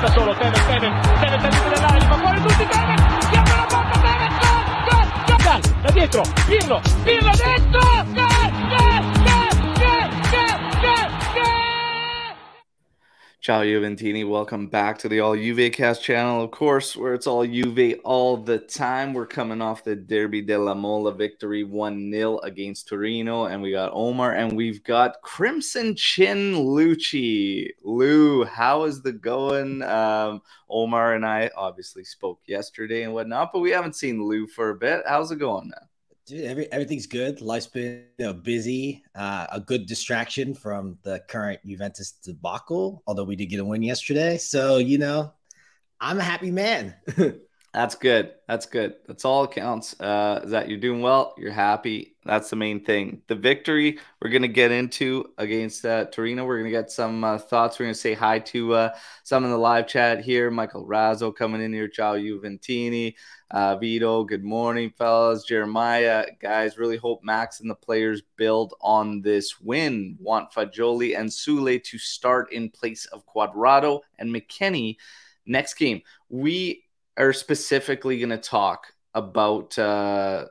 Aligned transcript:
sta 0.00 0.12
solo 0.12 0.34
Tevez, 0.34 0.66
Tevez, 0.66 0.92
Tevez 1.20 1.44
al 1.44 1.50
limite 1.50 1.68
dell'area, 1.68 2.00
fa 2.08 2.16
fuori 2.16 2.40
tutti 2.40 2.66
Tevez, 2.66 3.00
apre 3.36 3.54
la 3.54 3.66
porta 3.68 3.98
Tevez, 3.98 4.32
gol, 4.40 4.64
gol, 5.26 5.36
gol, 5.42 5.60
da 5.82 5.90
dietro, 5.90 6.22
Pirlo, 6.46 6.80
Pirlo 7.02 7.30
dentro, 7.36 7.80
gol, 8.14 8.29
Ciao 13.50 13.64
Juventini, 13.64 14.24
welcome 14.28 14.68
back 14.68 14.96
to 14.98 15.08
the 15.08 15.18
All 15.18 15.34
Juve 15.34 15.72
Cast 15.72 16.04
channel, 16.04 16.44
of 16.44 16.52
course, 16.52 16.96
where 16.96 17.14
it's 17.14 17.26
all 17.26 17.44
Juve 17.44 17.98
all 18.04 18.36
the 18.36 18.60
time. 18.60 19.12
We're 19.12 19.26
coming 19.26 19.60
off 19.60 19.82
the 19.82 19.96
Derby 19.96 20.40
della 20.40 20.76
Mole 20.76 21.10
victory 21.10 21.64
1 21.64 22.12
0 22.12 22.38
against 22.44 22.86
Torino, 22.86 23.46
and 23.46 23.60
we 23.60 23.72
got 23.72 23.90
Omar 23.92 24.34
and 24.34 24.56
we've 24.56 24.84
got 24.84 25.20
Crimson 25.22 25.96
Chin 25.96 26.54
Lucci. 26.54 27.70
Lou, 27.82 28.44
how 28.44 28.84
is 28.84 29.02
the 29.02 29.12
going? 29.12 29.82
Um, 29.82 30.42
Omar 30.68 31.16
and 31.16 31.26
I 31.26 31.50
obviously 31.56 32.04
spoke 32.04 32.38
yesterday 32.46 33.02
and 33.02 33.12
whatnot, 33.12 33.50
but 33.52 33.58
we 33.58 33.72
haven't 33.72 33.96
seen 33.96 34.22
Lou 34.22 34.46
for 34.46 34.70
a 34.70 34.76
bit. 34.76 35.02
How's 35.08 35.32
it 35.32 35.40
going, 35.40 35.70
man? 35.70 35.89
Dude, 36.26 36.44
every, 36.44 36.70
everything's 36.72 37.06
good. 37.06 37.40
Life's 37.40 37.66
been 37.66 38.04
you 38.18 38.26
know, 38.26 38.32
busy. 38.32 39.02
Uh, 39.14 39.46
a 39.50 39.60
good 39.60 39.86
distraction 39.86 40.54
from 40.54 40.98
the 41.02 41.20
current 41.28 41.60
Juventus 41.66 42.12
debacle, 42.12 43.02
although 43.06 43.24
we 43.24 43.36
did 43.36 43.46
get 43.46 43.60
a 43.60 43.64
win 43.64 43.82
yesterday. 43.82 44.36
So, 44.38 44.76
you 44.76 44.98
know, 44.98 45.32
I'm 46.00 46.18
a 46.18 46.22
happy 46.22 46.50
man. 46.50 46.94
That's 47.74 47.94
good. 47.94 48.32
That's 48.48 48.66
good. 48.66 48.94
That's 49.06 49.24
all 49.24 49.44
it 49.44 49.52
counts. 49.52 49.98
Uh, 50.00 50.40
is 50.44 50.50
that 50.50 50.68
you're 50.68 50.78
doing 50.78 51.02
well, 51.02 51.34
you're 51.38 51.52
happy. 51.52 52.09
That's 52.26 52.50
the 52.50 52.56
main 52.56 52.84
thing. 52.84 53.22
The 53.28 53.34
victory 53.34 53.98
we're 54.20 54.30
gonna 54.30 54.46
get 54.48 54.70
into 54.70 55.30
against 55.38 55.86
uh, 55.86 56.04
Torino. 56.06 56.44
We're 56.44 56.58
gonna 56.58 56.70
get 56.70 56.90
some 56.90 57.24
uh, 57.24 57.38
thoughts. 57.38 57.78
We're 57.78 57.86
gonna 57.86 57.94
say 57.94 58.12
hi 58.12 58.40
to 58.40 58.74
uh, 58.74 58.94
some 59.22 59.44
in 59.44 59.50
the 59.50 59.56
live 59.56 59.86
chat 59.86 60.20
here. 60.20 60.50
Michael 60.50 60.86
Razzo 60.86 61.34
coming 61.34 61.62
in 61.62 61.72
here. 61.72 61.88
Ciao 61.88 62.16
Juventini. 62.16 63.14
Uh, 63.50 63.76
Vito. 63.76 64.24
Good 64.24 64.44
morning, 64.44 64.92
fellas. 64.98 65.44
Jeremiah, 65.44 66.26
guys. 66.40 66.76
Really 66.76 66.98
hope 66.98 67.24
Max 67.24 67.60
and 67.60 67.70
the 67.70 67.74
players 67.74 68.22
build 68.36 68.74
on 68.82 69.22
this 69.22 69.58
win. 69.58 70.18
Want 70.20 70.52
Fagioli 70.52 71.18
and 71.18 71.30
Soulé 71.30 71.82
to 71.84 71.96
start 71.96 72.52
in 72.52 72.68
place 72.68 73.06
of 73.06 73.24
Cuadrado 73.26 74.00
and 74.18 74.32
McKennie 74.32 74.96
next 75.46 75.74
game. 75.74 76.02
We 76.28 76.84
are 77.16 77.32
specifically 77.32 78.18
going 78.18 78.30
to 78.30 78.38
talk 78.38 78.92
about 79.14 79.78
uh, 79.78 80.46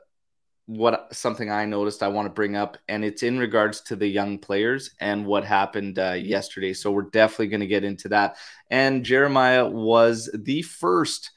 what 0.70 1.12
something 1.12 1.50
I 1.50 1.64
noticed 1.64 2.00
I 2.00 2.08
want 2.08 2.26
to 2.26 2.32
bring 2.32 2.54
up, 2.54 2.78
and 2.86 3.04
it's 3.04 3.24
in 3.24 3.40
regards 3.40 3.80
to 3.82 3.96
the 3.96 4.06
young 4.06 4.38
players 4.38 4.92
and 5.00 5.26
what 5.26 5.44
happened 5.44 5.98
uh, 5.98 6.12
yesterday. 6.12 6.72
So 6.72 6.92
we're 6.92 7.10
definitely 7.10 7.48
going 7.48 7.60
to 7.60 7.66
get 7.66 7.82
into 7.82 8.08
that. 8.10 8.36
And 8.70 9.04
Jeremiah 9.04 9.68
was 9.68 10.30
the 10.32 10.62
first 10.62 11.32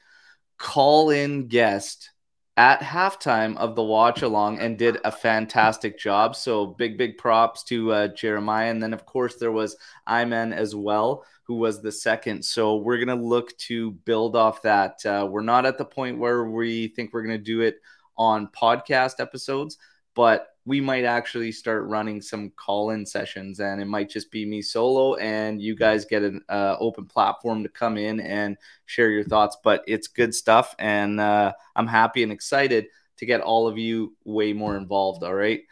call 0.56 1.10
in 1.10 1.48
guest 1.48 2.10
at 2.56 2.78
halftime 2.78 3.56
of 3.56 3.74
the 3.74 3.82
watch 3.82 4.22
along 4.22 4.60
and 4.60 4.78
did 4.78 4.98
a 5.04 5.10
fantastic 5.10 5.98
job. 5.98 6.36
So 6.36 6.66
big, 6.66 6.96
big 6.96 7.18
props 7.18 7.64
to 7.64 7.92
uh, 7.92 8.08
Jeremiah. 8.08 8.70
And 8.70 8.80
then, 8.80 8.94
of 8.94 9.04
course, 9.04 9.34
there 9.34 9.50
was 9.50 9.76
Iman 10.06 10.52
as 10.52 10.76
well, 10.76 11.24
who 11.42 11.56
was 11.56 11.82
the 11.82 11.90
second. 11.90 12.44
So 12.44 12.76
we're 12.76 13.04
going 13.04 13.18
to 13.18 13.24
look 13.24 13.56
to 13.58 13.90
build 13.90 14.36
off 14.36 14.62
that. 14.62 15.04
Uh, 15.04 15.26
we're 15.28 15.42
not 15.42 15.66
at 15.66 15.76
the 15.76 15.84
point 15.84 16.20
where 16.20 16.44
we 16.44 16.86
think 16.86 17.12
we're 17.12 17.26
going 17.26 17.36
to 17.36 17.44
do 17.44 17.62
it 17.62 17.80
on 18.16 18.48
podcast 18.48 19.20
episodes, 19.20 19.78
but 20.14 20.48
we 20.66 20.80
might 20.80 21.04
actually 21.04 21.52
start 21.52 21.84
running 21.84 22.22
some 22.22 22.50
call-in 22.56 23.04
sessions 23.04 23.60
and 23.60 23.80
it 23.80 23.86
might 23.86 24.08
just 24.08 24.30
be 24.30 24.46
me 24.46 24.62
solo 24.62 25.14
and 25.16 25.60
you 25.60 25.76
guys 25.76 26.04
get 26.04 26.22
an 26.22 26.42
uh, 26.48 26.76
open 26.80 27.04
platform 27.04 27.62
to 27.62 27.68
come 27.68 27.98
in 27.98 28.20
and 28.20 28.56
share 28.86 29.10
your 29.10 29.24
thoughts 29.24 29.56
but 29.62 29.84
it's 29.86 30.08
good 30.08 30.34
stuff 30.34 30.74
and 30.78 31.20
uh, 31.20 31.52
i'm 31.76 31.86
happy 31.86 32.22
and 32.22 32.32
excited 32.32 32.86
to 33.16 33.26
get 33.26 33.40
all 33.40 33.68
of 33.68 33.78
you 33.78 34.16
way 34.24 34.52
more 34.52 34.76
involved 34.76 35.22
all 35.22 35.34
right? 35.34 35.62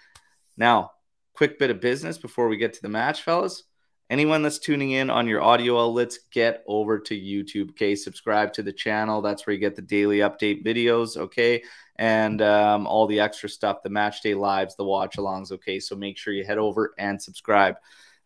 Now 0.56 0.92
quick 1.34 1.58
bit 1.58 1.70
of 1.70 1.80
business 1.80 2.18
before 2.18 2.48
we 2.48 2.56
get 2.56 2.74
to 2.74 2.82
the 2.82 2.88
match 2.88 3.22
fellas 3.22 3.64
anyone 4.12 4.42
that's 4.42 4.58
tuning 4.58 4.92
in 4.92 5.10
on 5.10 5.26
your 5.26 5.42
audio 5.42 5.82
outlets 5.82 6.18
get 6.30 6.62
over 6.66 6.98
to 6.98 7.18
youtube 7.18 7.70
okay 7.70 7.96
subscribe 7.96 8.52
to 8.52 8.62
the 8.62 8.72
channel 8.72 9.22
that's 9.22 9.46
where 9.46 9.54
you 9.54 9.60
get 9.60 9.74
the 9.74 9.82
daily 9.82 10.18
update 10.18 10.64
videos 10.64 11.16
okay 11.16 11.62
and 11.96 12.40
um, 12.42 12.86
all 12.86 13.06
the 13.06 13.20
extra 13.20 13.48
stuff, 13.48 13.82
the 13.82 13.90
match 13.90 14.22
day 14.22 14.34
lives, 14.34 14.74
the 14.76 14.84
watch 14.84 15.16
alongs. 15.16 15.52
Okay, 15.52 15.78
so 15.78 15.94
make 15.94 16.18
sure 16.18 16.32
you 16.32 16.44
head 16.44 16.58
over 16.58 16.94
and 16.98 17.20
subscribe. 17.20 17.76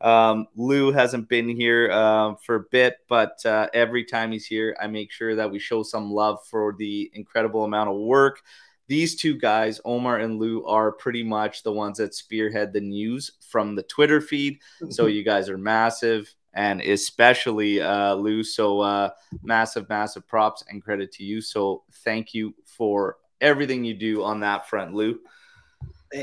Um, 0.00 0.46
Lou 0.56 0.92
hasn't 0.92 1.28
been 1.28 1.48
here 1.48 1.90
uh, 1.90 2.34
for 2.36 2.54
a 2.56 2.64
bit, 2.70 2.96
but 3.08 3.44
uh, 3.44 3.68
every 3.72 4.04
time 4.04 4.32
he's 4.32 4.46
here, 4.46 4.76
I 4.80 4.86
make 4.86 5.10
sure 5.10 5.34
that 5.34 5.50
we 5.50 5.58
show 5.58 5.82
some 5.82 6.10
love 6.10 6.38
for 6.46 6.74
the 6.78 7.10
incredible 7.14 7.64
amount 7.64 7.90
of 7.90 7.96
work. 7.96 8.40
These 8.88 9.16
two 9.16 9.36
guys, 9.36 9.80
Omar 9.84 10.18
and 10.18 10.38
Lou, 10.38 10.64
are 10.64 10.92
pretty 10.92 11.22
much 11.22 11.62
the 11.62 11.72
ones 11.72 11.98
that 11.98 12.14
spearhead 12.14 12.72
the 12.72 12.80
news 12.80 13.32
from 13.40 13.74
the 13.74 13.82
Twitter 13.82 14.20
feed. 14.20 14.60
So 14.90 15.06
you 15.06 15.22
guys 15.24 15.48
are 15.48 15.58
massive 15.58 16.32
and 16.54 16.80
especially 16.80 17.80
uh, 17.80 18.14
Lou. 18.14 18.42
So 18.42 18.80
uh, 18.80 19.10
massive, 19.42 19.88
massive 19.88 20.26
props 20.26 20.64
and 20.68 20.82
credit 20.82 21.12
to 21.12 21.24
you. 21.24 21.40
So 21.40 21.82
thank 22.04 22.32
you 22.32 22.54
for 22.64 23.18
everything 23.40 23.84
you 23.84 23.94
do 23.94 24.22
on 24.22 24.40
that 24.40 24.68
front, 24.68 24.94
Lou. 24.94 25.18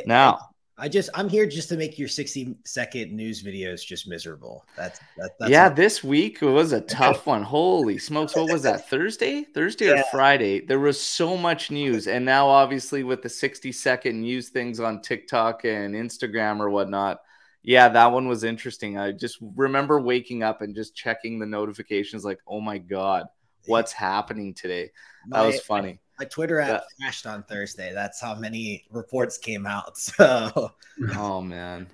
Now, 0.05 0.49
I 0.83 0.89
just 0.89 1.09
I'm 1.13 1.29
here 1.29 1.45
just 1.45 1.69
to 1.69 1.77
make 1.77 1.97
your 1.97 2.09
60 2.09 2.57
second 2.65 3.13
news 3.13 3.41
videos 3.41 3.85
just 3.85 4.05
miserable. 4.05 4.65
That's, 4.75 4.99
that, 5.15 5.31
that's 5.39 5.49
yeah. 5.49 5.69
This 5.69 6.03
week 6.03 6.41
was 6.41 6.73
a 6.73 6.81
tough 6.99 7.25
one. 7.25 7.41
Holy 7.41 7.97
smokes! 7.97 8.35
What 8.35 8.51
was 8.51 8.63
that? 8.63 8.89
Thursday, 8.89 9.43
Thursday 9.43 9.85
yeah. 9.85 10.01
or 10.01 10.03
Friday? 10.11 10.59
There 10.59 10.81
was 10.81 10.99
so 10.99 11.37
much 11.37 11.71
news, 11.71 12.07
and 12.07 12.25
now 12.25 12.49
obviously 12.49 13.03
with 13.03 13.21
the 13.21 13.29
60 13.29 13.71
second 13.71 14.19
news 14.19 14.49
things 14.49 14.81
on 14.81 15.01
TikTok 15.01 15.63
and 15.63 15.95
Instagram 15.95 16.59
or 16.59 16.69
whatnot. 16.69 17.21
Yeah, 17.61 17.87
that 17.87 18.11
one 18.11 18.27
was 18.27 18.43
interesting. 18.43 18.97
I 18.97 19.13
just 19.13 19.37
remember 19.55 20.01
waking 20.01 20.43
up 20.43 20.61
and 20.61 20.75
just 20.75 20.93
checking 20.93 21.39
the 21.39 21.45
notifications, 21.45 22.25
like, 22.25 22.39
oh 22.45 22.59
my 22.59 22.77
god, 22.77 23.27
what's 23.67 23.93
happening 23.93 24.53
today? 24.53 24.91
That 25.29 25.45
was 25.45 25.61
funny 25.61 26.01
my 26.19 26.25
Twitter 26.25 26.59
app 26.59 26.69
that, 26.69 26.83
crashed 26.99 27.25
on 27.25 27.43
Thursday. 27.43 27.93
That's 27.93 28.21
how 28.21 28.35
many 28.35 28.85
reports 28.91 29.37
came 29.37 29.65
out. 29.65 29.97
So, 29.97 30.71
oh 31.15 31.41
man, 31.41 31.87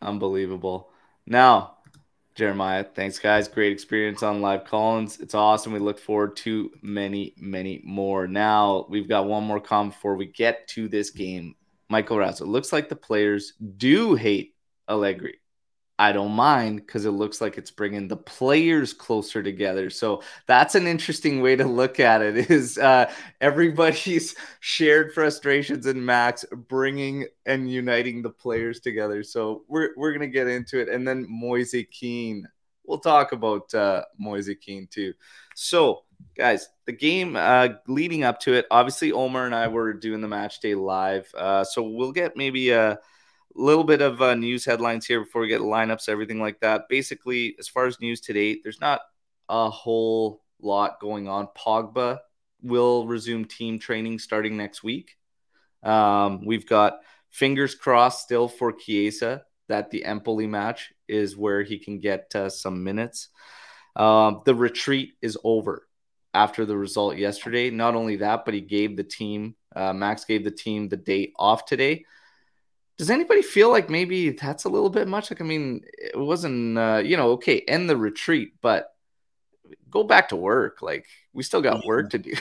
unbelievable. 0.00 0.90
Now, 1.26 1.76
Jeremiah, 2.34 2.84
thanks 2.84 3.18
guys. 3.18 3.48
Great 3.48 3.72
experience 3.72 4.22
on 4.22 4.40
live 4.40 4.64
Collins. 4.64 5.20
It's 5.20 5.34
awesome. 5.34 5.72
We 5.72 5.78
look 5.78 5.98
forward 5.98 6.36
to 6.38 6.70
many, 6.82 7.34
many 7.38 7.80
more. 7.84 8.26
Now 8.26 8.86
we've 8.88 9.08
got 9.08 9.26
one 9.26 9.44
more 9.44 9.60
comment 9.60 9.94
before 9.94 10.16
we 10.16 10.26
get 10.26 10.68
to 10.68 10.88
this 10.88 11.10
game. 11.10 11.54
Michael 11.88 12.18
Razzo. 12.18 12.42
It 12.42 12.48
looks 12.48 12.72
like 12.72 12.88
the 12.88 12.96
players 12.96 13.54
do 13.76 14.14
hate 14.14 14.54
Allegri. 14.88 15.38
I 15.98 16.12
don't 16.12 16.32
mind 16.32 16.84
because 16.84 17.06
it 17.06 17.12
looks 17.12 17.40
like 17.40 17.56
it's 17.56 17.70
bringing 17.70 18.06
the 18.06 18.18
players 18.18 18.92
closer 18.92 19.42
together. 19.42 19.88
So 19.88 20.22
that's 20.46 20.74
an 20.74 20.86
interesting 20.86 21.40
way 21.40 21.56
to 21.56 21.64
look 21.64 21.98
at 22.00 22.20
it. 22.20 22.50
Is 22.50 22.76
uh, 22.76 23.10
everybody's 23.40 24.34
shared 24.60 25.14
frustrations 25.14 25.86
and 25.86 26.04
Max 26.04 26.44
bringing 26.68 27.26
and 27.46 27.70
uniting 27.70 28.20
the 28.22 28.30
players 28.30 28.80
together. 28.80 29.22
So 29.22 29.64
we're 29.68 29.90
we're 29.96 30.12
gonna 30.12 30.26
get 30.26 30.48
into 30.48 30.80
it, 30.80 30.88
and 30.88 31.06
then 31.06 31.26
Moise 31.28 31.74
Kean. 31.90 32.46
We'll 32.84 32.98
talk 32.98 33.32
about 33.32 33.74
uh, 33.74 34.04
Moise 34.18 34.50
Kean 34.60 34.86
too. 34.88 35.14
So 35.54 36.02
guys, 36.36 36.68
the 36.84 36.92
game 36.92 37.36
uh, 37.36 37.68
leading 37.88 38.22
up 38.22 38.38
to 38.40 38.52
it, 38.52 38.66
obviously 38.70 39.12
Omar 39.12 39.46
and 39.46 39.54
I 39.54 39.68
were 39.68 39.92
doing 39.92 40.20
the 40.20 40.28
match 40.28 40.60
day 40.60 40.74
live. 40.74 41.32
Uh, 41.34 41.64
so 41.64 41.82
we'll 41.82 42.12
get 42.12 42.36
maybe 42.36 42.70
a 42.70 42.98
little 43.56 43.84
bit 43.84 44.02
of 44.02 44.20
uh, 44.20 44.34
news 44.34 44.64
headlines 44.64 45.06
here 45.06 45.20
before 45.20 45.40
we 45.40 45.48
get 45.48 45.60
lineups, 45.60 46.08
everything 46.08 46.40
like 46.40 46.60
that. 46.60 46.88
Basically, 46.88 47.56
as 47.58 47.68
far 47.68 47.86
as 47.86 48.00
news 48.00 48.20
today, 48.20 48.60
there's 48.62 48.80
not 48.80 49.00
a 49.48 49.70
whole 49.70 50.42
lot 50.60 51.00
going 51.00 51.28
on. 51.28 51.48
Pogba 51.56 52.18
will 52.62 53.06
resume 53.06 53.44
team 53.44 53.78
training 53.78 54.18
starting 54.18 54.56
next 54.56 54.82
week. 54.82 55.16
Um, 55.82 56.44
we've 56.44 56.66
got 56.66 56.98
fingers 57.30 57.74
crossed 57.74 58.22
still 58.22 58.48
for 58.48 58.72
Chiesa 58.72 59.44
that 59.68 59.90
the 59.90 60.04
Empoli 60.04 60.46
match 60.46 60.92
is 61.08 61.36
where 61.36 61.62
he 61.62 61.78
can 61.78 61.98
get 61.98 62.34
uh, 62.34 62.48
some 62.48 62.84
minutes. 62.84 63.28
Um, 63.94 64.42
the 64.44 64.54
retreat 64.54 65.14
is 65.22 65.38
over 65.42 65.86
after 66.34 66.64
the 66.64 66.76
result 66.76 67.16
yesterday. 67.16 67.70
Not 67.70 67.94
only 67.94 68.16
that, 68.16 68.44
but 68.44 68.54
he 68.54 68.60
gave 68.60 68.96
the 68.96 69.04
team, 69.04 69.56
uh, 69.74 69.92
Max 69.92 70.24
gave 70.24 70.44
the 70.44 70.50
team 70.50 70.88
the 70.88 70.96
day 70.96 71.32
off 71.36 71.64
today 71.64 72.04
does 72.96 73.10
anybody 73.10 73.42
feel 73.42 73.70
like 73.70 73.90
maybe 73.90 74.30
that's 74.30 74.64
a 74.64 74.68
little 74.68 74.88
bit 74.88 75.06
much? 75.06 75.30
Like, 75.30 75.40
I 75.40 75.44
mean, 75.44 75.82
it 75.98 76.18
wasn't, 76.18 76.78
uh, 76.78 77.02
you 77.04 77.16
know, 77.16 77.32
okay, 77.32 77.60
end 77.68 77.90
the 77.90 77.96
retreat, 77.96 78.54
but 78.62 78.94
go 79.90 80.02
back 80.02 80.30
to 80.30 80.36
work. 80.36 80.80
Like, 80.80 81.06
we 81.34 81.42
still 81.42 81.60
got 81.60 81.84
work 81.84 82.10
to 82.10 82.18
do. 82.18 82.32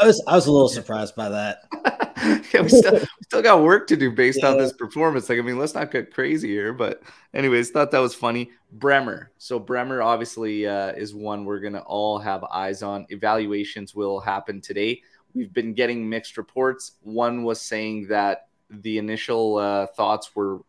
I 0.00 0.06
was, 0.06 0.22
I 0.26 0.34
was 0.34 0.46
a 0.46 0.52
little 0.52 0.68
surprised 0.80 1.14
by 1.14 1.28
that. 1.28 1.58
yeah, 2.54 2.62
we 2.62 2.68
still, 2.70 2.92
we 2.92 3.06
still 3.24 3.42
got 3.42 3.62
work 3.62 3.86
to 3.88 3.96
do 3.96 4.10
based 4.10 4.40
yeah. 4.42 4.48
on 4.48 4.58
this 4.58 4.72
performance. 4.72 5.28
Like, 5.28 5.38
I 5.38 5.42
mean, 5.42 5.58
let's 5.58 5.74
not 5.74 5.90
get 5.90 6.14
crazy 6.14 6.48
here. 6.48 6.72
But, 6.72 7.02
anyways, 7.34 7.70
thought 7.70 7.90
that 7.90 7.98
was 7.98 8.14
funny. 8.14 8.50
Bremer. 8.72 9.30
So, 9.36 9.58
Bremer 9.58 10.00
obviously 10.00 10.66
uh, 10.66 10.92
is 10.92 11.14
one 11.14 11.44
we're 11.44 11.60
going 11.60 11.74
to 11.74 11.82
all 11.82 12.18
have 12.18 12.44
eyes 12.44 12.82
on. 12.82 13.04
Evaluations 13.10 13.94
will 13.94 14.20
happen 14.20 14.62
today. 14.62 15.02
We've 15.34 15.52
been 15.52 15.74
getting 15.74 16.08
mixed 16.08 16.38
reports. 16.38 16.92
One 17.02 17.42
was 17.42 17.60
saying 17.60 18.06
that 18.08 18.48
the 18.80 18.98
initial 18.98 19.56
uh, 19.56 19.86
thoughts 19.86 20.34
were 20.34 20.60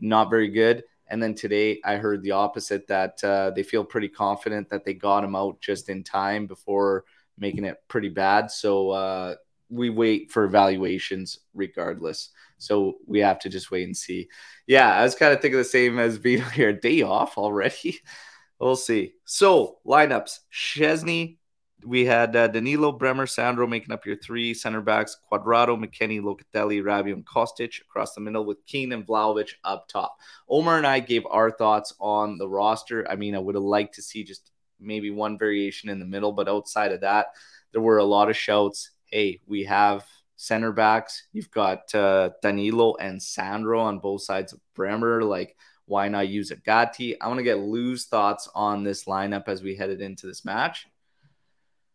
not 0.00 0.30
very 0.30 0.48
good. 0.48 0.84
And 1.08 1.22
then 1.22 1.34
today 1.34 1.80
I 1.84 1.96
heard 1.96 2.22
the 2.22 2.30
opposite 2.32 2.86
that 2.86 3.22
uh, 3.24 3.50
they 3.50 3.64
feel 3.64 3.84
pretty 3.84 4.08
confident 4.08 4.68
that 4.70 4.84
they 4.84 4.94
got 4.94 5.24
him 5.24 5.34
out 5.34 5.60
just 5.60 5.88
in 5.88 6.04
time 6.04 6.46
before 6.46 7.04
making 7.36 7.64
it 7.64 7.82
pretty 7.88 8.08
bad. 8.08 8.50
So 8.50 8.90
uh, 8.90 9.34
we 9.68 9.90
wait 9.90 10.30
for 10.30 10.44
evaluations 10.44 11.40
regardless. 11.52 12.30
So 12.58 12.98
we 13.06 13.20
have 13.20 13.38
to 13.40 13.48
just 13.48 13.70
wait 13.70 13.84
and 13.84 13.96
see. 13.96 14.28
Yeah, 14.66 14.92
I 14.92 15.02
was 15.02 15.14
kind 15.14 15.32
of 15.32 15.40
thinking 15.40 15.58
the 15.58 15.64
same 15.64 15.98
as 15.98 16.16
Vito 16.16 16.44
here. 16.44 16.72
Day 16.72 17.02
off 17.02 17.38
already. 17.38 17.98
we'll 18.60 18.76
see. 18.76 19.14
So 19.24 19.78
lineups: 19.86 20.40
Szczesny, 20.52 21.38
we 21.84 22.04
had 22.04 22.34
uh, 22.36 22.48
Danilo, 22.48 22.92
Bremer, 22.92 23.26
Sandro 23.26 23.66
making 23.66 23.92
up 23.92 24.06
your 24.06 24.16
three 24.16 24.54
center 24.54 24.80
backs. 24.80 25.16
Cuadrado, 25.30 25.78
McKennie, 25.78 26.20
Locatelli, 26.20 26.82
Rabiot, 26.82 27.12
and 27.12 27.26
Kostic 27.26 27.80
across 27.80 28.14
the 28.14 28.20
middle 28.20 28.44
with 28.44 28.64
Kean 28.66 28.92
and 28.92 29.06
Vlahovic 29.06 29.50
up 29.64 29.88
top. 29.88 30.16
Omar 30.48 30.78
and 30.78 30.86
I 30.86 31.00
gave 31.00 31.24
our 31.26 31.50
thoughts 31.50 31.94
on 32.00 32.38
the 32.38 32.48
roster. 32.48 33.08
I 33.10 33.16
mean, 33.16 33.34
I 33.34 33.38
would 33.38 33.54
have 33.54 33.64
liked 33.64 33.94
to 33.94 34.02
see 34.02 34.24
just 34.24 34.50
maybe 34.78 35.10
one 35.10 35.38
variation 35.38 35.90
in 35.90 35.98
the 35.98 36.06
middle, 36.06 36.32
but 36.32 36.48
outside 36.48 36.92
of 36.92 37.00
that, 37.02 37.28
there 37.72 37.82
were 37.82 37.98
a 37.98 38.04
lot 38.04 38.30
of 38.30 38.36
shouts. 38.36 38.90
Hey, 39.06 39.40
we 39.46 39.64
have 39.64 40.04
center 40.36 40.72
backs. 40.72 41.28
You've 41.32 41.50
got 41.50 41.94
uh, 41.94 42.30
Danilo 42.42 42.96
and 42.96 43.22
Sandro 43.22 43.80
on 43.80 43.98
both 43.98 44.22
sides 44.22 44.52
of 44.52 44.60
Bremer. 44.74 45.22
Like, 45.22 45.56
why 45.86 46.08
not 46.08 46.28
use 46.28 46.50
a 46.50 46.56
Gatti? 46.56 47.20
I 47.20 47.28
want 47.28 47.38
to 47.38 47.44
get 47.44 47.58
Lou's 47.58 48.06
thoughts 48.06 48.48
on 48.54 48.84
this 48.84 49.04
lineup 49.04 49.48
as 49.48 49.62
we 49.62 49.74
headed 49.74 50.00
into 50.00 50.26
this 50.26 50.44
match. 50.44 50.86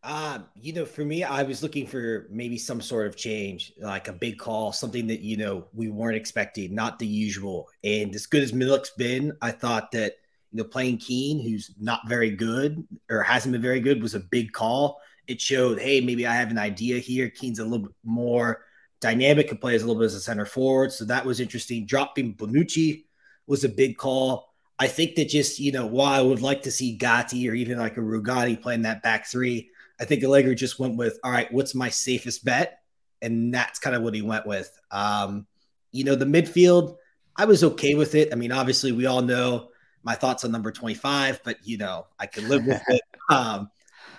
Uh, 0.08 0.38
you 0.54 0.72
know, 0.72 0.86
for 0.86 1.04
me, 1.04 1.24
I 1.24 1.42
was 1.42 1.64
looking 1.64 1.88
for 1.88 2.28
maybe 2.30 2.60
some 2.60 2.80
sort 2.80 3.08
of 3.08 3.16
change, 3.16 3.74
like 3.80 4.08
a 4.08 4.14
big 4.14 4.38
call, 4.38 4.72
something 4.72 5.08
that, 5.08 5.22
you 5.22 5.36
know, 5.36 5.66
we 5.74 5.90
weren't 5.90 6.16
expecting, 6.16 6.76
not 6.76 7.00
the 7.00 7.08
usual. 7.08 7.68
And 7.84 8.14
as 8.14 8.28
good 8.28 8.44
as 8.44 8.52
Milik's 8.52 8.92
been, 8.92 9.36
I 9.42 9.50
thought 9.50 9.92
that, 9.94 10.18
you 10.52 10.60
know, 10.60 10.64
playing 10.64 11.00
Kean, 11.00 11.42
who's 11.42 11.72
not 11.80 12.02
very 12.08 12.30
good 12.30 12.88
or 13.10 13.24
hasn't 13.24 13.54
been 13.54 13.64
very 13.64 13.80
good, 13.80 14.00
was 14.00 14.14
a 14.14 14.20
big 14.20 14.52
call. 14.52 15.02
It 15.26 15.42
showed, 15.42 15.80
hey, 15.80 16.02
maybe 16.02 16.28
I 16.28 16.36
have 16.36 16.52
an 16.52 16.60
idea 16.60 17.00
here. 17.00 17.32
Kean's 17.32 17.58
a 17.58 17.64
little 17.64 17.88
bit 17.88 17.96
more 18.04 18.64
dynamic 19.02 19.50
and 19.50 19.60
plays 19.60 19.82
a 19.82 19.88
little 19.88 20.00
bit 20.00 20.06
as 20.06 20.14
a 20.14 20.22
center 20.22 20.46
forward. 20.46 20.92
So 20.92 21.06
that 21.06 21.26
was 21.26 21.40
interesting. 21.40 21.88
Dropping 21.88 22.36
Bonucci 22.36 23.06
was 23.48 23.64
a 23.64 23.70
big 23.70 23.98
call. 23.98 24.54
I 24.78 24.86
think 24.86 25.16
that 25.16 25.30
just, 25.30 25.58
you 25.60 25.72
know, 25.72 25.88
while 25.88 26.14
I 26.14 26.22
would 26.22 26.44
like 26.44 26.62
to 26.64 26.72
see 26.72 26.96
Gatti 26.96 27.50
or 27.50 27.56
even 27.56 27.80
like 27.80 27.98
a 27.98 28.02
Rugani 28.02 28.62
playing 28.62 28.84
that 28.84 29.02
back 29.02 29.26
three, 29.26 29.72
I 30.00 30.06
think 30.06 30.24
Allegri 30.24 30.56
just 30.56 30.80
went 30.80 30.98
with, 30.98 31.20
all 31.24 31.32
right, 31.32 31.52
what's 31.52 31.76
my 31.76 31.90
safest 31.90 32.44
bet? 32.44 32.80
And 33.22 33.54
that's 33.54 33.80
kind 33.80 33.96
of 33.96 34.02
what 34.02 34.14
he 34.14 34.22
went 34.22 34.46
with. 34.46 34.70
Um, 34.92 35.48
you 35.92 36.04
know, 36.04 36.16
the 36.16 36.26
midfield, 36.26 36.98
I 37.36 37.46
was 37.46 37.64
okay 37.64 37.96
with 37.96 38.16
it. 38.16 38.32
I 38.32 38.36
mean, 38.36 38.52
obviously, 38.52 38.92
we 38.92 39.06
all 39.06 39.22
know 39.22 39.70
my 40.04 40.16
thoughts 40.16 40.44
on 40.44 40.52
number 40.52 40.72
25, 40.72 41.42
but, 41.44 41.58
you 41.64 41.78
know, 41.78 42.08
I 42.20 42.26
can 42.26 42.48
live 42.50 42.66
with 42.66 42.82
it. 42.88 43.02
Um, 43.28 43.72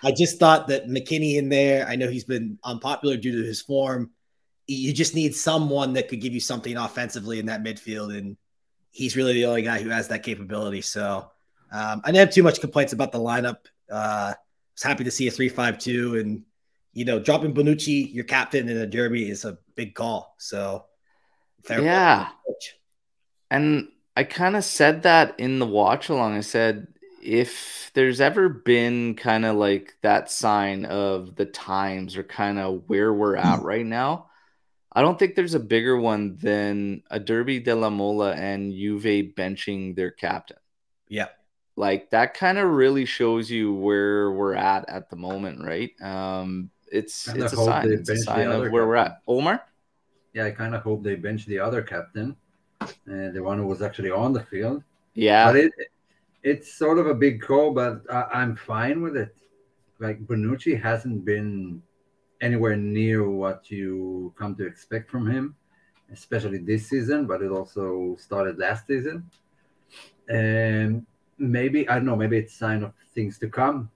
I 0.02 0.10
just 0.10 0.40
thought 0.40 0.66
that 0.66 0.88
McKennie 0.88 1.36
in 1.36 1.48
there, 1.48 1.86
I 1.86 1.94
know 1.94 2.08
he's 2.08 2.24
been 2.24 2.58
unpopular 2.64 3.16
due 3.16 3.40
to 3.40 3.46
his 3.46 3.62
form. 3.62 4.10
You 4.66 4.92
just 4.92 5.14
need 5.14 5.36
someone 5.36 5.92
that 5.92 6.08
could 6.08 6.20
give 6.20 6.32
you 6.32 6.40
something 6.40 6.76
offensively 6.76 7.38
in 7.38 7.46
that 7.46 7.62
midfield. 7.62 8.18
And 8.18 8.36
he's 8.90 9.14
really 9.14 9.34
the 9.34 9.44
only 9.44 9.62
guy 9.62 9.80
who 9.80 9.90
has 9.90 10.08
that 10.08 10.24
capability. 10.24 10.80
So 10.80 11.30
um, 11.70 12.00
I 12.02 12.08
didn't 12.08 12.26
have 12.26 12.34
too 12.34 12.42
much 12.42 12.60
complaints 12.60 12.92
about 12.92 13.12
the 13.12 13.18
lineup. 13.18 13.58
Uh, 13.90 14.34
was 14.76 14.82
happy 14.82 15.04
to 15.04 15.10
see 15.10 15.26
a 15.26 15.30
three-five-two, 15.30 16.16
and 16.16 16.42
you 16.92 17.04
know, 17.04 17.18
dropping 17.18 17.54
Bonucci, 17.54 18.12
your 18.12 18.24
captain 18.24 18.68
in 18.68 18.76
a 18.76 18.86
derby, 18.86 19.28
is 19.28 19.44
a 19.44 19.58
big 19.74 19.94
call. 19.94 20.34
So, 20.38 20.86
yeah, 21.68 22.28
and 23.50 23.88
I 24.16 24.24
kind 24.24 24.56
of 24.56 24.64
said 24.64 25.02
that 25.02 25.38
in 25.40 25.58
the 25.58 25.66
watch 25.66 26.08
along. 26.08 26.36
I 26.36 26.40
said 26.40 26.88
if 27.22 27.90
there's 27.94 28.20
ever 28.20 28.48
been 28.48 29.14
kind 29.14 29.44
of 29.44 29.56
like 29.56 29.96
that 30.02 30.30
sign 30.30 30.84
of 30.84 31.34
the 31.34 31.46
times 31.46 32.16
or 32.16 32.22
kind 32.22 32.58
of 32.58 32.84
where 32.86 33.12
we're 33.12 33.36
hmm. 33.36 33.46
at 33.46 33.62
right 33.62 33.86
now, 33.86 34.30
I 34.92 35.02
don't 35.02 35.18
think 35.18 35.34
there's 35.34 35.54
a 35.54 35.60
bigger 35.60 35.98
one 35.98 36.36
than 36.36 37.02
a 37.10 37.18
Derby 37.18 37.60
della 37.60 37.90
Mole 37.90 38.22
and 38.22 38.72
Juve 38.72 39.34
benching 39.34 39.96
their 39.96 40.10
captain. 40.10 40.58
Yeah 41.08 41.28
like 41.76 42.10
that 42.10 42.34
kind 42.34 42.58
of 42.58 42.70
really 42.70 43.04
shows 43.04 43.50
you 43.50 43.74
where 43.74 44.32
we're 44.32 44.54
at 44.54 44.88
at 44.88 45.10
the 45.10 45.16
moment, 45.16 45.64
right? 45.64 45.92
Um, 46.00 46.70
it's 46.90 47.28
it's 47.28 47.52
a 47.52 47.56
sign. 47.56 47.92
It's 47.92 48.08
a 48.08 48.16
sign 48.16 48.46
of 48.50 48.60
where 48.60 48.64
captain. 48.64 48.72
we're 48.72 48.96
at. 48.96 49.22
Omar. 49.28 49.62
Yeah, 50.32 50.46
I 50.46 50.50
kind 50.50 50.74
of 50.74 50.82
hope 50.82 51.02
they 51.02 51.14
bench 51.14 51.46
the 51.46 51.58
other 51.58 51.82
captain, 51.82 52.36
uh, 52.80 52.86
the 53.06 53.40
one 53.42 53.58
who 53.58 53.66
was 53.66 53.82
actually 53.82 54.10
on 54.10 54.32
the 54.32 54.42
field. 54.42 54.82
Yeah, 55.14 55.46
but 55.46 55.56
it 55.56 55.72
it's 56.42 56.72
sort 56.72 56.98
of 56.98 57.06
a 57.06 57.14
big 57.14 57.42
call, 57.42 57.72
but 57.72 58.02
I, 58.10 58.22
I'm 58.34 58.56
fine 58.56 59.02
with 59.02 59.16
it. 59.16 59.36
Like 59.98 60.26
Bonucci 60.26 60.80
hasn't 60.80 61.24
been 61.24 61.82
anywhere 62.40 62.76
near 62.76 63.28
what 63.28 63.70
you 63.70 64.32
come 64.38 64.54
to 64.56 64.66
expect 64.66 65.10
from 65.10 65.30
him, 65.30 65.56
especially 66.12 66.58
this 66.58 66.88
season. 66.88 67.26
But 67.26 67.42
it 67.42 67.50
also 67.50 68.16
started 68.18 68.58
last 68.58 68.86
season, 68.86 69.28
and 70.28 71.06
maybe 71.38 71.88
I 71.88 71.96
don't 71.96 72.06
know. 72.06 72.16
Maybe 72.16 72.38
it's 72.38 72.54
a 72.54 72.56
sign 72.56 72.82
of 72.82 72.92
things 73.14 73.38
to 73.38 73.48
come. 73.48 73.90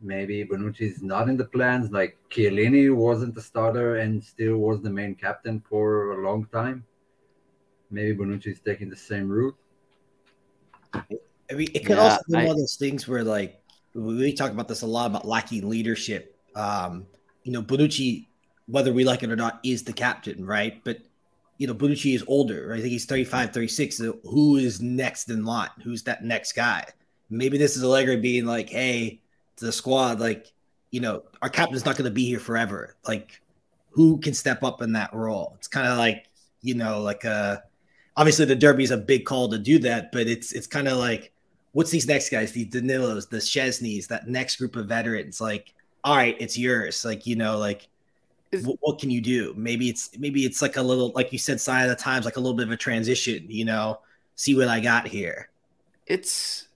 Maybe 0.00 0.44
Bonucci 0.44 0.82
is 0.82 1.02
not 1.02 1.28
in 1.28 1.36
the 1.36 1.44
plans. 1.44 1.90
Like 1.90 2.16
Chiellini 2.30 2.94
wasn't 2.94 3.34
the 3.34 3.42
starter 3.42 3.96
and 3.96 4.22
still 4.22 4.58
was 4.58 4.80
the 4.80 4.90
main 4.90 5.14
captain 5.14 5.62
for 5.68 6.12
a 6.12 6.24
long 6.24 6.46
time. 6.52 6.84
Maybe 7.90 8.16
Bonucci 8.16 8.48
is 8.48 8.60
taking 8.60 8.90
the 8.90 8.96
same 8.96 9.28
route. 9.28 9.56
I 10.94 11.54
mean, 11.54 11.68
it 11.74 11.86
could 11.86 11.96
yeah, 11.96 12.02
also 12.02 12.22
be 12.28 12.36
I, 12.36 12.42
one 12.44 12.50
of 12.52 12.58
those 12.58 12.76
things 12.76 13.08
where, 13.08 13.24
like, 13.24 13.62
we 13.94 14.32
talk 14.32 14.50
about 14.50 14.68
this 14.68 14.82
a 14.82 14.86
lot 14.86 15.06
about 15.06 15.26
lacking 15.26 15.68
leadership. 15.68 16.36
Um, 16.54 17.06
you 17.42 17.52
know, 17.52 17.62
Bonucci, 17.62 18.26
whether 18.66 18.92
we 18.92 19.04
like 19.04 19.22
it 19.22 19.30
or 19.30 19.36
not, 19.36 19.60
is 19.64 19.84
the 19.84 19.92
captain, 19.92 20.44
right? 20.44 20.82
But 20.84 20.98
you 21.58 21.66
know, 21.66 21.74
Bonucci 21.74 22.14
is 22.14 22.24
older. 22.26 22.68
Right? 22.68 22.78
I 22.78 22.80
think 22.80 22.92
he's 22.92 23.04
35, 23.04 23.52
36. 23.52 23.96
So 23.96 24.18
who 24.24 24.56
is 24.56 24.80
next 24.80 25.28
in 25.28 25.44
line? 25.44 25.70
Who's 25.82 26.02
that 26.04 26.24
next 26.24 26.52
guy? 26.52 26.84
Maybe 27.30 27.58
this 27.58 27.76
is 27.76 27.84
Allegri 27.84 28.16
being 28.16 28.46
like, 28.46 28.70
hey, 28.70 29.20
to 29.56 29.66
the 29.66 29.72
squad, 29.72 30.18
like, 30.20 30.52
you 30.90 31.00
know, 31.00 31.24
our 31.42 31.50
captain's 31.50 31.84
not 31.84 31.96
going 31.96 32.06
to 32.06 32.14
be 32.14 32.24
here 32.24 32.38
forever. 32.38 32.96
Like, 33.06 33.40
who 33.90 34.18
can 34.18 34.32
step 34.32 34.62
up 34.62 34.80
in 34.80 34.92
that 34.92 35.12
role? 35.12 35.52
It's 35.58 35.68
kind 35.68 35.86
of 35.86 35.98
like, 35.98 36.26
you 36.62 36.74
know, 36.74 37.02
like 37.02 37.24
uh 37.24 37.58
obviously 38.16 38.44
the 38.44 38.56
derby's 38.56 38.90
a 38.90 38.96
big 38.96 39.24
call 39.24 39.48
to 39.48 39.58
do 39.58 39.78
that, 39.80 40.12
but 40.12 40.26
it's 40.26 40.52
it's 40.52 40.66
kind 40.66 40.88
of 40.88 40.98
like 40.98 41.32
what's 41.72 41.90
these 41.90 42.06
next 42.06 42.30
guys, 42.30 42.52
these 42.52 42.68
Danilos, 42.68 43.28
the 43.28 43.36
Szczesnys, 43.38 44.08
that 44.08 44.28
next 44.28 44.56
group 44.56 44.76
of 44.76 44.86
veterans, 44.86 45.40
like, 45.40 45.74
all 46.04 46.16
right, 46.16 46.36
it's 46.40 46.58
yours. 46.58 47.04
Like, 47.04 47.26
you 47.26 47.36
know, 47.36 47.58
like 47.58 47.88
what, 48.52 48.78
what, 48.80 48.98
can 48.98 49.10
you 49.10 49.20
do? 49.20 49.54
Maybe 49.56 49.88
it's 49.88 50.16
maybe 50.18 50.44
it's 50.44 50.62
like 50.62 50.76
a 50.76 50.82
little 50.82 51.12
like 51.14 51.32
you 51.32 51.38
said, 51.38 51.60
sign 51.60 51.84
of 51.84 51.90
the 51.90 52.02
times, 52.02 52.24
like 52.24 52.36
a 52.36 52.40
little 52.40 52.56
bit 52.56 52.66
of 52.66 52.72
a 52.72 52.76
transition. 52.76 53.44
You 53.48 53.64
know, 53.64 54.00
see 54.34 54.54
what 54.54 54.68
I 54.68 54.80
got 54.80 55.06
here. 55.06 55.50
It's 56.06 56.68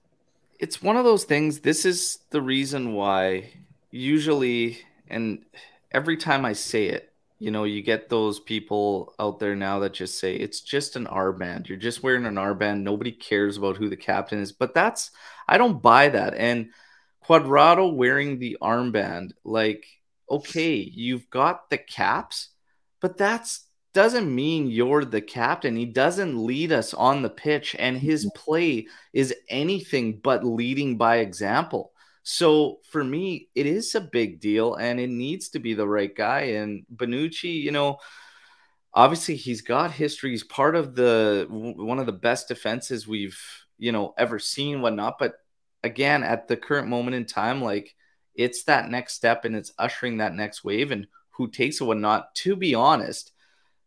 it's 0.59 0.81
one 0.81 0.97
of 0.97 1.03
those 1.03 1.23
things. 1.23 1.59
This 1.59 1.85
is 1.85 2.19
the 2.29 2.41
reason 2.41 2.93
why 2.93 3.51
usually 3.91 4.79
and 5.09 5.43
every 5.91 6.17
time 6.17 6.45
I 6.45 6.53
say 6.53 6.87
it, 6.87 7.11
you 7.39 7.51
know, 7.51 7.65
you 7.65 7.81
get 7.81 8.09
those 8.09 8.39
people 8.39 9.13
out 9.19 9.39
there 9.39 9.55
now 9.55 9.79
that 9.79 9.93
just 9.93 10.19
say 10.19 10.35
it's 10.35 10.61
just 10.61 10.95
an 10.95 11.07
armband. 11.07 11.67
You're 11.67 11.77
just 11.77 12.01
wearing 12.01 12.25
an 12.25 12.35
armband. 12.35 12.81
Nobody 12.81 13.11
cares 13.11 13.57
about 13.57 13.77
who 13.77 13.89
the 13.89 13.97
captain 13.97 14.39
is. 14.39 14.51
But 14.51 14.73
that's 14.73 15.11
I 15.47 15.57
don't 15.57 15.81
buy 15.81 16.09
that. 16.09 16.35
And 16.35 16.69
Cuadrado 17.27 17.93
wearing 17.93 18.39
the 18.39 18.57
armband, 18.61 19.31
like 19.43 19.85
okay, 20.29 20.75
you've 20.75 21.29
got 21.29 21.69
the 21.69 21.77
caps, 21.77 22.49
but 23.01 23.17
that's 23.17 23.67
doesn't 23.93 24.33
mean 24.33 24.67
you're 24.67 25.05
the 25.05 25.21
captain. 25.21 25.75
He 25.75 25.85
doesn't 25.85 26.43
lead 26.43 26.71
us 26.71 26.93
on 26.93 27.21
the 27.21 27.29
pitch, 27.29 27.75
and 27.77 27.97
his 27.97 28.25
mm-hmm. 28.25 28.39
play 28.43 28.87
is 29.13 29.33
anything 29.49 30.19
but 30.23 30.43
leading 30.43 30.97
by 30.97 31.17
example. 31.17 31.91
So 32.23 32.79
for 32.89 33.03
me, 33.03 33.49
it 33.53 33.65
is 33.65 33.93
a 33.95 34.01
big 34.01 34.39
deal, 34.39 34.75
and 34.75 34.99
it 34.99 35.09
needs 35.09 35.49
to 35.49 35.59
be 35.59 35.73
the 35.73 35.87
right 35.87 36.13
guy. 36.13 36.41
And 36.41 36.85
Bonucci, 36.93 37.61
you 37.61 37.71
know, 37.71 37.97
obviously 38.93 39.35
he's 39.35 39.61
got 39.61 39.91
history. 39.91 40.31
He's 40.31 40.43
part 40.43 40.75
of 40.75 40.95
the 40.95 41.45
one 41.49 41.99
of 41.99 42.05
the 42.05 42.13
best 42.13 42.47
defenses 42.47 43.07
we've 43.07 43.39
you 43.77 43.91
know 43.91 44.13
ever 44.17 44.39
seen, 44.39 44.81
whatnot. 44.81 45.19
But 45.19 45.35
again, 45.83 46.23
at 46.23 46.47
the 46.47 46.57
current 46.57 46.87
moment 46.87 47.15
in 47.15 47.25
time, 47.25 47.61
like 47.61 47.93
it's 48.35 48.63
that 48.63 48.89
next 48.89 49.13
step 49.13 49.45
and 49.45 49.55
it's 49.55 49.73
ushering 49.77 50.17
that 50.17 50.33
next 50.33 50.63
wave. 50.63 50.91
And 50.91 51.07
who 51.31 51.49
takes 51.49 51.81
it, 51.81 51.83
whatnot. 51.83 52.33
To 52.35 52.55
be 52.55 52.75
honest, 52.75 53.31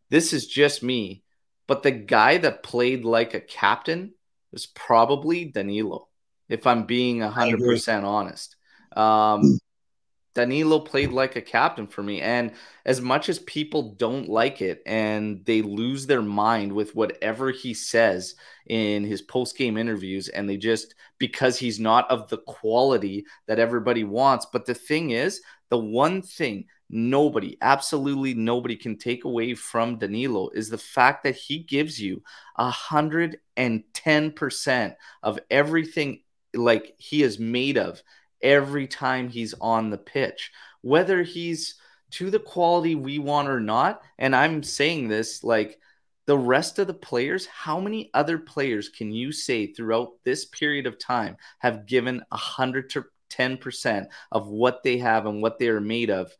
this 0.09 0.33
is 0.33 0.47
just 0.47 0.83
me, 0.83 1.23
but 1.67 1.83
the 1.83 1.91
guy 1.91 2.37
that 2.37 2.63
played 2.63 3.05
like 3.05 3.33
a 3.33 3.39
captain 3.41 4.13
was 4.51 4.65
probably 4.65 5.45
Danilo, 5.45 6.07
if 6.49 6.65
I'm 6.65 6.85
being 6.85 7.19
100% 7.19 8.03
honest. 8.03 8.55
Um, 8.95 9.59
Danilo 10.37 10.79
played 10.79 11.11
like 11.11 11.35
a 11.35 11.41
captain 11.41 11.87
for 11.87 12.03
me. 12.03 12.21
And 12.21 12.51
as 12.85 13.01
much 13.01 13.27
as 13.27 13.39
people 13.39 13.95
don't 13.95 14.29
like 14.29 14.61
it 14.61 14.83
and 14.85 15.43
they 15.45 15.63
lose 15.63 16.05
their 16.05 16.21
mind 16.21 16.71
with 16.71 16.93
whatever 16.93 17.49
he 17.49 17.73
says 17.73 18.35
in 18.67 19.03
his 19.03 19.23
post 19.23 19.57
game 19.57 19.77
interviews, 19.77 20.29
and 20.29 20.47
they 20.47 20.55
just 20.55 20.93
because 21.17 21.57
he's 21.57 21.79
not 21.79 22.09
of 22.11 22.29
the 22.29 22.37
quality 22.37 23.25
that 23.47 23.57
everybody 23.57 24.03
wants. 24.03 24.45
But 24.45 24.67
the 24.67 24.75
thing 24.75 25.09
is, 25.09 25.41
the 25.69 25.79
one 25.79 26.21
thing 26.21 26.65
nobody, 26.87 27.57
absolutely 27.59 28.35
nobody 28.35 28.75
can 28.75 28.95
take 28.95 29.25
away 29.25 29.55
from 29.55 29.97
Danilo 29.97 30.49
is 30.49 30.69
the 30.69 30.77
fact 30.77 31.23
that 31.23 31.35
he 31.35 31.57
gives 31.57 31.99
you 31.99 32.21
a 32.57 32.69
hundred 32.69 33.39
and 33.55 33.83
ten 33.95 34.31
percent 34.31 34.93
of 35.23 35.39
everything 35.49 36.21
like 36.53 36.93
he 36.99 37.23
is 37.23 37.39
made 37.39 37.79
of 37.79 38.03
every 38.41 38.87
time 38.87 39.29
he's 39.29 39.53
on 39.59 39.89
the 39.89 39.97
pitch, 39.97 40.51
whether 40.81 41.23
he's 41.23 41.75
to 42.11 42.29
the 42.29 42.39
quality 42.39 42.95
we 42.95 43.19
want 43.19 43.49
or 43.49 43.59
not. 43.59 44.01
And 44.17 44.35
I'm 44.35 44.63
saying 44.63 45.07
this 45.07 45.43
like 45.43 45.79
the 46.25 46.37
rest 46.37 46.79
of 46.79 46.87
the 46.87 46.93
players, 46.93 47.45
how 47.45 47.79
many 47.79 48.09
other 48.13 48.37
players 48.37 48.89
can 48.89 49.11
you 49.11 49.31
say 49.31 49.67
throughout 49.67 50.11
this 50.23 50.45
period 50.45 50.85
of 50.85 50.99
time 50.99 51.37
have 51.59 51.85
given 51.85 52.21
a 52.31 52.37
hundred 52.37 52.89
to 52.91 53.05
ten 53.29 53.57
percent 53.57 54.09
of 54.31 54.47
what 54.47 54.83
they 54.83 54.97
have 54.97 55.25
and 55.25 55.41
what 55.41 55.59
they 55.59 55.67
are 55.67 55.81
made 55.81 56.09
of? 56.09 56.31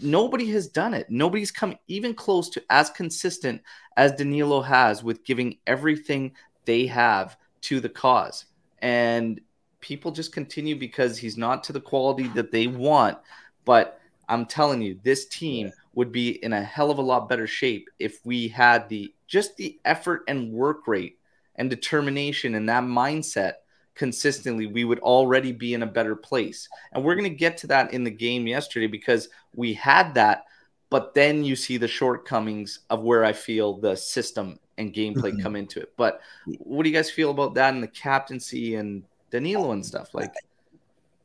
Nobody 0.00 0.50
has 0.52 0.68
done 0.68 0.94
it. 0.94 1.10
Nobody's 1.10 1.50
come 1.50 1.76
even 1.86 2.14
close 2.14 2.48
to 2.50 2.62
as 2.70 2.88
consistent 2.88 3.60
as 3.96 4.12
Danilo 4.12 4.62
has 4.62 5.04
with 5.04 5.24
giving 5.24 5.58
everything 5.66 6.32
they 6.64 6.86
have 6.86 7.36
to 7.62 7.78
the 7.78 7.90
cause. 7.90 8.46
And 8.78 9.40
people 9.82 10.10
just 10.10 10.32
continue 10.32 10.74
because 10.76 11.18
he's 11.18 11.36
not 11.36 11.62
to 11.64 11.72
the 11.74 11.80
quality 11.80 12.28
that 12.28 12.50
they 12.50 12.66
want. 12.66 13.18
But 13.66 14.00
I'm 14.28 14.46
telling 14.46 14.80
you, 14.80 14.98
this 15.02 15.26
team 15.26 15.70
would 15.94 16.10
be 16.10 16.42
in 16.42 16.54
a 16.54 16.62
hell 16.62 16.90
of 16.90 16.96
a 16.96 17.02
lot 17.02 17.28
better 17.28 17.46
shape 17.46 17.90
if 17.98 18.24
we 18.24 18.48
had 18.48 18.88
the 18.88 19.12
just 19.26 19.56
the 19.56 19.78
effort 19.84 20.22
and 20.28 20.52
work 20.52 20.86
rate 20.86 21.18
and 21.56 21.68
determination 21.68 22.54
and 22.54 22.68
that 22.68 22.84
mindset 22.84 23.54
consistently, 23.94 24.66
we 24.66 24.84
would 24.84 25.00
already 25.00 25.52
be 25.52 25.74
in 25.74 25.82
a 25.82 25.86
better 25.86 26.16
place. 26.16 26.68
And 26.92 27.04
we're 27.04 27.14
going 27.14 27.30
to 27.30 27.36
get 27.36 27.58
to 27.58 27.66
that 27.68 27.92
in 27.92 28.04
the 28.04 28.10
game 28.10 28.46
yesterday 28.46 28.86
because 28.86 29.28
we 29.54 29.74
had 29.74 30.14
that, 30.14 30.44
but 30.90 31.14
then 31.14 31.44
you 31.44 31.56
see 31.56 31.76
the 31.76 31.88
shortcomings 31.88 32.80
of 32.90 33.02
where 33.02 33.24
I 33.24 33.32
feel 33.32 33.76
the 33.76 33.96
system 33.96 34.58
and 34.78 34.94
gameplay 34.94 35.32
mm-hmm. 35.32 35.42
come 35.42 35.56
into 35.56 35.80
it. 35.80 35.92
But 35.96 36.20
what 36.46 36.84
do 36.84 36.88
you 36.88 36.96
guys 36.96 37.10
feel 37.10 37.30
about 37.30 37.54
that 37.54 37.74
and 37.74 37.82
the 37.82 37.88
captaincy 37.88 38.76
and 38.76 39.04
Danilo 39.32 39.72
and 39.72 39.84
stuff. 39.84 40.14
Like, 40.14 40.32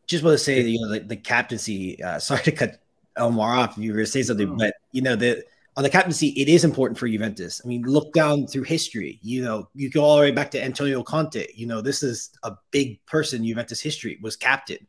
just 0.07 0.23
want 0.23 0.33
to 0.33 0.43
say, 0.43 0.61
you 0.61 0.81
know, 0.81 0.91
the, 0.91 0.99
the 1.01 1.15
captaincy. 1.15 2.01
Uh, 2.01 2.17
sorry 2.27 2.41
to 2.43 2.51
cut 2.51 2.79
Omar 3.17 3.55
off 3.55 3.77
if 3.77 3.83
you 3.83 3.93
were 3.93 3.99
to 3.99 4.05
say 4.07 4.23
something, 4.23 4.49
oh. 4.49 4.55
but 4.55 4.73
you 4.91 5.03
know, 5.03 5.15
the 5.15 5.43
on 5.75 5.83
the 5.83 5.89
captaincy, 5.91 6.29
it 6.29 6.49
is 6.49 6.63
important 6.63 6.97
for 6.97 7.07
Juventus. 7.07 7.61
I 7.63 7.67
mean, 7.67 7.83
look 7.83 8.11
down 8.11 8.47
through 8.47 8.63
history. 8.63 9.19
You 9.21 9.43
know, 9.43 9.69
you 9.75 9.91
go 9.91 10.03
all 10.03 10.15
the 10.15 10.23
way 10.23 10.31
back 10.31 10.49
to 10.51 10.63
Antonio 10.63 11.03
Conte. 11.03 11.45
You 11.53 11.67
know, 11.67 11.81
this 11.81 12.01
is 12.01 12.31
a 12.41 12.53
big 12.71 13.05
person. 13.05 13.45
Juventus 13.45 13.79
history 13.79 14.17
was 14.19 14.35
captain. 14.35 14.87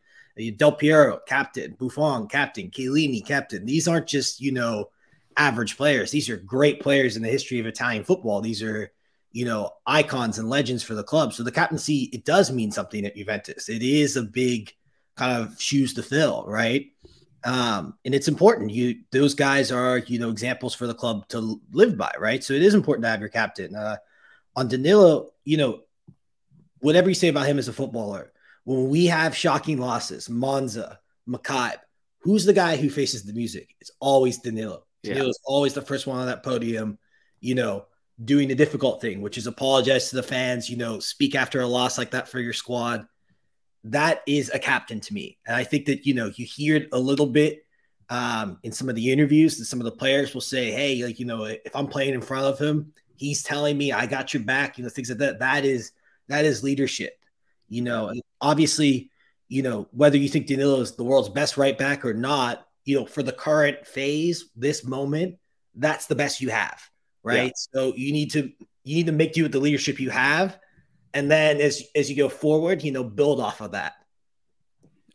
Del 0.56 0.72
Piero, 0.72 1.20
captain. 1.26 1.76
Buffon, 1.78 2.26
captain. 2.28 2.70
Chiellini, 2.70 3.26
captain. 3.26 3.66
These 3.66 3.86
aren't 3.86 4.06
just 4.06 4.40
you 4.40 4.52
know 4.52 4.88
average 5.36 5.76
players. 5.76 6.10
These 6.10 6.30
are 6.30 6.36
great 6.38 6.80
players 6.80 7.16
in 7.16 7.22
the 7.22 7.28
history 7.28 7.58
of 7.58 7.66
Italian 7.66 8.04
football. 8.04 8.40
These 8.40 8.62
are 8.62 8.90
you 9.32 9.44
know, 9.44 9.70
icons 9.86 10.38
and 10.38 10.48
legends 10.48 10.82
for 10.82 10.94
the 10.94 11.02
club. 11.02 11.32
So 11.32 11.42
the 11.42 11.52
captaincy, 11.52 12.10
it 12.12 12.24
does 12.24 12.50
mean 12.50 12.70
something 12.70 13.04
at 13.04 13.16
Juventus. 13.16 13.68
It 13.68 13.82
is 13.82 14.16
a 14.16 14.22
big 14.22 14.72
kind 15.16 15.42
of 15.42 15.60
shoes 15.60 15.94
to 15.94 16.02
fill, 16.02 16.44
right? 16.46 16.86
Um, 17.44 17.94
and 18.04 18.14
it's 18.14 18.28
important. 18.28 18.70
You 18.70 19.00
those 19.12 19.34
guys 19.34 19.70
are, 19.70 19.98
you 19.98 20.18
know, 20.18 20.30
examples 20.30 20.74
for 20.74 20.86
the 20.86 20.94
club 20.94 21.28
to 21.28 21.60
live 21.72 21.96
by, 21.96 22.12
right? 22.18 22.42
So 22.42 22.52
it 22.54 22.62
is 22.62 22.74
important 22.74 23.04
to 23.04 23.10
have 23.10 23.20
your 23.20 23.28
captain. 23.28 23.74
Uh, 23.74 23.96
on 24.56 24.68
Danilo, 24.68 25.30
you 25.44 25.56
know, 25.56 25.80
whatever 26.80 27.08
you 27.08 27.14
say 27.14 27.28
about 27.28 27.46
him 27.46 27.58
as 27.58 27.68
a 27.68 27.72
footballer, 27.72 28.32
when 28.64 28.88
we 28.88 29.06
have 29.06 29.36
shocking 29.36 29.78
losses, 29.78 30.28
Monza, 30.28 30.98
Maccabi, 31.28 31.76
who's 32.20 32.44
the 32.44 32.52
guy 32.52 32.76
who 32.76 32.90
faces 32.90 33.24
the 33.24 33.32
music? 33.32 33.74
It's 33.80 33.90
always 34.00 34.38
Danilo. 34.38 34.84
Yeah. 35.02 35.14
Danilo's 35.14 35.40
always 35.44 35.74
the 35.74 35.82
first 35.82 36.06
one 36.06 36.18
on 36.18 36.26
that 36.26 36.42
podium. 36.42 36.98
You 37.40 37.54
know, 37.54 37.86
doing 38.24 38.48
the 38.48 38.54
difficult 38.54 39.00
thing, 39.00 39.20
which 39.20 39.38
is 39.38 39.46
apologize 39.46 40.10
to 40.10 40.16
the 40.16 40.22
fans, 40.22 40.68
you 40.68 40.76
know, 40.76 40.98
speak 40.98 41.34
after 41.34 41.60
a 41.60 41.66
loss 41.66 41.98
like 41.98 42.10
that 42.10 42.28
for 42.28 42.40
your 42.40 42.52
squad. 42.52 43.06
That 43.84 44.22
is 44.26 44.50
a 44.52 44.58
captain 44.58 45.00
to 45.00 45.14
me. 45.14 45.38
And 45.46 45.54
I 45.54 45.64
think 45.64 45.86
that, 45.86 46.04
you 46.04 46.14
know, 46.14 46.30
you 46.34 46.44
hear 46.44 46.76
it 46.76 46.88
a 46.92 46.98
little 46.98 47.26
bit 47.26 47.64
um, 48.10 48.58
in 48.62 48.72
some 48.72 48.88
of 48.88 48.96
the 48.96 49.12
interviews 49.12 49.58
that 49.58 49.66
some 49.66 49.80
of 49.80 49.84
the 49.84 49.92
players 49.92 50.34
will 50.34 50.40
say, 50.40 50.70
Hey, 50.70 51.04
like, 51.04 51.20
you 51.20 51.26
know, 51.26 51.44
if 51.44 51.74
I'm 51.74 51.86
playing 51.86 52.14
in 52.14 52.20
front 52.20 52.46
of 52.46 52.58
him, 52.58 52.92
he's 53.16 53.42
telling 53.42 53.78
me 53.78 53.92
I 53.92 54.06
got 54.06 54.34
your 54.34 54.42
back, 54.42 54.78
you 54.78 54.84
know, 54.84 54.90
things 54.90 55.10
like 55.10 55.18
that. 55.18 55.38
That 55.38 55.64
is, 55.64 55.92
that 56.26 56.44
is 56.44 56.64
leadership, 56.64 57.18
you 57.68 57.82
know, 57.82 58.08
and 58.08 58.20
obviously, 58.40 59.10
you 59.48 59.62
know, 59.62 59.86
whether 59.92 60.16
you 60.16 60.28
think 60.28 60.46
Danilo 60.46 60.80
is 60.80 60.96
the 60.96 61.04
world's 61.04 61.28
best 61.28 61.56
right 61.56 61.78
back 61.78 62.04
or 62.04 62.14
not, 62.14 62.66
you 62.84 62.98
know, 62.98 63.06
for 63.06 63.22
the 63.22 63.32
current 63.32 63.86
phase, 63.86 64.50
this 64.56 64.84
moment, 64.84 65.36
that's 65.74 66.06
the 66.06 66.14
best 66.14 66.40
you 66.40 66.50
have 66.50 66.80
right? 67.22 67.52
Yeah. 67.54 67.80
So 67.80 67.94
you 67.96 68.12
need 68.12 68.30
to 68.32 68.50
you 68.84 68.96
need 68.96 69.06
to 69.06 69.12
make 69.12 69.32
do 69.32 69.42
with 69.42 69.52
the 69.52 69.60
leadership 69.60 70.00
you 70.00 70.10
have, 70.10 70.58
and 71.14 71.30
then 71.30 71.60
as 71.60 71.82
as 71.94 72.10
you 72.10 72.16
go 72.16 72.28
forward, 72.28 72.82
you 72.82 72.92
know, 72.92 73.04
build 73.04 73.40
off 73.40 73.60
of 73.60 73.72
that. 73.72 73.94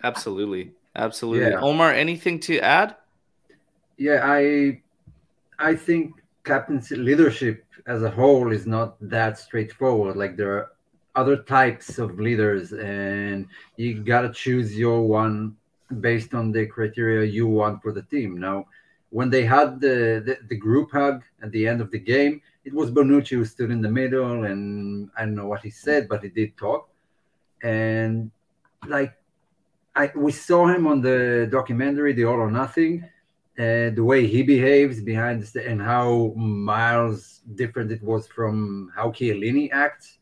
Absolutely, 0.04 0.72
absolutely. 0.96 1.52
Yeah. 1.52 1.62
Omar, 1.62 1.92
anything 1.92 2.40
to 2.42 2.60
add? 2.60 2.96
Yeah, 3.98 4.22
I 4.24 4.82
I 5.60 5.76
think 5.76 6.22
captaincy 6.44 6.96
leadership 6.96 7.66
as 7.88 8.04
a 8.04 8.10
whole 8.10 8.52
is 8.52 8.66
not 8.66 8.98
that 9.10 9.38
straightforward. 9.38 10.18
Like 10.18 10.36
there 10.36 10.58
are 10.58 10.72
other 11.16 11.38
types 11.38 12.00
of 12.00 12.20
leaders, 12.20 12.74
and 12.74 13.48
you 13.78 14.04
gotta 14.04 14.32
choose 14.32 14.78
your 14.78 15.08
one 15.08 15.56
based 16.02 16.34
on 16.34 16.52
the 16.52 16.66
criteria 16.66 17.26
you 17.26 17.48
want 17.48 17.82
for 17.82 17.92
the 17.92 18.02
team. 18.04 18.40
Now, 18.40 18.66
when 19.14 19.30
they 19.30 19.46
had 19.46 19.80
the, 19.80 20.24
the, 20.26 20.40
the, 20.50 20.56
group 20.56 20.92
hug 20.92 21.22
at 21.44 21.52
the 21.52 21.68
end 21.68 21.80
of 21.82 21.92
the 21.92 22.00
game, 22.00 22.42
it 22.66 22.74
was 22.74 22.90
Bonucci 22.90 23.36
who 23.38 23.46
stood 23.46 23.70
in 23.70 23.80
the 23.80 23.94
middle, 24.02 24.46
and 24.46 25.12
I 25.16 25.22
don't 25.22 25.36
know 25.36 25.46
what 25.46 25.62
he 25.62 25.70
said, 25.70 26.10
but 26.10 26.24
he 26.24 26.30
did 26.30 26.58
talk. 26.58 26.90
And 27.62 28.32
like, 28.88 29.14
I 29.96 30.12
we 30.16 30.32
saw 30.32 30.66
him 30.66 30.88
on 30.88 31.02
the 31.02 31.48
documentary, 31.52 32.14
The 32.14 32.26
All 32.26 32.40
or 32.46 32.50
Nothing, 32.50 33.04
uh, 33.60 33.92
the 33.98 34.04
way 34.04 34.26
he 34.26 34.42
behaves 34.42 35.00
behind 35.00 35.44
the 35.44 35.70
and 35.70 35.80
how 35.80 36.34
miles 36.36 37.42
different 37.54 37.92
it 37.92 38.02
was 38.02 38.26
from 38.28 38.92
how 38.96 39.12
Chiellini 39.12 39.70
acts 39.72 40.18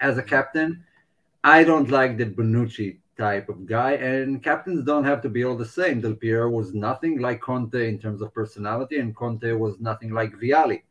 as 0.00 0.18
a 0.18 0.22
captain. 0.22 0.84
I 1.42 1.64
don't 1.64 1.90
like 1.90 2.18
the 2.18 2.26
Bonucci 2.26 2.98
type 3.16 3.48
of 3.48 3.66
guy. 3.66 3.92
And 3.92 4.42
captains 4.42 4.84
don't 4.84 5.04
have 5.04 5.22
to 5.22 5.28
be 5.28 5.44
all 5.44 5.56
the 5.56 5.64
same. 5.64 6.00
Del 6.00 6.14
Piero 6.14 6.50
was 6.50 6.74
nothing 6.74 7.18
like 7.20 7.40
Conte 7.40 7.88
in 7.88 7.98
terms 7.98 8.22
of 8.22 8.34
personality, 8.34 8.98
and 8.98 9.14
Conte 9.14 9.52
was 9.52 9.78
nothing 9.80 10.10
like 10.10 10.32
Vialli 10.34 10.82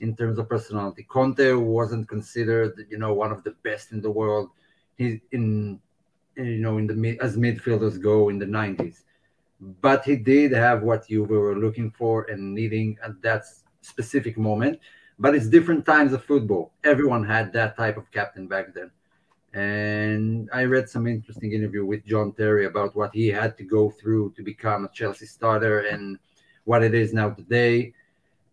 in 0.00 0.14
terms 0.16 0.38
of 0.38 0.48
personality. 0.48 1.04
Conte 1.08 1.52
wasn't 1.52 2.08
considered, 2.08 2.86
you 2.88 2.98
know, 2.98 3.14
one 3.14 3.32
of 3.32 3.42
the 3.44 3.52
best 3.62 3.92
in 3.92 4.00
the 4.00 4.10
world. 4.10 4.50
He's 4.96 5.20
in, 5.32 5.80
you 6.36 6.58
know, 6.58 6.78
in 6.78 6.86
the 6.86 7.18
as 7.20 7.36
midfielders 7.36 8.00
go 8.00 8.28
in 8.28 8.38
the 8.38 8.46
'90s, 8.46 9.02
but 9.80 10.04
he 10.04 10.16
did 10.16 10.52
have 10.52 10.82
what 10.82 11.10
you 11.10 11.24
were 11.24 11.56
looking 11.56 11.90
for 11.90 12.24
and 12.30 12.54
needing 12.54 12.98
at 13.02 13.20
that 13.22 13.44
specific 13.80 14.38
moment. 14.38 14.78
But 15.18 15.34
it's 15.34 15.48
different 15.48 15.84
times 15.86 16.12
of 16.12 16.24
football. 16.24 16.72
Everyone 16.84 17.24
had 17.24 17.52
that 17.52 17.76
type 17.76 17.96
of 17.96 18.10
captain 18.10 18.46
back 18.48 18.74
then. 18.74 18.90
And 19.54 20.48
I 20.52 20.64
read 20.64 20.88
some 20.88 21.06
interesting 21.06 21.52
interview 21.52 21.84
with 21.84 22.06
John 22.06 22.32
Terry 22.32 22.64
about 22.64 22.96
what 22.96 23.14
he 23.14 23.28
had 23.28 23.56
to 23.58 23.64
go 23.64 23.90
through 23.90 24.32
to 24.36 24.42
become 24.42 24.84
a 24.84 24.88
Chelsea 24.88 25.26
starter 25.26 25.80
and 25.80 26.18
what 26.64 26.82
it 26.82 26.94
is 26.94 27.12
now 27.12 27.30
today. 27.30 27.92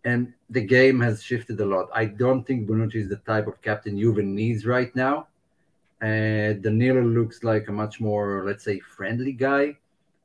And 0.04 0.34
the 0.50 0.60
game 0.60 1.00
has 1.00 1.22
shifted 1.22 1.58
a 1.60 1.64
lot. 1.64 1.88
I 1.94 2.04
don't 2.04 2.46
think 2.46 2.68
Bonucci 2.68 2.96
is 2.96 3.08
the 3.08 3.16
type 3.16 3.46
of 3.46 3.62
captain 3.62 3.98
Juve 3.98 4.18
needs 4.18 4.66
right 4.66 4.94
now. 4.94 5.28
Uh, 6.02 6.54
Danilo 6.60 7.02
looks 7.02 7.44
like 7.44 7.68
a 7.68 7.72
much 7.72 8.00
more, 8.00 8.44
let's 8.46 8.64
say, 8.64 8.80
friendly 8.80 9.32
guy. 9.32 9.76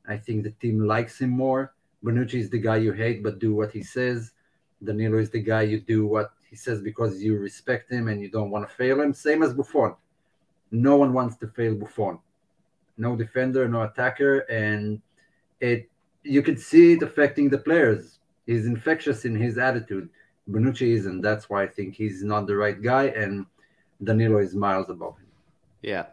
I 0.08 0.16
think 0.16 0.42
the 0.42 0.50
team 0.50 0.80
likes 0.80 1.20
him 1.20 1.30
more. 1.30 1.72
Bonucci 2.04 2.34
is 2.34 2.50
the 2.50 2.58
guy 2.58 2.76
you 2.76 2.92
hate 2.92 3.22
but 3.22 3.38
do 3.38 3.54
what 3.54 3.72
he 3.72 3.82
says. 3.82 4.32
Danilo 4.84 5.18
is 5.18 5.30
the 5.30 5.40
guy 5.40 5.62
you 5.62 5.80
do 5.80 6.06
what 6.06 6.32
he 6.48 6.56
says 6.56 6.82
because 6.82 7.22
you 7.22 7.38
respect 7.38 7.90
him 7.90 8.08
and 8.08 8.20
you 8.20 8.30
don't 8.30 8.50
want 8.50 8.68
to 8.68 8.74
fail 8.74 9.00
him. 9.00 9.14
Same 9.14 9.42
as 9.42 9.54
Buffon 9.54 9.94
no 10.70 10.96
one 10.96 11.12
wants 11.12 11.36
to 11.38 11.48
fail 11.48 11.74
Buffon. 11.74 12.18
No 12.98 13.16
defender, 13.16 13.68
no 13.68 13.82
attacker, 13.82 14.40
and 14.40 15.00
it 15.60 15.88
you 16.22 16.42
could 16.42 16.58
see 16.58 16.94
it 16.94 17.02
affecting 17.02 17.48
the 17.48 17.58
players. 17.58 18.18
He's 18.46 18.66
infectious 18.66 19.24
in 19.24 19.34
his 19.34 19.58
attitude. 19.58 20.08
Bonucci 20.50 20.94
isn't. 20.94 21.20
That's 21.20 21.50
why 21.50 21.64
I 21.64 21.66
think 21.66 21.94
he's 21.94 22.22
not 22.22 22.46
the 22.46 22.56
right 22.56 22.80
guy, 22.80 23.04
and 23.08 23.46
Danilo 24.02 24.38
is 24.38 24.54
miles 24.54 24.88
above 24.88 25.18
him. 25.18 25.26
Yeah. 25.82 26.06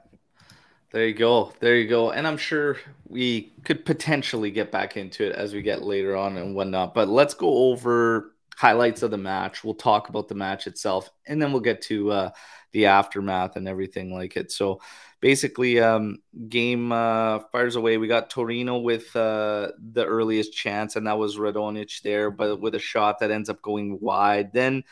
There 0.92 1.08
you 1.08 1.16
go. 1.16 1.52
There 1.60 1.76
you 1.76 1.88
go. 1.88 2.12
And 2.12 2.28
I'm 2.28 2.38
sure 2.38 2.78
we 3.08 3.52
could 3.64 3.84
potentially 3.84 4.52
get 4.52 4.72
back 4.72 4.96
into 4.96 5.26
it 5.26 5.36
as 5.36 5.52
we 5.54 5.64
get 5.64 5.82
later 5.82 6.16
on 6.16 6.38
and 6.38 6.56
whatnot. 6.56 6.94
But 6.94 7.10
let's 7.10 7.34
go 7.34 7.50
over 7.70 8.33
highlights 8.56 9.04
of 9.04 9.12
the 9.12 9.18
match. 9.18 9.64
We'll 9.64 9.76
talk 9.76 10.10
about 10.10 10.28
the 10.28 10.36
match 10.36 10.68
itself, 10.68 11.10
and 11.28 11.42
then 11.42 11.52
we'll 11.52 11.62
get 11.62 11.82
to 11.84 12.12
uh, 12.12 12.30
the 12.72 12.88
aftermath 12.88 13.56
and 13.56 13.68
everything 13.68 14.14
like 14.14 14.36
it. 14.38 14.52
So 14.52 14.82
basically, 15.22 15.80
um, 15.80 16.20
game 16.50 16.92
uh, 16.92 17.40
fires 17.52 17.76
away. 17.76 17.98
We 17.98 18.08
got 18.08 18.30
Torino 18.30 18.80
with 18.80 19.16
uh, 19.16 19.72
the 19.94 20.06
earliest 20.06 20.54
chance, 20.54 20.96
and 20.96 21.08
that 21.08 21.18
was 21.18 21.38
Radonjic 21.38 22.02
there, 22.02 22.32
but 22.32 22.60
with 22.60 22.76
a 22.76 22.80
shot 22.80 23.20
that 23.20 23.32
ends 23.32 23.50
up 23.50 23.62
going 23.62 24.00
wide. 24.02 24.54
Then 24.54 24.84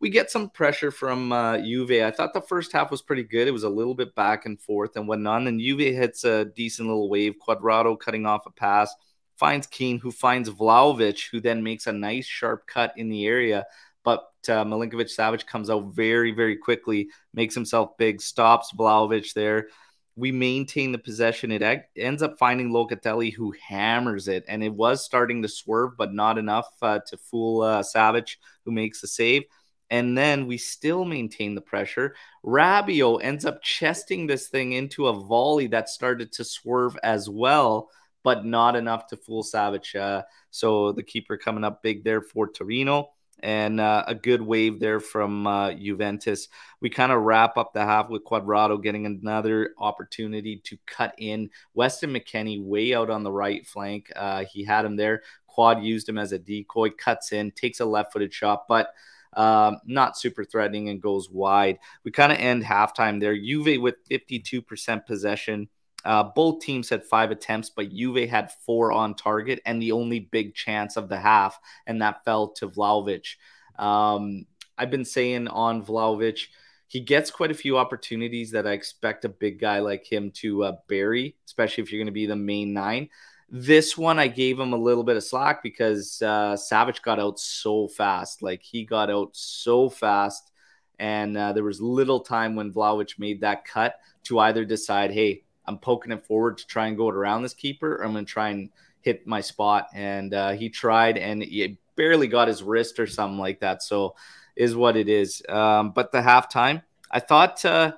we 0.00 0.10
get 0.10 0.30
some 0.30 0.50
pressure 0.50 0.90
from 0.90 1.32
uh, 1.32 1.58
Juve. 1.58 2.02
I 2.02 2.10
thought 2.10 2.34
the 2.34 2.40
first 2.40 2.72
half 2.72 2.90
was 2.90 3.00
pretty 3.00 3.22
good. 3.22 3.48
It 3.48 3.52
was 3.52 3.62
a 3.62 3.68
little 3.68 3.94
bit 3.94 4.14
back 4.14 4.44
and 4.44 4.60
forth 4.60 4.96
and 4.96 5.08
whatnot. 5.08 5.46
And 5.46 5.60
Juve 5.60 5.94
hits 5.94 6.24
a 6.24 6.44
decent 6.44 6.88
little 6.88 7.08
wave. 7.08 7.36
Cuadrado 7.46 7.98
cutting 7.98 8.26
off 8.26 8.46
a 8.46 8.50
pass 8.50 8.94
finds 9.36 9.66
Kean, 9.66 9.98
who 9.98 10.10
finds 10.10 10.50
Vlahovic, 10.50 11.30
who 11.30 11.40
then 11.40 11.62
makes 11.62 11.86
a 11.86 11.92
nice 11.92 12.26
sharp 12.26 12.66
cut 12.66 12.92
in 12.96 13.08
the 13.08 13.26
area. 13.26 13.66
But 14.02 14.24
uh, 14.48 14.64
Milinkovic 14.64 15.14
Savic 15.14 15.46
comes 15.46 15.68
out 15.68 15.92
very, 15.92 16.32
very 16.32 16.56
quickly, 16.56 17.08
makes 17.34 17.54
himself 17.54 17.96
big, 17.98 18.20
stops 18.20 18.72
Vlahovic 18.72 19.34
there. 19.34 19.68
We 20.14 20.32
maintain 20.32 20.92
the 20.92 20.98
possession. 20.98 21.52
It 21.52 21.62
ag- 21.62 21.84
ends 21.96 22.22
up 22.22 22.38
finding 22.38 22.70
Locatelli, 22.70 23.32
who 23.32 23.52
hammers 23.68 24.28
it, 24.28 24.44
and 24.48 24.62
it 24.62 24.72
was 24.72 25.04
starting 25.04 25.42
to 25.42 25.48
swerve, 25.48 25.96
but 25.98 26.14
not 26.14 26.38
enough 26.38 26.70
uh, 26.80 27.00
to 27.08 27.16
fool 27.18 27.62
uh, 27.62 27.82
Savic, 27.82 28.36
who 28.64 28.72
makes 28.72 29.00
the 29.00 29.08
save. 29.08 29.42
And 29.90 30.16
then 30.16 30.46
we 30.46 30.56
still 30.56 31.04
maintain 31.04 31.54
the 31.54 31.60
pressure. 31.60 32.14
Rabiot 32.44 33.22
ends 33.22 33.44
up 33.44 33.62
chesting 33.62 34.26
this 34.26 34.48
thing 34.48 34.72
into 34.72 35.06
a 35.06 35.12
volley 35.12 35.66
that 35.68 35.88
started 35.88 36.32
to 36.32 36.44
swerve 36.44 36.96
as 37.02 37.28
well 37.28 37.90
but 38.26 38.44
not 38.44 38.74
enough 38.74 39.06
to 39.06 39.16
fool 39.16 39.44
Savic. 39.44 39.94
Uh, 39.94 40.20
so 40.50 40.90
the 40.90 41.04
keeper 41.04 41.36
coming 41.36 41.62
up 41.62 41.80
big 41.80 42.02
there 42.02 42.20
for 42.20 42.48
Torino. 42.48 43.10
And 43.38 43.78
uh, 43.78 44.02
a 44.08 44.16
good 44.16 44.42
wave 44.42 44.80
there 44.80 44.98
from 44.98 45.46
uh, 45.46 45.72
Juventus. 45.74 46.48
We 46.80 46.90
kind 46.90 47.12
of 47.12 47.22
wrap 47.22 47.56
up 47.56 47.72
the 47.72 47.84
half 47.84 48.08
with 48.08 48.24
Cuadrado 48.24 48.82
getting 48.82 49.06
another 49.06 49.74
opportunity 49.78 50.60
to 50.64 50.76
cut 50.86 51.14
in. 51.18 51.50
Weston 51.74 52.12
McKennie 52.12 52.60
way 52.60 52.94
out 52.94 53.10
on 53.10 53.22
the 53.22 53.30
right 53.30 53.64
flank. 53.64 54.10
Uh, 54.16 54.44
he 54.52 54.64
had 54.64 54.84
him 54.84 54.96
there. 54.96 55.22
Quad 55.46 55.84
used 55.84 56.08
him 56.08 56.18
as 56.18 56.32
a 56.32 56.38
decoy, 56.38 56.90
cuts 56.90 57.30
in, 57.30 57.52
takes 57.52 57.78
a 57.78 57.84
left 57.84 58.12
footed 58.12 58.34
shot, 58.34 58.66
but 58.66 58.88
um, 59.34 59.78
not 59.86 60.18
super 60.18 60.44
threatening 60.44 60.88
and 60.88 61.00
goes 61.00 61.30
wide. 61.30 61.78
We 62.02 62.10
kind 62.10 62.32
of 62.32 62.38
end 62.38 62.64
halftime 62.64 63.20
there. 63.20 63.36
Juve 63.36 63.80
with 63.80 63.96
52% 64.10 65.06
possession. 65.06 65.68
Uh, 66.06 66.22
both 66.22 66.60
teams 66.60 66.88
had 66.88 67.04
five 67.04 67.32
attempts, 67.32 67.68
but 67.68 67.90
Juve 67.90 68.28
had 68.28 68.52
four 68.64 68.92
on 68.92 69.14
target 69.14 69.60
and 69.66 69.82
the 69.82 69.92
only 69.92 70.20
big 70.20 70.54
chance 70.54 70.96
of 70.96 71.08
the 71.08 71.18
half, 71.18 71.58
and 71.86 72.00
that 72.00 72.24
fell 72.24 72.48
to 72.48 72.68
Vlahovic. 72.68 73.34
Um, 73.78 74.46
I've 74.78 74.90
been 74.90 75.04
saying 75.04 75.48
on 75.48 75.84
Vlahovic, 75.84 76.46
he 76.86 77.00
gets 77.00 77.32
quite 77.32 77.50
a 77.50 77.54
few 77.54 77.76
opportunities 77.76 78.52
that 78.52 78.66
I 78.66 78.72
expect 78.72 79.24
a 79.24 79.28
big 79.28 79.58
guy 79.58 79.80
like 79.80 80.10
him 80.10 80.30
to 80.36 80.62
uh, 80.64 80.76
bury, 80.86 81.34
especially 81.44 81.82
if 81.82 81.90
you're 81.90 81.98
going 81.98 82.06
to 82.06 82.12
be 82.12 82.26
the 82.26 82.36
main 82.36 82.72
nine. 82.72 83.08
This 83.48 83.98
one, 83.98 84.18
I 84.18 84.28
gave 84.28 84.58
him 84.58 84.72
a 84.72 84.78
little 84.78 85.04
bit 85.04 85.16
of 85.16 85.24
slack 85.24 85.62
because 85.62 86.22
uh, 86.22 86.54
Savic 86.54 87.02
got 87.02 87.18
out 87.18 87.40
so 87.40 87.88
fast. 87.88 88.42
Like 88.42 88.62
he 88.62 88.84
got 88.84 89.10
out 89.10 89.30
so 89.32 89.88
fast. 89.88 90.52
And 90.98 91.36
uh, 91.36 91.52
there 91.52 91.64
was 91.64 91.80
little 91.80 92.20
time 92.20 92.56
when 92.56 92.72
Vlahovic 92.72 93.18
made 93.18 93.40
that 93.42 93.64
cut 93.64 93.96
to 94.24 94.38
either 94.38 94.64
decide, 94.64 95.10
hey, 95.10 95.42
I'm 95.66 95.78
poking 95.78 96.12
it 96.12 96.26
forward 96.26 96.58
to 96.58 96.66
try 96.66 96.86
and 96.86 96.96
go 96.96 97.08
it 97.08 97.14
around 97.14 97.42
this 97.42 97.54
keeper. 97.54 98.02
I'm 98.02 98.12
going 98.12 98.24
to 98.24 98.30
try 98.30 98.50
and 98.50 98.70
hit 99.00 99.26
my 99.26 99.40
spot. 99.40 99.88
And 99.94 100.34
uh, 100.34 100.52
he 100.52 100.68
tried 100.68 101.18
and 101.18 101.42
he 101.42 101.78
barely 101.96 102.28
got 102.28 102.48
his 102.48 102.62
wrist 102.62 102.98
or 102.98 103.06
something 103.06 103.38
like 103.38 103.60
that. 103.60 103.82
So 103.82 104.16
is 104.56 104.74
what 104.74 104.96
it 104.96 105.08
is. 105.08 105.42
Um, 105.48 105.92
but 105.92 106.12
the 106.12 106.20
halftime, 106.20 106.82
I 107.10 107.20
thought 107.20 107.64
uh, 107.64 107.92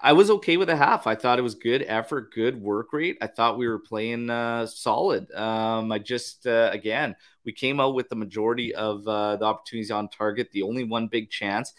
I 0.00 0.14
was 0.14 0.30
okay 0.30 0.56
with 0.56 0.68
the 0.68 0.76
half. 0.76 1.06
I 1.06 1.14
thought 1.14 1.38
it 1.38 1.42
was 1.42 1.54
good 1.54 1.84
effort, 1.86 2.34
good 2.34 2.60
work 2.60 2.92
rate. 2.92 3.18
I 3.20 3.28
thought 3.28 3.58
we 3.58 3.68
were 3.68 3.78
playing 3.78 4.30
uh, 4.30 4.66
solid. 4.66 5.30
Um, 5.32 5.92
I 5.92 5.98
just, 6.00 6.46
uh, 6.46 6.70
again, 6.72 7.14
we 7.44 7.52
came 7.52 7.78
out 7.78 7.94
with 7.94 8.08
the 8.08 8.16
majority 8.16 8.74
of 8.74 9.06
uh, 9.06 9.36
the 9.36 9.44
opportunities 9.44 9.92
on 9.92 10.08
target, 10.08 10.50
the 10.50 10.62
only 10.62 10.82
one 10.82 11.06
big 11.06 11.30
chance. 11.30 11.72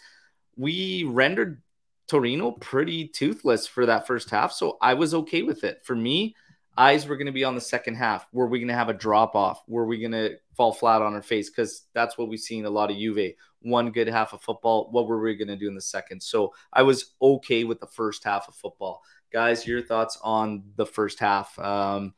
We 0.56 1.04
rendered 1.04 1.60
Torino 2.08 2.52
pretty 2.52 3.08
toothless 3.08 3.66
for 3.66 3.86
that 3.86 4.06
first 4.06 4.30
half. 4.30 4.52
So 4.52 4.76
I 4.80 4.94
was 4.94 5.14
okay 5.14 5.42
with 5.42 5.64
it. 5.64 5.80
For 5.84 5.96
me, 5.96 6.34
eyes 6.76 7.06
were 7.06 7.16
going 7.16 7.26
to 7.26 7.32
be 7.32 7.44
on 7.44 7.54
the 7.54 7.60
second 7.60 7.94
half. 7.94 8.26
Were 8.32 8.46
we 8.46 8.58
going 8.58 8.68
to 8.68 8.74
have 8.74 8.88
a 8.88 8.94
drop 8.94 9.34
off? 9.34 9.62
Were 9.66 9.86
we 9.86 9.98
going 9.98 10.12
to 10.12 10.36
fall 10.56 10.72
flat 10.72 11.02
on 11.02 11.14
our 11.14 11.22
face? 11.22 11.50
Because 11.50 11.86
that's 11.94 12.18
what 12.18 12.28
we've 12.28 12.40
seen 12.40 12.64
a 12.66 12.70
lot 12.70 12.90
of 12.90 12.96
Juve. 12.96 13.34
One 13.60 13.90
good 13.90 14.08
half 14.08 14.32
of 14.32 14.42
football. 14.42 14.88
What 14.90 15.06
were 15.06 15.20
we 15.20 15.36
going 15.36 15.48
to 15.48 15.56
do 15.56 15.68
in 15.68 15.74
the 15.74 15.80
second? 15.80 16.22
So 16.22 16.52
I 16.72 16.82
was 16.82 17.14
okay 17.22 17.64
with 17.64 17.80
the 17.80 17.86
first 17.86 18.24
half 18.24 18.48
of 18.48 18.54
football. 18.54 19.02
Guys, 19.32 19.66
your 19.66 19.82
thoughts 19.82 20.18
on 20.22 20.64
the 20.76 20.86
first 20.86 21.18
half? 21.18 21.58
Um, 21.58 22.14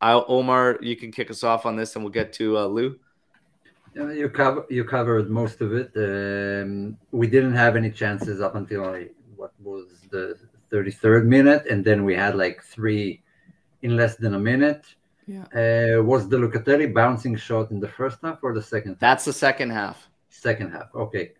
I'll, 0.00 0.26
Omar, 0.28 0.78
you 0.82 0.96
can 0.96 1.10
kick 1.10 1.30
us 1.30 1.42
off 1.42 1.64
on 1.64 1.76
this 1.76 1.96
and 1.96 2.04
we'll 2.04 2.12
get 2.12 2.34
to 2.34 2.58
uh, 2.58 2.66
Lou. 2.66 2.98
Yeah, 3.96 4.12
you 4.12 4.28
cover 4.28 4.66
you 4.68 4.84
covered 4.84 5.30
most 5.30 5.62
of 5.62 5.72
it. 5.72 5.90
Um, 5.96 6.98
we 7.12 7.26
didn't 7.26 7.54
have 7.54 7.76
any 7.76 7.90
chances 7.90 8.42
up 8.42 8.54
until 8.54 8.82
like, 8.92 9.14
what 9.36 9.52
was 9.62 9.86
the 10.10 10.36
33rd 10.70 11.24
minute, 11.24 11.64
and 11.70 11.82
then 11.82 12.04
we 12.04 12.14
had 12.14 12.36
like 12.36 12.62
three 12.62 13.22
in 13.80 13.96
less 13.96 14.16
than 14.16 14.34
a 14.34 14.38
minute. 14.38 14.84
Yeah. 15.26 15.46
Uh, 15.60 16.02
was 16.02 16.28
the 16.28 16.36
Locatelli 16.36 16.92
bouncing 16.92 17.36
shot 17.36 17.70
in 17.70 17.80
the 17.80 17.88
first 17.88 18.18
half 18.22 18.38
or 18.42 18.52
the 18.52 18.62
second? 18.62 18.92
Half? 18.92 19.00
That's 19.00 19.24
the 19.24 19.32
second 19.32 19.70
half. 19.70 20.08
Second 20.28 20.72
half. 20.72 20.94
Okay. 20.94 21.32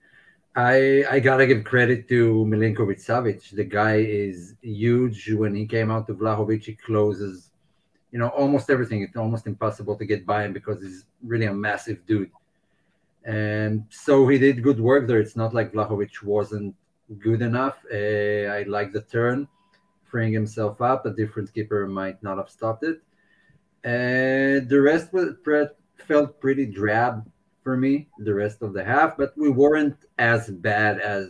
I 0.57 1.05
I 1.11 1.21
gotta 1.21 1.47
give 1.47 1.63
credit 1.63 2.09
to 2.09 2.47
Milinkovic 2.53 3.01
Savic. 3.05 3.51
The 3.51 3.65
guy 3.65 3.97
is 3.97 4.55
huge. 4.63 5.31
When 5.31 5.55
he 5.55 5.67
came 5.67 5.91
out 5.91 6.07
to 6.07 6.15
Vlahovic, 6.15 6.65
he 6.65 6.75
closes, 6.75 7.51
you 8.13 8.19
know, 8.19 8.29
almost 8.29 8.71
everything. 8.71 9.03
It's 9.03 9.17
almost 9.17 9.47
impossible 9.47 9.95
to 9.97 10.07
get 10.07 10.25
by 10.25 10.45
him 10.45 10.55
because 10.55 10.83
he's 10.83 11.05
really 11.23 11.45
a 11.45 11.53
massive 11.53 12.07
dude. 12.07 12.31
And 13.27 13.85
so 13.91 14.27
he 14.29 14.39
did 14.39 14.63
good 14.63 14.81
work 14.81 15.09
there. 15.09 15.19
It's 15.19 15.37
not 15.37 15.53
like 15.53 15.73
Vlahovic 15.73 16.23
wasn't 16.23 16.77
good 17.19 17.43
enough. 17.43 17.85
Uh, 17.93 18.47
I 18.57 18.63
like 18.69 18.93
the 18.93 19.03
turn, 19.03 19.49
freeing 20.05 20.33
himself 20.33 20.81
up. 20.81 21.05
A 21.05 21.11
different 21.11 21.53
keeper 21.53 21.87
might 21.89 22.23
not 22.23 22.39
have 22.39 22.49
stopped 22.49 22.85
it. 22.85 23.03
And 23.83 24.69
the 24.69 24.81
rest 24.81 25.13
was, 25.13 25.35
felt 26.07 26.41
pretty 26.41 26.67
drab 26.67 27.29
for 27.63 27.77
me, 27.77 28.09
the 28.19 28.33
rest 28.33 28.63
of 28.63 28.73
the 28.73 28.85
half, 28.85 29.17
but 29.17 29.37
we 29.37 29.51
weren't 29.51 29.97
as 30.19 30.49
bad 30.49 31.01
as 31.01 31.27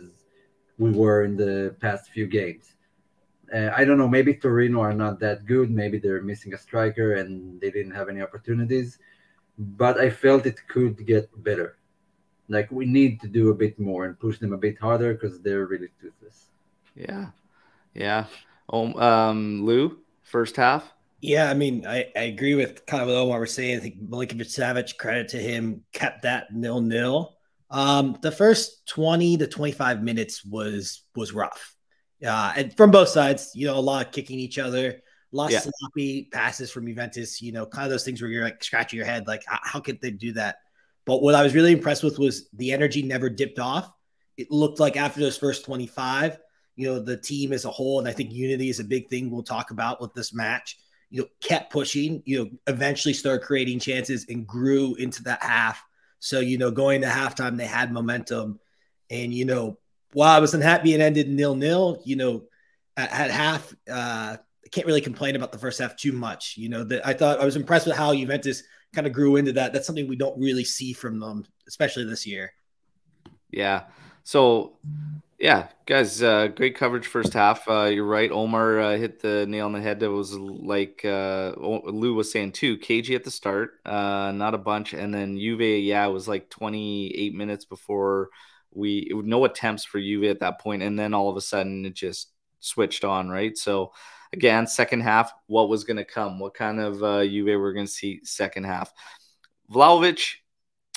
we 0.77 0.91
were 0.91 1.23
in 1.23 1.35
the 1.35 1.75
past 1.79 2.11
few 2.11 2.27
games. 2.27 2.75
Uh, 3.51 3.71
I 3.75 3.85
don't 3.85 3.97
know, 3.97 4.07
maybe 4.07 4.35
Torino 4.35 4.81
are 4.81 4.93
not 4.93 5.19
that 5.21 5.45
good. 5.45 5.71
Maybe 5.71 5.97
they're 5.97 6.21
missing 6.21 6.53
a 6.53 6.57
striker 6.57 7.15
and 7.15 7.59
they 7.59 7.71
didn't 7.71 7.93
have 7.93 8.09
any 8.09 8.21
opportunities. 8.21 8.99
But 9.57 9.99
I 9.99 10.11
felt 10.11 10.45
it 10.45 10.59
could 10.67 11.03
get 11.07 11.31
better. 11.43 11.76
Like 12.49 12.71
we 12.71 12.85
need 12.85 13.19
to 13.21 13.27
do 13.27 13.49
a 13.49 13.53
bit 13.53 13.79
more 13.79 14.05
and 14.05 14.19
push 14.19 14.39
them 14.39 14.53
a 14.53 14.57
bit 14.57 14.79
harder 14.79 15.13
because 15.13 15.41
they're 15.41 15.65
really 15.65 15.89
toothless. 16.01 16.47
Yeah, 16.95 17.27
yeah. 17.93 18.25
Um, 18.69 18.95
um, 18.95 19.65
Lou, 19.65 19.99
first 20.23 20.55
half. 20.55 20.93
Yeah, 21.19 21.49
I 21.49 21.55
mean, 21.55 21.85
I, 21.85 22.11
I 22.15 22.23
agree 22.23 22.55
with 22.55 22.85
kind 22.85 23.01
of 23.01 23.09
what 23.09 23.15
Omar 23.15 23.39
was 23.39 23.53
saying. 23.53 23.77
I 23.77 23.79
think 23.79 24.01
Milinkovic 24.01 24.47
Savic, 24.47 24.97
credit 24.97 25.29
to 25.29 25.37
him, 25.37 25.83
kept 25.91 26.23
that 26.23 26.53
nil 26.53 26.81
nil. 26.81 27.35
Um, 27.69 28.17
the 28.21 28.31
first 28.31 28.87
20 28.87 29.37
to 29.37 29.47
25 29.47 30.03
minutes 30.03 30.45
was 30.45 31.03
was 31.15 31.33
rough. 31.33 31.75
Uh, 32.25 32.53
and 32.55 32.75
from 32.77 32.91
both 32.91 33.09
sides, 33.09 33.51
you 33.55 33.67
know, 33.67 33.77
a 33.77 33.79
lot 33.79 34.05
of 34.05 34.11
kicking 34.11 34.39
each 34.39 34.57
other, 34.57 35.01
a 35.33 35.35
lot 35.35 35.47
of 35.47 35.51
yeah. 35.51 35.59
sloppy 35.59 36.29
passes 36.31 36.71
from 36.71 36.87
Juventus, 36.87 37.41
you 37.41 37.51
know, 37.51 37.65
kind 37.65 37.85
of 37.85 37.91
those 37.91 38.05
things 38.05 38.21
where 38.21 38.31
you're 38.31 38.43
like 38.43 38.63
scratching 38.63 38.97
your 38.97 39.05
head, 39.05 39.27
like, 39.27 39.43
how, 39.45 39.59
how 39.63 39.79
could 39.79 40.01
they 40.01 40.11
do 40.11 40.33
that? 40.33 40.57
But 41.07 41.23
what 41.23 41.35
I 41.35 41.41
was 41.41 41.55
really 41.55 41.71
impressed 41.71 42.03
with 42.03 42.19
was 42.19 42.49
the 42.51 42.73
energy 42.73 43.01
never 43.01 43.29
dipped 43.29 43.59
off. 43.59 43.89
It 44.35 44.51
looked 44.51 44.81
like 44.81 44.97
after 44.97 45.21
those 45.21 45.37
first 45.37 45.63
25, 45.63 46.37
you 46.75 46.87
know, 46.87 46.99
the 46.99 47.15
team 47.15 47.53
as 47.53 47.63
a 47.63 47.71
whole, 47.71 47.99
and 47.99 48.07
I 48.09 48.11
think 48.11 48.33
unity 48.33 48.69
is 48.69 48.81
a 48.81 48.83
big 48.83 49.07
thing 49.07 49.31
we'll 49.31 49.41
talk 49.41 49.71
about 49.71 50.01
with 50.01 50.13
this 50.13 50.33
match, 50.33 50.77
you 51.09 51.21
know, 51.21 51.27
kept 51.39 51.71
pushing, 51.71 52.21
you 52.25 52.43
know, 52.43 52.49
eventually 52.67 53.13
started 53.13 53.45
creating 53.45 53.79
chances 53.79 54.25
and 54.27 54.45
grew 54.45 54.95
into 54.95 55.23
that 55.23 55.41
half. 55.41 55.81
So, 56.19 56.41
you 56.41 56.57
know, 56.57 56.71
going 56.71 57.01
to 57.01 57.07
halftime, 57.07 57.55
they 57.55 57.65
had 57.65 57.93
momentum. 57.93 58.59
And, 59.09 59.33
you 59.33 59.45
know, 59.45 59.79
while 60.11 60.35
I 60.35 60.41
wasn't 60.41 60.63
happy 60.63 60.93
it 60.93 60.99
ended 60.99 61.29
nil 61.29 61.55
nil, 61.55 62.01
you 62.03 62.17
know, 62.17 62.43
at, 62.97 63.11
at 63.13 63.31
half, 63.31 63.73
uh, 63.89 64.35
can't 64.71 64.85
really 64.87 64.99
complain 64.99 65.37
about 65.37 65.53
the 65.53 65.57
first 65.57 65.79
half 65.79 65.95
too 65.95 66.11
much. 66.11 66.57
You 66.57 66.67
know, 66.67 66.83
that 66.83 67.07
I 67.07 67.13
thought 67.13 67.39
I 67.39 67.45
was 67.45 67.55
impressed 67.55 67.87
with 67.87 67.95
how 67.95 68.13
Juventus 68.13 68.63
kind 68.93 69.07
of 69.07 69.13
grew 69.13 69.35
into 69.35 69.53
that. 69.53 69.73
That's 69.73 69.85
something 69.85 70.07
we 70.07 70.15
don't 70.15 70.39
really 70.39 70.63
see 70.63 70.93
from 70.93 71.19
them, 71.19 71.45
especially 71.67 72.05
this 72.05 72.25
year. 72.25 72.53
Yeah. 73.51 73.83
So, 74.23 74.77
yeah, 75.39 75.67
guys, 75.85 76.21
uh, 76.21 76.47
great 76.47 76.75
coverage 76.75 77.07
first 77.07 77.33
half. 77.33 77.67
Uh, 77.69 77.83
you're 77.85 78.05
right. 78.05 78.31
Omar 78.31 78.79
uh, 78.79 78.97
hit 78.97 79.21
the 79.21 79.45
nail 79.47 79.67
on 79.67 79.71
the 79.71 79.81
head. 79.81 80.01
It 80.01 80.07
was 80.07 80.33
like 80.33 81.05
uh, 81.05 81.53
Lou 81.57 82.13
was 82.15 82.31
saying 82.31 82.53
too. 82.53 82.77
KG 82.77 83.15
at 83.15 83.23
the 83.23 83.31
start, 83.31 83.75
uh, 83.85 84.31
not 84.33 84.55
a 84.55 84.57
bunch, 84.57 84.93
and 84.93 85.13
then 85.13 85.37
Juve. 85.37 85.61
Yeah, 85.61 86.05
it 86.07 86.11
was 86.11 86.27
like 86.27 86.49
28 86.49 87.35
minutes 87.35 87.65
before 87.65 88.29
we 88.73 89.09
no 89.13 89.45
attempts 89.45 89.85
for 89.85 89.99
Juve 89.99 90.25
at 90.25 90.39
that 90.39 90.59
point, 90.59 90.81
and 90.81 90.97
then 90.97 91.13
all 91.13 91.29
of 91.29 91.37
a 91.37 91.41
sudden 91.41 91.85
it 91.85 91.93
just 91.93 92.31
switched 92.59 93.05
on. 93.05 93.29
Right. 93.29 93.57
So 93.57 93.93
again, 94.33 94.67
second 94.67 95.01
half, 95.01 95.31
what 95.47 95.69
was 95.69 95.83
going 95.83 95.97
to 95.97 96.05
come? 96.05 96.39
What 96.39 96.53
kind 96.53 96.79
of 96.79 97.03
uh, 97.03 97.23
Juve 97.23 97.59
we're 97.59 97.73
going 97.73 97.85
to 97.85 97.91
see 97.91 98.21
second 98.23 98.65
half? 98.65 98.91
Vlahovic 99.71 100.35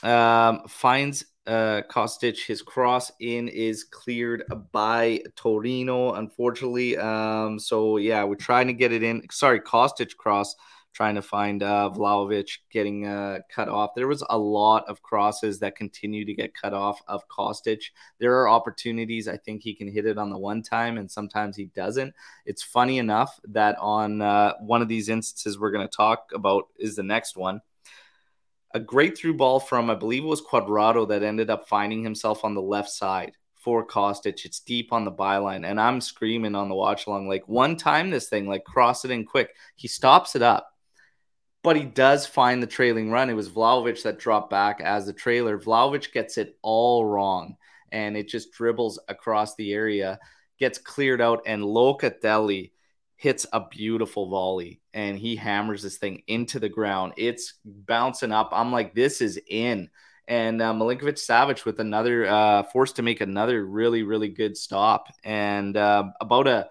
um, 0.02 0.62
finds 0.68 1.24
uh, 1.46 1.82
Kostic. 1.90 2.44
His 2.44 2.62
cross 2.62 3.10
in 3.20 3.48
is 3.48 3.84
cleared 3.84 4.44
by 4.72 5.22
Torino, 5.36 6.14
unfortunately. 6.14 6.96
Um, 6.96 7.58
so 7.58 7.96
yeah, 7.96 8.24
we're 8.24 8.36
trying 8.36 8.68
to 8.68 8.72
get 8.72 8.92
it 8.92 9.02
in. 9.02 9.22
Sorry, 9.30 9.60
Kostic 9.60 10.16
cross 10.16 10.54
trying 10.92 11.14
to 11.14 11.22
find 11.22 11.62
uh, 11.62 11.90
Vlahovic 11.94 12.58
getting 12.70 13.06
uh, 13.06 13.38
cut 13.48 13.68
off. 13.68 13.94
There 13.94 14.08
was 14.08 14.24
a 14.28 14.36
lot 14.36 14.84
of 14.88 15.02
crosses 15.02 15.58
that 15.60 15.76
continue 15.76 16.24
to 16.24 16.34
get 16.34 16.52
cut 16.52 16.74
off 16.74 17.00
of 17.06 17.28
Kostic. 17.28 17.82
There 18.18 18.36
are 18.40 18.48
opportunities. 18.48 19.28
I 19.28 19.36
think 19.36 19.62
he 19.62 19.74
can 19.74 19.88
hit 19.88 20.04
it 20.04 20.18
on 20.18 20.30
the 20.30 20.38
one 20.38 20.62
time, 20.62 20.98
and 20.98 21.10
sometimes 21.10 21.56
he 21.56 21.66
doesn't. 21.66 22.12
It's 22.44 22.62
funny 22.62 22.98
enough 22.98 23.38
that 23.48 23.76
on 23.78 24.20
uh, 24.20 24.54
one 24.60 24.82
of 24.82 24.88
these 24.88 25.08
instances 25.08 25.58
we're 25.58 25.70
going 25.70 25.86
to 25.86 25.96
talk 25.96 26.30
about 26.34 26.68
is 26.76 26.96
the 26.96 27.02
next 27.02 27.36
one. 27.36 27.60
A 28.72 28.80
great 28.80 29.16
through 29.16 29.34
ball 29.34 29.58
from, 29.60 29.90
I 29.90 29.94
believe 29.94 30.24
it 30.24 30.28
was 30.28 30.42
Cuadrado 30.42 31.08
that 31.08 31.22
ended 31.22 31.50
up 31.50 31.68
finding 31.68 32.04
himself 32.04 32.44
on 32.44 32.54
the 32.54 32.62
left 32.62 32.90
side 32.90 33.32
for 33.54 33.86
Kostic. 33.86 34.44
It's 34.44 34.60
deep 34.60 34.92
on 34.92 35.04
the 35.04 35.12
byline, 35.12 35.68
and 35.68 35.80
I'm 35.80 36.00
screaming 36.00 36.54
on 36.54 36.68
the 36.68 36.74
watch 36.74 37.06
along, 37.06 37.28
like, 37.28 37.46
one 37.46 37.76
time 37.76 38.10
this 38.10 38.28
thing, 38.28 38.46
like, 38.46 38.64
cross 38.64 39.04
it 39.04 39.10
in 39.10 39.24
quick. 39.24 39.50
He 39.76 39.86
stops 39.86 40.34
it 40.34 40.42
up 40.42 40.68
but 41.62 41.76
he 41.76 41.84
does 41.84 42.26
find 42.26 42.62
the 42.62 42.66
trailing 42.66 43.10
run. 43.10 43.28
It 43.30 43.34
was 43.34 43.50
Vlahovic 43.50 44.02
that 44.02 44.18
dropped 44.18 44.50
back 44.50 44.80
as 44.80 45.06
the 45.06 45.12
trailer. 45.12 45.58
Vlahovic 45.58 46.12
gets 46.12 46.38
it 46.38 46.56
all 46.62 47.04
wrong, 47.04 47.56
and 47.92 48.16
it 48.16 48.28
just 48.28 48.52
dribbles 48.52 48.98
across 49.08 49.54
the 49.54 49.72
area, 49.72 50.18
gets 50.58 50.78
cleared 50.78 51.20
out, 51.20 51.42
and 51.46 51.62
Locatelli 51.62 52.72
hits 53.16 53.46
a 53.52 53.60
beautiful 53.68 54.30
volley, 54.30 54.80
and 54.94 55.18
he 55.18 55.36
hammers 55.36 55.82
this 55.82 55.98
thing 55.98 56.22
into 56.26 56.58
the 56.58 56.70
ground. 56.70 57.12
It's 57.18 57.54
bouncing 57.64 58.32
up. 58.32 58.48
I'm 58.52 58.72
like, 58.72 58.94
this 58.94 59.20
is 59.20 59.38
in. 59.46 59.90
And 60.26 60.62
uh, 60.62 60.72
Milinkovic 60.72 61.18
Savic 61.18 61.66
with 61.66 61.80
another, 61.80 62.24
uh, 62.26 62.62
forced 62.62 62.96
to 62.96 63.02
make 63.02 63.20
another 63.20 63.62
really, 63.66 64.04
really 64.04 64.28
good 64.28 64.56
stop. 64.56 65.08
And 65.24 65.76
uh, 65.76 66.04
about 66.20 66.46
a, 66.46 66.68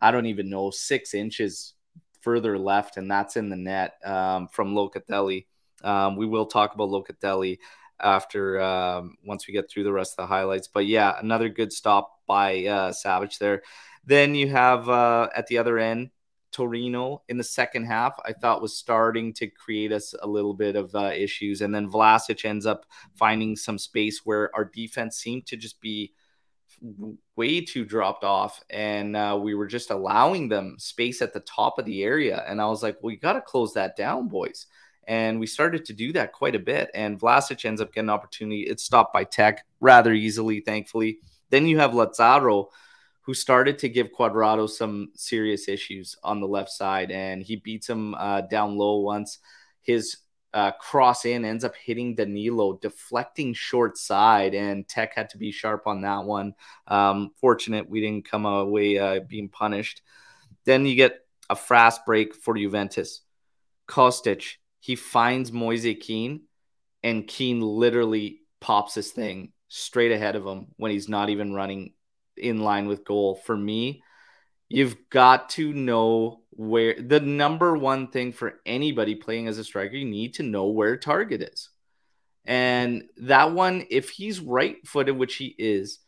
I 0.00 0.12
don't 0.12 0.26
even 0.26 0.50
know, 0.50 0.70
six 0.70 1.14
inches 1.14 1.74
further 2.20 2.58
left, 2.58 2.96
and 2.96 3.10
that's 3.10 3.36
in 3.36 3.48
the 3.48 3.56
net 3.56 3.94
um, 4.04 4.48
from 4.48 4.74
Locatelli. 4.74 5.46
Um, 5.82 6.16
we 6.16 6.26
will 6.26 6.46
talk 6.46 6.74
about 6.74 6.88
Locatelli 6.88 7.58
after 8.00 8.60
um, 8.60 9.16
once 9.24 9.46
we 9.46 9.54
get 9.54 9.70
through 9.70 9.84
the 9.84 9.92
rest 9.92 10.12
of 10.12 10.24
the 10.24 10.26
highlights. 10.26 10.68
But 10.68 10.86
yeah, 10.86 11.18
another 11.18 11.48
good 11.48 11.72
stop 11.72 12.20
by 12.26 12.64
uh, 12.66 12.92
Savic 12.92 13.38
there. 13.38 13.62
Then 14.04 14.34
you 14.34 14.48
have 14.48 14.88
uh, 14.88 15.28
at 15.34 15.46
the 15.48 15.58
other 15.58 15.78
end 15.78 16.10
Torino 16.50 17.22
in 17.28 17.36
the 17.36 17.44
second 17.44 17.84
half. 17.84 18.18
I 18.24 18.32
thought 18.32 18.62
was 18.62 18.76
starting 18.76 19.32
to 19.34 19.46
create 19.48 19.92
us 19.92 20.14
a 20.20 20.26
little 20.26 20.54
bit 20.54 20.76
of 20.76 20.94
uh, 20.94 21.12
issues, 21.14 21.60
and 21.60 21.74
then 21.74 21.90
Vlasic 21.90 22.44
ends 22.44 22.66
up 22.66 22.86
finding 23.14 23.56
some 23.56 23.78
space 23.78 24.22
where 24.24 24.54
our 24.54 24.64
defense 24.64 25.18
seemed 25.18 25.46
to 25.46 25.56
just 25.56 25.80
be 25.80 26.12
way 27.36 27.60
too 27.60 27.84
dropped 27.84 28.24
off 28.24 28.62
and 28.70 29.16
uh, 29.16 29.38
we 29.40 29.54
were 29.54 29.66
just 29.66 29.90
allowing 29.90 30.48
them 30.48 30.76
space 30.78 31.20
at 31.22 31.32
the 31.32 31.40
top 31.40 31.78
of 31.78 31.84
the 31.84 32.02
area 32.02 32.44
and 32.46 32.60
i 32.60 32.66
was 32.66 32.82
like 32.82 32.96
well 33.02 33.10
you 33.10 33.18
got 33.18 33.32
to 33.32 33.40
close 33.40 33.72
that 33.74 33.96
down 33.96 34.28
boys. 34.28 34.66
And 35.08 35.40
we 35.40 35.46
started 35.46 35.86
to 35.86 35.94
do 35.94 36.12
that 36.12 36.34
quite 36.34 36.54
a 36.54 36.58
bit 36.58 36.90
and 36.94 37.18
vlasic 37.18 37.64
ends 37.64 37.80
up 37.80 37.94
getting 37.94 38.10
an 38.10 38.14
opportunity. 38.14 38.64
It's 38.64 38.84
stopped 38.84 39.14
by 39.14 39.24
Tek 39.24 39.64
rather 39.80 40.12
easily 40.12 40.60
thankfully. 40.60 41.18
Then 41.48 41.66
you 41.66 41.78
have 41.78 41.94
lazaro 41.94 42.68
who 43.22 43.32
started 43.32 43.78
to 43.78 43.88
give 43.88 44.12
Cuadrado 44.12 44.68
some 44.68 45.10
serious 45.14 45.66
issues 45.66 46.14
on 46.22 46.40
the 46.40 46.46
left 46.46 46.70
side 46.70 47.10
and 47.10 47.42
he 47.42 47.56
beats 47.56 47.88
him 47.88 48.14
uh, 48.16 48.42
down 48.42 48.76
low 48.76 48.98
once. 48.98 49.38
His 49.80 50.18
uh, 50.54 50.72
cross 50.72 51.24
in 51.24 51.44
ends 51.44 51.64
up 51.64 51.74
hitting 51.76 52.14
Danilo, 52.14 52.78
deflecting 52.80 53.52
short 53.54 53.98
side, 53.98 54.54
and 54.54 54.88
Tek 54.88 55.14
had 55.14 55.30
to 55.30 55.38
be 55.38 55.52
sharp 55.52 55.86
on 55.86 56.02
that 56.02 56.24
one. 56.24 56.54
Um, 56.86 57.32
fortunate 57.40 57.88
we 57.88 58.00
didn't 58.00 58.28
come 58.28 58.46
away 58.46 58.98
uh, 58.98 59.20
being 59.20 59.48
punished. 59.48 60.02
Then 60.64 60.86
you 60.86 60.94
get 60.96 61.20
a 61.50 61.56
fast 61.56 62.04
break 62.06 62.34
for 62.34 62.54
Juventus. 62.54 63.22
Kostic, 63.86 64.56
he 64.80 64.96
finds 64.96 65.52
Moise 65.52 65.96
Kean, 66.00 66.42
and 67.02 67.26
Kean 67.26 67.60
literally 67.60 68.40
pops 68.60 68.94
this 68.94 69.12
thing 69.12 69.52
straight 69.68 70.12
ahead 70.12 70.36
of 70.36 70.46
him 70.46 70.68
when 70.76 70.90
he's 70.90 71.08
not 71.08 71.28
even 71.28 71.54
running 71.54 71.92
in 72.36 72.60
line 72.60 72.86
with 72.86 73.04
goal. 73.04 73.34
For 73.34 73.56
me, 73.56 74.02
you've 74.68 74.96
got 75.10 75.50
to 75.50 75.72
know 75.72 76.40
where 76.58 77.00
the 77.00 77.20
number 77.20 77.78
one 77.78 78.08
thing 78.08 78.32
for 78.32 78.58
anybody 78.66 79.14
playing 79.14 79.46
as 79.46 79.58
a 79.58 79.64
striker, 79.64 79.94
you 79.94 80.04
need 80.04 80.34
to 80.34 80.42
know 80.42 80.66
where 80.66 80.96
target 80.96 81.40
is. 81.40 81.68
And 82.44 83.04
that 83.18 83.52
one, 83.52 83.86
if 83.90 84.10
he's 84.10 84.40
right 84.40 84.76
footed, 84.84 85.16
which 85.16 85.36
he 85.36 85.54
is, 85.56 86.00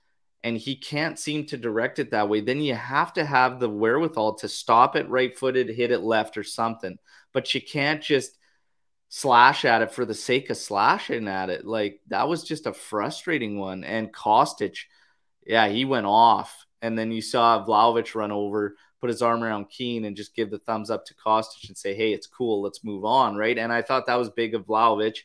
and 0.42 0.58
he 0.58 0.74
can't 0.74 1.20
seem 1.20 1.46
to 1.46 1.56
direct 1.56 2.00
it 2.00 2.10
that 2.10 2.28
way, 2.28 2.40
then 2.40 2.60
you 2.60 2.74
have 2.74 3.12
to 3.12 3.24
have 3.24 3.60
the 3.60 3.68
wherewithal 3.68 4.34
to 4.38 4.48
stop 4.48 4.96
it 4.96 5.08
right 5.08 5.38
footed, 5.38 5.68
hit 5.68 5.92
it 5.92 6.00
left 6.00 6.36
or 6.36 6.42
something. 6.42 6.98
But 7.32 7.54
you 7.54 7.62
can't 7.62 8.02
just 8.02 8.36
slash 9.08 9.64
at 9.64 9.82
it 9.82 9.92
for 9.92 10.04
the 10.04 10.14
sake 10.14 10.50
of 10.50 10.56
slashing 10.56 11.28
at 11.28 11.48
it. 11.48 11.64
Like 11.64 12.00
that 12.08 12.28
was 12.28 12.42
just 12.42 12.66
a 12.66 12.72
frustrating 12.72 13.56
one. 13.56 13.84
And 13.84 14.12
Kostic, 14.12 14.78
yeah, 15.46 15.68
he 15.68 15.84
went 15.84 16.06
off. 16.06 16.66
And 16.82 16.98
then 16.98 17.12
you 17.12 17.22
saw 17.22 17.64
Vlahovic 17.64 18.16
run 18.16 18.32
over 18.32 18.74
put 19.00 19.10
his 19.10 19.22
arm 19.22 19.42
around 19.42 19.70
Kean 19.70 20.04
and 20.04 20.16
just 20.16 20.34
give 20.34 20.50
the 20.50 20.58
thumbs 20.58 20.90
up 20.90 21.04
to 21.06 21.14
Kostic 21.14 21.68
and 21.68 21.76
say, 21.76 21.94
hey, 21.94 22.12
it's 22.12 22.26
cool, 22.26 22.62
let's 22.62 22.84
move 22.84 23.04
on, 23.04 23.36
right? 23.36 23.56
And 23.56 23.72
I 23.72 23.82
thought 23.82 24.06
that 24.06 24.18
was 24.18 24.30
big 24.30 24.54
of 24.54 24.66
Vlahovic 24.66 25.18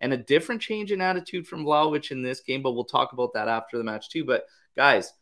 and 0.00 0.12
a 0.12 0.18
different 0.18 0.60
change 0.60 0.92
in 0.92 1.00
attitude 1.00 1.46
from 1.46 1.64
Vlahovic 1.64 2.10
in 2.10 2.22
this 2.22 2.40
game, 2.40 2.62
but 2.62 2.72
we'll 2.72 2.84
talk 2.84 3.12
about 3.12 3.32
that 3.34 3.48
after 3.48 3.78
the 3.78 3.84
match 3.84 4.10
too. 4.10 4.24
But 4.24 4.44
guys, 4.76 5.12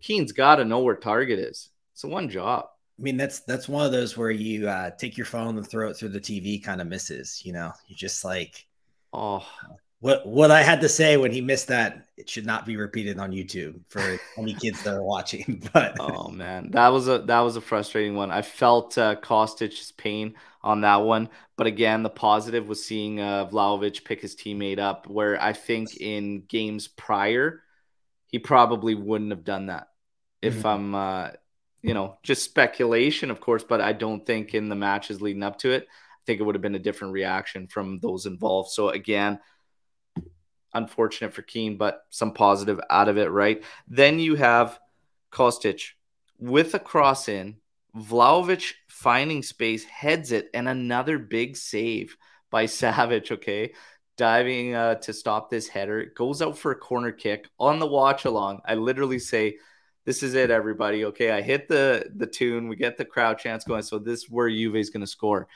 Kean's 0.00 0.32
got 0.32 0.56
to 0.56 0.64
know 0.64 0.80
where 0.80 0.96
target 0.96 1.38
is. 1.38 1.70
It's 1.92 2.04
a 2.04 2.08
one 2.08 2.30
job. 2.30 2.66
I 2.98 3.02
mean, 3.02 3.16
that's 3.16 3.40
that's 3.40 3.68
one 3.68 3.84
of 3.86 3.92
those 3.92 4.16
where 4.16 4.30
you 4.30 4.68
uh, 4.68 4.90
take 4.90 5.16
your 5.16 5.26
phone 5.26 5.56
and 5.56 5.66
throw 5.66 5.88
it 5.88 5.94
through 5.94 6.10
the 6.10 6.20
TV, 6.20 6.62
kind 6.62 6.80
of 6.80 6.86
misses. 6.86 7.40
You 7.44 7.54
know, 7.54 7.72
you 7.86 7.96
just 7.96 8.24
like, 8.24 8.66
oh, 9.12 9.46
what 10.00 10.26
what 10.26 10.50
I 10.50 10.62
had 10.62 10.80
to 10.80 10.88
say 10.88 11.18
when 11.18 11.30
he 11.30 11.42
missed 11.42 11.68
that 11.68 12.06
it 12.16 12.28
should 12.28 12.46
not 12.46 12.66
be 12.66 12.76
repeated 12.76 13.18
on 13.18 13.32
YouTube 13.32 13.80
for 13.86 14.18
any 14.38 14.54
kids 14.54 14.82
that 14.82 14.94
are 14.94 15.02
watching. 15.02 15.62
But 15.72 15.96
oh 16.00 16.28
man, 16.28 16.70
that 16.72 16.88
was 16.88 17.06
a 17.06 17.18
that 17.20 17.40
was 17.40 17.56
a 17.56 17.60
frustrating 17.60 18.14
one. 18.14 18.30
I 18.30 18.42
felt 18.42 18.96
uh, 18.96 19.16
Kostic's 19.16 19.92
pain 19.92 20.34
on 20.62 20.80
that 20.82 20.96
one, 20.96 21.28
but 21.56 21.66
again, 21.66 22.02
the 22.02 22.10
positive 22.10 22.66
was 22.66 22.84
seeing 22.84 23.20
uh, 23.20 23.46
Vlahovic 23.46 24.04
pick 24.04 24.22
his 24.22 24.34
teammate 24.34 24.78
up. 24.78 25.06
Where 25.06 25.40
I 25.40 25.52
think 25.52 25.96
in 25.98 26.44
games 26.48 26.88
prior, 26.88 27.62
he 28.26 28.38
probably 28.38 28.94
wouldn't 28.94 29.30
have 29.32 29.44
done 29.44 29.66
that. 29.66 29.88
If 30.40 30.56
mm-hmm. 30.56 30.66
I'm, 30.66 30.94
uh, 30.94 31.30
you 31.82 31.92
know, 31.92 32.16
just 32.22 32.44
speculation, 32.44 33.30
of 33.30 33.40
course, 33.40 33.64
but 33.64 33.82
I 33.82 33.92
don't 33.92 34.24
think 34.24 34.54
in 34.54 34.70
the 34.70 34.76
matches 34.76 35.20
leading 35.20 35.42
up 35.42 35.58
to 35.58 35.72
it, 35.72 35.82
I 35.82 36.22
think 36.24 36.40
it 36.40 36.44
would 36.44 36.54
have 36.54 36.62
been 36.62 36.74
a 36.74 36.78
different 36.78 37.12
reaction 37.12 37.68
from 37.68 37.98
those 38.00 38.24
involved. 38.24 38.70
So 38.70 38.88
again 38.88 39.40
unfortunate 40.74 41.32
for 41.32 41.42
Kean, 41.42 41.76
but 41.76 42.02
some 42.10 42.32
positive 42.32 42.80
out 42.90 43.08
of 43.08 43.18
it, 43.18 43.30
right? 43.30 43.62
Then 43.88 44.18
you 44.18 44.36
have 44.36 44.78
Kostic 45.32 45.90
with 46.38 46.74
a 46.74 46.78
cross 46.78 47.28
in, 47.28 47.56
Vlahovic 47.96 48.72
finding 48.88 49.42
space, 49.42 49.84
heads 49.84 50.32
it, 50.32 50.48
and 50.54 50.68
another 50.68 51.18
big 51.18 51.56
save 51.56 52.16
by 52.50 52.66
Savage, 52.66 53.32
okay? 53.32 53.72
Diving 54.16 54.74
uh, 54.74 54.96
to 54.96 55.12
stop 55.12 55.50
this 55.50 55.68
header. 55.68 56.00
it 56.00 56.14
goes 56.14 56.42
out 56.42 56.58
for 56.58 56.72
a 56.72 56.76
corner 56.76 57.12
kick 57.12 57.48
on 57.58 57.78
the 57.78 57.86
watch 57.86 58.24
along. 58.24 58.60
I 58.66 58.74
literally 58.74 59.18
say, 59.18 59.56
this 60.04 60.22
is 60.22 60.34
it, 60.34 60.50
everybody. 60.50 61.04
Okay, 61.06 61.30
I 61.30 61.42
hit 61.42 61.68
the 61.68 62.10
the 62.16 62.26
tune. 62.26 62.68
We 62.68 62.76
get 62.76 62.96
the 62.96 63.04
crowd 63.04 63.38
chance 63.38 63.64
going. 63.64 63.82
So 63.82 63.98
this 63.98 64.22
is 64.22 64.30
where 64.30 64.48
Juve 64.48 64.76
is 64.76 64.90
going 64.90 65.02
to 65.02 65.06
score. 65.06 65.46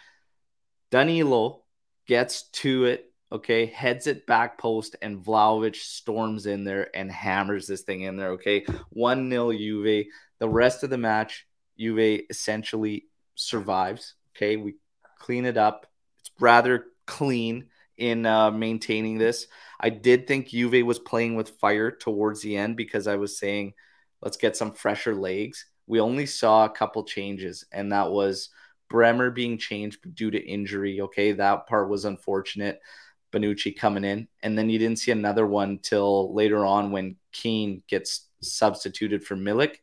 Danilo 0.91 1.63
gets 2.07 2.45
to 2.51 2.85
it 2.85 3.11
okay, 3.35 3.67
heads 3.67 4.07
it 4.07 4.27
back 4.27 4.57
post, 4.59 4.95
and 5.03 5.23
Vlahovic 5.23 5.75
storms 5.75 6.47
in 6.47 6.63
there 6.63 6.89
and 6.97 7.11
hammers 7.11 7.67
this 7.67 7.83
thing 7.83 8.03
in 8.03 8.17
there, 8.17 8.31
okay? 8.31 8.65
1 8.91 9.29
0 9.29 9.53
Juve. 9.53 10.07
The 10.39 10.49
rest 10.49 10.85
of 10.85 10.91
the 10.91 10.99
match, 10.99 11.47
Juve 11.79 12.23
essentially 12.31 13.07
survives. 13.35 14.15
Okay, 14.37 14.57
we 14.57 14.77
clean 15.19 15.45
it 15.45 15.57
up. 15.57 15.87
It's 16.21 16.31
rather 16.39 16.87
clean 17.07 17.67
in 17.99 18.25
uh, 18.25 18.53
maintaining 18.53 19.19
this. 19.19 19.49
I 19.81 19.91
did 19.91 20.27
think 20.27 20.49
Juve 20.49 20.87
was 20.87 20.99
playing 21.01 21.35
with 21.35 21.59
fire 21.59 21.91
towards 21.91 22.41
the 22.41 22.57
end 22.57 22.77
because 22.77 23.07
I 23.09 23.17
was 23.17 23.39
saying, 23.39 23.75
let's 24.23 24.37
get 24.37 24.57
some 24.57 24.73
fresher 24.73 25.15
legs. 25.15 25.67
We 25.87 26.01
only 26.01 26.27
saw 26.27 26.65
a 26.65 26.71
couple 26.71 27.03
changes, 27.05 27.65
and 27.73 27.93
that 27.93 28.11
was 28.11 28.51
Bremer 28.89 29.31
being 29.31 29.59
changed 29.59 30.15
due 30.15 30.31
to 30.31 30.39
injury. 30.39 31.01
Okay, 31.01 31.33
that 31.33 31.67
part 31.67 31.89
was 31.89 32.05
unfortunate. 32.05 32.81
Bonucci 33.35 33.77
coming 33.77 34.05
in, 34.05 34.29
and 34.43 34.57
then 34.57 34.71
you 34.71 34.79
didn't 34.79 35.01
see 35.01 35.11
another 35.11 35.47
one 35.47 35.79
till 35.79 36.33
later 36.35 36.65
on 36.65 36.93
when 36.93 37.17
Kean 37.33 37.83
gets 37.89 38.29
substituted 38.41 39.25
for 39.25 39.37
Milik, 39.37 39.77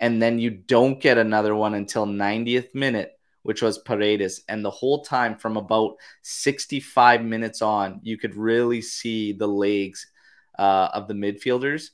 and 0.00 0.20
then 0.20 0.38
you 0.38 0.50
don't 0.50 1.00
get 1.00 1.18
another 1.18 1.54
one 1.54 1.74
until 1.74 2.06
90th 2.06 2.74
minute, 2.74 3.12
which 3.42 3.62
was 3.62 3.78
Paredes. 3.78 4.42
And 4.48 4.64
the 4.64 4.70
whole 4.70 5.04
time 5.04 5.36
from 5.36 5.56
about 5.56 5.96
65 6.22 7.22
minutes 7.24 7.62
on, 7.62 8.00
you 8.02 8.18
could 8.18 8.34
really 8.34 8.82
see 8.82 9.32
the 9.32 9.46
legs 9.46 10.06
uh, 10.58 10.88
of 10.92 11.08
the 11.08 11.14
midfielders 11.14 11.90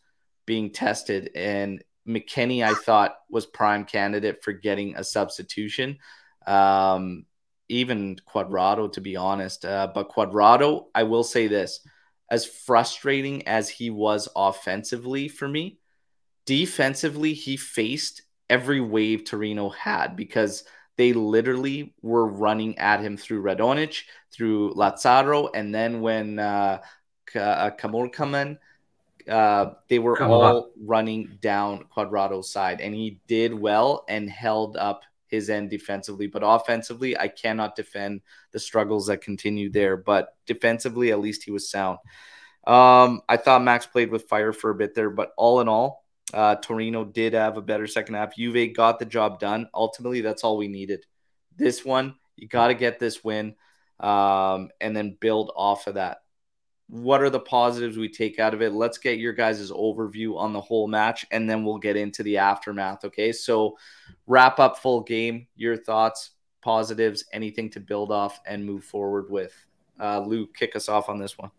being 0.47 0.71
tested. 0.71 1.31
And 1.35 1.83
McKennie, 2.07 2.65
I 2.65 2.75
thought, 2.75 3.17
was 3.31 3.47
prime 3.47 3.85
candidate 3.85 4.43
for 4.43 4.53
getting 4.53 4.97
a 4.97 5.05
substitution. 5.05 5.99
Um, 6.47 7.27
even 7.73 8.17
Cuadrado, 8.33 8.93
to 8.93 9.01
be 9.01 9.17
honest. 9.17 9.65
Uh, 9.65 9.89
but 9.95 10.11
Cuadrado, 10.11 10.87
I 10.95 11.05
will 11.05 11.25
say 11.25 11.49
this 11.49 11.81
as 12.31 12.47
frustrating 12.47 13.47
as 13.47 13.69
he 13.69 13.91
was 13.91 14.29
offensively 14.35 15.29
for 15.29 15.47
me, 15.47 15.79
defensively, 16.47 17.35
he 17.35 17.57
faced 17.57 18.23
every 18.49 18.81
wave 18.81 19.25
Torino 19.25 19.69
had 19.71 20.17
because 20.17 20.65
they 20.97 21.13
literally 21.13 21.95
were 22.03 22.27
running 22.27 22.79
at 22.79 23.01
him 23.01 23.17
through 23.17 23.43
Radonjic, 23.43 24.03
through 24.31 24.73
Lazaro, 24.75 25.49
and 25.49 25.75
then 25.75 26.01
when 26.01 26.39
uh, 26.39 26.81
Kamurkaman, 27.35 28.59
uh, 29.29 29.31
uh, 29.31 29.75
they 29.89 29.99
were 29.99 30.17
Come 30.17 30.31
all 30.31 30.43
on. 30.43 30.65
running 30.85 31.39
down 31.41 31.85
Cuadrado's 31.95 32.51
side, 32.51 32.81
and 32.81 32.95
he 32.95 33.21
did 33.29 33.55
well 33.55 34.05
and 34.09 34.29
held 34.29 34.77
up 34.77 35.03
his 35.33 35.49
end 35.51 35.71
defensively. 35.71 36.27
But 36.29 36.43
offensively, 36.45 37.19
I 37.19 37.27
cannot 37.27 37.75
defend 37.75 38.21
the 38.53 38.61
struggles 38.61 39.07
that 39.07 39.23
continue 39.23 39.71
there. 39.71 39.97
But 39.97 40.29
defensively, 40.47 41.11
at 41.11 41.21
least 41.21 41.43
he 41.43 41.51
was 41.51 41.71
sound. 41.71 41.99
Um, 42.67 43.23
I 43.29 43.39
thought 43.39 43.65
Max 43.65 43.87
played 43.87 44.11
with 44.11 44.29
fire 44.29 44.53
for 44.53 44.71
a 44.71 44.75
bit 44.75 44.95
there, 44.95 45.11
but 45.11 45.33
all 45.37 45.61
in 45.61 45.69
all, 45.69 46.05
uh, 46.33 46.57
Torino 46.57 47.05
did 47.05 47.33
have 47.33 47.57
a 47.57 47.63
better 47.63 47.87
second 47.87 48.15
half. 48.15 48.37
Juve 48.37 48.77
got 48.77 48.99
the 48.99 49.07
job 49.07 49.41
done. 49.41 49.69
Ultimately, 49.75 50.21
that's 50.21 50.45
all 50.45 50.59
we 50.59 50.69
needed. 50.69 51.05
This 51.57 51.85
one, 51.85 52.15
you 52.37 52.47
got 52.47 52.69
to 52.69 52.75
get 52.75 53.01
this 53.01 53.25
win 53.25 53.55
um, 53.99 54.69
and 54.81 54.95
then 54.95 55.17
build 55.19 55.51
off 55.57 55.87
of 55.87 55.95
that 55.95 56.19
what 56.93 57.23
are 57.23 57.31
the 57.31 57.41
positives 57.41 57.97
we 57.97 58.07
take 58.07 58.39
out 58.39 58.53
of 58.53 58.61
it? 58.61 58.75
Let's 58.75 58.99
get 58.99 59.19
your 59.19 59.33
guys' 59.33 59.71
overview 59.71 60.37
on 60.37 60.53
the 60.53 60.61
whole 60.61 60.87
match, 60.87 61.25
and 61.31 61.49
then 61.49 61.65
we'll 61.65 61.79
get 61.79 61.97
into 61.97 62.23
the 62.23 62.37
aftermath. 62.37 63.07
Okay, 63.07 63.33
so 63.33 63.79
wrap 64.27 64.59
up 64.59 64.77
full 64.77 65.01
game. 65.01 65.47
Your 65.57 65.75
thoughts, 65.75 66.33
positives, 66.61 67.25
anything 67.33 67.71
to 67.71 67.81
build 67.81 68.13
off 68.13 68.39
and 68.47 68.67
move 68.67 68.85
forward 68.85 69.31
with. 69.31 69.55
Uh, 69.99 70.21
Luke, 70.21 70.55
kick 70.55 70.77
us 70.77 70.91
off 70.91 71.09
on 71.09 71.19
this 71.19 71.39
one. 71.39 71.51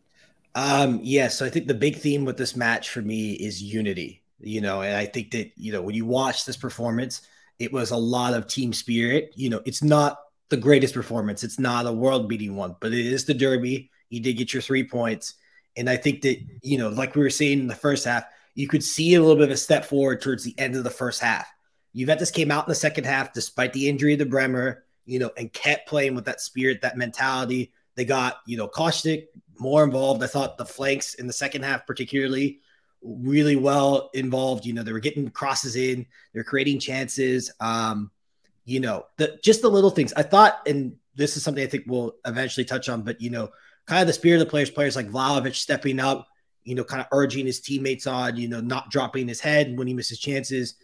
Um, 0.53 0.99
yes, 1.01 1.03
yeah, 1.03 1.27
so 1.29 1.45
I 1.47 1.49
think 1.49 1.65
the 1.65 1.73
big 1.73 1.95
theme 1.95 2.25
with 2.25 2.37
this 2.37 2.55
match 2.55 2.91
for 2.91 3.01
me 3.01 3.31
is 3.31 3.59
unity. 3.59 4.21
You 4.39 4.61
know, 4.61 4.83
and 4.83 4.95
I 4.95 5.07
think 5.07 5.31
that 5.31 5.51
you 5.55 5.71
know 5.71 5.81
when 5.81 5.95
you 5.95 6.05
watch 6.05 6.45
this 6.45 6.57
performance, 6.57 7.21
it 7.57 7.73
was 7.73 7.89
a 7.89 7.97
lot 7.97 8.35
of 8.35 8.45
team 8.45 8.71
spirit. 8.71 9.31
You 9.33 9.49
know, 9.49 9.61
it's 9.65 9.81
not 9.81 10.19
the 10.49 10.57
greatest 10.57 10.93
performance. 10.93 11.43
It's 11.43 11.57
not 11.57 11.87
a 11.87 11.91
world 11.91 12.29
beating 12.29 12.55
one, 12.55 12.75
but 12.79 12.93
it 12.93 13.07
is 13.07 13.25
the 13.25 13.33
derby 13.33 13.89
you 14.13 14.19
did 14.19 14.37
get 14.37 14.53
your 14.53 14.61
three 14.61 14.83
points. 14.83 15.33
And 15.75 15.89
I 15.89 15.97
think 15.97 16.21
that, 16.21 16.39
you 16.61 16.77
know, 16.77 16.89
like 16.89 17.15
we 17.15 17.23
were 17.23 17.31
saying 17.31 17.59
in 17.59 17.67
the 17.67 17.75
first 17.75 18.05
half, 18.05 18.25
you 18.53 18.67
could 18.67 18.83
see 18.83 19.15
a 19.15 19.19
little 19.19 19.35
bit 19.35 19.49
of 19.49 19.55
a 19.55 19.57
step 19.57 19.85
forward 19.85 20.21
towards 20.21 20.43
the 20.43 20.53
end 20.59 20.75
of 20.75 20.83
the 20.83 20.89
first 20.91 21.19
half. 21.19 21.47
Juventus 21.95 22.29
came 22.29 22.51
out 22.51 22.65
in 22.65 22.69
the 22.69 22.75
second 22.75 23.05
half 23.05 23.33
despite 23.33 23.73
the 23.73 23.89
injury 23.89 24.13
of 24.13 24.19
the 24.19 24.25
Bremer, 24.25 24.83
you 25.05 25.17
know, 25.17 25.31
and 25.35 25.51
kept 25.51 25.87
playing 25.87 26.13
with 26.13 26.25
that 26.25 26.41
spirit, 26.41 26.81
that 26.81 26.95
mentality. 26.95 27.73
They 27.95 28.05
got, 28.05 28.37
you 28.45 28.55
know, 28.55 28.67
Kostic 28.67 29.25
more 29.59 29.83
involved. 29.83 30.23
I 30.23 30.27
thought 30.27 30.57
the 30.57 30.65
flanks 30.65 31.15
in 31.15 31.25
the 31.25 31.33
second 31.33 31.63
half, 31.63 31.87
particularly, 31.87 32.59
really 33.01 33.55
well 33.55 34.11
involved. 34.13 34.65
You 34.65 34.73
know, 34.73 34.83
they 34.83 34.93
were 34.93 34.99
getting 34.99 35.29
crosses 35.29 35.75
in, 35.75 36.05
they're 36.33 36.43
creating 36.43 36.79
chances. 36.79 37.51
Um, 37.59 38.11
you 38.65 38.79
know, 38.79 39.05
the 39.17 39.39
just 39.43 39.61
the 39.61 39.69
little 39.69 39.89
things. 39.89 40.13
I 40.13 40.23
thought, 40.23 40.61
and 40.67 40.95
this 41.15 41.35
is 41.35 41.43
something 41.43 41.63
I 41.63 41.67
think 41.67 41.85
we'll 41.87 42.15
eventually 42.25 42.65
touch 42.65 42.89
on, 42.89 43.01
but 43.01 43.21
you 43.21 43.29
know, 43.29 43.49
kind 43.85 44.01
of 44.01 44.07
the 44.07 44.13
spirit 44.13 44.41
of 44.41 44.47
the 44.47 44.49
players, 44.49 44.69
players 44.69 44.95
like 44.95 45.09
Vlahovic 45.09 45.55
stepping 45.55 45.99
up, 45.99 46.27
you 46.63 46.75
know, 46.75 46.83
kind 46.83 47.01
of 47.01 47.07
urging 47.11 47.45
his 47.45 47.59
teammates 47.59 48.07
on, 48.07 48.37
you 48.37 48.47
know, 48.47 48.61
not 48.61 48.89
dropping 48.89 49.27
his 49.27 49.39
head 49.39 49.77
when 49.77 49.87
he 49.87 49.93
misses 49.93 50.19
chances. 50.19 50.75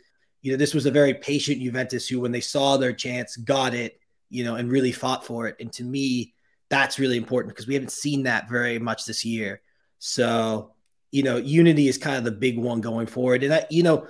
You 0.42 0.52
know, 0.52 0.58
this 0.58 0.74
was 0.74 0.86
a 0.86 0.92
very 0.92 1.14
patient 1.14 1.62
Juventus 1.62 2.08
who, 2.08 2.20
when 2.20 2.32
they 2.32 2.42
saw 2.42 2.78
their 2.78 2.94
chance, 2.94 3.38
got 3.38 3.74
it, 3.74 4.00
you 4.30 4.44
know, 4.44 4.56
and 4.56 4.72
really 4.72 4.92
fought 4.92 5.26
for 5.26 5.48
it. 5.48 5.56
And 5.60 5.72
to 5.74 5.84
me, 5.84 6.34
that's 6.70 7.00
really 7.00 7.18
important 7.18 7.54
because 7.54 7.68
we 7.68 7.74
haven't 7.74 7.92
seen 7.92 8.24
that 8.24 8.50
very 8.50 8.80
much 8.80 9.06
this 9.06 9.26
year. 9.26 9.62
So, 10.00 10.72
you 11.12 11.24
know, 11.24 11.38
unity 11.38 11.88
is 11.88 11.98
kind 11.98 12.18
of 12.18 12.24
the 12.24 12.32
big 12.32 12.58
one 12.58 12.82
going 12.82 13.08
forward. 13.08 13.44
And 13.44 13.52
that, 13.52 13.72
you 13.72 13.84
know, 13.84 14.08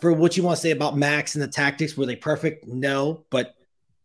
for 0.00 0.12
what 0.12 0.36
you 0.36 0.42
want 0.42 0.56
to 0.56 0.62
say 0.62 0.72
about 0.72 0.96
Max 0.96 1.34
and 1.34 1.42
the 1.42 1.48
tactics, 1.48 1.96
were 1.96 2.06
they 2.06 2.16
perfect? 2.16 2.66
No. 2.66 3.24
But 3.30 3.54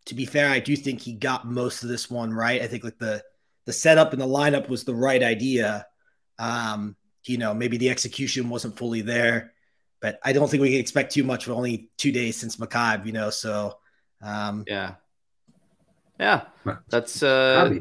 to 0.06 0.16
be 0.16 0.26
fair, 0.26 0.50
I 0.50 0.60
do 0.60 0.76
think 0.76 1.02
he 1.02 1.13
got 1.13 1.48
most 1.48 1.84
of 1.84 1.90
this 1.90 2.10
one 2.10 2.32
right. 2.32 2.62
I 2.62 2.68
think 2.68 2.84
like 2.84 3.00
the 3.00 3.24
the 3.67 3.73
setup 3.73 4.13
and 4.13 4.21
the 4.21 4.25
lineup 4.25 4.69
was 4.69 4.86
the 4.86 4.95
right 4.95 5.21
idea. 5.21 5.86
Um, 6.39 6.95
you 7.25 7.38
know, 7.38 7.53
maybe 7.53 7.77
the 7.77 7.89
execution 7.89 8.47
wasn't 8.47 8.77
fully 8.77 9.01
there, 9.01 9.51
but 9.99 10.19
I 10.23 10.32
don't 10.32 10.49
think 10.49 10.62
we 10.63 10.71
can 10.71 10.80
expect 10.80 11.13
too 11.13 11.25
much 11.25 11.47
with 11.47 11.58
only 11.58 11.89
two 11.97 12.13
days 12.13 12.38
since 12.38 12.56
Maccabi, 12.56 13.08
you 13.08 13.12
know. 13.12 13.30
So 13.30 13.77
um 14.21 14.63
yeah. 14.67 14.95
Yeah. 16.17 16.45
That's 16.89 17.21
uh 17.21 17.80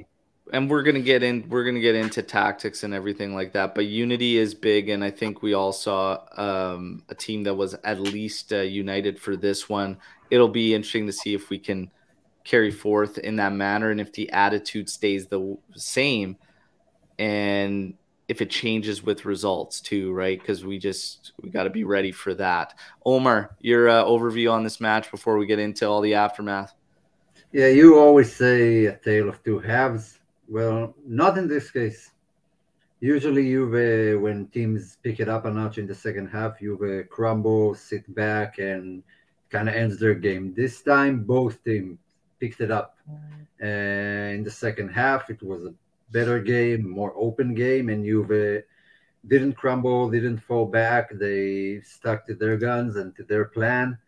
and 0.53 0.69
we're 0.69 0.83
gonna 0.83 1.01
get 1.01 1.23
in 1.23 1.49
we're 1.49 1.65
gonna 1.65 1.81
get 1.81 1.95
into 1.95 2.21
tactics 2.21 2.83
and 2.83 2.93
everything 2.93 3.35
like 3.35 3.53
that. 3.53 3.75
But 3.75 3.87
unity 3.87 4.39
is 4.39 4.55
big, 4.55 4.89
and 4.89 5.03
I 5.03 5.11
think 5.11 5.43
we 5.43 5.55
all 5.55 5.73
saw 5.73 6.21
um, 6.37 7.03
a 7.09 7.15
team 7.15 7.43
that 7.45 7.55
was 7.55 7.75
at 7.85 8.01
least 8.01 8.53
uh, 8.53 8.59
united 8.59 9.19
for 9.19 9.37
this 9.37 9.69
one. 9.69 9.99
It'll 10.31 10.49
be 10.49 10.75
interesting 10.75 11.07
to 11.07 11.13
see 11.13 11.35
if 11.35 11.51
we 11.51 11.59
can 11.59 11.91
carry 12.47 12.71
forth 12.71 13.19
in 13.19 13.37
that 13.37 13.53
manner 13.53 13.91
and 13.91 14.01
if 14.01 14.13
the 14.13 14.31
attitude 14.31 14.89
stays 14.89 15.27
the 15.27 15.59
same 15.75 16.37
and 17.19 17.95
if 18.29 18.41
it 18.41 18.51
changes 18.51 19.03
with 19.03 19.25
results 19.25 19.81
too 19.81 20.13
right? 20.13 20.39
Because 20.39 20.65
we 20.65 20.79
just 20.79 21.33
we 21.43 21.51
got 21.51 21.65
to 21.65 21.71
be 21.71 21.83
ready 21.83 22.13
for 22.13 22.35
that. 22.35 22.79
Omar 23.05 23.57
your 23.61 23.89
uh, 23.89 24.05
overview 24.05 24.53
on 24.53 24.63
this 24.63 24.81
match 24.81 25.11
before 25.11 25.39
we 25.39 25.47
get 25.47 25.59
into 25.59 25.89
all 25.89 26.01
the 26.01 26.15
aftermath? 26.15 26.73
Yeah 27.53 27.69
you 27.69 27.99
always 27.99 28.33
say 28.33 28.87
a 28.87 28.97
tale 28.97 29.29
of 29.29 29.43
two 29.43 29.59
halves. 29.59 30.21
Well 30.49 30.95
not 31.05 31.37
in 31.39 31.49
this 31.49 31.73
case. 31.73 32.13
Usually 33.01 33.43
Juve, 33.43 34.23
when 34.23 34.47
teams 34.49 34.99
pick 35.03 35.19
it 35.19 35.29
up 35.29 35.47
a 35.47 35.51
notch 35.51 35.79
in 35.79 35.87
the 35.87 35.95
second 35.95 36.29
half, 36.29 36.61
Juve 36.61 37.09
crumble, 37.11 37.75
sit 37.75 38.03
back, 38.15 38.59
and 38.59 39.03
kind 39.51 39.69
of 39.69 39.75
ends 39.75 39.99
their 39.99 40.15
game. 40.15 40.55
This 40.57 40.81
time, 40.81 41.23
both 41.23 41.63
teams 41.63 41.99
picked 42.41 42.61
it 42.61 42.71
up. 42.71 42.99
And 43.61 44.35
in 44.37 44.45
the 44.45 44.51
second 44.51 44.89
half, 44.89 45.31
it 45.31 45.43
was 45.43 45.65
a 45.65 45.75
better 46.11 46.41
game, 46.41 46.89
more 46.89 47.13
open 47.17 47.55
game, 47.55 47.89
and 47.89 48.05
Juve 48.05 48.63
didn't 49.27 49.55
crumble, 49.55 50.11
didn't 50.11 50.39
fall 50.39 50.67
back. 50.67 51.11
They 51.13 51.81
stuck 51.83 52.27
to 52.27 52.35
their 52.35 52.57
guns 52.57 52.97
and 52.97 53.15
to 53.17 53.25
their 53.25 53.47
plan, 53.47 53.99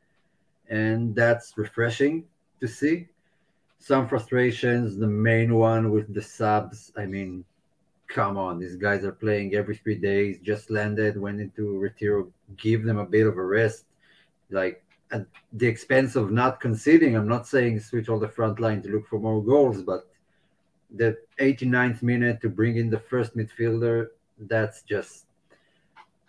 and 0.68 1.14
that's 1.14 1.56
refreshing 1.56 2.24
to 2.60 2.68
see. 2.68 3.08
Some 3.78 4.08
frustrations. 4.08 4.96
The 4.96 5.06
main 5.06 5.54
one 5.54 5.90
with 5.90 6.12
the 6.12 6.22
subs. 6.22 6.92
I 6.96 7.06
mean, 7.06 7.44
come 8.08 8.36
on, 8.36 8.58
these 8.58 8.76
guys 8.76 9.04
are 9.04 9.12
playing 9.12 9.54
every 9.54 9.76
three 9.76 9.94
days. 9.96 10.38
Just 10.42 10.70
landed, 10.70 11.20
went 11.20 11.40
into 11.40 11.78
retiro. 11.78 12.28
Give 12.56 12.84
them 12.84 12.98
a 12.98 13.06
bit 13.06 13.26
of 13.26 13.36
a 13.38 13.44
rest. 13.44 13.84
Like 14.50 14.82
at 15.10 15.26
the 15.52 15.66
expense 15.66 16.16
of 16.16 16.30
not 16.30 16.60
conceding. 16.60 17.16
I'm 17.16 17.28
not 17.28 17.46
saying 17.46 17.80
switch 17.80 18.08
all 18.08 18.18
the 18.18 18.28
front 18.28 18.60
line 18.60 18.82
to 18.82 18.88
look 18.88 19.06
for 19.06 19.18
more 19.18 19.42
goals, 19.42 19.82
but 19.82 20.06
the 20.94 21.16
89th 21.40 22.02
minute 22.02 22.40
to 22.42 22.48
bring 22.48 22.76
in 22.76 22.90
the 22.90 22.98
first 22.98 23.36
midfielder, 23.36 24.08
that's 24.38 24.82
just, 24.82 25.26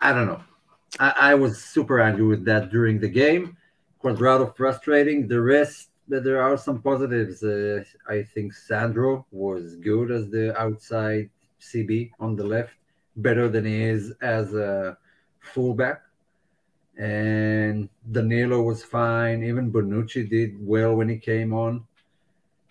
I 0.00 0.12
don't 0.12 0.26
know. 0.26 0.42
I, 0.98 1.14
I 1.18 1.34
was 1.34 1.62
super 1.62 2.00
angry 2.00 2.26
with 2.26 2.44
that 2.46 2.70
during 2.70 3.00
the 3.00 3.08
game. 3.08 3.56
Cuadrado 4.02 4.54
frustrating. 4.56 5.28
The 5.28 5.40
rest, 5.40 5.90
but 6.08 6.24
there 6.24 6.42
are 6.42 6.56
some 6.56 6.80
positives. 6.82 7.42
Uh, 7.42 7.84
I 8.08 8.22
think 8.22 8.52
Sandro 8.52 9.26
was 9.30 9.76
good 9.76 10.10
as 10.10 10.30
the 10.30 10.58
outside 10.58 11.30
CB 11.60 12.10
on 12.18 12.34
the 12.34 12.44
left, 12.44 12.74
better 13.16 13.48
than 13.48 13.66
he 13.66 13.82
is 13.82 14.12
as 14.22 14.54
a 14.54 14.96
fullback 15.38 16.02
and 16.98 17.88
Danilo 18.10 18.62
was 18.62 18.84
fine. 18.84 19.42
Even 19.42 19.72
Bonucci 19.72 20.28
did 20.28 20.56
well 20.60 20.94
when 20.94 21.08
he 21.08 21.16
came 21.18 21.52
on. 21.52 21.86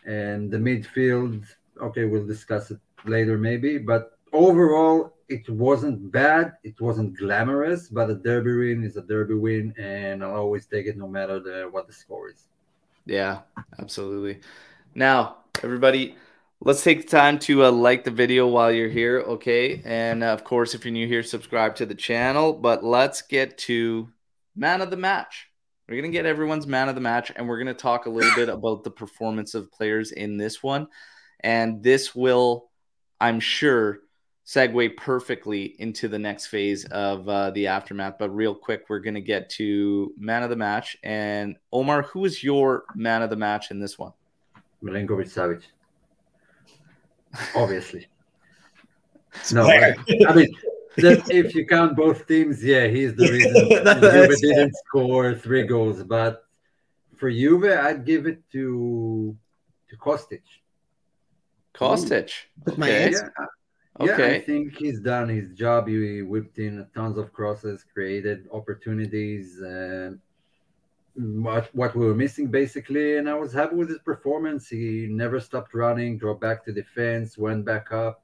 And 0.05 0.51
the 0.51 0.58
midfield, 0.58 1.45
okay, 1.82 2.05
we'll 2.05 2.25
discuss 2.25 2.71
it 2.71 2.79
later 3.05 3.38
maybe, 3.38 3.77
but 3.77 4.17
overall, 4.34 5.13
it 5.27 5.47
wasn't 5.49 6.12
bad. 6.12 6.53
It 6.63 6.79
wasn't 6.82 7.17
glamorous, 7.17 7.88
but 7.88 8.10
a 8.10 8.15
derby 8.15 8.58
win 8.58 8.84
is 8.84 8.97
a 8.97 9.01
derby 9.01 9.36
win, 9.36 9.73
and 9.77 10.23
I'll 10.23 10.36
always 10.36 10.65
take 10.65 10.88
it 10.88 10.97
no 10.97 11.08
matter 11.08 11.39
the, 11.39 11.67
what 11.69 11.88
the 11.88 11.93
score 11.93 12.29
is. 12.29 12.47
Yeah, 13.05 13.41
absolutely. 13.79 14.41
Now, 14.95 15.38
everybody, 15.63 16.15
let's 16.61 16.83
take 16.83 17.03
the 17.03 17.17
time 17.17 17.39
to 17.39 17.65
uh, 17.65 17.71
like 17.71 18.03
the 18.03 18.11
video 18.11 18.47
while 18.47 18.71
you're 18.71 18.89
here, 18.89 19.19
okay? 19.21 19.81
And 19.85 20.23
uh, 20.23 20.27
of 20.27 20.43
course, 20.43 20.73
if 20.73 20.83
you're 20.83 20.91
new 20.91 21.07
here, 21.07 21.23
subscribe 21.23 21.75
to 21.77 21.85
the 21.85 21.95
channel. 21.95 22.53
But 22.53 22.83
let's 22.83 23.21
get 23.21 23.57
to 23.59 24.09
man 24.55 24.81
of 24.81 24.89
the 24.89 24.97
match. 24.97 25.47
We're 25.87 26.01
going 26.01 26.11
to 26.11 26.17
get 26.17 26.25
everyone's 26.25 26.67
man 26.67 26.87
of 26.87 26.95
the 26.95 27.01
match, 27.01 27.31
and 27.35 27.47
we're 27.47 27.57
going 27.57 27.67
to 27.67 27.73
talk 27.73 28.05
a 28.05 28.11
little 28.11 28.35
bit 28.35 28.49
about 28.49 28.83
the 28.83 28.91
performance 28.91 29.55
of 29.55 29.71
players 29.71 30.11
in 30.11 30.37
this 30.37 30.61
one. 30.61 30.87
And 31.39 31.81
this 31.81 32.13
will, 32.13 32.69
I'm 33.19 33.39
sure, 33.39 33.99
segue 34.45 34.97
perfectly 34.97 35.63
into 35.79 36.07
the 36.07 36.19
next 36.19 36.47
phase 36.47 36.85
of 36.85 37.27
uh, 37.27 37.49
the 37.51 37.67
aftermath. 37.67 38.15
But 38.19 38.35
real 38.35 38.53
quick, 38.53 38.83
we're 38.87 38.99
going 38.99 39.15
to 39.15 39.21
get 39.21 39.49
to 39.51 40.13
man 40.17 40.43
of 40.43 40.51
the 40.51 40.55
match. 40.55 40.97
And 41.01 41.55
Omar, 41.71 42.03
who 42.03 42.25
is 42.25 42.43
your 42.43 42.83
man 42.93 43.23
of 43.23 43.31
the 43.31 43.35
match 43.35 43.71
in 43.71 43.79
this 43.79 43.97
one? 43.97 44.11
Milinkovic 44.83 45.33
Savic. 45.33 45.63
Obviously. 47.55 48.07
no, 49.53 49.67
I, 49.67 49.95
I 50.27 50.33
mean, 50.33 50.49
that 50.97 51.29
if 51.29 51.55
you 51.55 51.65
count 51.65 51.95
both 51.95 52.27
teams, 52.27 52.63
yeah, 52.63 52.87
he's 52.87 53.15
the 53.15 53.29
reason 53.29 53.53
Juve 53.69 54.39
didn't 54.41 54.73
score 54.87 55.35
three 55.35 55.63
goals. 55.63 56.03
But 56.03 56.43
for 57.17 57.29
Juve, 57.31 57.65
I'd 57.65 58.05
give 58.05 58.27
it 58.27 58.41
to 58.53 59.35
to 59.89 59.97
Kostic. 59.97 60.41
Kostic. 61.73 62.31
Okay. 62.67 63.11
Yeah, 63.11 63.21
yeah, 63.99 64.13
Okay. 64.13 64.35
I 64.37 64.41
think 64.41 64.77
he's 64.77 65.01
done 65.01 65.27
his 65.27 65.51
job. 65.53 65.87
He 65.87 66.21
whipped 66.21 66.57
in 66.57 66.85
tons 66.95 67.17
of 67.17 67.33
crosses, 67.33 67.83
created 67.93 68.47
opportunities, 68.51 69.59
and 69.59 70.19
what 71.15 71.69
what 71.73 71.95
we 71.95 72.05
were 72.05 72.15
missing 72.15 72.47
basically. 72.47 73.17
And 73.17 73.29
I 73.29 73.33
was 73.35 73.51
happy 73.53 73.75
with 73.75 73.89
his 73.89 73.99
performance. 73.99 74.67
He 74.67 75.07
never 75.09 75.39
stopped 75.39 75.73
running, 75.73 76.17
drove 76.17 76.39
back 76.39 76.63
to 76.65 76.71
defense, 76.71 77.37
went 77.37 77.65
back 77.65 77.91
up. 77.91 78.23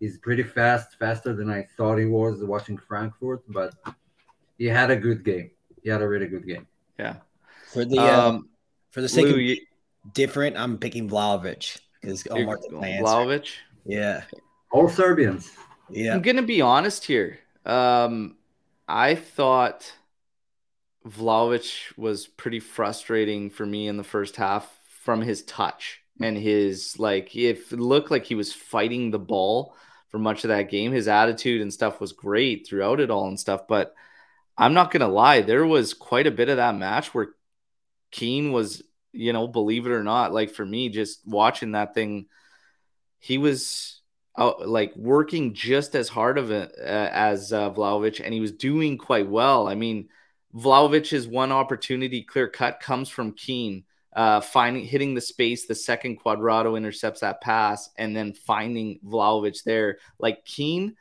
He's 0.00 0.18
pretty 0.18 0.42
fast, 0.42 0.98
faster 0.98 1.34
than 1.34 1.50
I 1.50 1.66
thought 1.76 1.98
he 1.98 2.06
was 2.06 2.42
watching 2.42 2.76
Frankfurt, 2.78 3.42
but 3.48 3.74
he 4.58 4.66
had 4.66 4.90
a 4.90 4.96
good 4.96 5.24
game. 5.24 5.50
He 5.82 5.90
had 5.90 6.02
a 6.02 6.08
really 6.08 6.26
good 6.26 6.46
game. 6.46 6.66
Yeah. 6.98 7.16
For 7.72 7.84
the 7.84 7.98
uh, 7.98 8.28
Um, 8.28 8.48
for 8.90 9.00
the 9.00 9.08
sake 9.08 9.26
Lou, 9.26 9.34
of 9.34 9.40
you, 9.40 9.58
different, 10.14 10.56
I'm 10.56 10.78
picking 10.78 11.08
Vlahovic 11.08 11.80
because 12.00 12.24
you're 12.24 12.38
Omar 12.38 12.56
took 12.58 12.72
my 12.72 12.88
answer. 12.88 13.04
Vlahovic. 13.04 13.48
Yeah, 13.84 14.22
All 14.70 14.88
Serbians. 14.88 15.50
yeah. 15.90 16.14
I'm 16.14 16.22
gonna 16.22 16.42
be 16.42 16.60
honest 16.62 17.04
here. 17.04 17.38
Um, 17.66 18.36
I 18.88 19.14
thought 19.14 19.92
Vlahovic 21.06 21.96
was 21.98 22.26
pretty 22.26 22.60
frustrating 22.60 23.50
for 23.50 23.66
me 23.66 23.88
in 23.88 23.96
the 23.96 24.04
first 24.04 24.36
half 24.36 24.70
from 25.02 25.20
his 25.20 25.42
touch 25.42 26.02
and 26.20 26.36
his 26.36 26.98
like. 26.98 27.36
If 27.36 27.72
it 27.72 27.78
looked 27.78 28.10
like 28.10 28.24
he 28.24 28.34
was 28.34 28.52
fighting 28.52 29.10
the 29.10 29.18
ball 29.18 29.74
for 30.08 30.18
much 30.18 30.44
of 30.44 30.48
that 30.48 30.70
game, 30.70 30.92
his 30.92 31.08
attitude 31.08 31.60
and 31.60 31.72
stuff 31.72 32.00
was 32.00 32.12
great 32.12 32.66
throughout 32.66 33.00
it 33.00 33.10
all 33.10 33.28
and 33.28 33.38
stuff. 33.38 33.68
But 33.68 33.94
I'm 34.56 34.74
not 34.74 34.90
gonna 34.90 35.08
lie, 35.08 35.42
there 35.42 35.66
was 35.66 35.92
quite 35.94 36.26
a 36.26 36.30
bit 36.30 36.48
of 36.48 36.56
that 36.56 36.76
match 36.76 37.12
where 37.12 37.28
Kean 38.10 38.52
was, 38.52 38.82
you 39.12 39.32
know, 39.32 39.46
believe 39.48 39.86
it 39.86 39.92
or 39.92 40.04
not, 40.04 40.32
like 40.32 40.50
for 40.50 40.64
me, 40.64 40.88
just 40.88 41.26
watching 41.26 41.72
that 41.72 41.94
thing, 41.94 42.26
he 43.18 43.38
was 43.38 44.00
out, 44.38 44.66
like 44.68 44.94
working 44.96 45.54
just 45.54 45.94
as 45.94 46.08
hard 46.08 46.38
of 46.38 46.50
it 46.50 46.72
uh, 46.78 46.82
as 47.12 47.52
uh, 47.52 47.70
Vlahovic, 47.70 48.20
and 48.24 48.32
he 48.32 48.40
was 48.40 48.52
doing 48.52 48.96
quite 48.98 49.28
well. 49.28 49.66
I 49.66 49.74
mean, 49.74 50.08
Vlahovic's 50.54 51.26
one 51.26 51.52
opportunity 51.52 52.22
clear 52.22 52.48
cut 52.48 52.80
comes 52.80 53.08
from 53.08 53.32
Kean, 53.32 53.84
uh, 54.14 54.40
finding 54.40 54.84
hitting 54.84 55.14
the 55.14 55.20
space. 55.20 55.66
The 55.66 55.74
second 55.74 56.22
Cuadrado 56.22 56.76
intercepts 56.76 57.20
that 57.20 57.40
pass, 57.40 57.90
and 57.98 58.16
then 58.16 58.32
finding 58.32 59.00
Vlahovic 59.04 59.64
there. 59.64 59.98
Like 60.18 60.44
Kean 60.44 60.96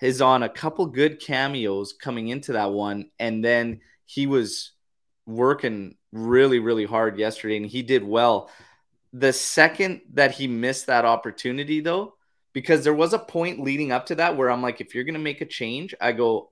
is 0.00 0.22
on 0.22 0.42
a 0.42 0.48
couple 0.48 0.86
good 0.86 1.20
cameos 1.20 1.92
coming 1.92 2.28
into 2.28 2.52
that 2.52 2.70
one, 2.70 3.10
and 3.18 3.44
then 3.44 3.80
he 4.06 4.26
was 4.26 4.72
working 5.26 5.96
really, 6.12 6.58
really 6.58 6.86
hard 6.86 7.18
yesterday, 7.18 7.56
and 7.56 7.66
he 7.66 7.82
did 7.82 8.02
well. 8.02 8.50
The 9.12 9.32
second 9.32 10.00
that 10.14 10.32
he 10.32 10.46
missed 10.46 10.86
that 10.86 11.04
opportunity, 11.04 11.80
though, 11.80 12.14
because 12.52 12.84
there 12.84 12.94
was 12.94 13.12
a 13.12 13.18
point 13.18 13.60
leading 13.60 13.92
up 13.92 14.06
to 14.06 14.14
that 14.16 14.36
where 14.36 14.50
I'm 14.50 14.62
like, 14.62 14.80
if 14.80 14.94
you're 14.94 15.04
going 15.04 15.14
to 15.14 15.20
make 15.20 15.40
a 15.40 15.46
change, 15.46 15.94
I 16.00 16.12
go, 16.12 16.50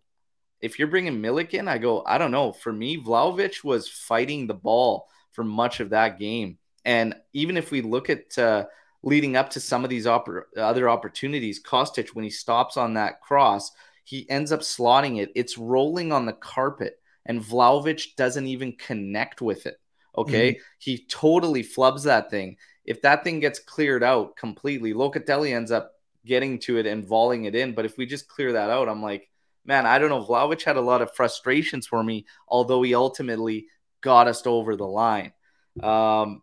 if 0.61 0.79
you're 0.79 0.89
bringing 0.89 1.21
Milik 1.21 1.55
in, 1.55 1.69
I 1.69 1.79
go, 1.79 2.03
I 2.07 2.19
don't 2.19 2.31
know. 2.31 2.53
For 2.53 2.73
me, 2.73 3.03
Vlahovic 3.03 3.63
was 3.63 3.89
fighting 3.89 4.47
the 4.47 4.55
ball 4.55 5.09
for 5.33 5.45
much 5.45 5.81
of 5.81 5.91
that 5.91 6.19
game. 6.19 6.59
And 6.85 7.15
even 7.33 7.57
if 7.57 7.71
we 7.71 7.83
look 7.83 8.09
at 8.11 8.37
uh, 8.39 8.67
leading 9.03 9.37
up 9.37 9.51
to 9.51 9.61
some 9.61 9.85
of 9.85 9.91
these 9.91 10.07
oppor- 10.07 10.45
other 10.57 10.89
opportunities, 10.89 11.63
Kostic, 11.63 12.11
when 12.11 12.25
he 12.25 12.31
stops 12.31 12.77
on 12.77 12.95
that 12.95 13.21
cross, 13.21 13.71
he 14.05 14.29
ends 14.31 14.53
up 14.53 14.61
slotting 14.61 15.21
it. 15.21 15.33
It's 15.35 15.59
rolling 15.59 16.13
on 16.13 16.27
the 16.27 16.33
carpet, 16.33 17.01
and 17.27 17.43
Vlahovic 17.43 18.15
doesn't 18.17 18.47
even 18.47 18.73
connect 18.73 19.43
with 19.43 19.67
it. 19.67 19.79
Okay. 20.17 20.61
He 20.79 21.05
totally 21.09 21.63
flubs 21.63 22.05
that 22.05 22.31
thing. 22.31 22.57
If 22.85 23.03
that 23.03 23.25
thing 23.25 23.41
gets 23.41 23.59
cleared 23.59 24.05
out 24.05 24.37
completely, 24.37 24.95
Locatelli 24.95 25.53
ends 25.53 25.71
up 25.71 25.93
getting 26.25 26.59
to 26.61 26.79
it 26.79 26.87
and 26.87 27.05
volleying 27.07 27.45
it 27.45 27.55
in. 27.55 27.75
But 27.75 27.85
if 27.85 27.99
we 27.99 28.07
just 28.07 28.29
clear 28.29 28.53
that 28.53 28.71
out, 28.71 28.89
I'm 28.89 29.03
like, 29.03 29.29
man, 29.67 29.87
I 29.87 29.99
don't 29.99 30.09
know. 30.09 30.25
Vlahovic 30.25 30.63
had 30.63 30.77
a 30.77 30.81
lot 30.81 31.03
of 31.03 31.15
frustrations 31.15 31.87
for 31.87 32.03
me, 32.03 32.27
although 32.49 32.83
he 32.83 32.95
ultimately 32.95 33.67
got 34.01 34.29
us 34.29 34.47
over 34.47 34.77
the 34.77 34.87
line. 34.87 35.33
Um, 35.83 36.43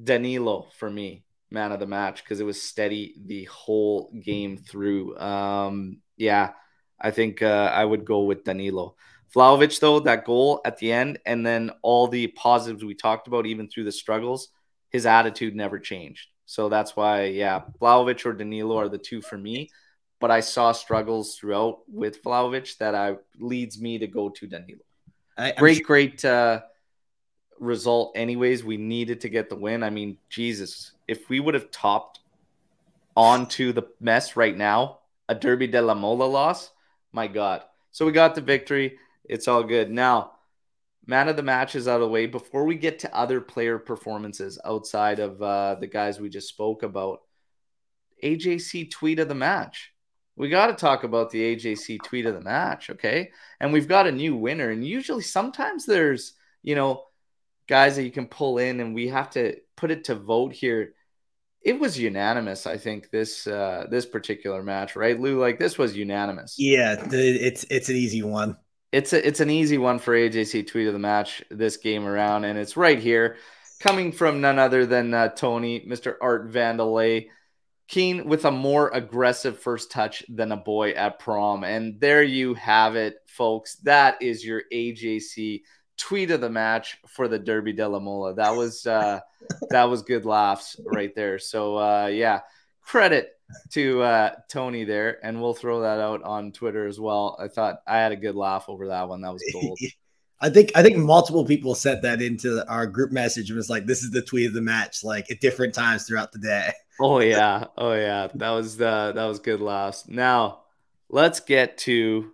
Danilo 0.00 0.68
for 0.78 0.90
me, 0.90 1.24
man 1.50 1.72
of 1.72 1.80
the 1.80 1.86
match, 1.86 2.22
because 2.22 2.40
it 2.40 2.44
was 2.44 2.62
steady 2.62 3.14
the 3.26 3.44
whole 3.44 4.12
game 4.22 4.56
through. 4.56 5.18
Um, 5.18 6.00
yeah, 6.16 6.52
I 7.00 7.10
think 7.10 7.42
uh, 7.42 7.70
I 7.72 7.84
would 7.84 8.04
go 8.04 8.22
with 8.22 8.44
Danilo. 8.44 8.96
Vlahovic, 9.34 9.78
though, 9.80 10.00
that 10.00 10.24
goal 10.24 10.60
at 10.64 10.78
the 10.78 10.92
end, 10.92 11.18
and 11.26 11.44
then 11.44 11.70
all 11.82 12.06
the 12.08 12.28
positives 12.28 12.84
we 12.84 12.94
talked 12.94 13.26
about, 13.26 13.46
even 13.46 13.68
through 13.68 13.84
the 13.84 13.92
struggles, 13.92 14.48
his 14.90 15.04
attitude 15.04 15.54
never 15.54 15.78
changed. 15.78 16.28
So 16.46 16.68
that's 16.68 16.94
why, 16.94 17.24
yeah, 17.24 17.62
Vlahovic 17.80 18.24
or 18.24 18.32
Danilo 18.32 18.78
are 18.78 18.88
the 18.88 18.98
two 18.98 19.20
for 19.20 19.36
me. 19.36 19.68
But 20.18 20.30
I 20.30 20.40
saw 20.40 20.72
struggles 20.72 21.36
throughout 21.36 21.80
with 21.88 22.22
Vlahovic 22.22 22.78
that 22.78 22.94
I 22.94 23.16
leads 23.38 23.80
me 23.80 23.98
to 23.98 24.06
go 24.06 24.30
to 24.30 24.46
Danilo. 24.46 24.80
I, 25.36 25.52
Great, 25.52 25.76
sure- 25.78 25.86
great 25.86 26.24
uh, 26.24 26.62
result. 27.60 28.12
Anyways, 28.16 28.64
we 28.64 28.76
needed 28.76 29.20
to 29.22 29.28
get 29.28 29.50
the 29.50 29.56
win. 29.56 29.82
I 29.82 29.90
mean, 29.90 30.18
Jesus, 30.30 30.92
if 31.06 31.28
we 31.28 31.40
would 31.40 31.54
have 31.54 31.70
topped 31.70 32.20
onto 33.14 33.72
the 33.72 33.84
mess 34.00 34.36
right 34.36 34.56
now, 34.56 35.00
a 35.28 35.34
Derby 35.34 35.66
della 35.66 35.94
Mole 35.94 36.30
loss, 36.30 36.70
my 37.12 37.26
God. 37.26 37.62
So 37.90 38.06
we 38.06 38.12
got 38.12 38.34
the 38.34 38.40
victory. 38.40 38.98
It's 39.24 39.48
all 39.48 39.62
good. 39.62 39.90
Now, 39.90 40.32
man 41.06 41.28
of 41.28 41.36
the 41.36 41.42
match 41.42 41.74
is 41.74 41.88
out 41.88 41.96
of 41.96 42.02
the 42.02 42.08
way. 42.08 42.26
Before 42.26 42.64
we 42.64 42.76
get 42.76 42.98
to 43.00 43.16
other 43.16 43.40
player 43.40 43.78
performances 43.78 44.58
outside 44.64 45.18
of 45.18 45.40
uh, 45.42 45.76
the 45.80 45.86
guys 45.86 46.20
we 46.20 46.28
just 46.28 46.48
spoke 46.48 46.82
about, 46.82 47.22
AJC 48.22 48.90
tweet 48.90 49.18
of 49.18 49.28
the 49.28 49.34
match. 49.34 49.92
We 50.36 50.48
got 50.50 50.66
to 50.66 50.74
talk 50.74 51.02
about 51.02 51.30
the 51.30 51.56
AJC 51.56 52.02
tweet 52.04 52.26
of 52.26 52.34
the 52.34 52.42
match, 52.42 52.90
okay? 52.90 53.30
And 53.58 53.72
we've 53.72 53.88
got 53.88 54.06
a 54.06 54.12
new 54.12 54.36
winner. 54.36 54.70
And 54.70 54.86
usually, 54.86 55.22
sometimes 55.22 55.86
there's, 55.86 56.34
you 56.62 56.74
know, 56.74 57.04
guys 57.66 57.96
that 57.96 58.04
you 58.04 58.10
can 58.10 58.26
pull 58.26 58.58
in, 58.58 58.80
and 58.80 58.94
we 58.94 59.08
have 59.08 59.30
to 59.30 59.56
put 59.76 59.90
it 59.90 60.04
to 60.04 60.14
vote 60.14 60.52
here. 60.52 60.94
It 61.62 61.80
was 61.80 61.98
unanimous, 61.98 62.66
I 62.66 62.76
think 62.76 63.10
this 63.10 63.46
uh, 63.46 63.86
this 63.90 64.06
particular 64.06 64.62
match, 64.62 64.94
right, 64.94 65.18
Lou? 65.18 65.40
Like 65.40 65.58
this 65.58 65.78
was 65.78 65.96
unanimous. 65.96 66.56
yeah, 66.58 66.96
it's 67.10 67.64
it's 67.70 67.88
an 67.88 67.96
easy 67.96 68.22
one. 68.22 68.56
It's 68.92 69.12
a, 69.12 69.26
it's 69.26 69.40
an 69.40 69.50
easy 69.50 69.78
one 69.78 69.98
for 69.98 70.14
AJC 70.14 70.68
tweet 70.68 70.86
of 70.86 70.92
the 70.92 70.98
match 70.98 71.42
this 71.50 71.76
game 71.76 72.06
around, 72.06 72.44
and 72.44 72.58
it's 72.58 72.76
right 72.76 72.98
here, 72.98 73.36
coming 73.80 74.12
from 74.12 74.40
none 74.40 74.58
other 74.58 74.86
than 74.86 75.12
uh, 75.12 75.28
Tony, 75.30 75.84
Mr. 75.86 76.14
Art 76.20 76.50
Vandelay. 76.52 77.28
Kean 77.88 78.26
with 78.26 78.44
a 78.44 78.50
more 78.50 78.90
aggressive 78.92 79.58
first 79.58 79.90
touch 79.90 80.24
than 80.28 80.52
a 80.52 80.56
boy 80.56 80.90
at 80.90 81.18
prom. 81.18 81.64
And 81.64 82.00
there 82.00 82.22
you 82.22 82.54
have 82.54 82.96
it, 82.96 83.16
folks. 83.26 83.76
That 83.76 84.20
is 84.20 84.44
your 84.44 84.62
AJC 84.72 85.62
tweet 85.96 86.30
of 86.30 86.40
the 86.40 86.50
match 86.50 86.98
for 87.06 87.28
the 87.28 87.38
Derby 87.38 87.72
della 87.72 88.00
Mole. 88.00 88.34
That 88.34 88.56
was 88.56 88.86
uh 88.86 89.20
that 89.70 89.84
was 89.84 90.02
good 90.02 90.24
laughs 90.24 90.76
right 90.84 91.14
there. 91.14 91.38
So 91.38 91.76
uh 91.76 92.06
yeah, 92.06 92.40
credit 92.82 93.32
to 93.70 94.02
uh, 94.02 94.30
Tony 94.48 94.84
there, 94.84 95.24
and 95.24 95.40
we'll 95.40 95.54
throw 95.54 95.82
that 95.82 96.00
out 96.00 96.22
on 96.22 96.52
Twitter 96.52 96.86
as 96.86 96.98
well. 96.98 97.36
I 97.40 97.48
thought 97.48 97.80
I 97.86 97.98
had 97.98 98.12
a 98.12 98.16
good 98.16 98.34
laugh 98.34 98.66
over 98.68 98.88
that 98.88 99.08
one. 99.08 99.20
That 99.20 99.32
was 99.32 99.44
gold. 99.52 99.78
I 100.40 100.50
think 100.50 100.72
I 100.74 100.82
think 100.82 100.96
multiple 100.98 101.44
people 101.44 101.74
sent 101.74 102.02
that 102.02 102.20
into 102.20 102.66
our 102.68 102.86
group 102.86 103.12
message 103.12 103.50
and 103.50 103.56
was 103.56 103.70
like, 103.70 103.86
"This 103.86 104.02
is 104.02 104.10
the 104.10 104.22
tweet 104.22 104.48
of 104.48 104.54
the 104.54 104.62
match," 104.62 105.02
like 105.02 105.30
at 105.30 105.40
different 105.40 105.74
times 105.74 106.04
throughout 106.04 106.32
the 106.32 106.38
day. 106.38 106.72
Oh 107.00 107.20
yeah, 107.20 107.66
oh 107.76 107.92
yeah, 107.92 108.28
that 108.34 108.50
was 108.50 108.76
the 108.76 109.12
that 109.14 109.24
was 109.24 109.38
good 109.38 109.60
laughs. 109.60 110.08
Now 110.08 110.62
let's 111.08 111.40
get 111.40 111.78
to 111.78 112.32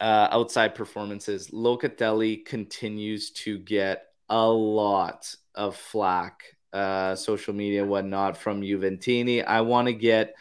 uh, 0.00 0.28
outside 0.30 0.74
performances. 0.74 1.50
Locatelli 1.50 2.44
continues 2.44 3.30
to 3.30 3.58
get 3.58 4.08
a 4.28 4.46
lot 4.46 5.34
of 5.54 5.76
flack, 5.76 6.42
uh, 6.72 7.14
social 7.14 7.54
media, 7.54 7.84
whatnot, 7.84 8.36
from 8.36 8.60
Juventini. 8.60 9.44
I 9.44 9.60
want 9.62 9.86
to 9.86 9.94
get 9.94 10.34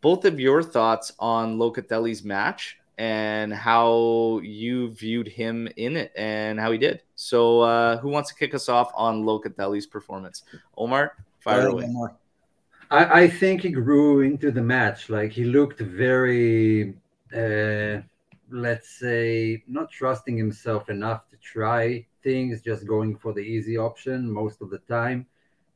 both 0.00 0.24
of 0.24 0.40
your 0.40 0.62
thoughts 0.62 1.12
on 1.18 1.58
Locatelli's 1.58 2.24
match 2.24 2.78
and 2.98 3.52
how 3.52 4.40
you 4.42 4.90
viewed 4.90 5.28
him 5.28 5.68
in 5.76 5.96
it 5.96 6.12
and 6.16 6.58
how 6.58 6.72
he 6.72 6.78
did. 6.78 7.02
So, 7.14 7.60
uh, 7.60 7.98
who 7.98 8.08
wants 8.08 8.30
to 8.30 8.34
kick 8.34 8.54
us 8.54 8.68
off 8.68 8.90
on 8.94 9.24
Locatelli's 9.24 9.86
performance? 9.86 10.44
Omar, 10.76 11.12
fire 11.40 11.68
away. 11.68 11.84
Omar. 11.84 12.16
I, 12.90 13.22
I, 13.22 13.28
think 13.28 13.62
he 13.62 13.70
grew 13.70 14.20
into 14.20 14.50
the 14.50 14.62
match. 14.62 15.10
Like 15.10 15.32
he 15.32 15.44
looked 15.44 15.80
very, 15.80 16.94
uh, 17.34 18.02
let's 18.50 18.88
say, 18.88 19.62
not 19.66 19.90
trusting 19.90 20.36
himself 20.36 20.88
enough 20.88 21.28
to 21.30 21.36
try 21.38 22.06
things, 22.22 22.62
just 22.62 22.86
going 22.86 23.16
for 23.16 23.32
the 23.32 23.40
easy 23.40 23.76
option 23.76 24.30
most 24.30 24.62
of 24.62 24.70
the 24.70 24.78
time. 24.78 25.26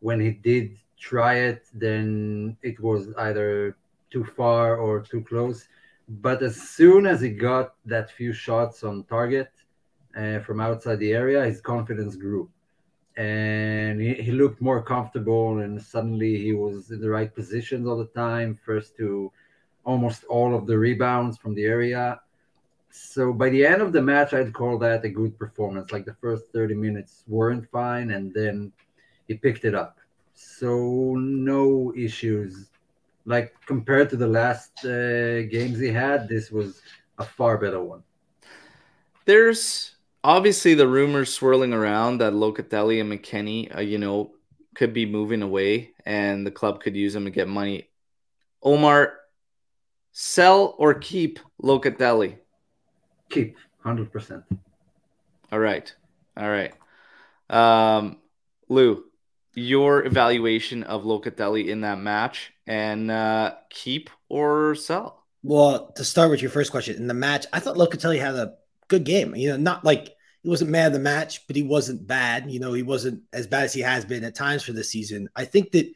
When 0.00 0.20
he 0.20 0.30
did 0.30 0.78
try 0.98 1.34
it, 1.34 1.66
then 1.74 2.56
it 2.62 2.78
was 2.80 3.08
either 3.18 3.76
too 4.10 4.24
far 4.24 4.76
or 4.76 5.00
too 5.00 5.22
close 5.22 5.68
but 6.10 6.42
as 6.42 6.56
soon 6.56 7.06
as 7.06 7.20
he 7.20 7.30
got 7.30 7.74
that 7.86 8.10
few 8.10 8.32
shots 8.32 8.82
on 8.82 9.04
target 9.04 9.52
uh, 10.16 10.40
from 10.40 10.60
outside 10.60 10.98
the 10.98 11.12
area, 11.12 11.44
his 11.44 11.60
confidence 11.60 12.16
grew. 12.16 12.50
And 13.20 14.00
he, 14.00 14.14
he 14.14 14.32
looked 14.32 14.60
more 14.60 14.82
comfortable, 14.82 15.58
and 15.58 15.80
suddenly 15.80 16.38
he 16.38 16.52
was 16.52 16.90
in 16.90 17.00
the 17.00 17.10
right 17.10 17.32
positions 17.34 17.86
all 17.86 17.98
the 17.98 18.12
time, 18.26 18.58
first 18.64 18.96
to 18.96 19.30
almost 19.84 20.24
all 20.24 20.54
of 20.54 20.66
the 20.66 20.78
rebounds 20.78 21.36
from 21.36 21.54
the 21.54 21.64
area. 21.64 22.20
So 22.90 23.32
by 23.32 23.50
the 23.50 23.64
end 23.66 23.82
of 23.82 23.92
the 23.92 24.00
match, 24.00 24.32
I'd 24.32 24.54
call 24.54 24.78
that 24.78 25.04
a 25.04 25.08
good 25.08 25.38
performance. 25.38 25.92
Like 25.92 26.06
the 26.06 26.16
first 26.20 26.44
30 26.52 26.74
minutes 26.74 27.24
weren't 27.28 27.70
fine, 27.70 28.12
and 28.12 28.32
then 28.32 28.72
he 29.28 29.34
picked 29.34 29.64
it 29.64 29.74
up. 29.74 29.98
So 30.34 31.14
no 31.18 31.92
issues 31.94 32.70
like 33.26 33.54
compared 33.66 34.10
to 34.10 34.16
the 34.16 34.26
last 34.26 34.84
uh, 34.84 35.42
games 35.42 35.78
he 35.78 35.88
had, 35.88 36.28
this 36.28 36.50
was 36.50 36.82
a 37.18 37.24
far 37.24 37.58
better 37.58 37.82
one. 37.82 38.02
There's 39.24 39.96
obviously 40.22 40.74
the 40.74 40.88
rumors 40.88 41.32
swirling 41.32 41.72
around 41.72 42.18
that 42.18 42.32
Locatelli 42.32 43.00
and 43.00 43.10
McKennie, 43.10 43.74
uh, 43.76 43.80
you 43.80 43.98
know, 43.98 44.32
could 44.74 44.92
be 44.92 45.06
moving 45.06 45.42
away 45.42 45.90
and 46.06 46.46
the 46.46 46.50
club 46.50 46.80
could 46.80 46.96
use 46.96 47.12
them 47.12 47.24
to 47.24 47.30
get 47.30 47.48
money. 47.48 47.88
Omar, 48.62 49.14
sell 50.12 50.74
or 50.78 50.94
keep 50.94 51.38
Locatelli? 51.62 52.36
Keep, 53.30 53.56
100%. 53.84 54.44
All 55.52 55.58
right. 55.58 55.92
All 56.36 56.48
right. 56.48 56.72
Um, 57.48 58.18
Lou, 58.68 59.04
your 59.54 60.04
evaluation 60.06 60.84
of 60.84 61.02
Locatelli 61.04 61.68
in 61.68 61.80
that 61.80 61.98
match 61.98 62.52
and 62.66 63.10
uh, 63.10 63.54
keep 63.68 64.10
or 64.28 64.74
sell? 64.74 65.24
Well, 65.42 65.92
to 65.92 66.04
start 66.04 66.30
with 66.30 66.42
your 66.42 66.50
first 66.50 66.70
question, 66.70 66.96
in 66.96 67.06
the 67.06 67.14
match, 67.14 67.46
I 67.52 67.60
thought 67.60 67.76
Locatelli 67.76 68.20
had 68.20 68.34
a 68.34 68.54
good 68.90 69.04
game. 69.04 69.34
You 69.34 69.50
know, 69.50 69.56
not 69.56 69.84
like 69.84 70.14
he 70.42 70.48
wasn't 70.48 70.70
mad 70.70 70.88
of 70.88 70.92
the 70.92 70.98
match, 70.98 71.46
but 71.46 71.56
he 71.56 71.62
wasn't 71.62 72.06
bad. 72.06 72.50
You 72.50 72.60
know, 72.60 72.72
he 72.72 72.82
wasn't 72.82 73.22
as 73.32 73.46
bad 73.46 73.64
as 73.64 73.72
he 73.72 73.80
has 73.80 74.04
been 74.04 74.24
at 74.24 74.34
times 74.34 74.62
for 74.62 74.72
this 74.72 74.90
season. 74.90 75.28
I 75.36 75.44
think 75.44 75.72
that 75.72 75.90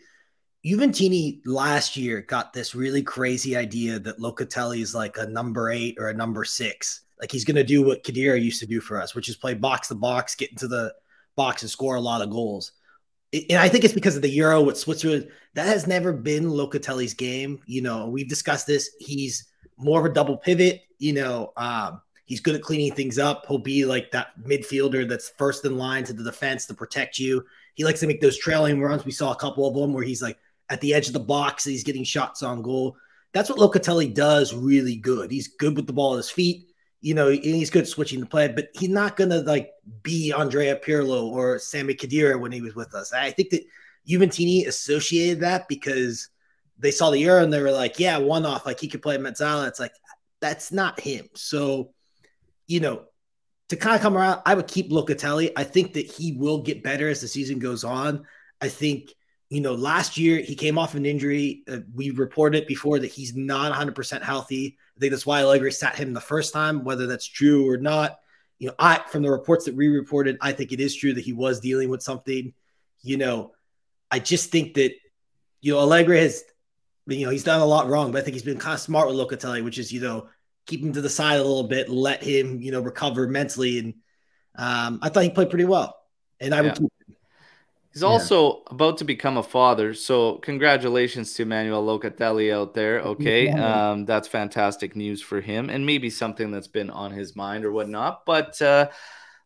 Juventini 0.65 1.41
last 1.45 1.97
year 1.97 2.23
got 2.23 2.53
this 2.53 2.75
really 2.75 3.03
crazy 3.03 3.57
idea 3.57 3.99
that 3.99 4.19
Locatelli 4.19 4.81
is 4.81 4.95
like 4.95 5.19
a 5.19 5.27
number 5.27 5.71
eight 5.71 5.97
or 5.99 6.09
a 6.09 6.15
number 6.15 6.45
six. 6.45 7.03
Like 7.21 7.31
he's 7.31 7.45
going 7.45 7.57
to 7.57 7.65
do 7.65 7.83
what 7.83 8.03
Khedira 8.03 8.43
used 8.43 8.61
to 8.61 8.67
do 8.67 8.81
for 8.81 9.01
us, 9.01 9.15
which 9.15 9.29
is 9.29 9.37
play 9.37 9.55
box 9.55 9.89
to 9.89 9.95
box, 9.95 10.35
get 10.35 10.51
into 10.51 10.69
the 10.69 10.95
box 11.37 11.63
and 11.63 11.71
score 11.71 11.97
a 11.97 12.01
lot 12.01 12.23
of 12.23 12.31
goals 12.31 12.73
and 13.51 13.59
I 13.59 13.69
think 13.69 13.85
it's 13.85 13.95
because 13.95 14.17
of 14.17 14.23
the 14.23 14.31
Euro 14.31 14.63
with 14.63 14.79
Switzerland. 14.79 15.29
That 15.55 15.67
has 15.67 15.87
never 15.87 16.13
been 16.13 16.45
Locatelli's 16.45 17.15
game. 17.15 17.61
You 17.67 17.83
know, 17.83 18.09
we've 18.09 18.29
discussed 18.29 18.67
this. 18.67 18.91
He's 19.01 19.47
more 19.77 20.01
of 20.01 20.07
a 20.07 20.15
double 20.15 20.37
pivot. 20.37 20.83
You 20.99 21.15
know, 21.15 21.53
um, 21.57 22.01
he's 22.25 22.41
good 22.41 22.55
at 22.55 22.63
cleaning 22.63 22.93
things 22.93 23.19
up. 23.19 23.45
He'll 23.47 23.59
be 23.59 23.85
like 23.85 24.11
that 24.13 24.39
midfielder 24.41 25.09
that's 25.09 25.31
first 25.31 25.65
in 25.65 25.77
line 25.77 26.05
to 26.05 26.13
the 26.13 26.25
defense 26.25 26.67
to 26.67 26.75
protect 26.75 27.19
you. 27.19 27.45
He 27.75 27.85
likes 27.85 28.01
to 28.01 28.07
make 28.07 28.21
those 28.21 28.39
trailing 28.39 28.81
runs. 28.81 29.05
We 29.05 29.13
saw 29.13 29.33
a 29.33 29.37
couple 29.37 29.67
of 29.67 29.75
them 29.75 29.93
where 29.93 30.05
he's 30.05 30.23
like 30.23 30.39
at 30.71 30.81
the 30.81 30.95
edge 30.95 31.07
of 31.09 31.13
the 31.13 31.21
box. 31.21 31.65
He's 31.65 31.85
getting 31.85 32.05
shots 32.05 32.43
on 32.43 32.63
goal. 32.63 32.97
That's 33.33 33.51
what 33.51 33.59
Locatelli 33.59 34.15
does 34.15 34.55
really 34.55 34.97
good. 34.97 35.31
He's 35.31 35.49
good 35.49 35.77
with 35.77 35.87
the 35.87 35.93
ball 35.93 36.15
at 36.15 36.19
his 36.19 36.31
feet 36.31 36.69
you 37.05 37.13
know, 37.13 37.29
he's 37.29 37.69
good 37.69 37.87
switching 37.87 38.19
the 38.19 38.25
play, 38.25 38.49
but 38.49 38.71
he's 38.73 38.89
not 38.89 39.15
gonna 39.15 39.43
like 39.43 39.73
be 40.03 40.33
Andrea 40.33 40.75
Pirlo 40.75 41.25
or 41.25 41.59
Sami 41.59 41.95
Khedira 41.95 42.41
when 42.41 42.51
he 42.51 42.63
was 42.63 42.75
with 42.75 42.95
us. 42.95 43.13
I 43.13 43.31
think 43.31 43.51
that 43.51 43.63
Juventini 44.09 44.67
associated 44.67 45.41
that 45.41 45.69
because 45.69 46.31
they 46.79 46.91
saw 46.91 47.11
the 47.11 47.19
Euro 47.19 47.45
and 47.45 47.53
they 47.53 47.61
were 47.61 47.73
like, 47.73 48.01
yeah, 48.01 48.17
one 48.17 48.47
off, 48.47 48.65
like 48.65 48.81
he 48.81 48.89
could 48.89 49.03
play 49.03 49.19
Mezzala. 49.19 49.69
It's 49.69 49.79
like 49.79 49.93
that's 50.41 50.73
not 50.73 50.99
him. 50.99 51.29
So, 51.35 51.93
you 52.67 52.81
know, 52.81 53.05
to 53.69 53.77
kind 53.77 53.97
of 53.97 54.03
come 54.03 54.17
around, 54.17 54.43
I 54.45 54.55
would 54.55 54.69
keep 54.69 54.91
Locatelli. 54.91 55.53
I 55.57 55.65
think 55.65 55.95
that 55.95 56.07
he 56.07 56.33
will 56.33 56.63
get 56.63 56.83
better 56.83 57.09
as 57.09 57.21
the 57.21 57.29
season 57.29 57.59
goes 57.59 57.85
on. 57.85 58.27
I 58.61 58.69
think, 58.69 59.13
you 59.49 59.61
know, 59.61 59.75
last 59.75 60.17
year 60.17 60.39
he 60.39 60.55
came 60.55 60.79
off 60.79 60.95
an 60.95 61.07
injury. 61.07 61.63
Uh, 61.69 61.79
we 61.95 62.11
reported 62.11 62.67
before 62.67 62.99
that 62.99 63.11
he's 63.11 63.35
not 63.35 63.73
100% 63.73 64.23
healthy. 64.23 64.77
I 64.97 65.01
think 65.01 65.11
that's 65.11 65.27
why 65.27 65.41
Allegri 65.41 65.73
sat 65.73 65.97
him 65.97 66.13
the 66.13 66.21
first 66.21 66.53
time, 66.53 66.85
whether 66.85 67.07
that's 67.07 67.27
true 67.27 67.69
or 67.69 67.77
not. 67.77 68.19
You 68.59 68.69
know, 68.69 68.75
I 68.79 69.01
from 69.09 69.23
the 69.23 69.31
reports 69.31 69.65
that 69.65 69.75
we 69.75 69.89
reported, 69.89 70.39
I 70.41 70.53
think 70.53 70.73
it 70.73 70.81
is 70.81 70.95
true 70.95 71.15
that 71.15 71.25
he 71.25 71.33
was 71.33 71.61
dealing 71.61 71.89
with 71.89 72.03
something. 72.03 72.55
You 73.03 73.17
know, 73.17 73.53
I 74.11 74.21
just 74.21 74.51
think 74.51 74.75
that 74.75 74.93
you 75.61 75.73
know 75.73 75.81
Allegri 75.81 76.21
has, 76.21 76.45
you 77.07 77.27
know, 77.27 77.33
he's 77.33 77.45
done 77.45 77.61
a 77.61 77.67
lot 77.67 77.89
wrong, 77.89 78.13
but 78.13 78.19
I 78.19 78.25
think 78.25 78.35
he's 78.35 78.45
been 78.45 78.59
kind 78.59 78.75
of 78.75 78.81
smart 78.81 79.09
with 79.09 79.17
Locatelli, 79.17 79.65
which 79.65 79.79
is 79.79 79.93
you 79.93 80.01
know 80.01 80.29
keep 80.67 80.81
him 80.81 80.93
to 80.93 81.01
the 81.01 81.11
side 81.11 81.37
a 81.37 81.45
little 81.45 81.69
bit, 81.69 81.89
let 81.89 82.23
him 82.23 82.61
you 82.61 82.73
know 82.73 82.81
recover 82.81 83.27
mentally, 83.29 83.79
and 83.79 83.95
um, 84.57 84.99
I 85.03 85.09
thought 85.09 85.25
he 85.25 85.31
played 85.31 85.51
pretty 85.51 85.65
well, 85.65 85.97
and 86.41 86.55
I 86.55 86.59
yeah. 86.59 86.63
would 86.63 86.75
keep 86.75 86.93
He's 87.95 88.03
yeah. 88.03 88.09
also 88.09 88.65
about 88.71 88.99
to 88.99 89.05
become 89.05 89.37
a 89.37 89.43
father. 89.43 89.95
So 89.95 90.39
congratulations 90.39 91.33
to 91.35 91.45
Manuel 91.45 91.87
Locatelli 91.87 92.53
out 92.53 92.75
there. 92.75 92.99
Okay. 93.01 93.49
Um, 93.51 94.05
that's 94.05 94.27
fantastic 94.27 94.97
news 94.97 95.23
for 95.23 95.41
him 95.41 95.71
and 95.71 95.87
maybe 95.87 96.11
something 96.11 96.51
that's 96.51 96.67
been 96.67 96.91
on 96.91 97.13
his 97.13 97.37
mind 97.37 97.65
or 97.65 97.71
whatnot. 97.71 98.27
But 98.27 98.61
uh, 98.61 98.89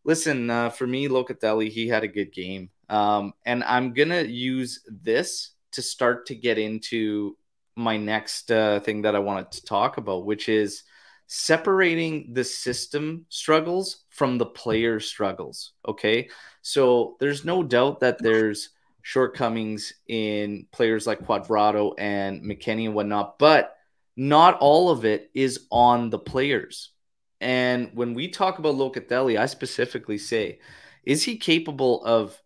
listen, 0.03 0.49
uh, 0.49 0.71
for 0.71 0.87
me, 0.87 1.09
Locatelli, 1.09 1.69
he 1.69 1.89
had 1.89 2.05
a 2.05 2.09
good 2.09 2.33
game. 2.33 2.71
Um, 2.89 3.35
and 3.45 3.63
I'm 3.65 3.93
going 3.93 4.09
to 4.09 4.27
use 4.27 4.81
this 4.89 5.51
to 5.73 5.83
start 5.83 6.25
to 6.29 6.35
get 6.35 6.57
into 6.57 7.37
my 7.77 7.99
next 7.99 8.51
uh, 8.51 8.81
thing 8.81 9.03
that 9.03 9.15
I 9.15 9.19
wanted 9.19 9.53
to 9.53 9.65
talk 9.67 9.99
about, 9.99 10.25
which 10.25 10.49
is 10.49 10.85
separating 11.29 12.33
the 12.33 12.43
system 12.43 13.27
struggles 13.29 14.05
from 14.09 14.39
the 14.39 14.47
player 14.47 14.99
struggles. 14.99 15.73
Okay. 15.87 16.31
So 16.63 17.17
there's 17.21 17.45
no 17.45 17.63
doubt 17.63 18.01
that 18.01 18.21
there's 18.21 18.71
shortcomings 19.03 19.93
in 20.09 20.67
players 20.73 21.07
like 21.07 21.21
Cuadrado 21.21 21.95
and 21.99 22.43
McKennie 22.43 22.87
and 22.87 22.95
whatnot, 22.95 23.39
but 23.39 23.77
not 24.17 24.59
all 24.59 24.91
of 24.91 25.05
it 25.05 25.31
is 25.35 25.67
on 25.71 26.11
the 26.11 26.19
players. 26.19 26.91
And 27.41 27.91
when 27.95 28.15
we 28.15 28.29
talk 28.29 28.59
about 28.59 28.75
Locatelli, 28.75 29.39
I 29.39 29.47
specifically 29.47 30.19
say, 30.19 30.59
is 31.05 31.23
he 31.23 31.37
capable 31.37 32.05
of 32.05 32.41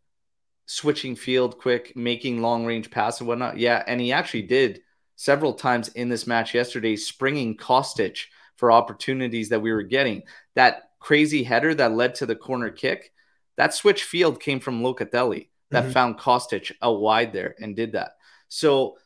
switching 0.66 1.16
field 1.16 1.58
quick, 1.58 1.96
making 1.96 2.42
long 2.42 2.66
range 2.66 2.90
pass 2.90 3.20
and 3.20 3.28
whatnot? 3.28 3.58
Yeah, 3.58 3.82
and 3.86 4.00
he 4.00 4.12
actually 4.12 4.42
did 4.42 4.80
several 5.14 5.54
times 5.54 5.88
in 5.88 6.08
this 6.08 6.26
match 6.26 6.52
yesterday, 6.52 6.96
springing 6.96 7.56
Kostic 7.56 8.18
for 8.62 8.70
opportunities 8.70 9.48
that 9.48 9.58
we 9.58 9.72
were 9.72 9.82
getting. 9.82 10.22
That 10.54 10.90
crazy 11.00 11.42
header 11.42 11.74
that 11.74 11.96
led 11.96 12.14
to 12.14 12.26
the 12.26 12.36
corner 12.36 12.70
kick 12.70 13.12
that 13.56 13.74
switch 13.74 14.04
field 14.04 14.40
came 14.40 14.60
from 14.60 14.82
Locatelli 14.82 15.48
that 15.70 15.84
mm-hmm. 15.84 15.92
found 15.92 16.18
Kostic 16.18 16.70
out 16.80 17.00
wide 17.00 17.32
there 17.32 17.54
and 17.60 17.76
did 17.76 17.92
that. 17.92 18.16
So 18.48 18.98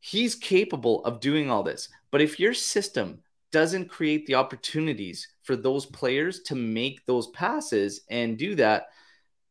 he's 0.00 0.34
capable 0.34 1.04
of 1.04 1.20
doing 1.20 1.50
all 1.50 1.62
this. 1.62 1.88
But 2.10 2.22
if 2.22 2.40
your 2.40 2.54
system 2.54 3.20
doesn't 3.50 3.90
create 3.90 4.26
the 4.26 4.34
opportunities 4.36 5.28
for 5.42 5.56
those 5.56 5.86
players 5.86 6.40
to 6.44 6.54
make 6.54 7.04
those 7.04 7.28
passes 7.28 8.02
and 8.08 8.38
do 8.38 8.54
that, 8.56 8.88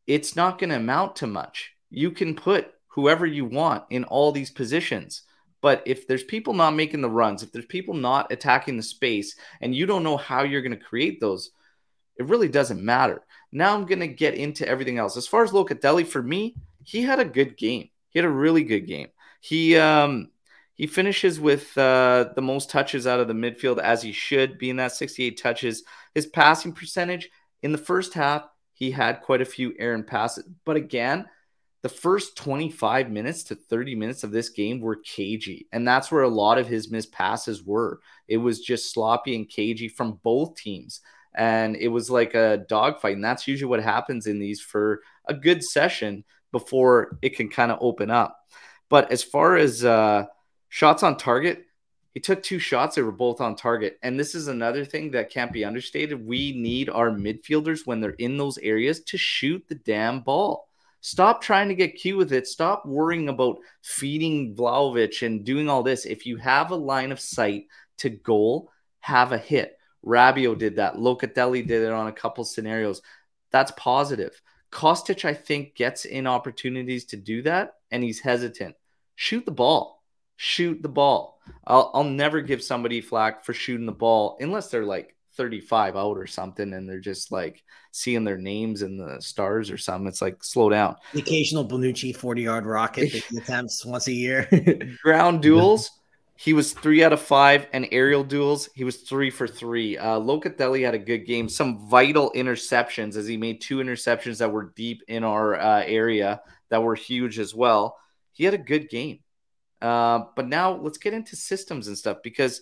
it's 0.06 0.34
not 0.34 0.58
going 0.58 0.70
to 0.70 0.76
amount 0.76 1.16
to 1.16 1.26
much. 1.26 1.72
You 1.90 2.10
can 2.10 2.34
put 2.34 2.72
whoever 2.88 3.26
you 3.26 3.44
want 3.44 3.84
in 3.90 4.04
all 4.04 4.32
these 4.32 4.50
positions, 4.50 5.22
But 5.62 5.82
if 5.86 6.06
there's 6.06 6.24
people 6.24 6.52
not 6.52 6.74
making 6.74 7.00
the 7.00 7.08
runs, 7.08 7.42
if 7.42 7.52
there's 7.52 7.64
people 7.64 7.94
not 7.94 8.30
attacking 8.30 8.76
the 8.76 8.82
space, 8.82 9.36
and 9.60 9.74
you 9.74 9.86
don't 9.86 10.02
know 10.02 10.18
how 10.18 10.42
you're 10.42 10.60
going 10.60 10.76
to 10.76 10.84
create 10.84 11.20
those, 11.20 11.52
it 12.16 12.26
really 12.26 12.48
doesn't 12.48 12.84
matter. 12.84 13.22
Now 13.52 13.74
I'm 13.74 13.86
going 13.86 14.00
to 14.00 14.08
get 14.08 14.34
into 14.34 14.68
everything 14.68 14.98
else. 14.98 15.16
As 15.16 15.26
far 15.26 15.44
as 15.44 15.52
Locatelli, 15.52 16.06
for 16.06 16.22
me, 16.22 16.56
he 16.84 17.02
had 17.02 17.20
a 17.20 17.24
good 17.24 17.56
game. 17.56 17.88
He 18.10 18.18
had 18.18 18.26
a 18.26 18.30
really 18.30 18.64
good 18.64 18.86
game. 18.86 19.08
He 19.40 19.76
um 19.76 20.28
he 20.74 20.86
finishes 20.86 21.38
with 21.38 21.76
uh, 21.76 22.30
the 22.34 22.42
most 22.42 22.70
touches 22.70 23.06
out 23.06 23.20
of 23.20 23.28
the 23.28 23.34
midfield 23.34 23.78
as 23.78 24.02
he 24.02 24.10
should, 24.12 24.58
being 24.58 24.76
that 24.76 24.92
68 24.92 25.40
touches. 25.40 25.84
His 26.14 26.26
passing 26.26 26.72
percentage 26.72 27.28
in 27.62 27.72
the 27.72 27.78
first 27.78 28.14
half, 28.14 28.48
he 28.72 28.90
had 28.90 29.20
quite 29.20 29.42
a 29.42 29.46
few 29.46 29.74
errant 29.78 30.06
passes. 30.06 30.44
But 30.64 30.76
again, 30.76 31.26
the 31.82 31.88
first 31.88 32.36
25 32.36 33.10
minutes 33.10 33.42
to 33.44 33.56
30 33.56 33.96
minutes 33.96 34.22
of 34.22 34.30
this 34.30 34.48
game 34.48 34.80
were 34.80 34.96
cagey. 34.96 35.66
And 35.72 35.86
that's 35.86 36.12
where 36.12 36.22
a 36.22 36.28
lot 36.28 36.58
of 36.58 36.68
his 36.68 36.90
missed 36.90 37.12
passes 37.12 37.64
were. 37.64 38.00
It 38.28 38.36
was 38.36 38.60
just 38.60 38.92
sloppy 38.92 39.34
and 39.34 39.48
cagey 39.48 39.88
from 39.88 40.20
both 40.22 40.54
teams. 40.54 41.00
And 41.34 41.76
it 41.76 41.88
was 41.88 42.08
like 42.08 42.34
a 42.34 42.64
dogfight. 42.68 43.16
And 43.16 43.24
that's 43.24 43.48
usually 43.48 43.68
what 43.68 43.82
happens 43.82 44.28
in 44.28 44.38
these 44.38 44.60
for 44.60 45.02
a 45.26 45.34
good 45.34 45.64
session 45.64 46.24
before 46.52 47.18
it 47.20 47.36
can 47.36 47.48
kind 47.48 47.72
of 47.72 47.78
open 47.80 48.10
up. 48.10 48.38
But 48.88 49.10
as 49.10 49.24
far 49.24 49.56
as 49.56 49.84
uh, 49.84 50.26
shots 50.68 51.02
on 51.02 51.16
target, 51.16 51.64
he 52.14 52.20
took 52.20 52.42
two 52.42 52.58
shots 52.58 52.94
that 52.94 53.04
were 53.04 53.10
both 53.10 53.40
on 53.40 53.56
target. 53.56 53.98
And 54.02 54.20
this 54.20 54.34
is 54.36 54.46
another 54.46 54.84
thing 54.84 55.12
that 55.12 55.30
can't 55.30 55.52
be 55.52 55.64
understated. 55.64 56.24
We 56.24 56.52
need 56.52 56.90
our 56.90 57.10
midfielders 57.10 57.86
when 57.86 58.00
they're 58.00 58.10
in 58.10 58.36
those 58.36 58.58
areas 58.58 59.00
to 59.04 59.18
shoot 59.18 59.64
the 59.66 59.74
damn 59.74 60.20
ball. 60.20 60.68
Stop 61.02 61.42
trying 61.42 61.68
to 61.68 61.74
get 61.74 61.96
cute 61.96 62.16
with 62.16 62.32
it. 62.32 62.46
Stop 62.46 62.86
worrying 62.86 63.28
about 63.28 63.58
feeding 63.82 64.54
Vlahovic 64.54 65.26
and 65.26 65.44
doing 65.44 65.68
all 65.68 65.82
this. 65.82 66.06
If 66.06 66.26
you 66.26 66.36
have 66.36 66.70
a 66.70 66.76
line 66.76 67.10
of 67.10 67.18
sight 67.18 67.66
to 67.98 68.08
goal, 68.08 68.70
have 69.00 69.32
a 69.32 69.38
hit. 69.38 69.76
Rabiot 70.06 70.58
did 70.58 70.76
that. 70.76 70.94
Locatelli 70.94 71.66
did 71.66 71.82
it 71.82 71.92
on 71.92 72.06
a 72.06 72.12
couple 72.12 72.44
scenarios. 72.44 73.02
That's 73.50 73.72
positive. 73.76 74.40
Kostic, 74.70 75.24
I 75.24 75.34
think, 75.34 75.74
gets 75.74 76.04
in 76.04 76.26
opportunities 76.28 77.04
to 77.06 77.16
do 77.16 77.42
that, 77.42 77.74
and 77.90 78.02
he's 78.02 78.20
hesitant. 78.20 78.76
Shoot 79.16 79.44
the 79.44 79.50
ball. 79.50 80.02
Shoot 80.36 80.82
the 80.82 80.88
ball. 80.88 81.40
I'll, 81.66 81.90
I'll 81.94 82.04
never 82.04 82.40
give 82.40 82.62
somebody 82.62 83.00
flack 83.00 83.44
for 83.44 83.52
shooting 83.52 83.86
the 83.86 83.92
ball 83.92 84.36
unless 84.40 84.68
they're 84.68 84.84
like 84.84 85.16
35 85.36 85.96
out 85.96 86.16
or 86.18 86.26
something 86.26 86.72
and 86.72 86.88
they're 86.88 87.00
just 87.00 87.32
like 87.32 87.62
seeing 87.90 88.24
their 88.24 88.38
names 88.38 88.82
in 88.82 88.96
the 88.96 89.20
stars 89.20 89.70
or 89.70 89.78
something. 89.78 90.06
It's 90.06 90.22
like, 90.22 90.42
slow 90.44 90.68
down. 90.68 90.96
The 91.12 91.20
occasional 91.20 91.66
Bonucci 91.66 92.14
40 92.14 92.42
yard 92.42 92.66
rocket 92.66 93.14
attempts 93.36 93.84
once 93.84 94.08
a 94.08 94.12
year. 94.12 94.48
Ground 95.02 95.42
duels 95.42 95.90
he 96.42 96.54
was 96.54 96.72
three 96.72 97.04
out 97.04 97.12
of 97.12 97.20
five, 97.20 97.68
and 97.72 97.86
aerial 97.92 98.24
duels, 98.24 98.68
he 98.74 98.82
was 98.82 98.96
three 98.96 99.30
for 99.30 99.46
three. 99.46 99.96
Uh, 99.96 100.18
Locatelli 100.18 100.84
had 100.84 100.92
a 100.92 100.98
good 100.98 101.20
game, 101.20 101.48
some 101.48 101.88
vital 101.88 102.32
interceptions 102.34 103.14
as 103.14 103.28
he 103.28 103.36
made 103.36 103.60
two 103.60 103.76
interceptions 103.76 104.38
that 104.38 104.50
were 104.50 104.72
deep 104.74 105.02
in 105.06 105.22
our 105.22 105.54
uh, 105.54 105.84
area 105.86 106.40
that 106.70 106.82
were 106.82 106.96
huge 106.96 107.38
as 107.38 107.54
well. 107.54 107.96
He 108.32 108.44
had 108.44 108.54
a 108.54 108.58
good 108.58 108.88
game. 108.88 109.20
Uh, 109.80 110.24
but 110.34 110.48
now 110.48 110.72
let's 110.72 110.98
get 110.98 111.14
into 111.14 111.36
systems 111.36 111.86
and 111.86 111.96
stuff 111.96 112.18
because, 112.24 112.60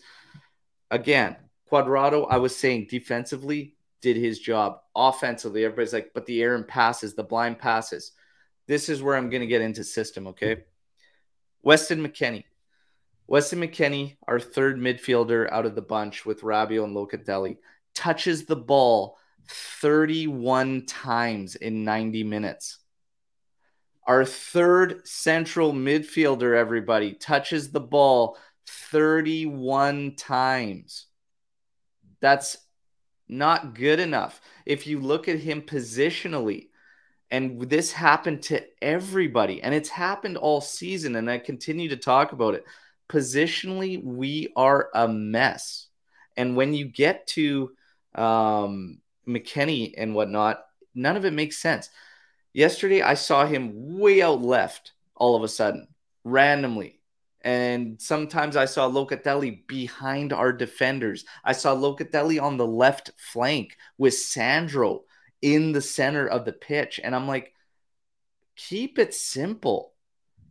again, 0.90 1.36
Cuadrado, 1.70 2.26
I 2.28 2.38
was 2.38 2.56
saying 2.56 2.88
defensively 2.90 3.76
did 4.02 4.16
his 4.16 4.38
job. 4.38 4.80
Offensively, 4.96 5.64
everybody's 5.64 5.92
like, 5.92 6.12
but 6.14 6.26
the 6.26 6.42
Aaron 6.42 6.64
passes, 6.64 7.14
the 7.14 7.22
blind 7.22 7.58
passes. 7.58 8.12
This 8.66 8.88
is 8.88 9.02
where 9.02 9.16
I'm 9.16 9.30
going 9.30 9.42
to 9.42 9.46
get 9.46 9.60
into 9.60 9.84
system, 9.84 10.28
okay? 10.28 10.64
Weston 11.62 12.02
McKennie 12.02 12.44
Weston 13.30 13.60
McKennie, 13.60 14.16
our 14.26 14.40
third 14.40 14.76
midfielder 14.76 15.48
out 15.52 15.64
of 15.64 15.76
the 15.76 15.82
bunch 15.82 16.26
with 16.26 16.40
Rabiot 16.40 16.82
and 16.82 16.96
Locatelli, 16.96 17.58
touches 17.94 18.44
the 18.44 18.56
ball 18.56 19.18
31 19.46 20.84
times 20.86 21.54
in 21.54 21.84
90 21.84 22.24
minutes. 22.24 22.78
Our 24.04 24.24
third 24.24 25.06
central 25.06 25.72
midfielder, 25.72 26.56
everybody, 26.56 27.12
touches 27.12 27.70
the 27.70 27.78
ball 27.78 28.36
31 28.66 30.16
times. 30.16 31.06
That's 32.20 32.56
not 33.28 33.74
good 33.74 34.00
enough. 34.00 34.40
If 34.66 34.86
you 34.86 35.00
look 35.00 35.28
at 35.28 35.38
him 35.38 35.62
positionally, 35.62 36.68
and 37.30 37.60
this 37.68 37.92
happened 37.92 38.42
to 38.44 38.62
everybody, 38.82 39.62
and 39.62 39.74
it's 39.74 39.88
happened 39.88 40.36
all 40.36 40.60
season, 40.60 41.16
and 41.16 41.30
I 41.30 41.38
continue 41.38 41.88
to 41.90 41.96
talk 41.96 42.32
about 42.32 42.54
it 42.54 42.64
positionally, 43.08 44.02
we 44.02 44.52
are 44.56 44.90
a 44.94 45.08
mess. 45.08 45.88
And 46.36 46.56
when 46.56 46.74
you 46.74 46.86
get 46.86 47.26
to 47.28 47.72
um, 48.14 49.00
McKennie 49.26 49.94
and 49.96 50.14
whatnot, 50.14 50.64
none 50.94 51.16
of 51.16 51.24
it 51.24 51.32
makes 51.32 51.58
sense. 51.58 51.90
Yesterday, 52.52 53.02
I 53.02 53.14
saw 53.14 53.46
him 53.46 53.98
way 53.98 54.22
out 54.22 54.42
left 54.42 54.92
all 55.14 55.36
of 55.36 55.42
a 55.42 55.48
sudden, 55.48 55.88
randomly. 56.24 56.99
And 57.42 58.00
sometimes 58.00 58.56
I 58.56 58.66
saw 58.66 58.88
Locatelli 58.88 59.66
behind 59.66 60.32
our 60.32 60.52
defenders. 60.52 61.24
I 61.44 61.52
saw 61.52 61.74
Locatelli 61.74 62.40
on 62.40 62.56
the 62.56 62.66
left 62.66 63.12
flank 63.16 63.76
with 63.96 64.14
Sandro 64.14 65.04
in 65.40 65.72
the 65.72 65.80
center 65.80 66.26
of 66.26 66.44
the 66.44 66.52
pitch. 66.52 67.00
And 67.02 67.14
I'm 67.14 67.26
like, 67.26 67.54
keep 68.56 68.98
it 68.98 69.14
simple. 69.14 69.94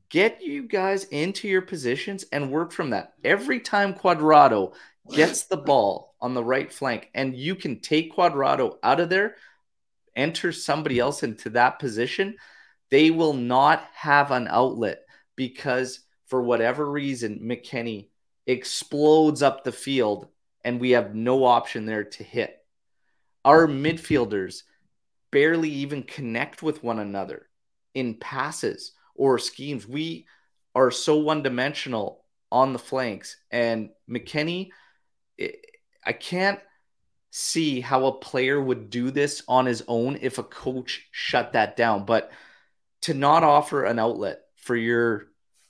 Get 0.09 0.41
you 0.41 0.63
guys 0.63 1.03
into 1.05 1.47
your 1.47 1.61
positions 1.61 2.25
and 2.31 2.51
work 2.51 2.71
from 2.71 2.89
that. 2.89 3.13
Every 3.23 3.59
time 3.59 3.93
Cuadrado 3.93 4.73
gets 5.13 5.43
the 5.43 5.57
ball 5.57 6.15
on 6.19 6.33
the 6.33 6.43
right 6.43 6.71
flank 6.71 7.09
and 7.13 7.35
you 7.35 7.55
can 7.55 7.79
take 7.79 8.15
Cuadrado 8.15 8.77
out 8.81 8.99
of 8.99 9.09
there, 9.09 9.35
enter 10.15 10.51
somebody 10.51 10.97
else 10.97 11.21
into 11.21 11.51
that 11.51 11.77
position, 11.77 12.35
they 12.89 13.11
will 13.11 13.33
not 13.33 13.87
have 13.93 14.31
an 14.31 14.47
outlet 14.49 15.03
because 15.35 15.99
for 16.29 16.41
whatever 16.41 16.89
reason, 16.89 17.39
McKennie 17.43 18.07
explodes 18.47 19.41
up 19.41 19.63
the 19.63 19.71
field 19.71 20.27
and 20.63 20.79
we 20.79 20.91
have 20.91 21.15
no 21.15 21.43
option 21.43 21.85
there 21.85 22.05
to 22.05 22.23
hit. 22.23 22.55
Our 23.43 23.67
midfielders 23.67 24.63
barely 25.31 25.69
even 25.69 26.03
connect 26.03 26.63
with 26.63 26.83
one 26.83 26.99
another 26.99 27.47
in 27.93 28.15
passes 28.15 28.93
or 29.15 29.37
schemes. 29.39 29.87
We 29.87 30.27
are 30.75 30.91
so 30.91 31.17
one 31.17 31.43
dimensional 31.43 32.23
on 32.51 32.73
the 32.73 32.79
flanks. 32.79 33.37
And 33.51 33.89
McKennie, 34.09 34.69
I 36.05 36.13
can't 36.13 36.59
see 37.31 37.79
how 37.81 38.05
a 38.05 38.19
player 38.19 38.59
would 38.59 38.89
do 38.89 39.11
this 39.11 39.43
on 39.47 39.65
his 39.65 39.83
own 39.87 40.17
if 40.21 40.37
a 40.37 40.43
coach 40.43 41.07
shut 41.11 41.53
that 41.53 41.75
down. 41.77 42.05
But 42.05 42.31
to 43.01 43.13
not 43.13 43.43
offer 43.43 43.83
an 43.85 43.99
outlet 43.99 44.41
for 44.57 44.75
your 44.75 45.28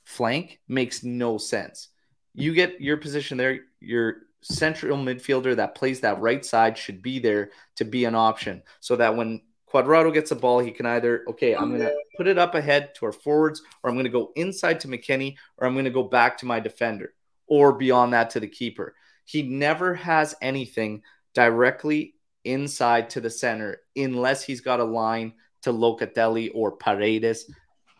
flank 0.09 0.59
makes 0.67 1.03
no 1.03 1.37
sense. 1.37 1.89
You 2.33 2.55
get 2.55 2.81
your 2.81 2.97
position 2.97 3.37
there, 3.37 3.59
your 3.79 4.15
central 4.41 4.97
midfielder 4.97 5.55
that 5.55 5.75
plays 5.75 5.99
that 5.99 6.19
right 6.19 6.43
side 6.43 6.77
should 6.77 7.03
be 7.03 7.19
there 7.19 7.51
to 7.75 7.85
be 7.85 8.05
an 8.05 8.15
option 8.15 8.63
so 8.79 8.95
that 8.95 9.15
when 9.15 9.41
Cuadrado 9.71 10.11
gets 10.11 10.31
a 10.31 10.35
ball, 10.35 10.59
he 10.59 10.71
can 10.71 10.87
either, 10.87 11.23
okay, 11.29 11.55
I'm 11.55 11.69
going 11.69 11.81
to 11.81 11.93
put 12.17 12.25
it 12.25 12.39
up 12.39 12.55
ahead 12.55 12.95
to 12.95 13.05
our 13.05 13.11
forwards, 13.11 13.61
or 13.83 13.89
I'm 13.89 13.95
going 13.95 14.05
to 14.05 14.09
go 14.09 14.31
inside 14.35 14.79
to 14.79 14.87
McKennie, 14.87 15.35
or 15.57 15.67
I'm 15.67 15.73
going 15.73 15.85
to 15.85 15.91
go 15.91 16.01
back 16.01 16.39
to 16.39 16.47
my 16.47 16.59
defender, 16.59 17.13
or 17.45 17.73
beyond 17.73 18.13
that 18.13 18.31
to 18.31 18.39
the 18.39 18.47
keeper. 18.47 18.95
He 19.25 19.43
never 19.43 19.93
has 19.93 20.33
anything 20.41 21.03
directly 21.35 22.15
inside 22.45 23.11
to 23.11 23.21
the 23.21 23.29
center 23.29 23.81
unless 23.95 24.41
he's 24.41 24.61
got 24.61 24.79
a 24.79 24.83
line 24.83 25.33
to 25.61 25.71
Locatelli 25.71 26.49
or 26.55 26.71
Paredes, 26.71 27.45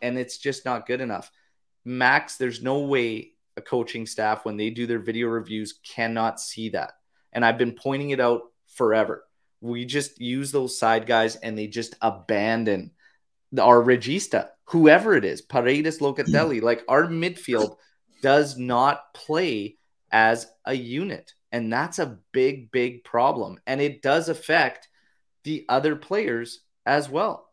and 0.02 0.18
it's 0.18 0.38
just 0.38 0.64
not 0.64 0.88
good 0.88 1.00
enough. 1.00 1.30
Max, 1.90 2.36
there's 2.36 2.62
no 2.62 2.80
way 2.80 3.32
a 3.56 3.60
coaching 3.60 4.06
staff, 4.06 4.44
when 4.44 4.56
they 4.56 4.70
do 4.70 4.86
their 4.86 5.00
video 5.00 5.28
reviews, 5.28 5.80
cannot 5.84 6.40
see 6.40 6.70
that. 6.70 6.92
And 7.32 7.44
I've 7.44 7.58
been 7.58 7.72
pointing 7.72 8.10
it 8.10 8.20
out 8.20 8.42
forever 8.74 9.24
we 9.60 9.84
just 9.84 10.20
use 10.20 10.52
those 10.52 10.78
side 10.78 11.06
guys 11.06 11.36
and 11.36 11.56
they 11.56 11.66
just 11.66 11.94
abandon 12.00 12.92
our 13.58 13.82
regista, 13.82 14.48
whoever 14.64 15.14
it 15.14 15.24
is, 15.24 15.42
Paredes, 15.42 15.98
Locatelli. 15.98 16.62
like 16.62 16.82
our 16.88 17.06
midfield 17.06 17.76
does 18.22 18.56
not 18.56 19.12
play 19.12 19.76
as 20.10 20.46
a 20.64 20.74
unit. 20.74 21.34
And 21.52 21.72
that's 21.72 21.98
a 21.98 22.18
big, 22.32 22.70
big 22.70 23.04
problem. 23.04 23.58
And 23.66 23.80
it 23.80 24.02
does 24.02 24.28
affect 24.28 24.88
the 25.42 25.64
other 25.68 25.96
players 25.96 26.60
as 26.86 27.08
well. 27.08 27.48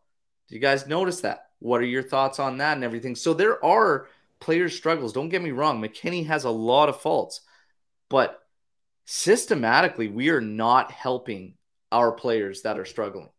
Do 0.48 0.54
you 0.54 0.60
guys 0.60 0.86
notice 0.86 1.22
that? 1.22 1.46
What 1.58 1.80
are 1.80 1.86
your 1.86 2.02
thoughts 2.02 2.38
on 2.38 2.58
that 2.58 2.74
and 2.74 2.84
everything? 2.84 3.16
So 3.16 3.34
there 3.34 3.62
are 3.64 4.06
player 4.40 4.68
struggles. 4.68 5.12
Don't 5.12 5.28
get 5.28 5.42
me 5.42 5.50
wrong. 5.50 5.80
McKennie 5.80 6.26
has 6.26 6.44
a 6.44 6.50
lot 6.50 6.88
of 6.88 7.00
faults, 7.00 7.40
but 8.08 8.40
systematically, 9.04 10.08
we 10.08 10.30
are 10.30 10.40
not 10.40 10.90
helping 10.90 11.54
our 11.90 12.12
players 12.12 12.62
that 12.62 12.78
are 12.78 12.84
struggling. 12.84 13.30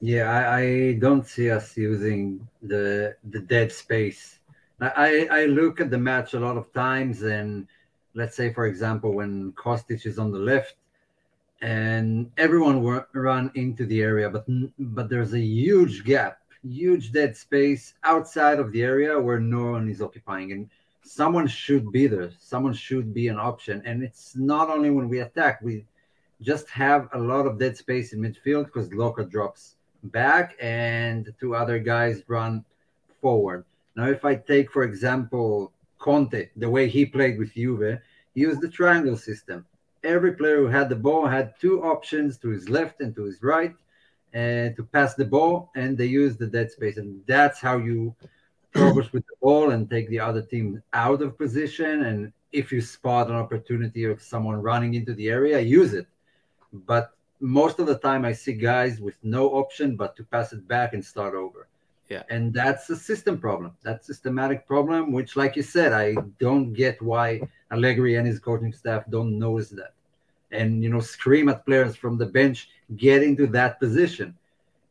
Yeah, 0.00 0.28
I, 0.28 0.60
I, 0.60 0.92
don't 0.94 1.24
see 1.24 1.48
us 1.48 1.76
using 1.76 2.48
the 2.60 3.14
the 3.22 3.38
dead 3.38 3.70
space 3.70 4.40
I, 4.82 5.28
I 5.30 5.44
look 5.46 5.80
at 5.80 5.90
the 5.90 5.98
match 5.98 6.34
a 6.34 6.40
lot 6.40 6.56
of 6.56 6.72
times, 6.72 7.22
and 7.22 7.68
let's 8.14 8.36
say, 8.36 8.52
for 8.52 8.66
example, 8.66 9.12
when 9.12 9.52
Kostic 9.52 10.06
is 10.06 10.18
on 10.18 10.32
the 10.32 10.38
left, 10.38 10.74
and 11.60 12.30
everyone 12.36 12.82
run 13.12 13.52
into 13.54 13.86
the 13.86 14.02
area, 14.02 14.28
but 14.28 14.44
but 14.78 15.08
there's 15.08 15.34
a 15.34 15.40
huge 15.40 16.04
gap, 16.04 16.38
huge 16.68 17.12
dead 17.12 17.36
space 17.36 17.94
outside 18.04 18.58
of 18.58 18.72
the 18.72 18.82
area 18.82 19.18
where 19.18 19.40
no 19.40 19.72
one 19.72 19.88
is 19.88 20.02
occupying, 20.02 20.52
and 20.52 20.70
someone 21.02 21.46
should 21.46 21.90
be 21.92 22.06
there. 22.06 22.30
Someone 22.38 22.74
should 22.74 23.12
be 23.12 23.28
an 23.28 23.38
option, 23.38 23.82
and 23.84 24.02
it's 24.02 24.36
not 24.36 24.70
only 24.70 24.90
when 24.90 25.08
we 25.08 25.20
attack, 25.20 25.60
we 25.62 25.84
just 26.40 26.68
have 26.70 27.08
a 27.12 27.18
lot 27.18 27.46
of 27.46 27.58
dead 27.58 27.76
space 27.76 28.12
in 28.12 28.20
midfield 28.20 28.66
because 28.66 28.92
Luka 28.92 29.24
drops 29.24 29.76
back 30.04 30.56
and 30.60 31.32
two 31.38 31.54
other 31.54 31.78
guys 31.78 32.22
run 32.26 32.64
forward. 33.20 33.64
Now, 33.94 34.08
if 34.08 34.24
I 34.24 34.34
take, 34.34 34.70
for 34.72 34.82
example, 34.82 35.72
Conte, 35.98 36.48
the 36.56 36.68
way 36.68 36.88
he 36.88 37.06
played 37.06 37.38
with 37.38 37.54
Juve, 37.54 38.00
he 38.34 38.40
used 38.40 38.60
the 38.60 38.68
triangle 38.68 39.16
system. 39.16 39.64
Every 40.02 40.32
player 40.32 40.56
who 40.56 40.66
had 40.66 40.88
the 40.88 40.96
ball 40.96 41.26
had 41.26 41.54
two 41.60 41.84
options 41.84 42.38
to 42.38 42.48
his 42.48 42.68
left 42.68 43.00
and 43.00 43.14
to 43.14 43.22
his 43.22 43.40
right 43.42 43.74
to 44.32 44.88
pass 44.92 45.14
the 45.14 45.24
ball, 45.24 45.70
and 45.74 45.96
they 45.96 46.06
use 46.06 46.36
the 46.36 46.46
dead 46.46 46.70
space. 46.70 46.96
And 46.96 47.22
that's 47.26 47.60
how 47.60 47.78
you 47.78 48.14
progress 48.72 49.12
with 49.12 49.26
the 49.26 49.36
ball 49.40 49.70
and 49.70 49.90
take 49.90 50.08
the 50.08 50.20
other 50.20 50.42
team 50.42 50.82
out 50.92 51.20
of 51.22 51.36
position. 51.36 52.04
And 52.04 52.32
if 52.52 52.72
you 52.72 52.80
spot 52.80 53.28
an 53.28 53.36
opportunity 53.36 54.04
of 54.04 54.22
someone 54.22 54.56
running 54.56 54.94
into 54.94 55.14
the 55.14 55.28
area, 55.28 55.60
use 55.60 55.92
it. 55.92 56.06
But 56.72 57.12
most 57.40 57.78
of 57.80 57.86
the 57.86 57.98
time, 57.98 58.24
I 58.24 58.32
see 58.32 58.54
guys 58.54 59.00
with 59.00 59.16
no 59.22 59.50
option 59.50 59.96
but 59.96 60.16
to 60.16 60.24
pass 60.24 60.52
it 60.52 60.66
back 60.66 60.94
and 60.94 61.04
start 61.04 61.34
over. 61.34 61.68
Yeah. 62.08 62.22
And 62.28 62.52
that's 62.52 62.88
a 62.90 62.96
system 62.96 63.38
problem. 63.38 63.72
That's 63.82 64.06
systematic 64.06 64.66
problem, 64.66 65.12
which, 65.12 65.34
like 65.36 65.56
you 65.56 65.62
said, 65.62 65.92
I 65.92 66.14
don't 66.38 66.72
get 66.72 67.00
why 67.00 67.40
Allegri 67.70 68.16
and 68.16 68.26
his 68.26 68.38
coaching 68.38 68.72
staff 68.72 69.04
don't 69.08 69.38
notice 69.38 69.70
that. 69.70 69.94
And 70.52 70.82
you 70.82 70.90
know, 70.90 71.00
scream 71.00 71.48
at 71.48 71.64
players 71.66 71.96
from 71.96 72.18
the 72.18 72.26
bench, 72.26 72.68
get 72.96 73.22
into 73.22 73.46
that 73.48 73.80
position. 73.80 74.36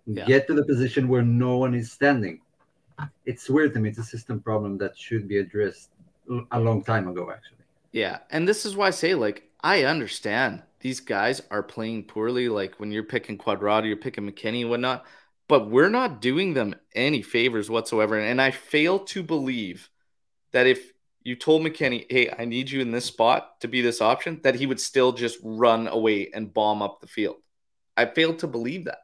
Yeah. 0.05 0.25
Get 0.25 0.47
to 0.47 0.53
the 0.53 0.65
position 0.65 1.07
where 1.07 1.21
no 1.21 1.57
one 1.57 1.73
is 1.75 1.91
standing. 1.91 2.41
It's 3.25 3.49
weird 3.49 3.73
to 3.75 3.79
me. 3.79 3.89
It's 3.89 3.99
a 3.99 4.03
system 4.03 4.41
problem 4.41 4.77
that 4.79 4.97
should 4.97 5.27
be 5.27 5.37
addressed 5.37 5.91
a 6.51 6.59
long 6.59 6.83
time 6.83 7.07
ago, 7.07 7.31
actually. 7.31 7.65
Yeah. 7.91 8.19
And 8.29 8.47
this 8.47 8.65
is 8.65 8.75
why 8.75 8.87
I 8.87 8.91
say, 8.91 9.15
like, 9.15 9.49
I 9.63 9.83
understand 9.83 10.63
these 10.79 10.99
guys 10.99 11.41
are 11.51 11.63
playing 11.63 12.05
poorly. 12.05 12.49
Like 12.49 12.79
when 12.79 12.91
you're 12.91 13.03
picking 13.03 13.37
Cuadrado, 13.37 13.87
you're 13.87 13.97
picking 13.97 14.29
McKennie 14.29 14.61
and 14.61 14.69
whatnot 14.69 15.05
but 15.51 15.69
we're 15.69 15.89
not 15.89 16.21
doing 16.21 16.53
them 16.53 16.73
any 16.95 17.21
favors 17.21 17.69
whatsoever. 17.69 18.17
And 18.17 18.41
I 18.41 18.51
fail 18.51 18.99
to 18.99 19.21
believe 19.21 19.89
that 20.53 20.65
if 20.65 20.93
you 21.23 21.35
told 21.35 21.61
McKennie, 21.61 22.05
hey, 22.09 22.33
I 22.37 22.45
need 22.45 22.69
you 22.69 22.81
in 22.81 22.91
this 22.91 23.05
spot 23.05 23.59
to 23.61 23.67
be 23.67 23.81
this 23.81 24.01
option, 24.01 24.39
that 24.43 24.55
he 24.55 24.65
would 24.65 24.79
still 24.79 25.11
just 25.11 25.39
run 25.43 25.87
away 25.87 26.29
and 26.33 26.53
bomb 26.53 26.81
up 26.81 26.99
the 27.01 27.07
field. 27.07 27.37
I 27.95 28.05
fail 28.05 28.33
to 28.35 28.47
believe 28.47 28.85
that. 28.85 28.99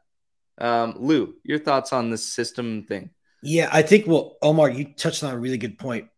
Um, 0.58 0.94
Lou, 0.98 1.34
your 1.44 1.58
thoughts 1.58 1.92
on 1.92 2.10
this 2.10 2.26
system 2.26 2.84
thing? 2.84 3.10
Yeah, 3.42 3.68
I 3.72 3.82
think, 3.82 4.06
well, 4.06 4.36
Omar, 4.42 4.70
you 4.70 4.84
touched 4.84 5.22
on 5.22 5.32
a 5.32 5.38
really 5.38 5.58
good 5.58 5.78
point. 5.78 6.08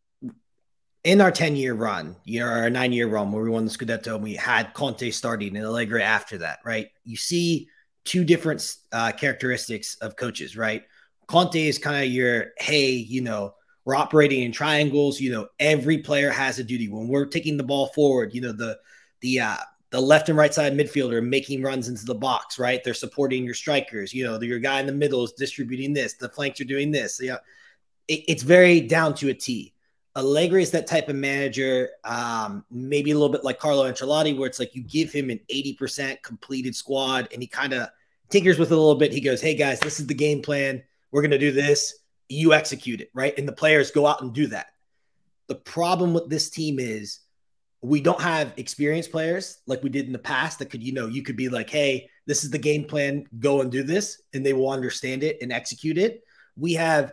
In 1.04 1.20
our 1.20 1.30
10 1.30 1.56
year 1.56 1.74
run, 1.74 2.16
you 2.24 2.40
know, 2.40 2.46
our 2.46 2.68
nine 2.68 2.92
year 2.92 3.08
run 3.08 3.32
where 3.32 3.42
we 3.42 3.50
won 3.50 3.64
the 3.64 3.70
Scudetto 3.70 4.14
and 4.14 4.22
we 4.22 4.34
had 4.34 4.74
Conte 4.74 5.10
starting 5.10 5.56
and 5.56 5.64
Allegri 5.64 6.02
after 6.02 6.38
that, 6.38 6.58
right? 6.64 6.88
You 7.04 7.16
see 7.16 7.68
two 8.04 8.24
different 8.24 8.76
uh, 8.92 9.12
characteristics 9.12 9.96
of 9.96 10.16
coaches, 10.16 10.56
right? 10.56 10.84
Conte 11.26 11.68
is 11.68 11.78
kind 11.78 12.04
of 12.04 12.10
your, 12.10 12.48
hey, 12.58 12.90
you 12.90 13.22
know, 13.22 13.54
we're 13.90 13.96
operating 13.96 14.44
in 14.44 14.52
triangles. 14.52 15.20
You 15.20 15.32
know, 15.32 15.48
every 15.58 15.98
player 15.98 16.30
has 16.30 16.60
a 16.60 16.64
duty. 16.64 16.88
When 16.88 17.08
we're 17.08 17.24
taking 17.24 17.56
the 17.56 17.64
ball 17.64 17.88
forward, 17.88 18.32
you 18.32 18.40
know, 18.40 18.52
the 18.52 18.78
the 19.20 19.40
uh, 19.40 19.56
the 19.90 20.00
left 20.00 20.28
and 20.28 20.38
right 20.38 20.54
side 20.54 20.74
midfielder 20.74 21.26
making 21.26 21.60
runs 21.60 21.88
into 21.88 22.04
the 22.04 22.14
box, 22.14 22.56
right? 22.56 22.84
They're 22.84 22.94
supporting 22.94 23.44
your 23.44 23.54
strikers. 23.54 24.14
You 24.14 24.22
know, 24.22 24.40
your 24.40 24.60
guy 24.60 24.78
in 24.78 24.86
the 24.86 24.92
middle 24.92 25.24
is 25.24 25.32
distributing 25.32 25.92
this. 25.92 26.14
The 26.14 26.28
flanks 26.28 26.60
are 26.60 26.64
doing 26.64 26.92
this. 26.92 27.18
Yeah, 27.20 27.38
it, 28.06 28.22
it's 28.28 28.44
very 28.44 28.80
down 28.80 29.14
to 29.14 29.30
a 29.30 29.34
T. 29.34 29.74
Allegri 30.14 30.62
is 30.62 30.70
that 30.70 30.86
type 30.86 31.08
of 31.08 31.16
manager, 31.16 31.90
um, 32.04 32.64
maybe 32.70 33.10
a 33.10 33.14
little 33.14 33.28
bit 33.28 33.42
like 33.42 33.58
Carlo 33.58 33.90
Ancelotti, 33.90 34.38
where 34.38 34.46
it's 34.46 34.60
like 34.60 34.74
you 34.74 34.82
give 34.84 35.12
him 35.12 35.30
an 35.30 35.40
80% 35.52 36.22
completed 36.22 36.76
squad 36.76 37.28
and 37.32 37.42
he 37.42 37.48
kind 37.48 37.72
of 37.72 37.88
tinkers 38.28 38.58
with 38.58 38.70
it 38.70 38.74
a 38.74 38.76
little 38.76 38.96
bit. 38.96 39.12
He 39.12 39.20
goes, 39.20 39.40
Hey 39.40 39.56
guys, 39.56 39.80
this 39.80 39.98
is 39.98 40.06
the 40.06 40.14
game 40.14 40.42
plan. 40.42 40.82
We're 41.10 41.22
going 41.22 41.32
to 41.32 41.38
do 41.38 41.50
this. 41.50 41.99
You 42.30 42.54
execute 42.54 43.02
it, 43.02 43.10
right? 43.12 43.36
And 43.36 43.46
the 43.46 43.52
players 43.52 43.90
go 43.90 44.06
out 44.06 44.22
and 44.22 44.32
do 44.32 44.46
that. 44.46 44.68
The 45.48 45.56
problem 45.56 46.14
with 46.14 46.30
this 46.30 46.48
team 46.48 46.78
is 46.78 47.18
we 47.82 48.00
don't 48.00 48.20
have 48.20 48.54
experienced 48.56 49.10
players 49.10 49.58
like 49.66 49.82
we 49.82 49.90
did 49.90 50.06
in 50.06 50.12
the 50.12 50.18
past 50.18 50.58
that 50.60 50.70
could, 50.70 50.82
you 50.82 50.92
know, 50.92 51.06
you 51.06 51.22
could 51.22 51.36
be 51.36 51.48
like, 51.48 51.68
Hey, 51.68 52.08
this 52.26 52.44
is 52.44 52.50
the 52.50 52.58
game 52.58 52.84
plan. 52.84 53.26
Go 53.38 53.60
and 53.60 53.70
do 53.70 53.82
this. 53.82 54.22
And 54.32 54.46
they 54.46 54.52
will 54.52 54.70
understand 54.70 55.22
it 55.22 55.38
and 55.42 55.52
execute 55.52 55.98
it. 55.98 56.22
We 56.56 56.74
have 56.74 57.12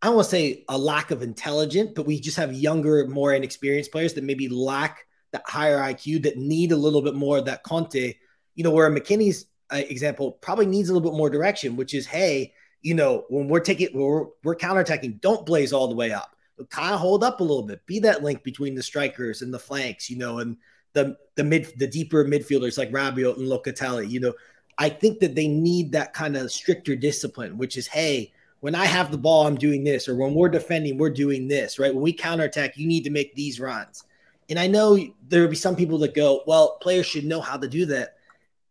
I 0.00 0.06
don't 0.06 0.16
want 0.16 0.26
to 0.26 0.30
say 0.30 0.64
a 0.68 0.78
lack 0.78 1.10
of 1.10 1.22
intelligence, 1.22 1.90
but 1.96 2.06
we 2.06 2.20
just 2.20 2.36
have 2.36 2.52
younger, 2.52 3.06
more 3.08 3.34
inexperienced 3.34 3.90
players 3.90 4.14
that 4.14 4.22
maybe 4.22 4.48
lack 4.48 5.04
that 5.32 5.42
higher 5.46 5.78
IQ 5.78 6.22
that 6.22 6.36
need 6.36 6.70
a 6.70 6.76
little 6.76 7.02
bit 7.02 7.14
more 7.14 7.38
of 7.38 7.46
that 7.46 7.64
Conte. 7.64 8.14
You 8.54 8.64
know, 8.64 8.70
where 8.70 8.90
McKennie's 8.90 9.46
uh, 9.72 9.76
example 9.76 10.32
probably 10.32 10.66
needs 10.66 10.88
a 10.88 10.94
little 10.94 11.10
bit 11.10 11.16
more 11.16 11.30
direction, 11.30 11.74
which 11.74 11.94
is, 11.94 12.06
hey, 12.06 12.52
you 12.82 12.94
know, 12.94 13.24
when 13.28 13.48
we're 13.48 13.60
taking, 13.60 13.88
we're, 13.92 14.26
we're 14.44 14.56
counterattacking, 14.56 15.20
don't 15.20 15.44
blaze 15.44 15.72
all 15.72 15.88
the 15.88 15.94
way 15.94 16.12
up. 16.12 16.34
Kind 16.70 16.92
of 16.92 17.00
hold 17.00 17.22
up 17.22 17.40
a 17.40 17.44
little 17.44 17.62
bit. 17.62 17.84
Be 17.86 18.00
that 18.00 18.24
link 18.24 18.42
between 18.42 18.74
the 18.74 18.82
strikers 18.82 19.42
and 19.42 19.54
the 19.54 19.58
flanks, 19.58 20.10
you 20.10 20.18
know, 20.18 20.38
and 20.38 20.56
the 20.92 21.16
the 21.36 21.44
mid 21.44 21.72
the 21.78 21.86
deeper 21.86 22.24
midfielders 22.24 22.76
like 22.76 22.90
Rabiot 22.90 23.36
and 23.36 23.46
Locatelli. 23.46 24.10
You 24.10 24.20
know, 24.20 24.34
I 24.76 24.88
think 24.88 25.20
that 25.20 25.36
they 25.36 25.46
need 25.46 25.92
that 25.92 26.14
kind 26.14 26.36
of 26.36 26.50
stricter 26.50 26.96
discipline, 26.96 27.58
which 27.58 27.76
is, 27.76 27.86
hey, 27.86 28.32
when 28.60 28.74
I 28.74 28.86
have 28.86 29.10
the 29.12 29.18
ball, 29.18 29.46
I'm 29.46 29.56
doing 29.56 29.84
this, 29.84 30.08
or 30.08 30.16
when 30.16 30.34
we're 30.34 30.48
defending, 30.48 30.98
we're 30.98 31.10
doing 31.10 31.46
this, 31.46 31.78
right? 31.78 31.94
When 31.94 32.02
we 32.02 32.12
counterattack, 32.12 32.76
you 32.76 32.88
need 32.88 33.04
to 33.04 33.10
make 33.10 33.34
these 33.34 33.60
runs. 33.60 34.04
And 34.50 34.58
I 34.58 34.66
know 34.66 34.98
there 35.28 35.42
will 35.42 35.48
be 35.48 35.56
some 35.56 35.76
people 35.76 35.98
that 35.98 36.14
go, 36.14 36.42
well, 36.46 36.78
players 36.80 37.06
should 37.06 37.24
know 37.24 37.40
how 37.40 37.56
to 37.56 37.68
do 37.68 37.86
that. 37.86 38.16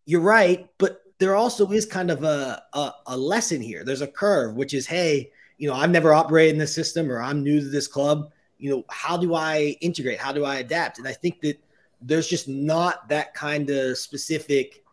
You're 0.05 0.21
right, 0.21 0.67
but 0.77 1.03
there 1.19 1.35
also 1.35 1.71
is 1.71 1.85
kind 1.85 2.11
of 2.11 2.23
a, 2.23 2.61
a, 2.73 2.91
a 3.07 3.17
lesson 3.17 3.61
here. 3.61 3.83
There's 3.83 4.01
a 4.01 4.07
curve, 4.07 4.55
which 4.55 4.73
is, 4.73 4.85
hey, 4.85 5.31
you 5.57 5.67
know, 5.67 5.75
I've 5.75 5.89
never 5.89 6.13
operated 6.13 6.53
in 6.53 6.59
this 6.59 6.73
system 6.73 7.11
or 7.11 7.21
I'm 7.21 7.43
new 7.43 7.59
to 7.59 7.67
this 7.67 7.87
club. 7.87 8.31
You 8.59 8.71
know, 8.71 8.85
how 8.89 9.17
do 9.17 9.33
I 9.33 9.77
integrate? 9.81 10.19
How 10.19 10.31
do 10.31 10.45
I 10.45 10.57
adapt? 10.57 10.99
And 10.99 11.07
I 11.07 11.13
think 11.13 11.41
that 11.41 11.59
there's 12.01 12.27
just 12.27 12.47
not 12.47 13.09
that 13.09 13.33
kind 13.33 13.69
of 13.69 13.97
specific 13.97 14.83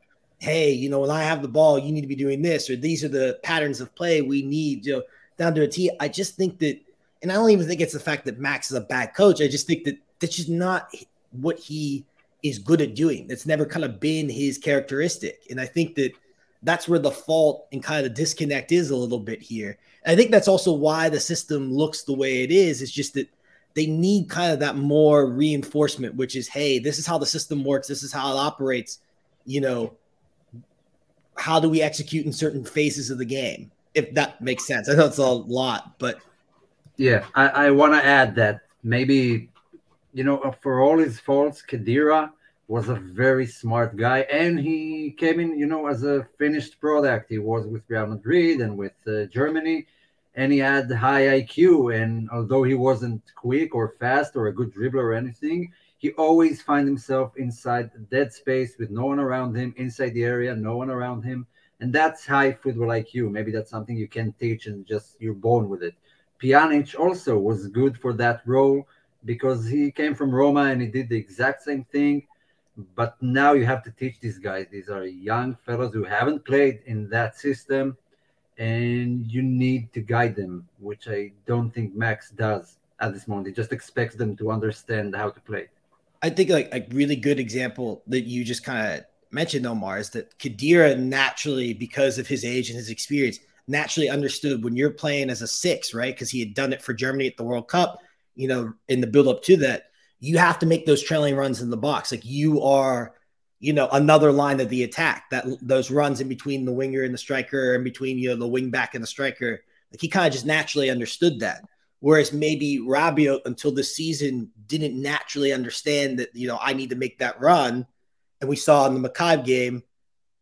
hey, 0.45 0.73
you 0.73 0.91
know, 0.91 1.01
when 1.01 1.11
I 1.11 1.23
have 1.23 1.43
the 1.43 1.49
ball, 1.49 1.79
you 1.79 1.91
need 1.91 2.03
to 2.03 2.07
be 2.07 2.15
doing 2.15 2.43
this, 2.43 2.69
or 2.69 2.77
these 2.77 3.03
are 3.03 3.09
the 3.09 3.39
patterns 3.43 3.81
of 3.81 3.95
play 3.95 4.21
we 4.21 4.43
need, 4.43 4.85
you 4.85 4.97
know, 4.97 5.03
down 5.39 5.55
to 5.55 5.63
a 5.63 5.69
T. 5.69 5.91
I 6.01 6.09
just 6.09 6.37
think 6.37 6.59
that, 6.59 6.79
and 7.23 7.33
I 7.33 7.37
don't 7.37 7.51
even 7.51 7.67
think 7.67 7.81
it's 7.81 7.95
the 7.95 8.01
fact 8.01 8.27
that 8.27 8.39
Max 8.39 8.71
is 8.71 8.77
a 8.77 8.83
bad 8.83 9.15
coach. 9.15 9.41
I 9.41 9.49
just 9.49 9.67
think 9.67 9.85
that 9.85 9.97
that's 10.21 10.37
just 10.37 10.51
not 10.51 10.95
what 11.33 11.59
he 11.59 12.05
is 12.45 12.59
good 12.59 12.83
at 12.83 12.95
doing. 12.95 13.27
That's 13.27 13.47
never 13.47 13.65
kind 13.65 13.85
of 13.85 13.99
been 13.99 14.29
his 14.29 14.59
characteristic. 14.59 15.41
And 15.51 15.61
I 15.61 15.65
think 15.65 15.97
that 15.97 16.13
that's 16.63 16.87
where 16.87 16.99
the 16.99 17.11
fault 17.11 17.67
and 17.73 17.83
kind 17.83 18.05
of 18.05 18.13
the 18.13 18.23
disconnect 18.23 18.71
is 18.71 18.91
a 18.91 18.97
little 18.97 19.19
bit 19.19 19.43
here. 19.43 19.79
And 20.05 20.13
I 20.13 20.17
think 20.17 20.31
that's 20.31 20.47
also 20.47 20.73
why 20.73 21.09
the 21.09 21.19
system 21.19 21.73
looks 21.73 22.03
the 22.03 22.15
way 22.15 22.43
it 22.43 22.53
is. 22.53 22.83
It's 22.83 22.93
just 22.93 23.15
that 23.15 23.29
they 23.73 23.87
need 23.87 24.29
kind 24.29 24.53
of 24.53 24.61
that 24.61 24.77
more 24.77 25.27
reinforcement, 25.27 26.15
which 26.15 26.37
is, 26.37 26.47
hey, 26.47 26.79
this 26.79 26.99
is 26.99 27.07
how 27.07 27.19
the 27.19 27.27
system 27.27 27.65
works. 27.65 27.89
This 27.89 28.03
is 28.03 28.13
how 28.13 28.31
it 28.33 28.39
operates. 28.39 28.99
You 29.47 29.63
know, 29.63 29.95
how 31.37 31.59
do 31.59 31.69
we 31.69 31.81
execute 31.81 32.27
in 32.27 32.33
certain 32.33 32.65
phases 32.65 33.11
of 33.11 33.19
the 33.19 33.25
game? 33.25 33.71
If 33.95 34.13
that 34.15 34.41
makes 34.43 34.67
sense. 34.67 34.89
I 34.89 34.95
know 34.95 35.07
it's 35.07 35.19
a 35.19 35.27
lot, 35.27 35.99
but 35.99 36.19
yeah, 36.97 37.25
I, 37.35 37.49
I 37.49 37.71
want 37.71 37.95
to 37.95 38.05
add 38.05 38.35
that 38.37 38.61
maybe 38.83 39.49
you 40.15 40.25
know 40.25 40.55
for 40.63 40.81
all 40.81 40.99
his 40.99 41.19
faults, 41.21 41.63
Khedira 41.69 42.31
was 42.69 42.89
a 42.89 42.95
very 42.95 43.47
smart 43.47 43.97
guy, 43.97 44.21
and 44.21 44.59
he 44.59 45.15
came 45.19 45.41
in 45.41 45.59
you 45.59 45.67
know 45.67 45.87
as 45.89 46.05
a 46.05 46.27
finished 46.39 46.81
product. 46.81 47.29
He 47.29 47.39
was 47.39 47.67
with 47.67 47.83
Real 47.89 48.07
Madrid 48.07 48.61
and 48.61 48.79
with 48.79 48.95
uh, 49.07 49.25
Germany, 49.25 49.87
and 50.37 50.53
he 50.53 50.59
had 50.59 50.91
high 50.91 51.43
IQ. 51.43 51.95
And 52.01 52.31
although 52.31 52.63
he 52.63 52.75
wasn't 52.75 53.23
quick 53.35 53.75
or 53.75 53.95
fast 54.01 54.37
or 54.37 54.47
a 54.47 54.55
good 54.55 54.73
dribbler 54.73 55.05
or 55.05 55.15
anything, 55.15 55.73
he 55.99 56.13
always 56.13 56.63
find 56.63 56.87
himself 56.87 57.37
inside 57.37 57.91
dead 58.11 58.33
space 58.33 58.77
with 58.79 58.91
no 58.91 59.07
one 59.07 59.19
around 59.19 59.57
him, 59.57 59.75
inside 59.77 60.15
the 60.15 60.25
area, 60.25 60.55
no 60.55 60.77
one 60.77 60.91
around 60.91 61.23
him. 61.23 61.47
And 61.81 61.93
that's 61.93 62.27
high 62.27 62.53
football 62.53 62.89
IQ. 62.89 63.31
Maybe 63.31 63.51
that's 63.51 63.71
something 63.71 63.97
you 63.97 64.09
can 64.09 64.33
teach 64.35 64.67
and 64.67 64.87
just 64.87 65.17
you're 65.19 65.35
born 65.35 65.69
with 65.69 65.83
it. 65.83 65.95
Pjanic 66.43 66.99
also 66.99 67.39
was 67.39 67.69
good 67.69 67.99
for 67.99 68.13
that 68.15 68.43
role 68.47 68.87
because 69.25 69.67
he 69.67 69.91
came 69.91 70.15
from 70.15 70.31
Roma 70.31 70.63
and 70.63 70.81
he 70.81 70.89
did 70.89 71.09
the 71.09 71.17
exact 71.17 71.63
same 71.63 71.85
thing. 71.85 72.27
But 72.97 73.17
now 73.23 73.53
you 73.53 73.65
have 73.67 73.83
to 73.85 73.91
teach 73.93 74.19
these 74.21 74.39
guys. 74.39 74.67
These 74.71 74.89
are 74.89 75.05
young 75.05 75.57
fellows 75.65 75.93
who 75.95 76.05
haven't 76.05 76.45
played 76.45 76.81
in 76.87 77.09
that 77.11 77.39
system, 77.39 77.97
and 78.59 79.31
you 79.31 79.43
need 79.43 79.93
to 79.93 80.01
guide 80.01 80.35
them, 80.35 80.69
which 80.81 81.07
I 81.09 81.33
don't 81.47 81.71
think 81.71 81.95
Max 81.95 82.31
does 82.31 82.79
at 83.01 83.13
this 83.13 83.29
moment. 83.29 83.47
He 83.47 83.53
just 83.53 83.73
expects 83.73 84.17
them 84.17 84.37
to 84.37 84.51
understand 84.51 85.15
how 85.15 85.31
to 85.31 85.41
play. 85.41 85.69
I 86.23 86.31
think 86.31 86.51
like 86.51 86.69
a 86.73 86.85
really 86.91 87.17
good 87.17 87.39
example 87.39 88.03
that 88.09 88.23
you 88.23 88.45
just 88.45 88.65
kind 88.65 88.99
of 88.99 89.05
mentioned, 89.31 89.67
Omar, 89.67 89.99
is 89.99 90.11
that 90.11 90.37
Khedira 90.39 90.99
naturally, 90.99 91.75
because 91.75 92.19
of 92.19 92.27
his 92.27 92.45
age 92.45 92.71
and 92.71 92.77
his 92.77 92.91
experience, 92.91 93.39
naturally 93.69 94.09
understood 94.09 94.65
when 94.65 94.75
you're 94.75 94.91
playing 94.91 95.31
as 95.31 95.43
a 95.43 95.47
six, 95.47 95.95
right? 95.95 96.15
Because 96.15 96.31
he 96.31 96.41
had 96.41 96.55
done 96.55 96.73
it 96.73 96.83
for 96.83 96.93
Germany 96.93 97.27
at 97.27 97.37
the 97.37 97.45
World 97.45 97.69
Cup, 97.69 97.99
you 98.35 98.49
know, 98.49 98.75
in 98.89 99.01
the 99.01 99.07
build 99.07 99.29
up 99.29 99.43
to 99.45 99.57
that, 99.59 99.85
you 100.21 100.39
have 100.39 100.59
to 100.61 100.67
make 100.67 100.87
those 100.87 101.03
trailing 101.03 101.37
runs 101.37 101.61
in 101.61 101.71
the 101.71 101.77
box. 101.77 102.11
Like 102.11 102.25
you 102.25 102.63
are, 102.63 103.15
you 103.61 103.73
know, 103.73 103.89
another 103.93 104.33
line 104.33 104.61
of 104.61 104.69
the 104.69 104.85
attack 104.85 105.31
that 105.31 105.45
those 105.61 105.91
runs 105.91 106.21
in 106.21 106.29
between 106.29 106.65
the 106.65 106.73
winger 106.73 107.03
and 107.03 107.15
the 107.15 107.19
striker, 107.19 107.75
and 107.75 107.85
between, 107.85 108.19
you 108.19 108.31
know, 108.31 108.37
the 108.37 108.49
wing 108.49 108.71
back 108.71 108.95
and 108.95 109.03
the 109.03 109.09
striker. 109.09 109.63
Like 109.91 110.01
he 110.01 110.09
kind 110.09 110.27
of 110.27 110.33
just 110.33 110.47
naturally 110.47 110.91
understood 110.91 111.41
that. 111.41 111.63
Whereas 112.01 112.33
maybe 112.33 112.81
Rabiot 112.81 113.41
until 113.47 113.73
this 113.73 113.97
season 113.97 114.51
didn't 114.67 115.01
naturally 115.01 115.53
understand 115.53 116.19
that, 116.19 116.35
you 116.35 116.49
know, 116.49 116.59
I 116.61 116.75
need 116.75 116.91
to 116.91 116.97
make 116.97 117.19
that 117.19 117.41
run. 117.41 117.87
And 118.41 118.51
we 118.51 118.57
saw 118.57 118.87
in 118.87 119.01
the 119.01 119.09
Maccabi 119.09 119.45
game, 119.45 119.83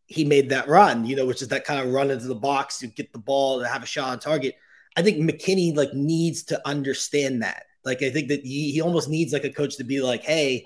he 0.07 0.25
made 0.25 0.49
that 0.49 0.67
run, 0.67 1.05
you 1.05 1.15
know, 1.15 1.25
which 1.25 1.41
is 1.41 1.47
that 1.49 1.63
kind 1.63 1.79
of 1.79 1.93
run 1.93 2.11
into 2.11 2.27
the 2.27 2.35
box 2.35 2.79
to 2.79 2.87
get 2.87 3.13
the 3.13 3.19
ball 3.19 3.59
to 3.59 3.67
have 3.67 3.81
a 3.81 3.85
shot 3.85 4.09
on 4.09 4.19
target. 4.19 4.55
I 4.97 5.01
think 5.01 5.17
McKennie 5.19 5.75
like 5.75 5.93
needs 5.93 6.43
to 6.45 6.61
understand 6.67 7.43
that. 7.43 7.63
Like 7.85 8.01
I 8.01 8.09
think 8.09 8.29
that 8.29 8.43
he, 8.45 8.71
he 8.71 8.81
almost 8.81 9.09
needs 9.09 9.33
like 9.33 9.43
a 9.43 9.49
coach 9.49 9.77
to 9.77 9.83
be 9.83 10.01
like, 10.01 10.23
hey, 10.23 10.63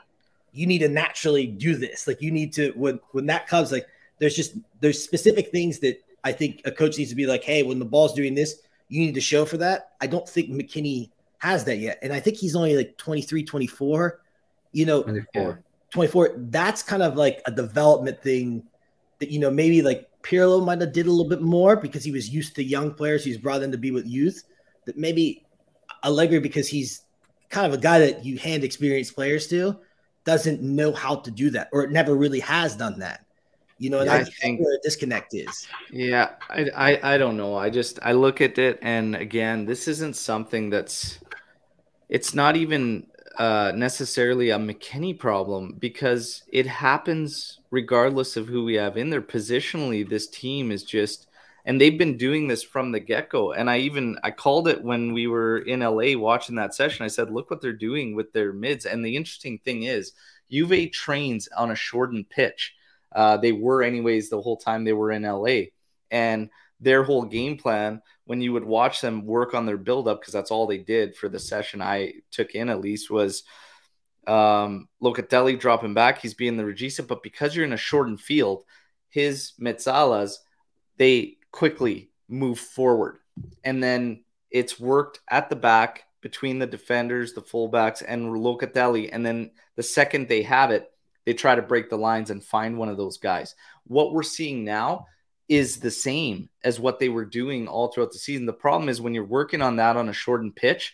you 0.52 0.68
need 0.68 0.80
to 0.80 0.90
naturally 0.90 1.48
do 1.48 1.76
this. 1.76 2.08
Like 2.08 2.22
you 2.22 2.32
need 2.32 2.54
to 2.54 2.72
when 2.72 3.00
when 3.12 3.26
that 3.28 3.48
comes, 3.48 3.72
like 3.72 3.88
there's 4.20 4.36
just 4.36 4.56
there's 4.80 5.04
specific 5.04 5.50
things 5.52 5.80
that 5.80 6.04
I 6.24 6.32
think 6.32 6.62
a 6.66 6.72
coach 6.72 6.98
needs 6.98 7.10
to 7.12 7.16
be 7.16 7.26
like, 7.26 7.44
hey, 7.44 7.64
when 7.64 7.80
the 7.80 7.86
ball's 7.86 8.14
doing 8.14 8.36
this, 8.36 8.62
you 8.90 9.00
need 9.00 9.16
to 9.16 9.22
show 9.22 9.46
for 9.46 9.58
that. 9.58 9.92
I 10.02 10.08
don't 10.08 10.28
think 10.28 10.50
McKennie 10.50 11.10
has 11.40 11.64
that 11.66 11.78
yet. 11.78 12.00
And 12.02 12.12
I 12.12 12.20
think 12.20 12.38
he's 12.38 12.56
only 12.56 12.76
like 12.76 12.98
23, 12.98 13.44
24. 13.44 14.22
You 14.74 14.86
know, 14.86 15.04
24. 15.04 15.64
24. 15.92 16.36
That's 16.38 16.84
kind 16.84 17.04
of 17.04 17.16
like 17.16 17.42
a 17.46 17.52
development 17.52 18.22
thing 18.22 18.64
that, 19.20 19.30
you 19.30 19.40
know, 19.40 19.50
maybe 19.50 19.82
like 19.82 20.10
Pirlo 20.22 20.64
might 20.64 20.82
have 20.82 20.94
did 20.94 21.08
a 21.08 21.12
little 21.12 21.30
bit 21.30 21.42
more 21.42 21.76
because 21.76 22.04
he 22.04 22.12
was 22.12 22.30
used 22.30 22.56
to 22.56 22.64
young 22.64 22.94
players. 22.94 23.24
He's 23.24 23.38
brought 23.38 23.64
in 23.64 23.72
to 23.72 23.78
be 23.78 23.92
with 23.92 24.06
youth. 24.06 24.44
That 24.86 24.98
maybe 24.98 25.46
Allegri, 26.04 26.40
because 26.40 26.68
he's 26.68 27.04
kind 27.50 27.68
of 27.68 27.78
a 27.78 27.82
guy 27.82 28.00
that 28.00 28.26
you 28.26 28.38
hand 28.38 28.64
experienced 28.64 29.16
players 29.16 29.48
to, 29.48 29.80
doesn't 30.26 30.62
know 30.62 30.92
how 30.92 31.16
to 31.16 31.32
do 31.32 31.50
that 31.52 31.70
or 31.72 31.88
never 31.88 32.16
really 32.16 32.42
has 32.42 32.76
done 32.76 33.00
that. 33.00 33.26
You 33.80 33.92
know, 33.92 34.00
and 34.00 34.08
yeah, 34.08 34.16
I, 34.16 34.20
I 34.20 34.24
think 34.24 34.60
where 34.60 34.74
the 34.74 34.82
disconnect 34.84 35.36
is. 35.36 35.68
Yeah, 35.92 36.32
I, 36.50 36.70
I 36.76 37.14
I 37.14 37.18
don't 37.18 37.38
know. 37.38 37.56
I 37.56 37.70
just 37.70 38.00
I 38.02 38.14
look 38.14 38.42
at 38.42 38.58
it, 38.58 38.80
and 38.82 39.16
again, 39.16 39.66
this 39.66 39.88
isn't 39.88 40.16
something 40.16 40.70
that's. 40.72 41.20
It's 42.10 42.34
not 42.34 42.56
even 42.56 43.06
uh, 43.38 43.72
necessarily 43.76 44.50
a 44.50 44.58
McKennie 44.58 45.18
problem 45.18 45.76
because 45.78 46.44
it 46.48 46.66
happens 46.66 47.60
regardless 47.70 48.36
of 48.36 48.48
who 48.48 48.66
we 48.66 48.76
have 48.76 48.98
in 48.98 49.10
there. 49.10 49.22
Positionally, 49.22 50.08
this 50.08 50.28
team 50.28 50.72
is 50.72 50.84
just, 50.84 51.27
and 51.68 51.82
they've 51.82 51.98
been 51.98 52.16
doing 52.16 52.48
this 52.48 52.64
from 52.64 52.94
the 52.94 53.00
get 53.02 53.30
go. 53.30 53.52
And 53.52 53.70
I 53.70 53.80
even 53.80 54.18
I 54.24 54.32
called 54.32 54.70
it 54.70 54.82
when 54.82 55.12
we 55.12 55.28
were 55.28 55.58
in 55.58 55.82
LA 55.82 56.18
watching 56.18 56.56
that 56.56 56.74
session. 56.74 57.04
I 57.04 57.10
said, 57.10 57.30
look 57.30 57.52
what 57.52 57.62
they're 57.62 57.74
doing 57.74 58.16
with 58.16 58.32
their 58.32 58.54
mids. 58.54 58.86
And 58.86 59.06
the 59.06 59.18
interesting 59.18 59.60
thing 59.60 59.84
is, 59.84 60.14
Juve 60.50 60.92
trains 60.94 61.50
on 61.58 61.72
a 61.72 61.76
shortened 61.76 62.30
pitch. 62.30 62.74
Uh, 63.14 63.36
they 63.36 63.52
were, 63.52 63.84
anyways, 63.84 64.30
the 64.30 64.42
whole 64.42 64.56
time 64.56 64.86
they 64.86 64.94
were 64.94 65.12
in 65.12 65.24
LA. 65.24 65.64
And 66.10 66.50
their 66.80 67.04
whole 67.04 67.26
game 67.26 67.58
plan, 67.58 68.02
when 68.24 68.40
you 68.40 68.54
would 68.54 68.64
watch 68.64 69.02
them 69.02 69.26
work 69.26 69.54
on 69.54 69.66
their 69.66 69.78
build-up 69.78 70.22
because 70.22 70.34
that's 70.34 70.52
all 70.52 70.68
they 70.68 70.78
did 70.78 71.18
for 71.18 71.28
the 71.28 71.40
session 71.40 71.82
I 71.82 72.14
took 72.32 72.56
in 72.56 72.70
at 72.70 72.80
least, 72.80 73.12
was 73.12 73.44
um, 74.26 74.88
Locatelli 75.04 75.60
dropping 75.60 75.94
back. 75.94 76.22
He's 76.22 76.34
being 76.34 76.56
the 76.56 76.64
Regista, 76.64 77.06
but 77.06 77.24
because 77.24 77.58
you're 77.58 77.66
in 77.66 77.74
a 77.74 77.78
shortened 77.78 78.22
field, 78.22 78.64
his 79.10 79.52
Mezzalas, 79.60 80.36
they 80.98 81.37
quickly 81.52 82.10
move 82.28 82.60
forward. 82.60 83.20
And 83.64 83.82
then 83.82 84.24
it's 84.52 84.80
worked 84.80 85.20
at 85.30 85.50
the 85.50 85.56
back 85.56 86.06
between 86.22 86.60
the 86.60 86.68
defenders, 86.68 87.34
the 87.34 87.42
fullbacks, 87.42 88.04
and 88.06 88.28
Locatelli. 88.28 89.10
And 89.12 89.26
then 89.26 89.52
the 89.76 89.84
second 89.84 90.28
they 90.28 90.42
have 90.44 90.72
it, 90.72 90.92
they 91.26 91.34
try 91.34 91.56
to 91.56 91.62
break 91.62 91.90
the 91.90 91.98
lines 91.98 92.30
and 92.30 92.44
find 92.44 92.78
one 92.78 92.90
of 92.90 92.98
those 92.98 93.18
guys. 93.18 93.56
What 93.86 94.14
we're 94.14 94.24
seeing 94.24 94.64
now 94.64 95.08
is 95.48 95.78
the 95.78 95.92
same 95.92 96.50
as 96.64 96.80
what 96.80 97.00
they 97.00 97.10
were 97.10 97.26
doing 97.26 97.68
all 97.68 97.90
throughout 97.90 98.12
the 98.12 98.18
season. 98.18 98.46
The 98.46 98.54
problem 98.54 98.90
is 98.90 99.00
when 99.00 99.14
you're 99.14 99.26
working 99.26 99.62
on 99.62 99.78
that 99.78 99.96
on 99.96 100.10
a 100.10 100.14
shortened 100.14 100.56
pitch 100.56 100.94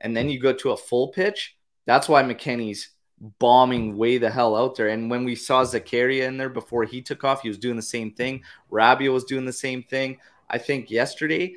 and 0.00 0.16
then 0.16 0.30
you 0.30 0.40
go 0.40 0.52
to 0.54 0.70
a 0.70 0.76
full 0.76 1.08
pitch, 1.08 1.56
that's 1.86 2.08
why 2.08 2.22
McKennie's 2.22 2.90
bombing 3.38 3.96
way 3.96 4.18
the 4.18 4.30
hell 4.30 4.56
out 4.56 4.76
there. 4.76 4.88
And 4.88 5.10
when 5.10 5.24
we 5.24 5.34
saw 5.34 5.64
Zakaria 5.64 6.22
in 6.22 6.36
there 6.36 6.48
before 6.48 6.84
he 6.84 7.02
took 7.02 7.24
off, 7.24 7.42
he 7.42 7.48
was 7.48 7.58
doing 7.58 7.76
the 7.76 7.82
same 7.82 8.12
thing. 8.12 8.42
Rabiot 8.70 9.12
was 9.12 9.24
doing 9.24 9.44
the 9.44 9.52
same 9.52 9.82
thing. 9.82 10.18
I 10.48 10.58
think 10.58 10.90
yesterday, 10.90 11.56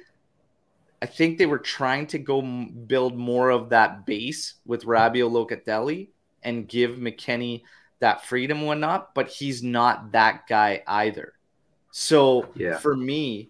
I 1.01 1.05
think 1.05 1.37
they 1.37 1.45
were 1.45 1.59
trying 1.59 2.07
to 2.07 2.19
go 2.19 2.41
build 2.41 3.17
more 3.17 3.49
of 3.49 3.69
that 3.69 4.05
base 4.05 4.55
with 4.65 4.85
Rabiot 4.85 5.31
Locatelli 5.31 6.09
and 6.43 6.67
give 6.67 6.91
McKennie– 6.91 7.63
that 8.03 8.25
freedom 8.25 8.57
and 8.57 8.67
whatnot, 8.67 9.15
but 9.15 9.29
he's 9.29 9.63
not 9.63 10.11
that 10.11 10.45
guy 10.45 10.83
either. 10.85 11.31
So 11.91 12.49
yeah. 12.53 12.77
for 12.77 12.97
me, 12.97 13.49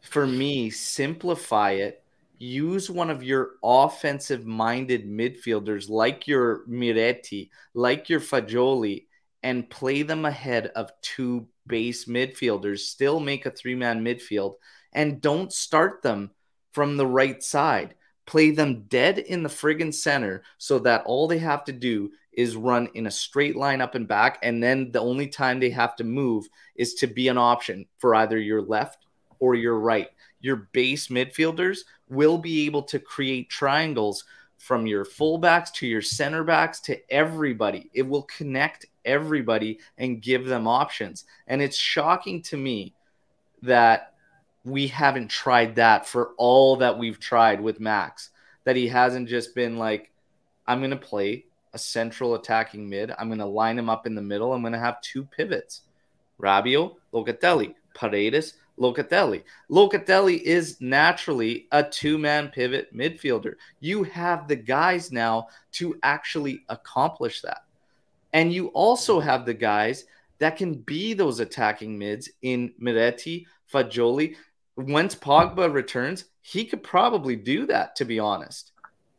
for 0.00 0.26
me, 0.26 0.70
simplify 0.70 1.70
it. 1.70 2.02
Use 2.38 2.90
one 2.90 3.10
of 3.10 3.22
your 3.22 3.52
offensive 3.62 4.44
minded 4.44 5.06
midfielders 5.06 5.88
like 5.88 6.26
your 6.26 6.66
Miretti, 6.66 7.50
like 7.74 8.08
your 8.08 8.20
Fagioli, 8.20 9.06
and 9.42 9.70
play 9.70 10.02
them 10.02 10.24
ahead 10.24 10.66
of 10.74 10.90
two 11.02 11.46
base 11.66 12.06
midfielders. 12.06 12.80
Still 12.80 13.20
make 13.20 13.46
a 13.46 13.50
three 13.50 13.74
man 13.74 14.04
midfield 14.04 14.54
and 14.92 15.20
don't 15.20 15.52
start 15.52 16.02
them 16.02 16.30
from 16.72 16.96
the 16.96 17.06
right 17.06 17.42
side. 17.42 17.94
Play 18.26 18.50
them 18.50 18.84
dead 18.88 19.18
in 19.18 19.42
the 19.42 19.48
friggin' 19.48 19.94
center 19.94 20.42
so 20.58 20.78
that 20.80 21.04
all 21.06 21.28
they 21.28 21.38
have 21.38 21.64
to 21.64 21.72
do 21.72 22.10
is 22.32 22.56
run 22.56 22.88
in 22.94 23.06
a 23.06 23.10
straight 23.10 23.56
line 23.56 23.80
up 23.80 23.94
and 23.94 24.06
back. 24.06 24.38
And 24.42 24.62
then 24.62 24.90
the 24.90 25.00
only 25.00 25.28
time 25.28 25.58
they 25.58 25.70
have 25.70 25.96
to 25.96 26.04
move 26.04 26.48
is 26.74 26.94
to 26.94 27.06
be 27.06 27.28
an 27.28 27.38
option 27.38 27.86
for 27.98 28.14
either 28.14 28.36
your 28.38 28.62
left 28.62 29.06
or 29.38 29.54
your 29.54 29.78
right. 29.78 30.08
Your 30.40 30.68
base 30.72 31.08
midfielders 31.08 31.78
will 32.08 32.38
be 32.38 32.66
able 32.66 32.82
to 32.82 32.98
create 32.98 33.48
triangles 33.48 34.24
from 34.58 34.86
your 34.86 35.04
fullbacks 35.04 35.72
to 35.72 35.86
your 35.86 36.02
center 36.02 36.42
backs 36.42 36.80
to 36.80 36.98
everybody. 37.12 37.90
It 37.92 38.02
will 38.02 38.22
connect 38.22 38.86
everybody 39.04 39.78
and 39.98 40.22
give 40.22 40.46
them 40.46 40.66
options. 40.66 41.24
And 41.46 41.62
it's 41.62 41.76
shocking 41.76 42.42
to 42.42 42.56
me 42.56 42.94
that 43.62 44.14
we 44.64 44.88
haven't 44.88 45.28
tried 45.28 45.76
that 45.76 46.06
for 46.06 46.32
all 46.36 46.76
that 46.76 46.98
we've 46.98 47.20
tried 47.20 47.60
with 47.60 47.80
Max, 47.80 48.30
that 48.64 48.76
he 48.76 48.88
hasn't 48.88 49.28
just 49.28 49.54
been 49.54 49.76
like, 49.78 50.10
I'm 50.66 50.80
going 50.80 50.90
to 50.90 50.96
play 50.96 51.44
a 51.72 51.78
central 51.78 52.34
attacking 52.34 52.88
mid. 52.88 53.12
I'm 53.16 53.28
going 53.28 53.38
to 53.38 53.46
line 53.46 53.78
him 53.78 53.88
up 53.88 54.06
in 54.06 54.14
the 54.14 54.22
middle. 54.22 54.52
I'm 54.52 54.62
going 54.62 54.72
to 54.72 54.78
have 54.78 55.00
two 55.00 55.24
pivots 55.24 55.82
Rabiot, 56.40 56.96
Locatelli, 57.14 57.74
Paredes, 57.94 58.54
Locatelli. 58.78 59.42
Locatelli 59.70 60.40
is 60.40 60.80
naturally 60.80 61.66
a 61.72 61.82
two 61.82 62.18
man 62.18 62.48
pivot 62.48 62.94
midfielder. 62.94 63.54
You 63.80 64.02
have 64.04 64.48
the 64.48 64.56
guys 64.56 65.10
now 65.10 65.48
to 65.72 65.98
actually 66.02 66.64
accomplish 66.68 67.40
that. 67.42 67.64
And 68.32 68.52
you 68.52 68.68
also 68.68 69.18
have 69.20 69.46
the 69.46 69.54
guys 69.54 70.04
that 70.38 70.56
can 70.56 70.74
be 70.74 71.14
those 71.14 71.40
attacking 71.40 71.98
mids 71.98 72.28
in 72.42 72.72
Miretti, 72.80 73.46
Fagioli. 73.72 74.36
Once 74.76 75.14
Pogba 75.14 75.72
returns, 75.72 76.26
he 76.42 76.64
could 76.66 76.82
probably 76.82 77.34
do 77.34 77.66
that, 77.66 77.96
to 77.96 78.04
be 78.04 78.18
honest. 78.18 78.72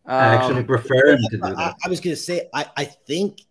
I 0.05 0.35
actually 0.35 0.59
um, 0.59 0.67
prefer 0.67 1.13
him 1.13 1.19
to 1.31 1.37
do 1.37 1.37
that. 1.39 1.57
I, 1.57 1.73
I 1.83 1.89
was 1.89 1.99
going 1.99 2.15
to 2.15 2.21
say, 2.21 2.47
I, 2.53 2.67
I 2.77 2.85
think, 2.85 3.41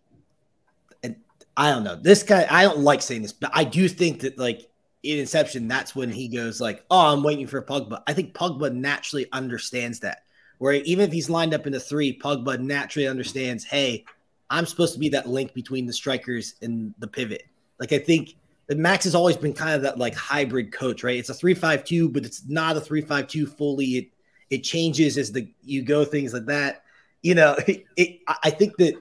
and 1.03 1.17
I 1.57 1.69
don't 1.69 1.83
know, 1.83 1.95
this 1.95 2.23
guy, 2.23 2.47
I 2.49 2.63
don't 2.63 2.79
like 2.79 3.01
saying 3.01 3.21
this, 3.21 3.33
but 3.33 3.51
I 3.53 3.65
do 3.65 3.89
think 3.89 4.21
that, 4.21 4.39
like, 4.39 4.69
in 5.03 5.19
Inception, 5.19 5.67
that's 5.67 5.95
when 5.95 6.09
he 6.09 6.27
goes, 6.27 6.59
like, 6.59 6.83
oh, 6.89 7.13
I'm 7.13 7.23
waiting 7.23 7.47
for 7.47 7.61
Pogba. 7.61 8.01
I 8.07 8.13
think 8.13 8.33
Pogba 8.33 8.73
naturally 8.73 9.27
understands 9.31 9.99
that. 10.01 10.23
Where 10.57 10.73
even 10.73 11.05
if 11.05 11.11
he's 11.11 11.29
lined 11.29 11.53
up 11.53 11.67
in 11.67 11.73
the 11.73 11.79
three, 11.79 12.17
Pogba 12.17 12.59
naturally 12.59 13.07
understands, 13.07 13.63
hey, 13.63 14.05
I'm 14.49 14.65
supposed 14.65 14.93
to 14.93 14.99
be 14.99 15.09
that 15.09 15.29
link 15.29 15.53
between 15.53 15.85
the 15.85 15.93
strikers 15.93 16.55
and 16.61 16.93
the 16.97 17.07
pivot. 17.07 17.43
Like, 17.79 17.93
I 17.93 17.99
think 17.99 18.35
Max 18.69 19.03
has 19.03 19.13
always 19.13 19.37
been 19.37 19.53
kind 19.53 19.75
of 19.75 19.83
that, 19.83 19.99
like, 19.99 20.15
hybrid 20.15 20.71
coach, 20.71 21.03
right? 21.03 21.17
It's 21.17 21.29
a 21.29 21.33
three-five-two, 21.33 22.09
but 22.09 22.25
it's 22.25 22.47
not 22.47 22.75
a 22.75 22.81
three-five-two 22.81 23.45
fully. 23.45 23.85
It, 23.85 24.09
it 24.49 24.63
changes 24.63 25.17
as 25.17 25.31
the 25.31 25.47
you 25.63 25.83
go 25.83 26.05
things 26.05 26.33
like 26.33 26.45
that 26.45 26.83
you 27.21 27.35
know 27.35 27.55
it, 27.67 27.85
it, 27.95 28.19
i 28.43 28.49
think 28.49 28.75
that 28.77 28.93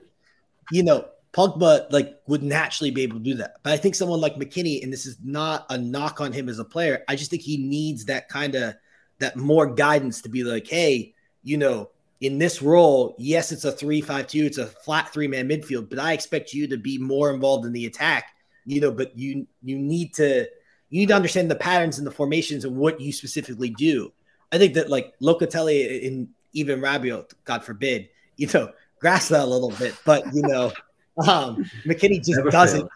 you 0.70 0.82
know 0.82 1.06
Pogba 1.36 1.86
like 1.90 2.18
would 2.26 2.42
naturally 2.42 2.90
be 2.90 3.02
able 3.02 3.18
to 3.18 3.22
do 3.22 3.34
that 3.34 3.56
but 3.62 3.72
i 3.72 3.76
think 3.76 3.94
someone 3.94 4.20
like 4.20 4.36
McKennie, 4.36 4.82
and 4.82 4.90
this 4.92 5.04
is 5.04 5.18
not 5.22 5.66
a 5.68 5.76
knock 5.76 6.20
on 6.20 6.32
him 6.32 6.48
as 6.48 6.58
a 6.58 6.64
player 6.64 7.04
i 7.08 7.14
just 7.14 7.30
think 7.30 7.42
he 7.42 7.58
needs 7.58 8.06
that 8.06 8.28
kind 8.28 8.54
of 8.54 8.74
that 9.18 9.36
more 9.36 9.66
guidance 9.66 10.22
to 10.22 10.30
be 10.30 10.44
like 10.44 10.66
hey 10.66 11.14
you 11.42 11.58
know 11.58 11.90
in 12.20 12.38
this 12.38 12.62
role, 12.62 13.14
yes, 13.18 13.52
it's 13.52 13.64
a 13.64 13.72
three-five-two, 13.72 14.44
it's 14.44 14.58
a 14.58 14.66
flat 14.66 15.12
three-man 15.12 15.48
midfield, 15.48 15.90
but 15.90 15.98
I 15.98 16.12
expect 16.12 16.52
you 16.52 16.66
to 16.68 16.76
be 16.76 16.98
more 16.98 17.32
involved 17.32 17.66
in 17.66 17.72
the 17.72 17.86
attack, 17.86 18.34
you 18.64 18.80
know, 18.80 18.90
but 18.90 19.16
you 19.16 19.46
you 19.62 19.78
need 19.78 20.14
to 20.14 20.46
you 20.88 21.00
need 21.00 21.08
to 21.08 21.14
understand 21.14 21.50
the 21.50 21.56
patterns 21.56 21.98
and 21.98 22.06
the 22.06 22.12
formations 22.12 22.64
and 22.64 22.76
what 22.76 23.00
you 23.00 23.12
specifically 23.12 23.70
do. 23.70 24.12
I 24.50 24.58
think 24.58 24.74
that 24.74 24.88
like 24.88 25.14
Locatelli 25.20 26.06
and 26.06 26.28
even 26.52 26.80
Rabiot, 26.80 27.32
God 27.44 27.64
forbid, 27.64 28.08
you 28.36 28.48
know, 28.54 28.72
grasp 29.00 29.30
that 29.30 29.44
a 29.44 29.46
little 29.46 29.70
bit, 29.72 29.94
but 30.06 30.24
you 30.34 30.42
know, 30.42 30.72
um, 31.18 31.64
McKennie 31.84 32.18
just 32.18 32.36
Never 32.36 32.50
doesn't. 32.50 32.88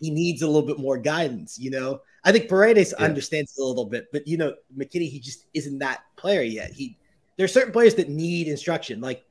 He 0.00 0.10
needs 0.10 0.42
a 0.42 0.46
little 0.46 0.62
bit 0.66 0.78
more 0.78 0.96
guidance. 0.98 1.58
You 1.58 1.70
know, 1.70 2.00
I 2.24 2.32
think 2.32 2.48
Paredes 2.48 2.94
Yeah. 2.98 3.04
understands 3.06 3.58
a 3.58 3.64
little 3.64 3.84
bit, 3.86 4.06
but 4.12 4.26
you 4.26 4.36
know, 4.36 4.54
McKennie, 4.76 5.10
he 5.10 5.18
just 5.20 5.46
isn't 5.54 5.78
that 5.80 6.02
player 6.16 6.42
yet. 6.42 6.72
He 6.72 6.96
there's 7.36 7.52
certain 7.52 7.72
players 7.72 7.94
that 7.96 8.08
need 8.08 8.46
instruction. 8.48 9.00
Like 9.00 9.24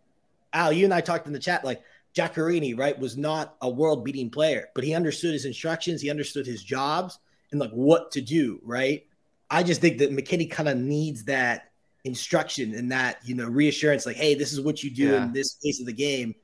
Al, 0.51 0.73
you 0.73 0.83
and 0.85 0.93
I 0.93 1.01
talked 1.01 1.25
in 1.27 1.33
the 1.33 1.39
chat. 1.39 1.63
Like 1.63 1.81
Giaccherini, 2.15 2.77
right, 2.77 2.97
was 2.99 3.17
not 3.17 3.55
a 3.61 3.69
world 3.69 4.03
beating 4.03 4.29
player, 4.29 4.67
but 4.75 4.83
he 4.83 4.93
understood 4.93 5.33
his 5.33 5.45
instructions. 5.45 6.01
He 6.01 6.09
understood 6.09 6.45
his 6.45 6.63
jobs 6.63 7.19
and 7.51 7.59
like 7.61 7.71
what 7.71 8.11
to 8.11 8.21
do. 8.21 8.59
Right. 8.63 9.05
I 9.49 9.63
just 9.63 9.79
think 9.81 9.99
that 9.99 10.11
McKennie 10.11 10.49
kind 10.51 10.67
of 10.67 10.77
needs 10.77 11.23
that 11.25 11.69
instruction 12.03 12.75
and 12.75 12.91
that 12.91 13.17
you 13.23 13.35
know 13.35 13.45
reassurance. 13.47 14.05
Like, 14.05 14.17
hey, 14.17 14.35
this 14.35 14.51
is 14.51 14.59
what 14.59 14.83
you 14.83 14.91
do 14.91 15.03
Yeah. 15.11 15.23
in 15.25 15.31
this 15.33 15.57
phase 15.63 15.79
of 15.79 15.85
the 15.85 15.93
game, 15.93 16.35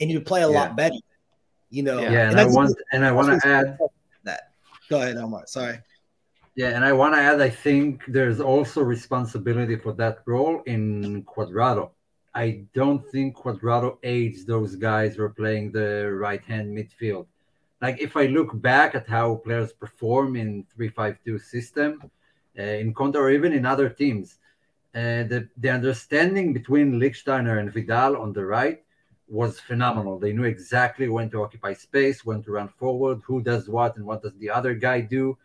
and 0.00 0.10
you 0.10 0.20
play 0.20 0.42
a 0.42 0.50
Yeah. 0.50 0.54
lot 0.60 0.76
better. 0.76 0.96
You 1.70 1.82
know. 1.82 2.00
Yeah. 2.00 2.12
Yeah, 2.12 2.30
and 2.30 2.40
I 2.40 2.46
want 2.46 2.76
and 2.92 3.04
I 3.04 3.12
want 3.12 3.40
to 3.40 3.48
add 3.48 3.78
that. 4.24 4.52
Go 4.88 4.98
ahead, 4.98 5.16
Omar. 5.16 5.44
Sorry. 5.46 5.78
Yeah, 6.56 6.70
and 6.70 6.84
I 6.84 6.92
want 6.92 7.14
to 7.14 7.20
add, 7.20 7.38
I 7.42 7.50
think 7.50 8.02
there's 8.08 8.40
also 8.40 8.80
responsibility 8.80 9.76
for 9.76 9.92
that 9.94 10.20
role 10.24 10.62
in 10.64 11.22
Cuadrado. 11.24 11.90
I 12.34 12.64
don't 12.74 13.06
think 13.10 13.36
Cuadrado 13.36 13.98
aids 14.02 14.46
those 14.46 14.74
guys 14.74 15.16
who 15.16 15.24
are 15.24 15.36
playing 15.42 15.72
the 15.72 16.10
right 16.12 16.42
hand 16.42 16.74
midfield. 16.74 17.26
Like 17.82 18.00
if 18.00 18.16
I 18.16 18.26
look 18.26 18.58
back 18.60 18.94
at 18.94 19.06
how 19.06 19.34
players 19.36 19.74
perform 19.74 20.36
in 20.36 20.64
352 20.74 21.38
system, 21.38 22.10
uh, 22.58 22.62
in 22.62 22.94
Conte 22.94 23.16
or 23.16 23.30
even 23.30 23.52
in 23.52 23.66
other 23.66 23.90
teams, 23.90 24.38
uh, 24.94 25.24
the, 25.28 25.48
the 25.58 25.68
understanding 25.68 26.54
between 26.54 26.98
Lichtsteiner 26.98 27.60
and 27.60 27.70
Vidal 27.70 28.16
on 28.16 28.32
the 28.32 28.46
right 28.46 28.82
was 29.28 29.58
phenomenal. 29.58 30.18
They 30.18 30.32
knew 30.32 30.44
exactly 30.44 31.08
when 31.08 31.30
to 31.30 31.42
occupy 31.42 31.74
space, 31.74 32.24
when 32.24 32.42
to 32.44 32.52
run 32.52 32.68
forward, 32.68 33.20
who 33.24 33.42
does 33.42 33.68
what, 33.68 33.96
and 33.96 34.06
what 34.06 34.22
does 34.22 34.36
the 34.38 34.50
other 34.50 34.74
guy 34.74 35.00
do 35.00 35.36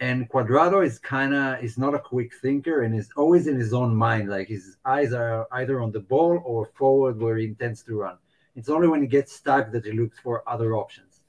and 0.00 0.28
Cuadrado 0.28 0.84
is 0.84 0.98
kind 0.98 1.34
of 1.34 1.62
is 1.62 1.78
not 1.78 1.94
a 1.94 1.98
quick 1.98 2.34
thinker 2.34 2.82
and 2.82 2.94
is 2.94 3.10
always 3.16 3.46
in 3.46 3.56
his 3.56 3.72
own 3.72 3.94
mind. 3.94 4.28
Like 4.28 4.48
his 4.48 4.76
eyes 4.84 5.12
are 5.12 5.46
either 5.52 5.80
on 5.80 5.92
the 5.92 6.00
ball 6.00 6.42
or 6.44 6.70
forward 6.74 7.20
where 7.20 7.36
he 7.36 7.46
intends 7.46 7.82
to 7.84 8.00
run. 8.00 8.18
It's 8.56 8.68
only 8.68 8.88
when 8.88 9.02
he 9.02 9.06
gets 9.06 9.32
stuck 9.32 9.72
that 9.72 9.84
he 9.84 9.92
looks 9.92 10.18
for 10.18 10.48
other 10.48 10.74
options. 10.74 11.20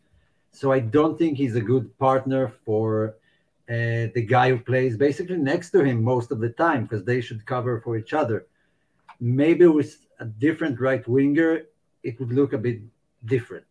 So 0.51 0.71
I 0.71 0.79
don't 0.79 1.17
think 1.17 1.37
he's 1.37 1.55
a 1.55 1.61
good 1.61 1.97
partner 1.99 2.53
for 2.65 3.15
uh, 3.69 4.13
the 4.17 4.25
guy 4.27 4.49
who 4.49 4.59
plays 4.59 4.95
basically 4.97 5.37
next 5.37 5.71
to 5.71 5.83
him 5.83 6.03
most 6.03 6.31
of 6.31 6.39
the 6.39 6.49
time 6.49 6.83
because 6.83 7.03
they 7.03 7.21
should 7.21 7.45
cover 7.45 7.81
for 7.81 7.97
each 7.97 8.13
other. 8.13 8.45
Maybe 9.19 9.67
with 9.67 10.05
a 10.19 10.25
different 10.25 10.79
right 10.79 11.05
winger, 11.07 11.63
it 12.05 12.19
would 12.19 12.31
look 12.31 12.53
a 12.53 12.57
bit 12.57 12.79
different. 13.25 13.65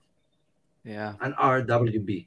Yeah. 0.83 1.15
An 1.21 1.35
RWB. 1.35 2.27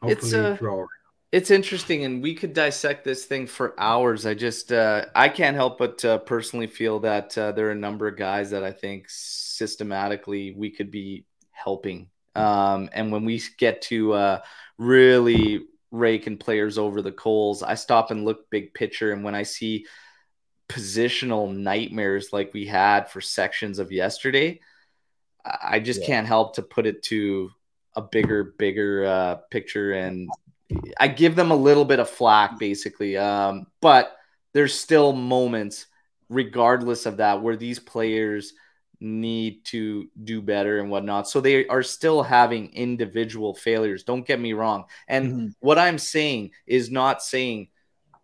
Hopefully, 0.00 0.12
It's, 0.12 0.34
uh, 0.34 0.56
draw. 0.56 0.86
It's 1.32 1.50
interesting, 1.50 2.04
and 2.04 2.22
we 2.22 2.34
could 2.34 2.52
dissect 2.52 3.04
this 3.04 3.24
thing 3.24 3.48
for 3.48 3.74
hours. 3.80 4.24
I 4.26 4.34
just, 4.34 4.70
uh, 4.70 5.06
I 5.16 5.28
can't 5.28 5.56
help 5.56 5.78
but 5.78 6.04
uh, 6.04 6.18
personally 6.18 6.68
feel 6.68 7.00
that 7.00 7.36
uh, 7.36 7.50
there 7.52 7.68
are 7.68 7.72
a 7.72 7.74
number 7.74 8.06
of 8.06 8.16
guys 8.16 8.50
that 8.50 8.62
I 8.62 8.70
think 8.70 9.06
systematically 9.08 10.52
we 10.52 10.70
could 10.70 10.92
be 10.92 11.24
helping. 11.50 12.08
Um, 12.36 12.88
and 12.92 13.10
when 13.10 13.24
we 13.24 13.42
get 13.58 13.82
to 13.82 14.12
uh, 14.12 14.40
really 14.78 15.66
raking 15.90 16.38
players 16.38 16.78
over 16.78 17.02
the 17.02 17.12
coals, 17.12 17.62
I 17.62 17.74
stop 17.74 18.10
and 18.10 18.24
look 18.24 18.50
big 18.50 18.74
picture. 18.74 19.12
And 19.12 19.24
when 19.24 19.34
I 19.34 19.44
see 19.44 19.86
positional 20.68 21.52
nightmares 21.54 22.32
like 22.32 22.52
we 22.52 22.66
had 22.66 23.10
for 23.10 23.20
sections 23.20 23.78
of 23.78 23.90
yesterday, 23.90 24.60
I 25.44 25.80
just 25.80 26.00
Yeah. 26.00 26.06
can't 26.06 26.26
help 26.26 26.54
to 26.56 26.62
put 26.62 26.86
it 26.86 27.02
to 27.04 27.50
a 27.94 28.02
bigger, 28.02 28.54
bigger 28.58 29.04
uh, 29.04 29.34
picture 29.50 29.92
and 29.92 30.30
I 30.98 31.08
give 31.08 31.36
them 31.36 31.50
a 31.50 31.56
little 31.56 31.84
bit 31.84 32.00
of 32.00 32.08
flack, 32.08 32.58
basically. 32.58 33.16
Um, 33.16 33.66
but 33.80 34.16
there's 34.52 34.78
still 34.78 35.12
moments, 35.12 35.86
regardless 36.28 37.06
of 37.06 37.18
that, 37.18 37.42
where 37.42 37.56
these 37.56 37.78
players 37.78 38.54
need 39.00 39.64
to 39.66 40.08
do 40.24 40.40
better 40.40 40.80
and 40.80 40.90
whatnot. 40.90 41.28
So 41.28 41.40
they 41.40 41.66
are 41.66 41.82
still 41.82 42.22
having 42.22 42.72
individual 42.72 43.54
failures. 43.54 44.04
Don't 44.04 44.26
get 44.26 44.40
me 44.40 44.54
wrong. 44.54 44.84
And 45.06 45.32
Mhm. 45.32 45.54
what 45.60 45.78
I'm 45.78 45.98
saying 45.98 46.52
is 46.66 46.90
not 46.90 47.22
saying 47.22 47.68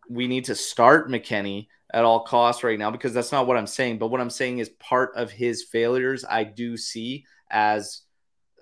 we 0.08 0.26
need 0.26 0.46
to 0.46 0.54
start 0.54 1.10
McKennie 1.10 1.68
at 1.92 2.04
all 2.04 2.20
costs 2.20 2.62
right 2.64 2.78
now 2.78 2.90
because 2.90 3.12
that's 3.12 3.32
not 3.32 3.46
what 3.46 3.56
I'm 3.56 3.66
saying. 3.66 3.98
But 3.98 4.08
what 4.08 4.20
I'm 4.20 4.30
saying 4.30 4.58
is 4.58 4.68
part 4.68 5.12
of 5.16 5.30
his 5.30 5.64
failures, 5.64 6.24
I 6.28 6.44
do 6.44 6.76
see 6.76 7.24
as 7.50 8.02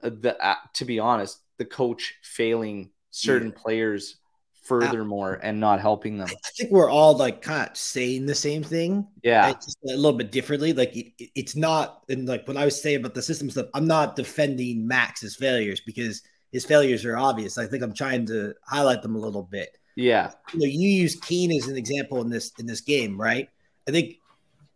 uh, 0.03 0.11
the, 0.20 0.37
uh, 0.45 0.55
to 0.74 0.85
be 0.85 0.99
honest, 0.99 1.39
the 1.59 1.64
coach 1.64 2.14
failing 2.22 2.91
certain 3.11 3.53
players 3.53 4.16
furthermore 4.62 5.41
and 5.43 5.59
not 5.61 5.81
helping 5.81 6.18
them. 6.18 6.29
I 6.31 6.51
think 6.57 6.70
we're 6.70 6.91
all 6.91 7.16
like 7.16 7.41
kind 7.43 7.68
of 7.70 7.76
saying 7.76 8.26
the 8.26 8.35
same 8.35 8.62
thing. 8.62 9.07
Yeah. 9.22 9.53
Just 9.53 9.79
a 9.85 9.97
little 9.97 10.12
bit 10.12 10.31
differently. 10.31 10.72
Like 10.72 10.95
it, 10.97 11.12
it- 11.18 11.31
it's 11.35 11.57
not, 11.57 12.03
and 12.09 12.29
like 12.29 12.47
when 12.47 12.57
I 12.57 12.64
was 12.64 12.81
saying 12.81 12.97
about 13.01 13.14
the 13.14 13.22
system 13.22 13.51
stuff, 13.51 13.66
I'm 13.74 13.87
not 13.87 14.14
defending 14.16 14.87
Max's 14.87 15.37
failures 15.37 15.81
because 15.81 16.22
his 16.53 16.64
failures 16.64 17.05
are 17.05 17.16
obvious. 17.16 17.59
I 17.59 17.66
think 17.66 17.83
I'm 17.83 17.95
trying 17.95 18.26
to 18.26 18.55
highlight 18.66 19.03
them 19.03 19.16
a 19.16 19.18
little 19.18 19.43
bit. 19.43 19.76
Yeah. 19.99 20.31
You 20.53 20.61
know, 20.61 20.67
you 20.67 20.89
use 20.89 21.17
Kean 21.17 21.51
as 21.51 21.67
an 21.67 21.77
example 21.77 22.21
in 22.21 22.31
this 22.31 22.53
in 22.61 22.67
this 22.67 22.81
game, 22.81 23.21
right? 23.21 23.49
I 23.89 23.91
think 23.91 24.15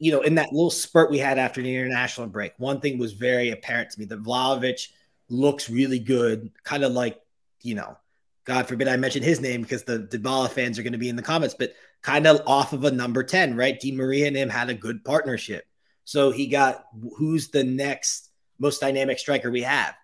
you 0.01 0.11
know 0.11 0.21
in 0.23 0.35
that 0.35 0.53
little 0.53 0.69
spurt 0.69 1.13
we 1.13 1.19
had 1.19 1.39
after 1.39 1.63
the 1.63 1.73
international 1.73 2.27
break, 2.27 2.55
one 2.59 2.81
thing 2.81 2.99
was 2.99 3.13
very 3.13 3.51
apparent 3.51 3.91
to 3.91 4.01
me 4.01 4.07
that 4.07 4.25
Vlahovic 4.25 4.89
looks 5.29 5.71
really 5.71 6.01
good, 6.01 6.51
kind 6.65 6.83
of 6.83 6.91
like 6.91 7.21
you 7.61 7.77
know, 7.77 7.97
God 8.45 8.67
forbid 8.67 8.89
I 8.89 8.97
mention 8.97 9.23
his 9.23 9.41
name 9.41 9.63
because 9.63 9.85
the 9.85 10.01
Dybala 10.01 10.51
fans 10.51 10.77
are 10.77 10.83
going 10.83 10.93
to 10.93 10.99
be 10.99 11.09
in 11.09 11.15
the 11.15 11.23
comments, 11.23 11.55
but 11.57 11.73
kind 12.03 12.27
of 12.27 12.43
off 12.45 12.73
of 12.73 12.83
a 12.83 12.91
number 12.91 13.23
10, 13.23 13.57
right? 13.57 13.79
Di 13.79 13.93
Maria 13.93 14.27
and 14.27 14.37
him 14.37 14.49
had 14.49 14.71
a 14.71 14.75
good 14.75 15.05
partnership. 15.05 15.65
So 16.05 16.33
he 16.33 16.49
got 16.49 16.85
who's 17.17 17.51
the 17.51 17.63
next 17.63 18.31
most 18.59 18.81
dynamic 18.81 19.21
striker 19.21 19.53
we 19.53 19.63
have? 19.63 19.95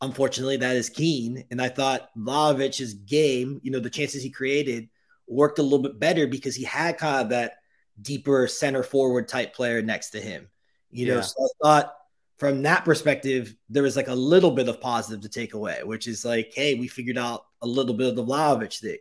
Unfortunately, 0.00 0.56
that 0.58 0.76
is 0.76 0.90
Kean. 0.90 1.44
And 1.50 1.60
I 1.60 1.68
thought 1.68 2.10
Vlavic's 2.16 2.92
game, 2.94 3.60
you 3.62 3.70
know, 3.70 3.80
the 3.80 3.90
chances 3.90 4.22
he 4.22 4.30
created 4.30 4.88
worked 5.26 5.58
a 5.58 5.62
little 5.62 5.78
bit 5.78 5.98
better 5.98 6.26
because 6.26 6.54
he 6.54 6.64
had 6.64 6.98
kind 6.98 7.22
of 7.22 7.28
that 7.30 7.54
deeper 8.02 8.46
center 8.46 8.82
forward 8.82 9.26
type 9.28 9.54
player 9.54 9.80
next 9.82 10.10
to 10.10 10.20
him. 10.20 10.48
You 10.90 11.06
know, 11.08 11.14
Yeah. 11.16 11.20
so 11.22 11.44
I 11.44 11.48
thought 11.62 11.96
from 12.38 12.62
that 12.62 12.84
perspective, 12.84 13.56
there 13.70 13.82
was 13.82 13.96
like 13.96 14.08
a 14.08 14.14
little 14.14 14.50
bit 14.50 14.68
of 14.68 14.80
positive 14.80 15.22
to 15.22 15.28
take 15.28 15.54
away, 15.54 15.80
which 15.82 16.06
is 16.06 16.24
like, 16.24 16.52
hey, 16.54 16.74
we 16.74 16.86
figured 16.88 17.16
out 17.16 17.46
a 17.62 17.66
little 17.66 17.94
bit 17.94 18.08
of 18.08 18.16
the 18.16 18.24
Vlahovic 18.24 18.78
thing. 18.78 18.98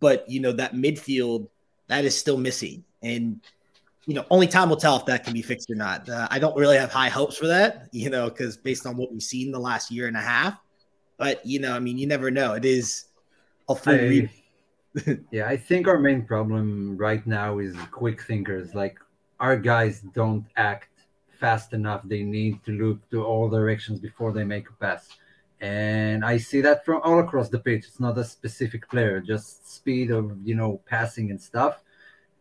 But 0.00 0.28
you 0.28 0.40
know, 0.40 0.52
that 0.52 0.74
midfield 0.74 1.48
that 1.86 2.04
is 2.04 2.18
still 2.18 2.36
missing. 2.36 2.84
And 3.02 3.40
you 4.06 4.14
know, 4.14 4.24
only 4.30 4.46
time 4.46 4.68
will 4.68 4.76
tell 4.76 4.96
if 4.96 5.06
that 5.06 5.24
can 5.24 5.32
be 5.32 5.42
fixed 5.42 5.70
or 5.70 5.76
not. 5.76 6.08
Uh, 6.08 6.26
I 6.30 6.38
don't 6.38 6.56
really 6.56 6.76
have 6.76 6.92
high 6.92 7.08
hopes 7.08 7.36
for 7.36 7.46
that, 7.46 7.88
you 7.92 8.10
know, 8.10 8.28
because 8.28 8.56
based 8.56 8.86
on 8.86 8.96
what 8.96 9.12
we've 9.12 9.22
seen 9.22 9.52
the 9.52 9.58
last 9.58 9.90
year 9.90 10.08
and 10.08 10.16
a 10.16 10.20
half. 10.20 10.58
But 11.18 11.44
you 11.46 11.60
know, 11.60 11.72
I 11.72 11.78
mean, 11.78 11.98
you 11.98 12.06
never 12.06 12.30
know. 12.30 12.54
It 12.54 12.64
is 12.64 13.04
a 13.68 13.74
full 13.76 13.94
I- 13.94 13.98
re- 13.98 14.30
yeah, 15.30 15.46
I 15.46 15.56
think 15.56 15.88
our 15.88 15.98
main 15.98 16.24
problem 16.24 16.96
right 16.96 17.26
now 17.26 17.58
is 17.58 17.76
quick 17.90 18.22
thinkers. 18.22 18.74
Like 18.74 18.98
our 19.40 19.56
guys 19.56 20.00
don't 20.14 20.44
act 20.56 20.88
fast 21.38 21.72
enough. 21.72 22.02
They 22.04 22.22
need 22.22 22.62
to 22.64 22.72
look 22.72 23.08
to 23.10 23.24
all 23.24 23.48
directions 23.48 24.00
before 24.00 24.32
they 24.32 24.44
make 24.44 24.68
a 24.68 24.72
pass. 24.74 25.08
And 25.60 26.24
I 26.24 26.38
see 26.38 26.60
that 26.62 26.84
from 26.84 27.00
all 27.04 27.20
across 27.20 27.48
the 27.48 27.58
pitch. 27.60 27.84
It's 27.86 28.00
not 28.00 28.18
a 28.18 28.24
specific 28.24 28.88
player, 28.90 29.20
just 29.20 29.72
speed 29.72 30.10
of, 30.10 30.36
you 30.44 30.56
know, 30.56 30.80
passing 30.86 31.30
and 31.30 31.40
stuff 31.40 31.82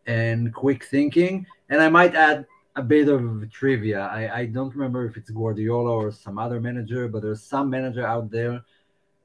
and 0.05 0.53
quick 0.53 0.83
thinking. 0.85 1.45
And 1.69 1.81
I 1.81 1.89
might 1.89 2.15
add 2.15 2.45
a 2.75 2.81
bit 2.81 3.09
of 3.09 3.51
trivia. 3.51 4.01
I, 4.01 4.39
I 4.39 4.45
don't 4.45 4.73
remember 4.73 5.05
if 5.05 5.17
it's 5.17 5.29
Guardiola 5.29 5.91
or 5.91 6.11
some 6.11 6.37
other 6.37 6.59
manager, 6.59 7.07
but 7.07 7.21
there's 7.21 7.43
some 7.43 7.69
manager 7.69 8.05
out 8.05 8.31
there 8.31 8.63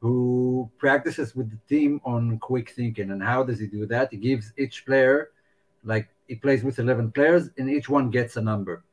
who 0.01 0.71
practices 0.79 1.35
with 1.35 1.51
the 1.51 1.59
team 1.69 2.01
on 2.05 2.39
quick 2.39 2.71
thinking. 2.71 3.11
And 3.11 3.23
how 3.23 3.43
does 3.43 3.59
he 3.59 3.67
do 3.67 3.87
that? 3.87 4.11
He 4.11 4.19
gives 4.19 4.53
each 4.59 4.85
player, 4.85 5.31
like 5.85 6.09
he 6.29 6.35
plays 6.35 6.63
with 6.63 6.79
11 6.79 7.13
players, 7.13 7.51
and 7.57 7.71
each 7.71 7.89
one 7.89 8.11
gets 8.11 8.37
a 8.37 8.41
number. 8.41 8.85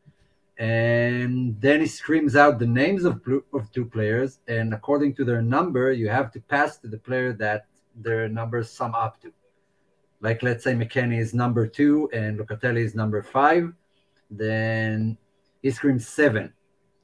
And 0.57 1.59
then 1.59 1.81
he 1.81 1.87
screams 1.87 2.35
out 2.35 2.59
the 2.59 2.67
names 2.67 3.05
of, 3.05 3.21
of 3.53 3.71
two 3.71 3.85
players. 3.85 4.39
And 4.47 4.73
according 4.73 5.15
to 5.15 5.25
their 5.25 5.41
number, 5.41 5.91
you 5.91 6.09
have 6.09 6.31
to 6.33 6.39
pass 6.39 6.77
to 6.77 6.87
the 6.87 6.99
player 6.99 7.33
that 7.33 7.65
their 7.95 8.29
numbers 8.29 8.69
sum 8.69 8.93
up 8.93 9.19
to. 9.21 9.33
Like, 10.23 10.41
let's 10.41 10.63
say 10.63 10.73
McKennie 10.73 11.19
is 11.19 11.33
number 11.33 11.67
two 11.67 12.09
and 12.13 12.39
Locatelli 12.39 12.83
is 12.83 12.95
number 12.95 13.21
five. 13.21 13.73
Then 14.31 15.17
he 15.61 15.69
screams 15.69 16.07
seven. 16.07 16.53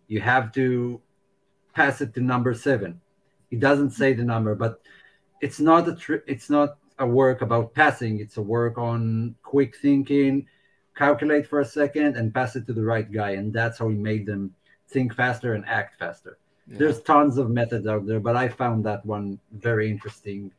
You 0.08 0.22
have 0.22 0.54
to 0.54 1.02
pass 1.74 2.00
it 2.00 2.14
to 2.14 2.22
number 2.22 2.54
seven. 2.54 3.02
He 3.50 3.58
doesn't 3.58 3.92
say 3.92 4.14
the 4.14 4.24
number, 4.24 4.56
but 4.56 4.82
it's 5.42 5.60
not 5.60 5.88
a 5.90 5.96
tri- 5.96 6.26
it's 6.28 6.50
not 6.50 6.78
a 6.98 7.06
work 7.06 7.42
about 7.42 7.74
passing. 7.74 8.20
It's 8.22 8.38
a 8.38 8.42
work 8.42 8.78
on 8.78 9.36
quick 9.44 9.76
thinking, 9.76 10.48
calculate 10.96 11.46
for 11.46 11.60
a 11.60 11.66
second, 11.66 12.16
and 12.16 12.34
pass 12.34 12.56
it 12.56 12.66
to 12.68 12.74
the 12.74 12.84
right 12.84 13.12
guy. 13.12 13.32
And 13.32 13.52
that's 13.52 13.80
how 13.80 13.90
he 13.90 13.96
made 13.96 14.26
them 14.26 14.56
think 14.88 15.14
faster 15.14 15.56
and 15.56 15.66
act 15.66 16.00
faster. 16.00 16.38
Yeah. 16.68 16.78
There's 16.80 17.02
tons 17.02 17.38
of 17.38 17.50
methods 17.50 17.86
out 17.86 18.06
there, 18.08 18.20
but 18.22 18.38
I 18.38 18.48
found 18.48 18.86
that 18.86 19.06
one 19.06 19.40
very 19.52 19.90
interesting. 19.90 20.52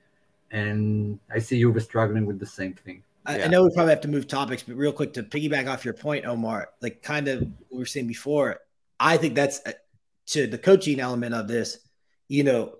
And 0.50 1.18
I 1.32 1.38
see 1.38 1.56
you 1.56 1.70
were 1.70 1.80
struggling 1.80 2.26
with 2.26 2.38
the 2.38 2.46
same 2.46 2.74
thing. 2.74 3.02
I, 3.26 3.38
yeah. 3.38 3.44
I 3.44 3.48
know 3.48 3.64
we 3.64 3.70
probably 3.74 3.90
have 3.90 4.00
to 4.02 4.08
move 4.08 4.26
topics, 4.26 4.62
but 4.62 4.76
real 4.76 4.92
quick 4.92 5.12
to 5.14 5.22
piggyback 5.22 5.68
off 5.68 5.84
your 5.84 5.94
point, 5.94 6.24
Omar, 6.24 6.70
like 6.80 7.02
kind 7.02 7.28
of 7.28 7.40
what 7.40 7.50
we 7.70 7.78
were 7.78 7.86
saying 7.86 8.06
before, 8.06 8.58
I 8.98 9.16
think 9.16 9.34
that's 9.34 9.60
uh, 9.66 9.72
to 10.28 10.46
the 10.46 10.58
coaching 10.58 11.00
element 11.00 11.34
of 11.34 11.46
this. 11.46 11.78
You 12.28 12.44
know, 12.44 12.76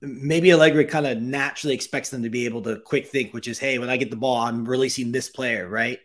maybe 0.00 0.52
Allegri 0.52 0.84
kind 0.84 1.06
of 1.06 1.20
naturally 1.22 1.74
expects 1.74 2.10
them 2.10 2.22
to 2.22 2.30
be 2.30 2.44
able 2.44 2.62
to 2.62 2.80
quick 2.80 3.06
think, 3.06 3.32
which 3.32 3.48
is, 3.48 3.58
hey, 3.58 3.78
when 3.78 3.90
I 3.90 3.96
get 3.96 4.10
the 4.10 4.16
ball, 4.16 4.38
I'm 4.38 4.64
releasing 4.64 5.12
this 5.12 5.30
player, 5.30 5.68
right? 5.68 6.00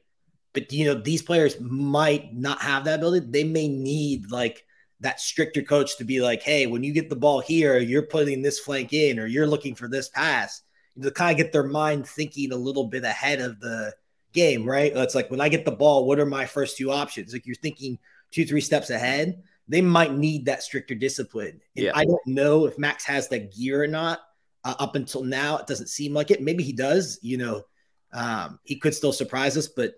But 0.53 0.71
you 0.71 0.85
know, 0.85 0.95
these 0.95 1.21
players 1.21 1.59
might 1.59 2.33
not 2.33 2.61
have 2.61 2.85
that 2.85 2.99
ability. 2.99 3.27
They 3.29 3.43
may 3.43 3.67
need 3.67 4.31
like 4.31 4.65
that 5.01 5.19
stricter 5.19 5.61
coach 5.61 5.97
to 5.97 6.03
be 6.03 6.21
like, 6.21 6.43
hey, 6.43 6.67
when 6.67 6.83
you 6.83 6.93
get 6.93 7.09
the 7.09 7.15
ball 7.15 7.39
here, 7.39 7.77
you're 7.79 8.03
putting 8.03 8.41
this 8.41 8.59
flank 8.59 8.93
in, 8.93 9.19
or 9.19 9.25
you're 9.25 9.47
looking 9.47 9.75
for 9.75 9.87
this 9.87 10.09
pass 10.09 10.61
to 11.01 11.11
kind 11.11 11.31
of 11.31 11.37
get 11.37 11.51
their 11.51 11.63
mind 11.63 12.07
thinking 12.07 12.51
a 12.51 12.55
little 12.55 12.85
bit 12.85 13.03
ahead 13.03 13.41
of 13.41 13.59
the 13.59 13.93
game, 14.33 14.65
right? 14.65 14.91
It's 14.95 15.15
like 15.15 15.31
when 15.31 15.41
I 15.41 15.49
get 15.49 15.65
the 15.65 15.71
ball, 15.71 16.05
what 16.05 16.19
are 16.19 16.25
my 16.25 16.45
first 16.45 16.77
two 16.77 16.91
options? 16.91 17.33
Like 17.33 17.45
you're 17.45 17.55
thinking 17.55 17.97
two, 18.31 18.45
three 18.45 18.61
steps 18.61 18.89
ahead. 18.89 19.41
They 19.67 19.81
might 19.81 20.13
need 20.13 20.45
that 20.45 20.63
stricter 20.63 20.95
discipline. 20.95 21.61
And 21.75 21.85
yeah. 21.85 21.91
I 21.93 22.05
don't 22.05 22.25
know 22.25 22.65
if 22.65 22.77
Max 22.77 23.05
has 23.05 23.27
that 23.29 23.55
gear 23.55 23.83
or 23.83 23.87
not. 23.87 24.19
Uh, 24.63 24.75
up 24.79 24.95
until 24.95 25.23
now, 25.23 25.57
it 25.57 25.67
doesn't 25.67 25.87
seem 25.87 26.13
like 26.13 26.31
it. 26.31 26.41
Maybe 26.41 26.63
he 26.63 26.73
does. 26.73 27.17
You 27.21 27.37
know, 27.37 27.63
um, 28.11 28.59
he 28.63 28.75
could 28.75 28.93
still 28.93 29.13
surprise 29.13 29.55
us, 29.55 29.67
but 29.67 29.93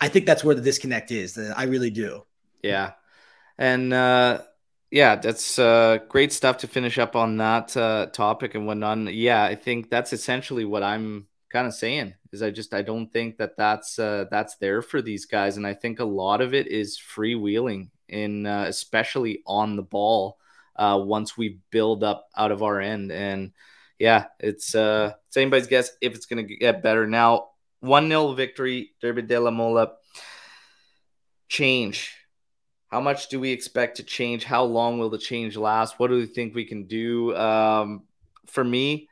I 0.00 0.08
think 0.08 0.26
that's 0.26 0.42
where 0.42 0.56
the 0.56 0.60
disconnect 0.60 1.12
is. 1.12 1.38
I 1.38 1.64
really 1.64 1.90
do. 1.90 2.24
Yeah, 2.62 2.92
and 3.58 3.92
uh, 3.92 4.40
yeah, 4.92 5.16
that's 5.16 5.58
uh, 5.58 6.00
great 6.10 6.34
stuff 6.34 6.58
to 6.58 6.68
finish 6.68 6.98
up 6.98 7.16
on 7.16 7.38
that 7.38 7.74
uh, 7.78 8.06
topic 8.12 8.54
and 8.54 8.66
whatnot. 8.66 9.14
Yeah, 9.14 9.42
I 9.42 9.54
think 9.54 9.88
that's 9.88 10.12
essentially 10.12 10.66
what 10.66 10.82
I'm 10.82 11.28
kind 11.50 11.66
of 11.66 11.72
saying. 11.72 12.12
Is 12.30 12.42
I 12.42 12.50
just 12.50 12.74
I 12.74 12.82
don't 12.82 13.10
think 13.10 13.38
that 13.38 13.56
that's 13.56 13.98
uh, 13.98 14.26
that's 14.30 14.56
there 14.56 14.82
for 14.82 15.00
these 15.00 15.24
guys, 15.24 15.56
and 15.56 15.66
I 15.66 15.72
think 15.72 15.98
a 15.98 16.04
lot 16.04 16.42
of 16.42 16.52
it 16.52 16.66
is 16.66 17.00
freewheeling 17.00 17.88
in 18.06 18.44
uh, 18.44 18.66
especially 18.68 19.42
on 19.46 19.76
the 19.76 19.82
ball 19.82 20.36
uh, 20.76 21.00
once 21.02 21.38
we 21.38 21.60
build 21.70 22.04
up 22.04 22.28
out 22.36 22.52
of 22.52 22.62
our 22.62 22.78
end. 22.78 23.10
And 23.12 23.52
yeah, 23.98 24.26
it's 24.40 24.74
uh, 24.74 25.14
it's 25.28 25.38
anybody's 25.38 25.68
guess 25.68 25.90
if 26.02 26.14
it's 26.14 26.26
going 26.26 26.46
to 26.46 26.54
get 26.54 26.82
better. 26.82 27.06
Now, 27.06 27.48
one 27.80 28.08
0 28.08 28.34
victory, 28.34 28.90
Derby 29.00 29.22
della 29.22 29.52
Mole. 29.52 29.86
Change 31.48 32.21
how 32.92 33.00
much 33.00 33.28
do 33.28 33.40
we 33.40 33.50
expect 33.50 33.96
to 33.96 34.02
change? 34.02 34.44
How 34.44 34.64
long 34.64 34.98
will 34.98 35.08
the 35.08 35.16
change 35.16 35.56
last? 35.56 35.98
What 35.98 36.08
do 36.08 36.16
we 36.18 36.26
think 36.26 36.54
we 36.54 36.66
can 36.66 36.84
do? 36.84 37.34
Um, 37.34 38.02
for 38.46 38.62
me, 38.62 39.08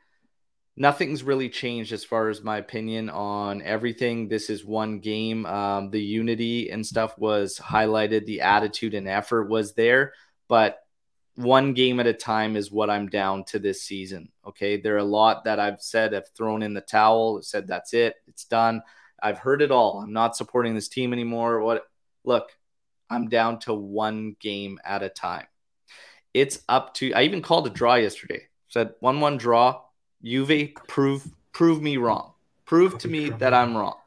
nothing's 0.77 1.23
really 1.23 1.49
changed 1.49 1.91
as 1.91 2.05
far 2.05 2.29
as 2.29 2.43
my 2.43 2.59
opinion 2.59 3.09
on 3.09 3.63
everything. 3.63 4.27
This 4.27 4.51
is 4.51 4.63
one 4.63 4.99
game. 4.99 5.47
Um, 5.47 5.89
the 5.89 5.99
unity 5.99 6.69
and 6.69 6.85
stuff 6.85 7.17
was 7.17 7.57
highlighted, 7.57 8.27
the 8.27 8.41
attitude 8.41 8.93
and 8.93 9.07
effort 9.07 9.49
was 9.49 9.73
there, 9.73 10.13
but 10.47 10.77
one 11.33 11.73
game 11.73 11.99
at 11.99 12.05
a 12.05 12.13
time 12.13 12.55
is 12.55 12.71
what 12.71 12.91
I'm 12.91 13.09
down 13.09 13.45
to 13.45 13.57
this 13.57 13.81
season. 13.81 14.29
Okay. 14.45 14.79
There 14.79 14.93
are 14.93 14.99
a 14.99 15.03
lot 15.03 15.45
that 15.45 15.59
I've 15.59 15.81
said 15.81 16.13
have 16.13 16.29
thrown 16.37 16.61
in 16.61 16.75
the 16.75 16.81
towel, 16.81 17.41
said 17.41 17.65
that's 17.65 17.95
it, 17.95 18.13
it's 18.27 18.45
done. 18.45 18.83
I've 19.23 19.39
heard 19.39 19.63
it 19.63 19.71
all. 19.71 20.01
I'm 20.01 20.13
not 20.13 20.35
supporting 20.35 20.75
this 20.75 20.87
team 20.87 21.13
anymore. 21.13 21.61
What 21.61 21.85
look, 22.23 22.51
I'm 23.11 23.27
down 23.27 23.59
to 23.59 23.73
one 23.73 24.37
game 24.39 24.79
at 24.85 25.03
a 25.03 25.09
time. 25.09 25.45
It's 26.33 26.63
up 26.69 26.93
to 26.95 27.13
I 27.13 27.23
even 27.23 27.41
called 27.41 27.67
a 27.67 27.69
draw 27.69 27.95
yesterday. 27.95 28.47
Said 28.69 28.93
one 29.01 29.19
one 29.19 29.37
draw. 29.37 29.81
Juve 30.23 30.73
prove 30.87 31.27
prove 31.51 31.81
me 31.81 31.97
wrong. 31.97 32.33
Prove 32.65 32.97
to 32.99 33.09
me 33.09 33.29
that 33.29 33.53
I'm 33.53 33.75
wrong. 33.75 33.97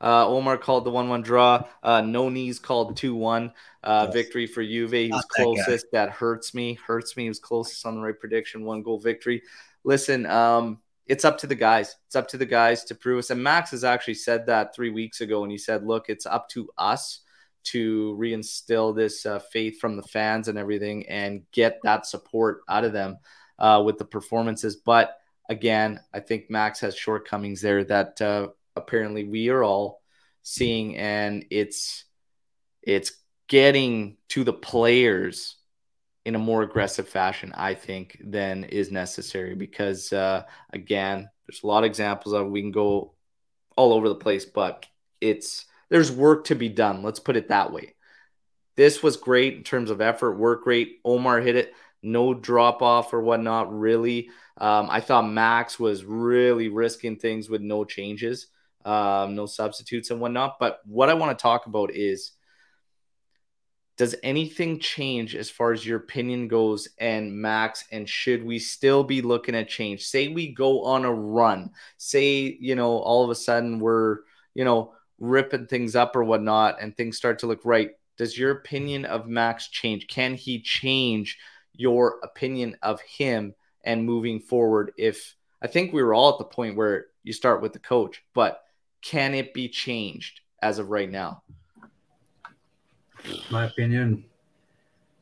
Uh, 0.00 0.26
Omar 0.28 0.58
called 0.58 0.84
the 0.84 0.90
one 0.90 1.08
one 1.08 1.22
draw. 1.22 1.64
Uh, 1.82 2.00
no 2.00 2.28
knees 2.28 2.58
called 2.58 2.96
two 2.96 3.14
one. 3.14 3.52
Uh, 3.84 4.04
yes. 4.06 4.14
Victory 4.14 4.46
for 4.48 4.62
Juve. 4.62 4.92
He 4.92 5.10
was 5.12 5.24
closest. 5.26 5.86
That, 5.92 6.06
that, 6.06 6.10
hurts 6.10 6.52
me. 6.52 6.74
Hurts 6.84 7.16
me. 7.16 7.24
He 7.24 7.28
was 7.28 7.38
closest 7.38 7.86
on 7.86 7.94
the 7.94 8.00
right 8.00 8.18
prediction. 8.18 8.64
One 8.64 8.82
goal 8.82 8.98
victory. 8.98 9.42
Listen, 9.84 10.26
um, 10.26 10.80
it's 11.06 11.24
up 11.24 11.38
to 11.38 11.46
the 11.46 11.54
guys. 11.54 11.96
It's 12.06 12.16
up 12.16 12.26
to 12.28 12.36
the 12.36 12.46
guys 12.46 12.84
to 12.84 12.96
prove 12.96 13.20
us. 13.20 13.30
And 13.30 13.42
Max 13.42 13.70
has 13.70 13.84
actually 13.84 14.14
said 14.14 14.46
that 14.46 14.74
three 14.74 14.90
weeks 14.90 15.20
ago, 15.20 15.44
and 15.44 15.52
he 15.52 15.58
said, 15.58 15.86
"Look, 15.86 16.08
it's 16.08 16.26
up 16.26 16.48
to 16.50 16.68
us 16.76 17.20
to 17.64 18.16
reinstill 18.18 18.94
this 18.94 19.26
uh, 19.26 19.38
faith 19.38 19.80
from 19.80 19.96
the 19.96 20.02
fans 20.02 20.48
and 20.48 20.58
everything 20.58 21.06
and 21.08 21.42
get 21.52 21.78
that 21.82 22.06
support 22.06 22.60
out 22.68 22.84
of 22.84 22.92
them 22.92 23.18
uh, 23.58 23.82
with 23.84 23.98
the 23.98 24.04
performances. 24.04 24.76
But 24.76 25.16
again, 25.48 26.00
I 26.12 26.20
think 26.20 26.50
Max 26.50 26.80
has 26.80 26.96
shortcomings 26.96 27.60
there 27.60 27.84
that 27.84 28.20
uh, 28.20 28.48
apparently 28.76 29.24
we 29.24 29.48
are 29.48 29.62
all 29.62 30.02
seeing, 30.42 30.96
and 30.96 31.44
it's 31.50 32.04
it's 32.82 33.12
getting 33.48 34.16
to 34.28 34.44
the 34.44 34.52
players 34.52 35.56
in 36.24 36.34
a 36.34 36.38
more 36.38 36.62
aggressive 36.62 37.08
fashion, 37.08 37.52
I 37.56 37.74
think, 37.74 38.20
than 38.22 38.64
is 38.64 38.90
necessary. 38.90 39.54
Because 39.54 40.12
uh, 40.12 40.44
again, 40.70 41.28
there's 41.46 41.62
a 41.62 41.66
lot 41.66 41.84
of 41.84 41.88
examples 41.88 42.34
of 42.34 42.48
we 42.48 42.60
can 42.60 42.72
go 42.72 43.14
all 43.76 43.92
over 43.92 44.08
the 44.08 44.14
place, 44.14 44.44
but 44.44 44.86
it's 45.20 45.64
there's 45.90 46.12
work 46.12 46.44
to 46.44 46.54
be 46.54 46.68
done. 46.68 47.02
Let's 47.02 47.20
put 47.20 47.36
it 47.36 47.48
that 47.48 47.72
way. 47.72 47.94
This 48.76 49.02
was 49.02 49.16
great 49.16 49.56
in 49.56 49.64
terms 49.64 49.90
of 49.90 50.00
effort, 50.00 50.38
work 50.38 50.66
rate. 50.66 51.00
Omar 51.04 51.40
hit 51.40 51.56
it, 51.56 51.72
no 52.02 52.32
drop 52.32 52.82
off 52.82 53.12
or 53.12 53.20
whatnot, 53.20 53.76
really. 53.76 54.30
Um, 54.56 54.88
I 54.90 55.00
thought 55.00 55.28
Max 55.28 55.78
was 55.80 56.04
really 56.04 56.68
risking 56.68 57.16
things 57.16 57.48
with 57.48 57.60
no 57.60 57.84
changes, 57.84 58.48
um, 58.84 59.34
no 59.34 59.46
substitutes 59.46 60.10
and 60.10 60.20
whatnot. 60.20 60.58
But 60.60 60.80
what 60.84 61.10
I 61.10 61.14
want 61.14 61.36
to 61.36 61.42
talk 61.42 61.66
about 61.66 61.90
is 61.92 62.32
does 63.96 64.14
anything 64.22 64.78
change 64.78 65.34
as 65.34 65.50
far 65.50 65.72
as 65.72 65.84
your 65.84 65.98
opinion 65.98 66.46
goes 66.46 66.88
and 66.98 67.36
Max? 67.36 67.84
And 67.90 68.08
should 68.08 68.44
we 68.44 68.60
still 68.60 69.02
be 69.02 69.22
looking 69.22 69.56
at 69.56 69.68
change? 69.68 70.04
Say 70.04 70.28
we 70.28 70.54
go 70.54 70.84
on 70.84 71.04
a 71.04 71.12
run, 71.12 71.72
say, 71.96 72.56
you 72.60 72.76
know, 72.76 72.98
all 72.98 73.24
of 73.24 73.30
a 73.30 73.34
sudden 73.34 73.80
we're, 73.80 74.18
you 74.54 74.64
know, 74.64 74.94
ripping 75.18 75.66
things 75.66 75.96
up 75.96 76.14
or 76.14 76.24
whatnot 76.24 76.80
and 76.80 76.96
things 76.96 77.16
start 77.16 77.38
to 77.40 77.46
look 77.46 77.64
right, 77.64 77.90
does 78.16 78.36
your 78.36 78.50
opinion 78.50 79.04
of 79.04 79.28
Max 79.28 79.68
change? 79.68 80.06
Can 80.08 80.34
he 80.34 80.60
change 80.60 81.38
your 81.74 82.18
opinion 82.22 82.76
of 82.82 83.00
him 83.00 83.54
and 83.84 84.04
moving 84.04 84.40
forward? 84.40 84.92
If 84.96 85.36
I 85.62 85.66
think 85.66 85.92
we 85.92 86.02
were 86.02 86.14
all 86.14 86.32
at 86.32 86.38
the 86.38 86.44
point 86.44 86.76
where 86.76 87.06
you 87.22 87.32
start 87.32 87.62
with 87.62 87.72
the 87.72 87.78
coach, 87.78 88.22
but 88.34 88.62
can 89.02 89.34
it 89.34 89.54
be 89.54 89.68
changed 89.68 90.40
as 90.62 90.78
of 90.78 90.90
right 90.90 91.10
now? 91.10 91.42
My 93.50 93.64
opinion, 93.64 94.24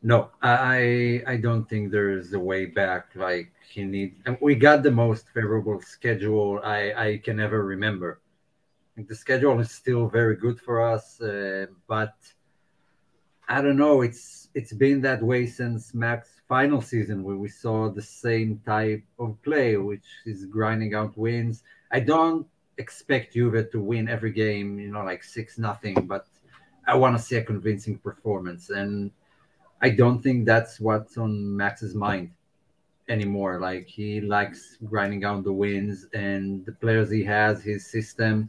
no. 0.03 0.31
I 0.43 1.23
I 1.27 1.37
don't 1.37 1.69
think 1.69 1.91
there's 1.91 2.33
a 2.33 2.39
way 2.39 2.67
back. 2.67 3.09
Like 3.15 3.53
he 3.69 3.85
needs, 3.85 4.17
we 4.41 4.55
got 4.55 4.83
the 4.83 4.91
most 4.91 5.27
favorable 5.35 5.81
schedule 5.81 6.61
I 6.63 6.93
I 6.93 7.19
can 7.19 7.41
ever 7.41 7.65
remember 7.65 8.21
the 8.97 9.15
schedule 9.15 9.61
is 9.61 9.71
still 9.71 10.09
very 10.09 10.37
good 10.37 10.59
for 10.61 10.81
us, 10.83 11.21
uh, 11.21 11.67
but 11.87 12.15
I 13.49 13.61
don't 13.61 13.77
know. 13.77 14.01
It's 14.01 14.49
it's 14.55 14.73
been 14.73 15.03
that 15.03 15.23
way 15.23 15.47
since 15.47 15.95
Max 15.95 16.41
final 16.49 16.81
season, 16.81 17.23
where 17.23 17.37
we 17.37 17.49
saw 17.49 17.91
the 17.91 18.03
same 18.03 18.61
type 18.65 19.05
of 19.19 19.41
play, 19.43 19.77
which 19.77 20.07
is 20.25 20.47
grinding 20.47 20.95
out 20.95 21.17
wins. 21.17 21.63
I 21.93 22.01
don't 22.01 22.47
expect 22.79 23.35
Juve 23.35 23.71
to 23.71 23.81
win 23.81 24.09
every 24.09 24.33
game, 24.33 24.79
you 24.79 24.91
know, 24.91 25.05
like 25.05 25.23
six 25.23 25.59
nothing, 25.59 26.07
but 26.07 26.27
I 26.87 26.95
want 26.97 27.17
to 27.17 27.23
see 27.23 27.37
a 27.37 27.43
convincing 27.43 27.99
performance, 27.99 28.71
and 28.71 29.11
I 29.83 29.91
don't 29.91 30.23
think 30.23 30.47
that's 30.47 30.81
what's 30.81 31.19
on 31.19 31.55
Max's 31.55 31.95
mind 31.95 32.31
anymore. 33.09 33.61
Like 33.61 33.87
he 33.87 34.21
likes 34.23 34.79
grinding 34.85 35.25
out 35.25 35.45
the 35.45 35.53
wins, 35.53 36.07
and 36.15 36.65
the 36.65 36.73
players 36.73 37.11
he 37.11 37.23
has, 37.25 37.63
his 37.63 37.87
system 37.87 38.49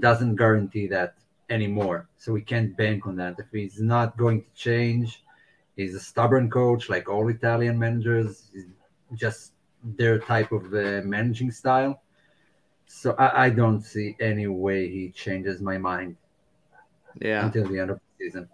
doesn't 0.00 0.36
guarantee 0.36 0.86
that 0.88 1.14
anymore. 1.50 2.08
So 2.18 2.32
we 2.32 2.42
can't 2.42 2.76
bank 2.76 3.06
on 3.06 3.16
that. 3.16 3.36
If 3.38 3.46
he's 3.52 3.80
not 3.80 4.16
going 4.16 4.42
to 4.42 4.48
change, 4.54 5.22
he's 5.76 5.94
a 5.94 6.00
stubborn 6.00 6.50
coach, 6.50 6.88
like 6.88 7.08
all 7.08 7.28
Italian 7.28 7.78
managers. 7.78 8.50
He's 8.52 8.66
just 9.14 9.52
their 9.84 10.18
type 10.18 10.52
of 10.52 10.72
uh, 10.72 11.02
managing 11.04 11.50
style. 11.50 12.02
So 12.86 13.14
I, 13.18 13.46
I, 13.46 13.50
don't 13.50 13.80
see 13.80 14.16
any 14.20 14.46
way 14.46 14.88
he 14.88 15.10
changes 15.10 15.60
my 15.60 15.78
mind. 15.78 16.16
Yeah. 17.20 17.46
Until 17.46 17.66
the 17.66 17.78
end 17.78 17.90
of 17.90 17.98
the 17.98 18.24
season. 18.24 18.48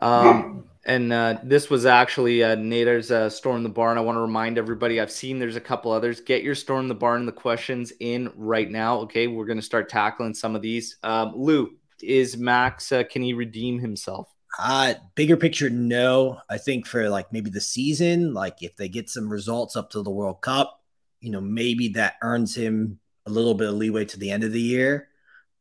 Um, 0.00 0.64
And 0.86 1.12
uh, 1.12 1.38
this 1.42 1.68
was 1.68 1.84
actually 1.84 2.44
uh, 2.44 2.54
Nader's 2.54 3.10
uh, 3.10 3.28
Storm 3.28 3.64
the 3.64 3.68
Barn. 3.68 3.98
I 3.98 4.02
want 4.02 4.16
to 4.16 4.20
remind 4.20 4.56
everybody, 4.56 5.00
I've 5.00 5.10
seen 5.10 5.40
there's 5.40 5.56
a 5.56 5.60
couple 5.60 5.90
others. 5.90 6.20
Get 6.20 6.44
your 6.44 6.54
Storm 6.54 6.86
the 6.86 6.94
Barn 6.94 7.26
the 7.26 7.32
questions 7.32 7.92
in 7.98 8.32
right 8.36 8.70
now. 8.70 9.00
Okay. 9.00 9.26
We're 9.26 9.46
going 9.46 9.58
to 9.58 9.62
start 9.62 9.88
tackling 9.88 10.32
some 10.32 10.54
of 10.54 10.62
these. 10.62 10.96
Um, 11.02 11.32
Lou, 11.34 11.72
is 12.00 12.36
Max, 12.36 12.92
uh, 12.92 13.02
can 13.02 13.22
he 13.22 13.32
redeem 13.32 13.80
himself? 13.80 14.32
Uh, 14.58 14.94
bigger 15.16 15.36
picture, 15.36 15.68
no. 15.68 16.38
I 16.48 16.58
think 16.58 16.86
for 16.86 17.08
like 17.08 17.32
maybe 17.32 17.50
the 17.50 17.60
season, 17.60 18.32
like 18.32 18.62
if 18.62 18.76
they 18.76 18.88
get 18.88 19.10
some 19.10 19.28
results 19.28 19.74
up 19.74 19.90
to 19.90 20.02
the 20.02 20.10
World 20.10 20.40
Cup, 20.40 20.80
you 21.20 21.30
know, 21.30 21.40
maybe 21.40 21.88
that 21.88 22.14
earns 22.22 22.54
him 22.54 23.00
a 23.26 23.30
little 23.30 23.54
bit 23.54 23.68
of 23.68 23.74
leeway 23.74 24.04
to 24.04 24.18
the 24.18 24.30
end 24.30 24.44
of 24.44 24.52
the 24.52 24.60
year. 24.60 25.08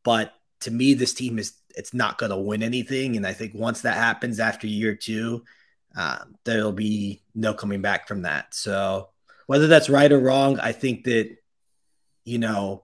But 0.04 0.34
to 0.62 0.72
me, 0.72 0.94
this 0.94 1.14
team 1.14 1.40
is 1.40 1.54
it's 1.76 1.94
not 1.94 2.18
going 2.18 2.32
to 2.32 2.38
win 2.38 2.64
anything. 2.64 3.16
And 3.16 3.26
I 3.26 3.34
think 3.34 3.54
once 3.54 3.82
that 3.82 3.98
happens 3.98 4.40
after 4.40 4.68
year 4.68 4.96
two, 4.96 5.44
uh, 5.96 6.20
there'll 6.44 6.72
be 6.72 7.22
no 7.34 7.54
coming 7.54 7.82
back 7.82 8.08
from 8.08 8.24
that. 8.24 8.54
So 8.54 9.10
whether 9.48 9.68
that's 9.68 9.90
right 9.90 10.12
or 10.12 10.20
wrong, 10.20 10.60
I 10.60 10.72
think 10.72 11.06
that, 11.06 11.36
you 12.24 12.38
know, 12.38 12.84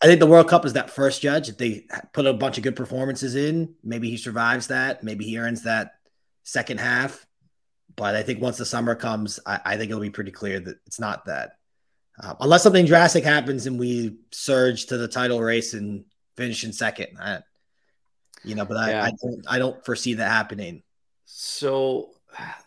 I 0.00 0.06
think 0.06 0.20
the 0.20 0.26
World 0.26 0.48
Cup 0.48 0.64
is 0.64 0.74
that 0.74 0.90
first 0.90 1.20
judge. 1.22 1.48
If 1.48 1.58
they 1.58 1.86
put 2.12 2.26
a 2.26 2.32
bunch 2.32 2.56
of 2.56 2.64
good 2.64 2.76
performances 2.76 3.34
in, 3.34 3.74
maybe 3.82 4.10
he 4.10 4.16
survives 4.16 4.68
that. 4.68 5.02
Maybe 5.02 5.24
he 5.24 5.38
earns 5.38 5.64
that 5.64 5.94
second 6.44 6.78
half. 6.78 7.26
But 7.96 8.14
I 8.14 8.22
think 8.22 8.40
once 8.40 8.58
the 8.58 8.64
summer 8.64 8.94
comes, 8.94 9.40
I, 9.44 9.60
I 9.64 9.76
think 9.76 9.90
it'll 9.90 10.00
be 10.00 10.10
pretty 10.10 10.30
clear 10.30 10.60
that 10.60 10.76
it's 10.86 11.00
not 11.00 11.26
that. 11.26 11.58
Uh, 12.20 12.34
unless 12.40 12.62
something 12.62 12.86
drastic 12.86 13.24
happens 13.24 13.66
and 13.66 13.78
we 13.78 14.18
surge 14.30 14.86
to 14.86 14.96
the 14.96 15.08
title 15.08 15.40
race 15.40 15.74
and 15.74 16.04
finish 16.36 16.64
in 16.64 16.72
second. 16.72 17.16
I, 17.20 17.40
you 18.44 18.54
know, 18.54 18.64
but 18.64 18.76
I, 18.76 18.90
yeah. 18.90 19.04
I, 19.04 19.10
don't 19.10 19.44
I 19.48 19.58
don't 19.58 19.84
foresee 19.84 20.14
that 20.14 20.30
happening. 20.30 20.82
So 21.24 22.10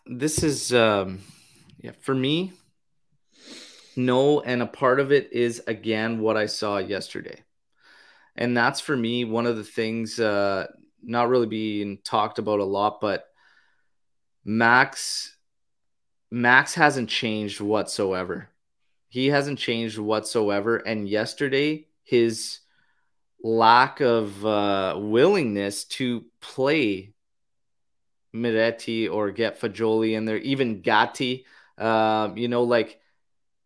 this 0.06 0.44
is 0.44 0.74
um 0.74 1.20
yeah, 1.80 1.92
for 2.02 2.14
me, 2.14 2.54
no, 3.96 4.42
and 4.42 4.62
a 4.62 4.68
part 4.68 5.00
of 5.00 5.12
it 5.12 5.32
is 5.34 5.62
again 5.68 6.20
what 6.20 6.38
I 6.38 6.46
saw 6.46 6.78
yesterday. 6.78 7.44
And 8.36 8.56
that's 8.56 8.80
for 8.80 8.96
me 8.96 9.26
one 9.26 9.46
of 9.46 9.58
the 9.58 9.64
things 9.64 10.20
uh 10.20 10.68
not 11.04 11.30
really 11.30 11.48
being 11.48 11.98
talked 12.04 12.40
about 12.40 12.60
a 12.60 12.66
lot, 12.66 13.02
but 13.02 13.26
Max 14.46 15.36
Max 16.30 16.74
hasn't 16.74 17.10
changed 17.10 17.60
whatsoever. 17.60 18.50
He 19.10 19.28
hasn't 19.28 19.60
changed 19.60 19.98
whatsoever. 19.98 20.78
And 20.78 21.08
yesterday, 21.08 21.88
his 22.04 22.60
lack 23.44 24.00
of 24.02 24.46
uh, 24.46 24.96
willingness 24.98 25.86
to 25.86 26.26
play 26.42 27.14
Miretti 28.34 29.12
or 29.12 29.32
get 29.32 29.60
Fagioli 29.60 30.14
in 30.14 30.26
there, 30.26 30.38
even 30.38 30.82
Gatti. 30.82 31.46
Uh, 31.78 32.30
you 32.36 32.48
know, 32.48 32.64
like 32.64 33.00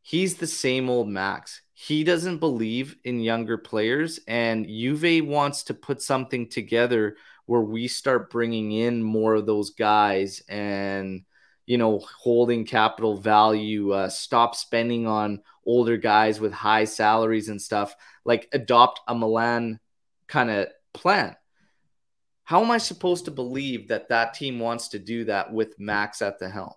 he's 0.01 0.35
the 0.35 0.47
same 0.47 0.89
old 0.89 1.07
Max. 1.07 1.61
He 1.73 2.03
doesn't 2.03 2.37
believe 2.37 2.95
in 3.03 3.19
younger 3.19 3.57
players, 3.57 4.19
and 4.27 4.65
Juve 4.65 5.25
wants 5.25 5.63
to 5.63 5.73
put 5.73 6.01
something 6.01 6.47
together 6.49 7.17
where 7.45 7.61
we 7.61 7.87
start 7.87 8.31
bringing 8.31 8.71
in 8.71 9.03
more 9.03 9.35
of 9.35 9.45
those 9.45 9.71
guys 9.71 10.41
and 10.47 11.23
you 11.65 11.77
know 11.77 11.99
holding 12.17 12.65
capital 12.65 13.17
value 13.17 13.91
uh, 13.91 14.09
stop 14.09 14.55
spending 14.55 15.07
on 15.07 15.41
older 15.65 15.97
guys 15.97 16.39
with 16.39 16.53
high 16.53 16.85
salaries 16.85 17.49
and 17.49 17.61
stuff 17.61 17.95
like 18.23 18.47
adopt 18.53 19.01
a 19.07 19.15
Milan 19.15 19.79
kind 20.27 20.49
of 20.49 20.67
plan. 20.93 21.35
How 22.43 22.61
am 22.61 22.69
I 22.69 22.77
supposed 22.77 23.25
to 23.25 23.31
believe 23.31 23.87
that 23.87 24.09
that 24.09 24.35
team 24.35 24.59
wants 24.59 24.89
to 24.89 24.99
do 24.99 25.25
that 25.25 25.51
with 25.51 25.79
Max 25.79 26.21
at 26.21 26.37
the 26.39 26.49
helm? 26.49 26.73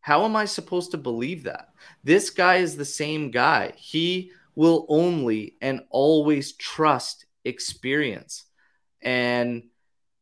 How 0.00 0.24
am 0.24 0.36
I 0.36 0.44
supposed 0.44 0.90
to 0.90 0.98
believe 0.98 1.44
that? 1.44 1.68
This 2.02 2.30
guy 2.30 2.56
is 2.56 2.76
the 2.76 2.84
same 2.84 3.30
guy. 3.30 3.72
He 3.76 4.32
will 4.54 4.84
only 4.88 5.56
and 5.62 5.82
always 5.90 6.52
trust 6.52 7.26
experience. 7.44 8.44
And 9.00 9.64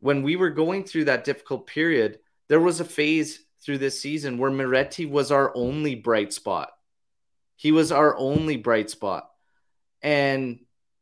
when 0.00 0.22
we 0.22 0.36
were 0.36 0.50
going 0.50 0.84
through 0.84 1.06
that 1.06 1.24
difficult 1.24 1.66
period, 1.66 2.18
there 2.48 2.60
was 2.60 2.80
a 2.80 2.84
phase 2.84 3.40
through 3.64 3.78
this 3.78 4.00
season 4.00 4.38
where 4.38 4.50
Miretti 4.50 5.08
was 5.08 5.30
our 5.30 5.52
only 5.56 5.94
bright 5.94 6.32
spot. 6.32 6.70
He 7.56 7.72
was 7.72 7.92
our 7.92 8.16
only 8.16 8.56
bright 8.56 8.90
spot. 8.90 9.28
And 10.02 10.60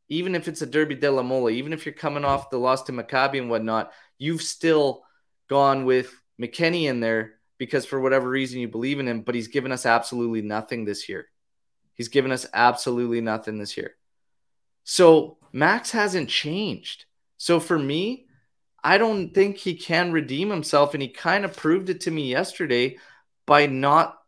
even 0.09 0.35
if 0.35 0.49
it's 0.49 0.61
a 0.61 0.67
Derby 0.67 0.95
della 0.95 1.23
Mole, 1.23 1.51
even 1.51 1.73
if 1.73 1.87
you're 1.87 1.95
coming 1.95 2.25
off 2.25 2.51
the 2.51 2.59
loss 2.59 2.83
to 2.85 2.93
Maccabi 2.93 3.39
and 3.39 3.49
whatnot, 3.49 3.93
you've 4.19 4.43
still 4.43 5.05
gone 5.49 5.85
with 5.85 6.13
McKennie 6.41 6.85
in 6.85 7.01
there 7.01 7.35
because 7.59 7.87
for 7.87 8.01
whatever 8.01 8.29
reason 8.29 8.61
you 8.61 8.69
believe 8.69 9.01
in 9.01 9.09
him, 9.09 9.23
but 9.23 9.35
he's 9.35 9.49
given 9.49 9.73
us 9.73 9.87
absolutely 9.87 10.43
nothing 10.43 10.85
this 10.85 11.09
year. 11.09 11.27
He's 11.95 12.09
given 12.09 12.33
us 12.33 12.47
absolutely 12.53 13.21
nothing 13.21 13.59
this 13.59 13.77
year. 13.77 13.95
So 14.85 15.39
Max 15.53 15.91
hasn't 15.91 16.29
changed. 16.29 17.05
So 17.37 17.61
for 17.61 17.79
me, 17.79 18.27
I 18.83 18.99
don't 18.99 19.35
think 19.35 19.57
he 19.57 19.75
can 19.75 20.13
redeem 20.13 20.51
himself. 20.51 20.95
And 20.95 21.03
he 21.03 21.09
kind 21.09 21.45
of 21.45 21.57
proved 21.57 21.91
it 21.91 22.03
to 22.03 22.11
me 22.11 22.31
yesterday 22.31 22.99
by 23.47 23.67
not 23.67 24.19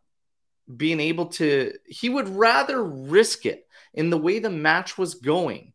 being 0.75 0.99
able 0.99 1.27
to, 1.27 1.73
he 1.85 2.09
would 2.09 2.29
rather 2.29 2.83
risk 2.83 3.45
it 3.45 3.67
in 3.93 4.09
the 4.09 4.17
way 4.17 4.39
the 4.39 4.49
match 4.49 4.97
was 4.97 5.15
going 5.15 5.73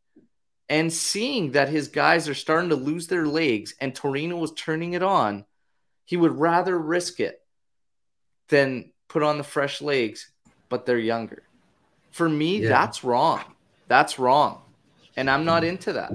and 0.69 0.93
seeing 0.93 1.53
that 1.53 1.69
his 1.69 1.89
guys 1.89 2.29
are 2.29 2.35
starting 2.35 2.71
to 2.71 2.77
lose 2.77 3.07
their 3.07 3.27
legs 3.27 3.75
and 3.81 3.95
Torino 3.95 4.37
was 4.37 4.53
turning 4.53 4.93
it 4.93 5.03
on, 5.03 5.45
he 6.05 6.17
would 6.17 6.39
rather 6.39 6.79
risk 6.79 7.21
it 7.21 7.41
than 8.49 8.93
put 9.09 9.23
on 9.23 9.39
the 9.39 9.45
fresh 9.45 9.81
legs, 9.81 10.31
but 10.69 10.85
they're 10.85 10.99
younger. 10.99 11.43
For 12.11 12.29
me, 12.29 12.63
yeah. 12.63 12.69
that's 12.69 13.05
wrong. 13.05 13.41
That's 13.89 14.19
wrong. 14.19 14.63
And 15.17 15.31
I'm 15.31 15.45
not 15.45 15.63
mm-hmm. 15.63 15.71
into 15.71 15.95
that. 15.95 16.13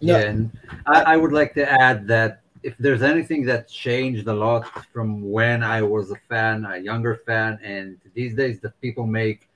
Yeah, 0.00 0.18
and 0.18 0.50
I, 0.86 1.14
I 1.14 1.16
would 1.16 1.32
like 1.32 1.54
to 1.54 1.70
add 1.70 2.06
that 2.08 2.42
if 2.62 2.76
there's 2.78 3.02
anything 3.02 3.44
that 3.46 3.68
changed 3.68 4.26
a 4.26 4.32
lot 4.32 4.66
from 4.92 5.30
when 5.30 5.62
I 5.62 5.82
was 5.82 6.10
a 6.10 6.16
fan, 6.28 6.64
a 6.64 6.78
younger 6.78 7.22
fan, 7.26 7.58
and 7.62 7.98
these 8.14 8.34
days 8.34 8.60
that 8.60 8.80
people 8.80 9.06
make 9.06 9.48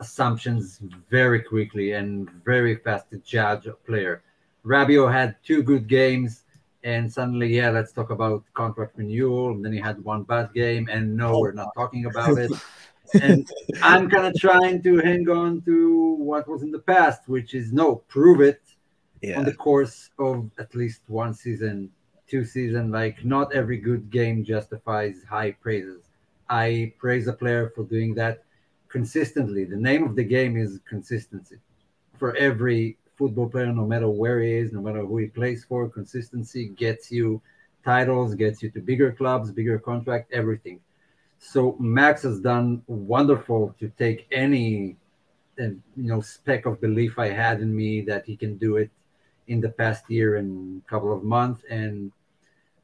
assumptions 0.00 0.80
very 1.10 1.40
quickly 1.40 1.92
and 1.92 2.30
very 2.44 2.76
fast 2.76 3.10
to 3.10 3.18
judge 3.18 3.66
a 3.66 3.72
player. 3.72 4.22
Rabiot 4.64 5.12
had 5.12 5.36
two 5.44 5.62
good 5.62 5.86
games, 5.86 6.42
and 6.82 7.10
suddenly, 7.12 7.48
yeah, 7.56 7.70
let's 7.70 7.92
talk 7.92 8.10
about 8.10 8.44
contract 8.54 8.92
renewal. 8.96 9.52
And 9.52 9.64
then 9.64 9.72
he 9.72 9.80
had 9.80 10.02
one 10.04 10.24
bad 10.24 10.52
game, 10.54 10.88
and 10.90 11.16
no, 11.16 11.38
we're 11.38 11.52
not 11.52 11.70
talking 11.74 12.06
about 12.06 12.38
it. 12.38 12.52
and 13.22 13.48
I'm 13.82 14.10
kind 14.10 14.26
of 14.26 14.34
trying 14.34 14.82
to 14.82 14.98
hang 14.98 15.28
on 15.28 15.62
to 15.62 16.16
what 16.18 16.48
was 16.48 16.62
in 16.62 16.72
the 16.72 16.80
past, 16.80 17.28
which 17.28 17.54
is 17.54 17.72
no, 17.72 17.96
prove 18.08 18.40
it 18.40 18.60
yeah. 19.26 19.38
on 19.38 19.44
the 19.44 19.52
course 19.52 20.10
of 20.18 20.50
at 20.58 20.74
least 20.74 21.00
one 21.08 21.34
season, 21.34 21.90
two 22.28 22.44
season. 22.44 22.90
Like 22.90 23.24
not 23.24 23.52
every 23.52 23.78
good 23.78 24.10
game 24.10 24.44
justifies 24.44 25.16
high 25.28 25.52
praises. 25.52 26.02
I 26.48 26.92
praise 26.98 27.26
a 27.26 27.32
player 27.32 27.72
for 27.74 27.84
doing 27.84 28.14
that 28.14 28.44
consistently. 28.88 29.64
The 29.64 29.76
name 29.76 30.04
of 30.04 30.14
the 30.14 30.24
game 30.24 30.56
is 30.56 30.80
consistency. 30.88 31.56
For 32.18 32.36
every 32.36 32.96
football 33.16 33.48
player, 33.48 33.72
no 33.72 33.86
matter 33.86 34.08
where 34.08 34.40
he 34.40 34.52
is, 34.52 34.72
no 34.72 34.80
matter 34.80 35.04
who 35.04 35.18
he 35.18 35.26
plays 35.26 35.64
for, 35.64 35.88
consistency 35.88 36.68
gets 36.68 37.10
you 37.10 37.42
titles, 37.84 38.34
gets 38.34 38.62
you 38.62 38.70
to 38.70 38.80
bigger 38.80 39.10
clubs, 39.12 39.50
bigger 39.50 39.78
contract, 39.78 40.32
everything. 40.32 40.80
So 41.38 41.76
Max 41.78 42.22
has 42.22 42.40
done 42.40 42.82
wonderful 42.86 43.74
to 43.80 43.88
take 43.98 44.26
any 44.30 44.96
and 45.58 45.82
you 45.96 46.08
know 46.10 46.20
speck 46.20 46.66
of 46.66 46.80
belief 46.80 47.18
I 47.18 47.28
had 47.28 47.60
in 47.60 47.74
me 47.74 48.02
that 48.02 48.26
he 48.26 48.36
can 48.36 48.56
do 48.58 48.76
it 48.76 48.90
in 49.48 49.60
the 49.60 49.68
past 49.68 50.10
year 50.10 50.36
and 50.36 50.86
couple 50.86 51.12
of 51.12 51.22
months 51.22 51.62
and 51.70 52.12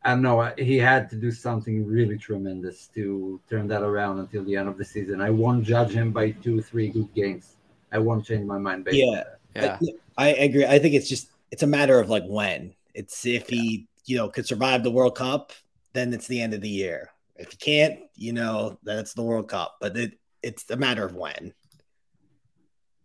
I 0.05 0.11
don't 0.11 0.23
know. 0.23 0.53
He 0.59 0.79
had 0.79 1.09
to 1.11 1.17
do 1.17 1.31
something 1.31 1.87
really 1.87 2.19
tremendous 2.19 2.89
to 2.95 3.41
turn 3.49 3.69
that 3.69 3.83
around 3.83 4.19
until 4.19 4.43
the 4.45 4.57
end 4.57 4.69
of 4.69 4.77
the 4.77 4.85
season. 4.85 5.21
I 5.21 5.31
won't 5.31 5.65
judge 5.65 5.93
him 5.93 6.11
by 6.11 6.33
two, 6.33 6.61
three 6.61 6.89
good 6.89 7.13
games. 7.15 7.57
I 7.93 7.99
won't 7.99 8.25
change 8.25 8.45
my 8.45 8.59
mind. 8.59 8.85
Based 8.85 8.97
yeah, 8.97 9.23
yeah. 9.55 9.79
I, 10.19 10.29
I, 10.29 10.29
agree. 10.31 10.67
I 10.67 10.79
think 10.79 10.95
it's 10.95 11.09
just 11.09 11.31
it's 11.51 11.63
a 11.63 11.69
matter 11.69 12.01
of 12.01 12.11
like 12.11 12.25
when. 12.27 12.75
It's 12.95 13.25
if 13.27 13.51
yeah. 13.53 13.61
he 13.61 13.89
you 14.07 14.17
know 14.17 14.29
could 14.29 14.47
survive 14.47 14.83
the 14.83 14.91
World 14.91 15.15
Cup, 15.15 15.53
then 15.93 16.13
it's 16.13 16.27
the 16.27 16.41
end 16.41 16.55
of 16.55 16.63
the 16.63 16.69
year. 16.69 17.11
If 17.37 17.53
he 17.53 17.57
can't, 17.57 18.01
you 18.17 18.33
know, 18.33 18.79
then 18.83 18.99
it's 18.99 19.15
the 19.15 19.23
World 19.23 19.49
Cup. 19.49 19.77
But 19.81 19.97
it 19.97 20.19
it's 20.43 20.69
a 20.71 20.77
matter 20.77 21.05
of 21.05 21.15
when. 21.15 21.55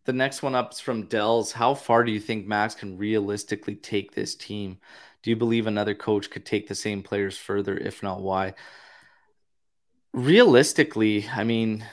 The 0.08 0.14
next 0.14 0.42
one 0.42 0.56
up 0.56 0.72
is 0.74 0.80
from 0.80 1.08
Dells. 1.08 1.52
How 1.52 1.76
far 1.76 2.04
do 2.04 2.12
you 2.12 2.20
think 2.22 2.48
Max 2.48 2.74
can 2.74 2.98
realistically 2.98 3.76
take 3.76 4.16
this 4.16 4.36
team? 4.36 4.80
Do 5.22 5.30
you 5.30 5.36
believe 5.36 5.68
another 5.68 5.94
coach 5.96 6.30
could 6.32 6.46
take 6.46 6.68
the 6.68 6.76
same 6.76 7.04
players 7.04 7.38
further? 7.38 7.78
If 7.78 8.02
not, 8.02 8.22
why? 8.22 8.56
Realistically, 10.14 11.28
I 11.30 11.44
mean, 11.44 11.86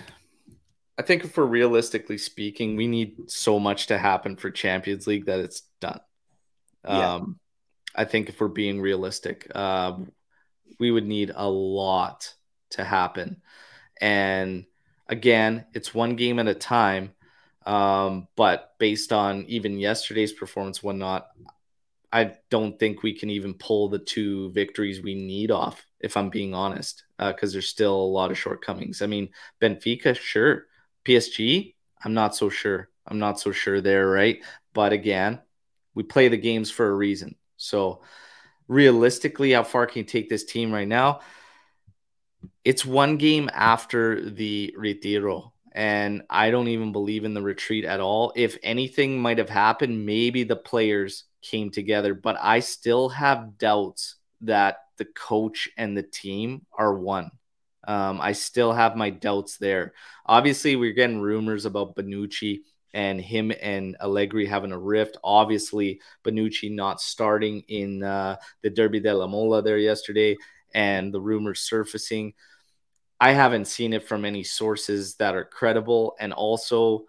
I 0.97 1.03
think 1.03 1.24
if 1.24 1.36
we're 1.36 1.45
realistically 1.45 2.19
speaking, 2.19 2.77
we 2.77 2.86
need 2.86 3.31
so 3.31 3.59
much 3.59 3.89
to 3.89 3.99
happen 3.99 4.36
for 4.36 4.51
Champions 4.51 5.07
League 5.07 5.27
that 5.27 5.41
it's 5.41 5.62
done. 5.81 6.01
Yeah. 6.85 7.15
Um, 7.15 7.41
I 7.95 8.05
think 8.05 8.28
if 8.28 8.41
we're 8.41 8.49
being 8.49 8.81
realistic, 8.81 9.55
um, 9.57 10.12
We 10.81 10.91
would 10.91 11.07
need 11.07 11.32
a 11.35 11.49
lot 11.49 12.35
to 12.70 12.85
happen. 12.85 13.43
And 14.01 14.66
again, 15.09 15.66
it's 15.74 15.95
one 15.95 16.16
game 16.16 16.39
at 16.39 16.49
a 16.49 16.55
time. 16.55 17.14
Um, 17.66 18.28
but 18.36 18.74
based 18.78 19.12
on 19.12 19.45
even 19.49 19.78
yesterday's 19.78 20.32
performance, 20.32 20.82
whatnot, 20.82 21.28
I 22.12 22.35
don't 22.49 22.78
think 22.78 23.03
we 23.03 23.12
can 23.12 23.28
even 23.31 23.55
pull 23.55 23.89
the 23.89 23.99
two 23.99 24.51
victories 24.53 25.03
we 25.03 25.16
need 25.16 25.51
off, 25.51 25.85
if 25.99 26.16
I'm 26.16 26.31
being 26.31 26.55
honest, 26.55 27.03
because 27.19 27.51
uh, 27.51 27.55
there's 27.55 27.69
still 27.69 27.97
a 27.97 28.15
lot 28.15 28.31
of 28.31 28.39
shortcomings. 28.39 29.03
I 29.03 29.07
mean, 29.07 29.31
Benfica, 29.61 30.16
sure. 30.16 30.66
PSG, 31.05 31.74
I'm 32.05 32.15
not 32.15 32.36
so 32.36 32.49
sure. 32.51 32.89
I'm 33.05 33.19
not 33.19 33.41
so 33.41 33.51
sure 33.51 33.81
there, 33.81 34.07
right? 34.09 34.39
But 34.73 34.93
again, 34.93 35.41
we 35.95 36.05
play 36.05 36.28
the 36.28 36.36
games 36.36 36.70
for 36.70 36.89
a 36.89 36.95
reason. 36.95 37.35
So, 37.57 38.03
realistically, 38.69 39.51
how 39.51 39.65
far 39.65 39.86
can 39.86 39.99
you 39.99 40.05
take 40.05 40.28
this 40.28 40.45
team 40.45 40.70
right 40.70 40.89
now? 40.89 41.20
It's 42.65 42.85
one 42.85 43.16
game 43.16 43.51
after 43.53 44.31
the 44.31 44.74
ritiro, 44.78 45.51
and 45.75 46.23
I 46.31 46.51
don't 46.51 46.69
even 46.69 46.93
believe 46.93 47.25
in 47.25 47.35
the 47.35 47.43
retreat 47.43 47.85
at 47.85 48.01
all. 48.01 48.33
If 48.37 48.57
anything 48.63 49.21
might 49.21 49.39
have 49.39 49.51
happened, 49.51 50.07
maybe 50.07 50.45
the 50.45 50.57
players 50.57 51.25
came 51.43 51.71
together, 51.71 52.15
but 52.15 52.37
I 52.41 52.61
still 52.61 53.09
have 53.11 53.59
doubts 53.59 54.17
that 54.43 54.79
the 54.97 55.05
coach 55.05 55.69
and 55.77 55.97
the 55.97 56.03
team 56.03 56.65
are 56.73 56.95
one. 56.95 57.31
Um, 57.87 58.21
I 58.21 58.33
still 58.33 58.73
have 58.73 58.97
my 58.97 59.11
doubts 59.11 59.59
there. 59.59 59.93
Obviously, 60.25 60.77
we're 60.77 60.93
getting 60.93 61.21
rumors 61.21 61.65
about 61.65 61.97
Bonucci 61.97 62.61
and 62.95 63.21
him 63.21 63.53
and 63.61 63.97
Allegri 64.01 64.47
having 64.47 64.73
a 64.73 64.79
rift. 64.79 65.19
Obviously, 65.23 66.01
Bonucci 66.25 66.73
not 66.73 67.01
starting 67.01 67.61
in 67.69 68.03
uh, 68.03 68.37
the 68.63 68.71
Derby 68.71 69.01
della 69.01 69.29
Mole 69.29 69.61
there 69.61 69.79
yesterday, 69.79 70.37
and 70.73 71.13
the 71.13 71.21
rumors 71.21 71.61
surfacing. 71.61 72.35
I 73.20 73.32
haven't 73.32 73.66
seen 73.66 73.93
it 73.93 74.07
from 74.07 74.24
any 74.24 74.43
sources 74.43 75.16
that 75.16 75.35
are 75.35 75.45
credible. 75.45 76.16
And 76.19 76.32
also, 76.32 77.05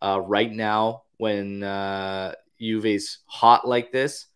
uh, 0.00 0.20
right 0.20 0.50
now, 0.50 1.02
when 1.16 1.62
uh, 1.62 2.34
Juve's 2.60 3.18
hot 3.26 3.66
like 3.66 3.92
this, 3.92 4.26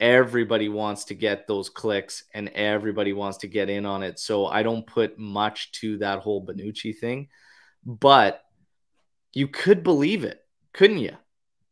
everybody 0.00 0.68
wants 0.68 1.04
to 1.04 1.14
get 1.14 1.46
those 1.46 1.68
clicks 1.68 2.24
and 2.32 2.48
everybody 2.50 3.12
wants 3.12 3.38
to 3.38 3.46
get 3.46 3.68
in 3.68 3.84
on 3.84 4.02
it. 4.02 4.18
So 4.18 4.46
I 4.46 4.62
don't 4.62 4.86
put 4.86 5.18
much 5.18 5.72
to 5.72 5.98
that 5.98 6.20
whole 6.20 6.44
Bonucci 6.44 6.96
thing, 6.96 7.28
but 7.84 8.42
you 9.32 9.46
could 9.46 9.82
believe 9.82 10.24
it, 10.24 10.40
couldn't 10.72 10.98
you? 10.98 11.16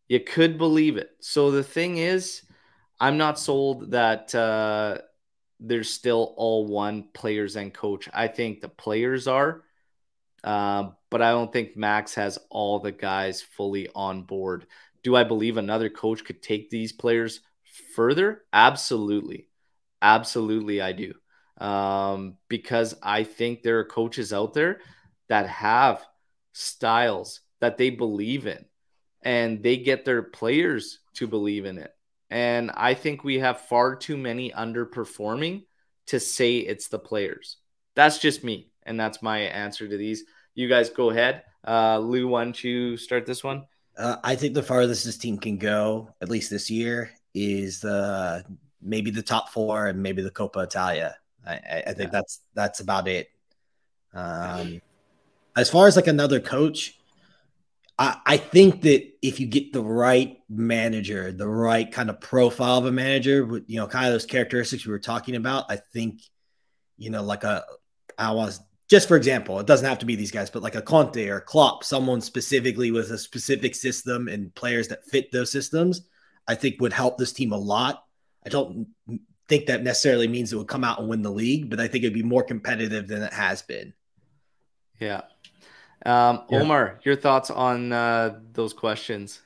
You 0.09 0.21
could 0.21 0.59
believe 0.59 0.97
it. 0.97 1.11
So 1.21 1.51
the 1.51 1.65
thing 1.65 1.97
is, 1.97 2.43
I'm 3.01 3.17
not 3.17 3.39
sold 3.39 3.93
that 3.93 4.35
uh, 4.35 4.99
there's 5.61 5.91
still 5.91 6.35
all 6.37 6.67
one 6.67 7.09
players 7.13 7.57
and 7.57 7.73
coach. 7.73 8.09
I 8.13 8.29
think 8.29 8.61
the 8.61 8.69
players 8.69 9.27
are, 9.27 9.63
uh, 10.45 10.91
but 11.11 11.23
I 11.23 11.31
don't 11.31 11.53
think 11.53 11.77
Max 11.77 12.15
has 12.15 12.39
all 12.51 12.79
the 12.79 12.93
guys 12.93 13.43
fully 13.43 13.89
on 13.95 14.23
board. 14.23 14.67
Do 15.03 15.17
I 15.17 15.25
believe 15.25 15.57
another 15.57 15.91
coach 15.91 16.25
could 16.25 16.43
take 16.43 16.71
these 16.71 16.93
players 16.93 17.41
further? 17.95 18.43
Absolutely. 18.53 19.49
Absolutely, 20.01 20.81
I 20.81 20.93
do. 20.93 21.15
Um, 21.65 22.37
because 22.49 22.95
I 23.03 23.25
think 23.25 23.63
there 23.63 23.81
are 23.81 23.85
coaches 23.85 24.33
out 24.33 24.55
there 24.55 24.81
that 25.29 25.49
have 25.49 26.05
styles 26.53 27.41
that 27.61 27.79
they 27.79 27.91
believe 27.91 28.47
in 28.47 28.65
and 29.23 29.63
they 29.63 29.77
get 29.77 30.05
their 30.05 30.23
players 30.23 31.01
to 31.15 31.27
believe 31.27 31.65
in 31.65 31.79
it. 31.79 31.93
And 32.31 32.71
I 32.75 32.95
think 32.95 33.25
we 33.25 33.39
have 33.39 33.61
far 33.63 33.97
too 33.97 34.17
many 34.17 34.51
underperforming 34.51 35.65
to 36.09 36.21
say 36.21 36.59
it's 36.59 36.89
the 36.89 36.99
players. 36.99 37.57
That's 37.95 38.19
just 38.19 38.45
me. 38.45 38.71
And 38.85 38.99
that's 38.99 39.23
my 39.23 39.39
answer 39.41 39.89
to 39.89 39.97
these. 39.97 40.25
You 40.55 40.69
guys 40.69 40.91
go 40.91 41.11
ahead. 41.11 41.43
Uh, 41.67 41.99
Lou, 41.99 42.29
why 42.29 42.45
don't 42.45 42.63
you 42.63 42.97
start 42.97 43.27
this 43.27 43.45
one? 43.45 43.67
Uh, 43.97 44.17
I 44.23 44.37
think 44.37 44.55
the 44.55 44.63
farthest 44.63 45.05
this 45.05 45.19
team 45.19 45.39
can 45.39 45.59
go, 45.59 46.15
at 46.21 46.29
least 46.29 46.51
this 46.51 46.71
year, 46.71 47.11
is 47.35 47.85
uh, 47.85 48.43
maybe 48.81 49.11
the 49.11 49.23
top 49.23 49.51
four 49.51 49.87
and 49.89 50.03
maybe 50.03 50.23
the 50.23 50.31
Coppa 50.31 50.65
Italia. 50.65 51.17
I, 51.47 51.83
I 51.87 51.93
think 51.93 52.09
yeah. 52.09 52.21
that's 52.21 52.41
that's 52.55 52.81
about 52.81 53.09
it. 53.09 53.31
Um, 54.13 54.81
as 55.57 55.71
far 55.71 55.87
as 55.87 55.97
like 55.97 56.07
another 56.07 56.41
coach, 56.41 56.98
I, 58.01 58.37
think 58.37 58.83
that 58.83 59.27
if 59.27 59.41
you 59.41 59.47
get 59.47 59.73
the 59.73 59.83
right 59.83 60.39
manager, 60.49 61.33
the 61.33 61.49
right 61.49 61.91
kind 61.91 62.11
of 62.11 62.21
profile 62.21 62.79
of 62.79 62.87
a 62.87 62.93
manager, 62.93 63.45
with 63.45 63.65
you 63.67 63.81
know, 63.81 63.89
kind 63.89 64.07
of 64.07 64.13
those 64.13 64.25
characteristics 64.25 64.87
we 64.87 64.93
were 64.93 65.01
talking 65.01 65.35
about, 65.35 65.65
I 65.69 65.77
think, 65.77 66.21
you 66.97 67.11
know, 67.11 67.23
like 67.25 67.43
a 67.43 67.65
I 68.17 68.31
was 68.33 68.61
just 68.89 69.09
for 69.09 69.17
example, 69.17 69.59
it 69.59 69.67
doesn't 69.67 69.87
have 69.87 69.99
to 69.99 70.07
be 70.07 70.15
these 70.15 70.31
guys, 70.31 70.49
but 70.49 70.63
like 70.63 70.77
a 70.77 70.83
Conte 70.83 71.29
or 71.29 71.41
Klopp, 71.41 71.83
someone 71.83 72.21
specifically 72.21 72.93
with 72.93 73.11
a 73.11 73.19
specific 73.19 73.75
system 73.75 74.29
and 74.29 74.55
players 74.55 74.89
that 74.89 75.05
fit 75.05 75.33
those 75.33 75.51
systems, 75.51 76.03
I 76.47 76.55
think 76.55 76.81
would 76.81 76.93
help 76.93 77.19
this 77.19 77.33
team 77.33 77.53
a 77.53 77.59
lot. 77.59 78.05
I 78.47 78.49
don't 78.49 78.87
think 79.49 79.67
that 79.67 79.83
necessarily 79.83 80.29
means 80.29 80.53
it 80.53 80.57
would 80.57 80.69
come 80.69 80.85
out 80.85 81.01
and 81.01 81.09
win 81.09 81.23
the 81.23 81.31
league, 81.31 81.69
but 81.69 81.81
I 81.81 81.89
think 81.89 82.05
it'd 82.05 82.15
be 82.15 82.23
more 82.23 82.45
competitive 82.45 83.09
than 83.09 83.23
it 83.23 83.33
has 83.33 83.63
been. 83.63 83.93
Yeah, 85.01 85.23
um, 86.07 86.45
yeah. 86.51 86.61
Omar, 86.61 87.01
your 87.03 87.17
thoughts 87.17 87.51
on 87.51 87.93
uh, 87.93 88.39
those 88.53 88.73
questions? 88.73 89.41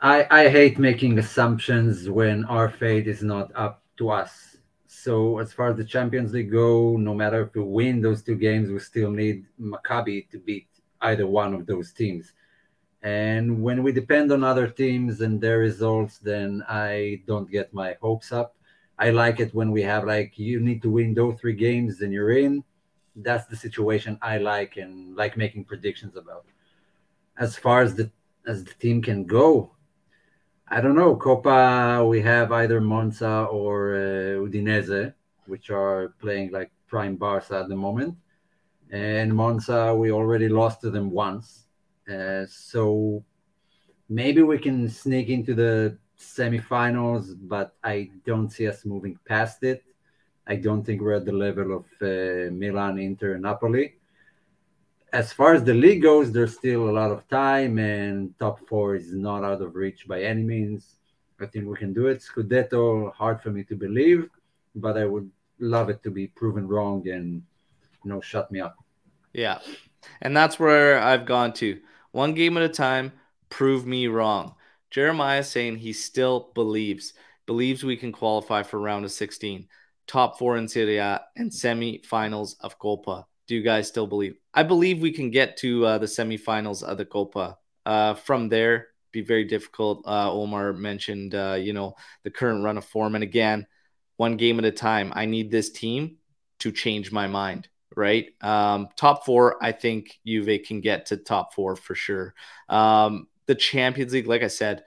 I, 0.00 0.26
I 0.30 0.48
hate 0.48 0.78
making 0.78 1.18
assumptions 1.18 2.08
when 2.10 2.44
our 2.44 2.68
fate 2.68 3.08
is 3.08 3.22
not 3.22 3.50
up 3.54 3.82
to 3.96 4.10
us. 4.10 4.58
So 4.86 5.38
as 5.38 5.52
far 5.52 5.70
as 5.70 5.76
the 5.76 5.84
Champions 5.84 6.32
League 6.32 6.50
go, 6.50 6.96
no 6.96 7.14
matter 7.14 7.42
if 7.42 7.54
we 7.54 7.62
win 7.62 8.02
those 8.02 8.22
two 8.22 8.34
games, 8.34 8.70
we 8.70 8.78
still 8.78 9.10
need 9.10 9.46
Maccabi 9.60 10.28
to 10.30 10.38
beat 10.38 10.68
either 11.00 11.26
one 11.26 11.54
of 11.54 11.66
those 11.66 11.92
teams. 11.92 12.32
And 13.02 13.62
when 13.62 13.82
we 13.82 13.92
depend 13.92 14.32
on 14.32 14.44
other 14.44 14.68
teams 14.68 15.20
and 15.20 15.40
their 15.40 15.58
results, 15.58 16.18
then 16.18 16.62
I 16.68 17.22
don't 17.26 17.50
get 17.50 17.72
my 17.72 17.96
hopes 18.02 18.32
up. 18.32 18.56
I 18.98 19.10
like 19.10 19.40
it 19.40 19.54
when 19.54 19.70
we 19.70 19.82
have 19.82 20.04
like 20.04 20.38
you 20.38 20.60
need 20.60 20.82
to 20.82 20.90
win 20.90 21.14
those 21.14 21.38
three 21.38 21.54
games, 21.54 21.98
then 21.98 22.12
you're 22.12 22.36
in 22.36 22.64
that's 23.16 23.46
the 23.46 23.56
situation 23.56 24.18
I 24.22 24.38
like 24.38 24.76
and 24.76 25.16
like 25.16 25.36
making 25.36 25.64
predictions 25.64 26.16
about. 26.16 26.44
As 27.38 27.56
far 27.56 27.82
as 27.82 27.94
the 27.94 28.10
as 28.46 28.64
the 28.64 28.74
team 28.74 29.02
can 29.02 29.24
go, 29.24 29.72
I 30.68 30.80
don't 30.80 30.94
know. 30.94 31.16
Coppa, 31.16 32.08
we 32.08 32.20
have 32.22 32.52
either 32.52 32.80
Monza 32.80 33.46
or 33.50 33.94
uh, 33.94 34.46
Udinese, 34.46 35.14
which 35.46 35.70
are 35.70 36.14
playing 36.20 36.52
like 36.52 36.70
prime 36.86 37.16
Barca 37.16 37.60
at 37.60 37.68
the 37.68 37.76
moment. 37.76 38.16
And 38.90 39.34
Monza, 39.34 39.94
we 39.94 40.12
already 40.12 40.48
lost 40.48 40.80
to 40.82 40.90
them 40.90 41.10
once. 41.10 41.66
Uh, 42.08 42.46
so 42.48 43.24
maybe 44.08 44.42
we 44.42 44.58
can 44.58 44.88
sneak 44.88 45.28
into 45.28 45.54
the 45.54 45.98
semifinals, 46.18 47.36
but 47.42 47.74
I 47.82 48.10
don't 48.24 48.48
see 48.48 48.68
us 48.68 48.84
moving 48.84 49.18
past 49.26 49.62
it. 49.62 49.84
I 50.46 50.56
don't 50.56 50.84
think 50.84 51.00
we're 51.00 51.14
at 51.14 51.24
the 51.24 51.32
level 51.32 51.76
of 51.78 51.84
uh, 52.00 52.50
Milan, 52.52 52.98
Inter, 52.98 53.36
Napoli. 53.36 53.96
As 55.12 55.32
far 55.32 55.54
as 55.54 55.64
the 55.64 55.74
league 55.74 56.02
goes, 56.02 56.30
there's 56.30 56.54
still 56.54 56.88
a 56.88 56.92
lot 56.92 57.10
of 57.10 57.26
time, 57.28 57.78
and 57.78 58.38
top 58.38 58.60
four 58.68 58.94
is 58.94 59.12
not 59.12 59.42
out 59.42 59.62
of 59.62 59.74
reach 59.74 60.06
by 60.06 60.22
any 60.22 60.42
means. 60.42 60.96
I 61.40 61.46
think 61.46 61.66
we 61.66 61.76
can 61.76 61.92
do 61.92 62.06
it. 62.06 62.22
Scudetto, 62.22 63.12
hard 63.12 63.40
for 63.40 63.50
me 63.50 63.64
to 63.64 63.74
believe, 63.74 64.28
but 64.74 64.96
I 64.96 65.04
would 65.04 65.30
love 65.58 65.90
it 65.90 66.02
to 66.04 66.10
be 66.10 66.26
proven 66.28 66.68
wrong 66.68 67.08
and 67.08 67.42
you 68.04 68.10
know 68.10 68.20
shut 68.20 68.50
me 68.50 68.60
up. 68.60 68.76
Yeah, 69.32 69.58
and 70.22 70.36
that's 70.36 70.58
where 70.58 71.00
I've 71.00 71.26
gone 71.26 71.52
to 71.54 71.80
one 72.12 72.34
game 72.34 72.56
at 72.56 72.62
a 72.62 72.68
time. 72.68 73.12
Prove 73.50 73.86
me 73.86 74.06
wrong. 74.06 74.54
Jeremiah 74.90 75.42
saying 75.42 75.76
he 75.76 75.92
still 75.92 76.50
believes 76.54 77.14
believes 77.46 77.84
we 77.84 77.96
can 77.96 78.12
qualify 78.12 78.62
for 78.62 78.78
round 78.80 79.04
of 79.04 79.12
16 79.12 79.66
top 80.06 80.38
four 80.38 80.56
in 80.56 80.68
Serie 80.68 80.98
A, 80.98 81.22
and 81.36 81.52
semi-finals 81.52 82.56
of 82.60 82.78
Coppa. 82.78 83.24
Do 83.46 83.54
you 83.54 83.62
guys 83.62 83.88
still 83.88 84.06
believe? 84.06 84.36
I 84.54 84.62
believe 84.62 85.00
we 85.00 85.12
can 85.12 85.30
get 85.30 85.56
to 85.58 85.86
uh, 85.86 85.98
the 85.98 86.08
semi-finals 86.08 86.82
of 86.82 86.98
the 86.98 87.04
Coppa. 87.04 87.56
Uh, 87.84 88.14
from 88.14 88.48
there, 88.48 88.88
be 89.12 89.20
very 89.20 89.44
difficult. 89.44 90.04
Uh, 90.06 90.32
Omar 90.32 90.72
mentioned, 90.72 91.34
uh, 91.34 91.56
you 91.58 91.72
know, 91.72 91.94
the 92.24 92.30
current 92.30 92.64
run 92.64 92.78
of 92.78 92.84
form, 92.84 93.14
and 93.14 93.24
again, 93.24 93.66
one 94.16 94.36
game 94.36 94.58
at 94.58 94.64
a 94.64 94.72
time. 94.72 95.12
I 95.14 95.26
need 95.26 95.50
this 95.50 95.70
team 95.70 96.16
to 96.60 96.72
change 96.72 97.12
my 97.12 97.26
mind. 97.26 97.68
Right, 97.94 98.26
um, 98.42 98.88
top 98.96 99.24
four. 99.24 99.62
I 99.64 99.72
think 99.72 100.18
Juve 100.26 100.60
can 100.66 100.82
get 100.82 101.06
to 101.06 101.16
top 101.16 101.54
four 101.54 101.76
for 101.76 101.94
sure. 101.94 102.34
Um, 102.68 103.28
the 103.46 103.54
Champions 103.54 104.12
League, 104.12 104.26
like 104.26 104.42
I 104.42 104.48
said, 104.48 104.84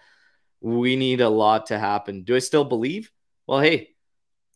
we 0.62 0.96
need 0.96 1.22
a 1.22 1.30
lot 1.30 1.68
to 1.68 1.80
happen. 1.80 2.24
Do 2.24 2.36
I 2.36 2.40
still 2.40 2.66
believe? 2.66 3.10
Well, 3.48 3.62
hey, 3.62 3.96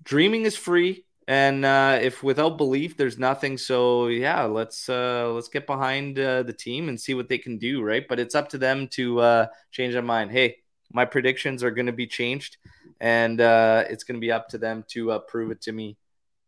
dreaming 0.03 0.43
is 0.43 0.55
free 0.55 1.05
and 1.27 1.63
uh, 1.63 1.97
if 2.01 2.21
without 2.21 2.57
belief 2.57 2.97
there's 2.97 3.17
nothing 3.17 3.57
so 3.57 4.07
yeah 4.07 4.43
let's 4.43 4.89
uh, 4.89 5.31
let's 5.33 5.47
get 5.47 5.65
behind 5.65 6.19
uh, 6.19 6.43
the 6.43 6.53
team 6.53 6.89
and 6.89 6.99
see 6.99 7.13
what 7.13 7.29
they 7.29 7.37
can 7.37 7.57
do 7.57 7.81
right 7.81 8.07
but 8.07 8.19
it's 8.19 8.35
up 8.35 8.49
to 8.49 8.57
them 8.57 8.87
to 8.87 9.19
uh, 9.19 9.45
change 9.71 9.93
their 9.93 10.01
mind 10.01 10.31
hey 10.31 10.57
my 10.91 11.05
predictions 11.05 11.63
are 11.63 11.71
going 11.71 11.85
to 11.85 11.93
be 11.93 12.07
changed 12.07 12.57
and 12.99 13.41
uh, 13.41 13.83
it's 13.89 14.03
going 14.03 14.15
to 14.15 14.21
be 14.21 14.31
up 14.31 14.49
to 14.49 14.57
them 14.57 14.83
to 14.89 15.11
uh, 15.11 15.19
prove 15.19 15.51
it 15.51 15.61
to 15.61 15.71
me 15.71 15.97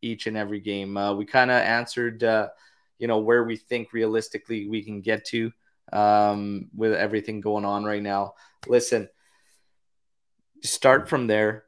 each 0.02 0.28
and 0.28 0.38
every 0.38 0.60
game. 0.60 0.94
We 1.18 1.26
kind 1.26 1.50
of 1.50 1.60
answered, 1.62 2.22
you 2.22 3.08
know, 3.08 3.18
where 3.18 3.44
we 3.44 3.58
think 3.58 3.92
realistically 3.92 4.70
we 4.70 4.84
can 4.84 5.02
get 5.02 5.26
to 5.26 5.52
um, 5.92 6.70
with 6.76 6.94
everything 6.94 7.42
going 7.42 7.66
on 7.66 7.84
right 7.84 8.02
now. 8.02 8.36
Listen, 8.68 9.10
start 10.64 11.10
from 11.10 11.28
there. 11.28 11.65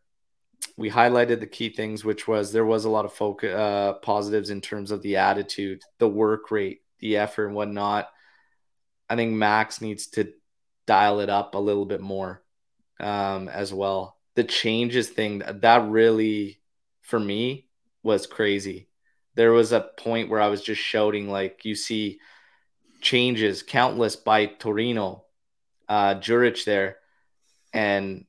We 0.78 0.92
highlighted 0.92 1.40
the 1.40 1.48
key 1.48 1.70
things, 1.70 2.06
which 2.06 2.28
was 2.28 2.52
there 2.52 2.66
was 2.66 2.86
a 2.86 2.90
lot 2.90 3.06
of 3.06 3.14
focus, 3.14 3.54
uh, 3.54 3.94
positives 3.94 4.52
in 4.52 4.62
terms 4.62 4.92
of 4.92 5.02
the 5.02 5.18
attitude, 5.18 5.82
the 5.98 6.08
work 6.08 6.52
rate, 6.52 6.82
the 7.00 7.18
effort, 7.18 7.48
and 7.48 7.56
whatnot. 7.56 8.10
I 9.10 9.16
think 9.16 9.34
Max 9.34 9.82
needs 9.82 10.08
to 10.12 10.34
dial 10.86 11.20
it 11.20 11.30
up 11.30 11.56
a 11.56 11.60
little 11.60 11.86
bit 11.86 12.02
more 12.02 12.44
um, 13.00 13.50
as 13.50 13.74
well. 13.74 14.18
The 14.36 14.44
changes 14.44 15.10
thing 15.10 15.42
that 15.48 15.90
really, 15.90 16.60
for 17.02 17.20
me, 17.20 17.68
was 18.04 18.28
crazy. 18.28 18.88
There 19.34 19.52
was 19.52 19.72
a 19.72 19.90
point 19.98 20.30
where 20.30 20.42
I 20.42 20.48
was 20.48 20.62
just 20.62 20.82
shouting, 20.82 21.28
like, 21.28 21.66
you 21.66 21.74
see 21.74 22.20
changes, 23.02 23.64
countless 23.64 24.16
by 24.16 24.46
Torino, 24.46 25.26
uh, 25.90 26.16
Juric 26.16 26.66
there, 26.66 26.98
and 27.74 28.26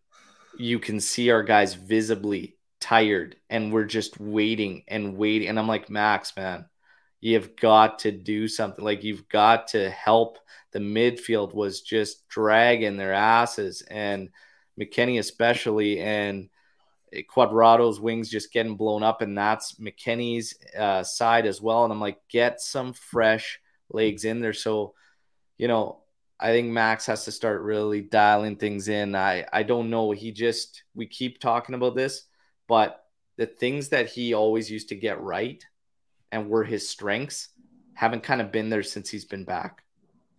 you 0.59 0.79
can 0.79 1.01
see 1.01 1.31
our 1.31 1.43
guys 1.43 1.75
visibly 1.75 2.57
tired, 2.81 3.37
and 3.49 3.73
we're 3.73 3.85
just 3.85 4.21
waiting 4.21 4.85
and 4.89 5.17
waiting. 5.17 5.49
And 5.49 5.59
I'm 5.59 5.69
like, 5.69 5.91
Max, 5.91 6.37
man, 6.37 6.67
you've 7.21 7.57
got 7.57 8.01
to 8.01 8.13
do 8.13 8.49
something. 8.49 8.85
Like, 8.85 9.05
you've 9.05 9.29
got 9.29 9.69
to 9.69 9.91
help. 9.91 10.39
The 10.73 10.79
midfield 10.79 11.55
was 11.55 11.81
just 11.81 12.29
dragging 12.29 12.97
their 12.97 13.15
asses, 13.15 13.83
and 13.83 14.29
McKennie 14.79 15.19
especially, 15.19 16.01
and 16.01 16.49
Cuadrado's 17.31 17.99
wings 17.99 18.29
just 18.29 18.53
getting 18.53 18.77
blown 18.77 19.03
up, 19.03 19.23
and 19.23 19.37
that's 19.37 19.77
McKennie's 19.77 20.55
uh, 20.77 21.03
side 21.03 21.47
as 21.47 21.61
well. 21.61 21.85
And 21.85 21.93
I'm 21.93 22.01
like, 22.01 22.21
get 22.29 22.61
some 22.61 22.93
fresh 22.93 23.61
legs 23.91 24.25
in 24.25 24.41
there. 24.41 24.53
So, 24.53 24.95
you 25.57 25.69
know, 25.69 26.03
I 26.41 26.53
think 26.53 26.69
Max 26.69 27.07
has 27.07 27.25
to 27.25 27.33
start 27.33 27.63
really 27.63 28.01
dialing 28.01 28.57
things 28.57 28.89
in. 28.89 29.15
I 29.15 29.47
I 29.53 29.63
don't 29.63 29.91
know. 29.91 30.13
He 30.13 30.33
just 30.33 30.85
we 30.95 31.07
keep 31.07 31.41
talking 31.41 31.75
about 31.75 31.97
this, 31.97 32.25
but 32.69 33.05
the 33.37 33.47
things 33.47 33.89
that 33.91 34.09
he 34.09 34.35
always 34.35 34.71
used 34.71 34.89
to 34.91 34.95
get 34.95 35.21
right 35.21 35.65
and 36.31 36.49
were 36.49 36.65
his 36.65 36.89
strengths 36.89 37.49
haven't 37.95 38.23
kind 38.23 38.41
of 38.41 38.53
been 38.53 38.69
there 38.69 38.83
since 38.83 39.09
he's 39.09 39.25
been 39.25 39.45
back. 39.45 39.83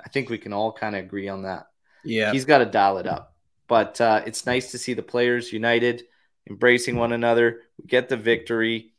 I 0.03 0.09
think 0.09 0.29
we 0.29 0.37
can 0.37 0.53
all 0.53 0.71
kind 0.71 0.95
of 0.95 1.03
agree 1.03 1.27
on 1.27 1.43
that. 1.43 1.67
Yeah. 2.03 2.31
He's 2.31 2.45
got 2.45 2.59
to 2.59 2.65
dial 2.65 2.97
it 2.97 3.07
up. 3.07 3.35
But 3.67 3.99
uh, 3.99 4.21
it's 4.25 4.45
nice 4.45 4.71
to 4.71 4.77
see 4.77 4.93
the 4.93 5.03
players 5.03 5.53
united, 5.53 6.03
embracing 6.49 6.95
one 6.95 7.11
another. 7.11 7.61
We 7.77 7.87
get 7.87 8.09
the 8.09 8.17
victory. 8.17 8.93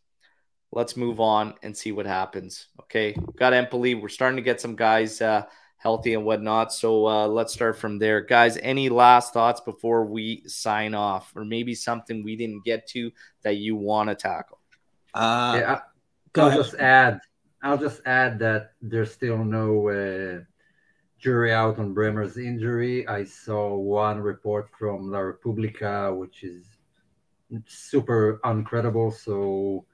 Let's 0.72 0.96
move 0.96 1.20
on 1.20 1.54
and 1.62 1.76
see 1.76 1.90
what 1.90 2.06
happens. 2.06 2.68
Okay. 2.82 3.16
Got 3.36 3.54
Empoli. 3.54 3.94
We're 3.94 4.08
starting 4.08 4.36
to 4.36 4.42
get 4.42 4.60
some 4.60 4.76
guys 4.76 5.20
uh, 5.20 5.46
healthy 5.80 6.12
and 6.12 6.24
whatnot. 6.26 6.72
So 6.74 7.06
uh, 7.06 7.26
let's 7.26 7.54
start 7.54 7.78
from 7.78 7.98
there. 7.98 8.20
Guys, 8.20 8.58
any 8.58 8.90
last 8.90 9.32
thoughts 9.32 9.62
before 9.62 10.04
we 10.04 10.42
sign 10.46 10.92
off? 10.94 11.32
Or 11.34 11.42
maybe 11.42 11.74
something 11.74 12.22
we 12.22 12.36
didn't 12.36 12.64
get 12.64 12.86
to 12.88 13.10
that 13.42 13.56
you 13.56 13.76
want 13.76 14.10
to 14.10 14.14
tackle? 14.14 14.58
Uh, 15.14 15.56
yeah, 15.58 15.72
I, 15.72 15.80
go 16.34 16.42
I'll 16.42 16.48
ahead. 16.48 16.60
just 16.62 16.74
add. 16.74 17.20
I'll 17.62 17.78
just 17.78 18.02
add 18.04 18.38
that 18.40 18.72
there's 18.82 19.10
still 19.10 19.42
no 19.42 19.88
uh, 19.88 20.44
jury 21.18 21.52
out 21.52 21.78
on 21.78 21.94
Bremer's 21.94 22.36
injury. 22.36 23.08
I 23.08 23.24
saw 23.24 23.74
one 23.74 24.20
report 24.20 24.68
from 24.78 25.10
La 25.10 25.20
Repubblica, 25.20 26.14
which 26.14 26.44
is 26.44 26.66
super 27.66 28.38
uncredible. 28.44 29.14
So 29.14 29.86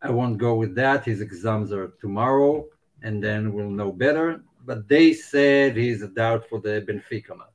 I 0.00 0.10
won't 0.10 0.38
go 0.38 0.54
with 0.54 0.74
that. 0.76 1.04
His 1.04 1.20
exams 1.20 1.70
are 1.70 1.92
tomorrow, 2.00 2.64
and 3.02 3.22
then 3.22 3.52
we'll 3.52 3.70
know 3.70 3.92
better. 3.92 4.42
But 4.64 4.88
they 4.88 5.12
said 5.12 5.76
he's 5.76 6.02
a 6.02 6.08
doubt 6.08 6.48
for 6.48 6.60
the 6.60 6.84
Benfica 6.88 7.36
match. 7.36 7.48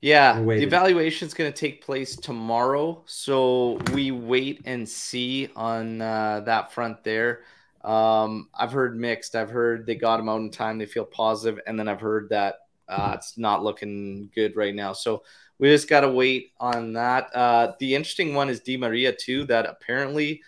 Yeah, 0.00 0.38
the 0.38 0.62
evaluation 0.62 1.26
is 1.26 1.32
going 1.32 1.50
to 1.50 1.58
take 1.58 1.82
place 1.82 2.14
tomorrow, 2.14 3.02
so 3.06 3.78
we 3.94 4.10
wait 4.10 4.60
and 4.66 4.86
see 4.86 5.48
on 5.56 6.02
uh, 6.02 6.40
that 6.40 6.72
front 6.74 7.02
there. 7.04 7.40
Um, 7.82 8.50
I've 8.52 8.72
heard 8.72 8.98
mixed. 8.98 9.34
I've 9.34 9.48
heard 9.48 9.86
they 9.86 9.94
got 9.94 10.20
him 10.20 10.28
out 10.28 10.42
in 10.42 10.50
time. 10.50 10.76
They 10.76 10.84
feel 10.84 11.06
positive, 11.06 11.58
and 11.66 11.78
then 11.78 11.88
I've 11.88 12.02
heard 12.02 12.28
that 12.28 12.56
uh, 12.86 13.12
it's 13.14 13.38
not 13.38 13.62
looking 13.62 14.30
good 14.34 14.56
right 14.56 14.74
now. 14.74 14.92
So 14.92 15.22
we 15.58 15.68
just 15.68 15.88
got 15.88 16.00
to 16.00 16.10
wait 16.10 16.52
on 16.60 16.92
that. 16.94 17.34
Uh, 17.34 17.72
the 17.78 17.94
interesting 17.94 18.34
one 18.34 18.50
is 18.50 18.60
Di 18.60 18.76
Maria 18.76 19.12
too. 19.12 19.44
That 19.44 19.66
apparently, 19.66 20.42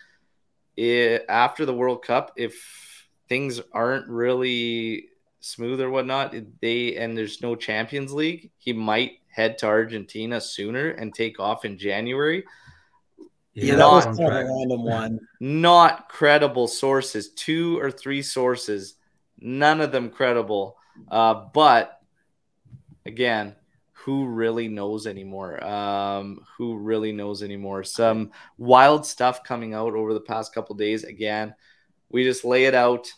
i 0.78 1.20
after 1.28 1.64
the 1.64 1.74
World 1.74 2.02
Cup, 2.02 2.32
if 2.36 2.95
things 3.28 3.60
aren't 3.72 4.08
really 4.08 5.08
smooth 5.40 5.80
or 5.80 5.90
whatnot, 5.90 6.34
they 6.60 6.96
and 6.96 7.16
there's 7.16 7.40
no 7.42 7.54
Champions 7.54 8.12
League, 8.12 8.50
he 8.58 8.72
might 8.72 9.18
head 9.28 9.58
to 9.58 9.66
Argentina 9.66 10.40
sooner 10.40 10.90
and 10.90 11.14
take 11.14 11.38
off 11.38 11.64
in 11.64 11.78
January. 11.78 12.44
Yeah, 13.52 13.64
He's 13.64 13.76
that 13.76 13.86
was 13.86 14.04
kind 14.04 14.20
of 14.20 14.32
a 14.32 14.44
random 14.44 14.84
one. 14.84 15.20
Not 15.40 16.08
credible 16.08 16.68
sources, 16.68 17.30
two 17.30 17.78
or 17.78 17.90
three 17.90 18.22
sources, 18.22 18.94
none 19.38 19.80
of 19.80 19.92
them 19.92 20.10
credible. 20.10 20.76
Uh, 21.08 21.46
but 21.52 22.00
again, 23.06 23.54
who 23.92 24.26
really 24.26 24.68
knows 24.68 25.06
anymore? 25.06 25.62
Um, 25.64 26.40
who 26.56 26.76
really 26.76 27.12
knows 27.12 27.42
anymore? 27.42 27.82
Some 27.82 28.30
wild 28.56 29.04
stuff 29.04 29.42
coming 29.42 29.74
out 29.74 29.94
over 29.94 30.14
the 30.14 30.20
past 30.20 30.54
couple 30.54 30.76
days. 30.76 31.04
Again, 31.04 31.54
we 32.10 32.24
just 32.24 32.44
lay 32.44 32.64
it 32.64 32.74
out. 32.74 33.10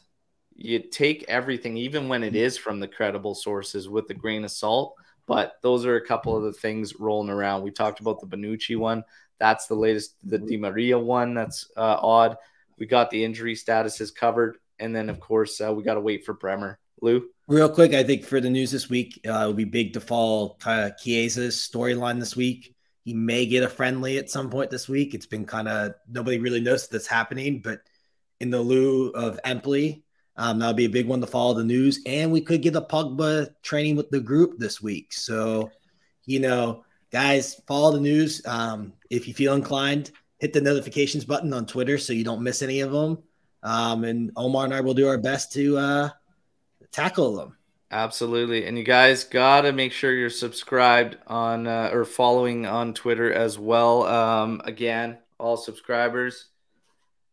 You 0.55 0.81
take 0.81 1.25
everything, 1.29 1.77
even 1.77 2.09
when 2.09 2.25
it 2.25 2.35
is 2.35 2.59
from 2.59 2.81
the 2.81 2.89
credible 2.89 3.35
sources, 3.35 3.89
with 3.89 4.11
a 4.11 4.15
grain 4.15 4.45
of 4.45 4.51
salt. 4.51 4.95
But 5.27 5.55
those 5.63 5.85
are 5.87 5.97
a 5.97 6.07
couple 6.07 6.37
of 6.37 6.43
the 6.43 6.53
things 6.53 6.99
rolling 6.99 7.31
around. 7.31 7.63
We 7.63 7.71
talked 7.71 8.01
about 8.01 8.21
the 8.21 8.27
Bonucci 8.27 8.77
one. 8.77 9.05
That's 9.39 9.67
the 9.67 9.75
latest. 9.75 10.15
The 10.25 10.39
Di 10.39 10.57
Maria 10.57 10.99
one. 10.99 11.35
That's 11.35 11.71
uh, 11.77 11.99
odd. 12.01 12.37
We 12.79 12.87
got 12.87 13.11
the 13.11 13.23
injury 13.23 13.55
statuses 13.55 14.15
covered, 14.15 14.59
and 14.79 14.95
then 14.95 15.11
of 15.11 15.21
course 15.21 15.61
uh, 15.61 15.73
we 15.73 15.83
got 15.83 15.95
to 15.95 16.01
wait 16.01 16.25
for 16.25 16.33
Bremer. 16.33 16.79
Lou. 17.01 17.29
Real 17.47 17.69
quick, 17.69 17.95
I 17.95 18.03
think 18.03 18.25
for 18.25 18.41
the 18.41 18.51
news 18.51 18.71
this 18.71 18.91
week, 18.91 19.21
uh, 19.27 19.33
it'll 19.33 19.53
be 19.55 19.65
big 19.65 19.95
to 19.95 20.01
follow 20.01 20.57
kind 20.61 20.93
Chiesa's 20.99 21.57
storyline 21.57 22.19
this 22.19 22.37
week. 22.37 22.75
He 23.05 23.15
may 23.15 23.47
get 23.47 23.63
a 23.63 23.69
friendly 23.69 24.19
at 24.19 24.31
some 24.31 24.51
point 24.51 24.71
this 24.71 24.89
week. 24.89 25.15
It's 25.15 25.27
been 25.27 25.47
kind 25.47 25.69
of 25.69 25.95
nobody 26.11 26.39
really 26.39 26.61
knows 26.61 26.89
that's 26.89 27.07
happening, 27.07 27.61
but 27.63 27.81
in 28.41 28.51
the 28.51 28.61
lieu 28.61 29.11
of 29.11 29.39
Empoli, 29.45 30.05
um, 30.37 30.59
that'll 30.59 30.75
be 30.75 30.85
a 30.85 30.91
big 30.91 31.09
one 31.09 31.21
to 31.21 31.27
follow 31.27 31.55
the 31.55 31.65
news. 31.65 32.01
And 32.07 32.31
we 32.31 32.41
could 32.41 32.63
get 32.63 32.77
a 32.77 32.81
Pogba 32.81 33.49
training 33.63 33.97
with 33.97 34.11
the 34.11 34.21
group 34.21 34.59
this 34.59 34.81
week. 34.81 35.13
So, 35.13 35.71
you 36.27 36.41
know, 36.41 36.85
guys, 37.11 37.61
follow 37.67 37.93
the 37.93 38.01
news. 38.01 38.41
Um, 38.47 38.93
if 39.11 39.27
you 39.27 39.35
feel 39.35 39.55
inclined, 39.55 40.13
hit 40.39 40.53
the 40.53 40.61
notifications 40.61 41.25
button 41.25 41.53
on 41.53 41.67
Twitter 41.67 41.99
so 41.99 42.13
you 42.13 42.25
don't 42.25 42.43
miss 42.43 42.63
any 42.63 42.81
of 42.81 42.93
them. 42.93 43.19
Um, 43.63 44.05
and 44.05 44.31
Omar 44.37 44.65
and 44.65 44.75
I 44.75 44.81
will 44.81 44.95
do 44.95 45.09
our 45.09 45.19
best 45.19 45.53
to 45.55 45.77
uh, 45.77 46.11
tackle 46.93 47.35
them. 47.37 47.57
Absolutely. 47.91 48.67
And 48.67 48.77
you 48.77 48.85
guys 48.85 49.25
got 49.25 49.63
to 49.63 49.73
make 49.73 49.93
sure 49.93 50.13
you're 50.13 50.31
subscribed 50.31 51.17
on 51.27 51.67
uh, 51.67 51.91
or 51.93 52.05
following 52.05 52.67
on 52.67 52.93
Twitter 52.93 53.33
as 53.33 53.59
well. 53.59 54.05
Um, 54.05 54.61
again, 54.65 55.19
all 55.39 55.57
subscribers, 55.57 56.47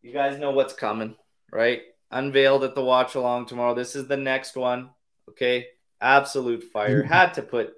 you 0.05 0.13
guys 0.13 0.37
know 0.37 0.51
what's 0.51 0.73
coming, 0.73 1.15
right? 1.51 1.81
Unveiled 2.11 2.63
at 2.63 2.75
the 2.75 2.83
watch 2.83 3.15
along 3.15 3.47
tomorrow. 3.47 3.73
This 3.73 3.95
is 3.95 4.07
the 4.07 4.15
next 4.15 4.55
one. 4.55 4.91
Okay. 5.29 5.65
Absolute 5.99 6.63
fire. 6.63 7.01
Had 7.09 7.33
to 7.33 7.41
put 7.41 7.73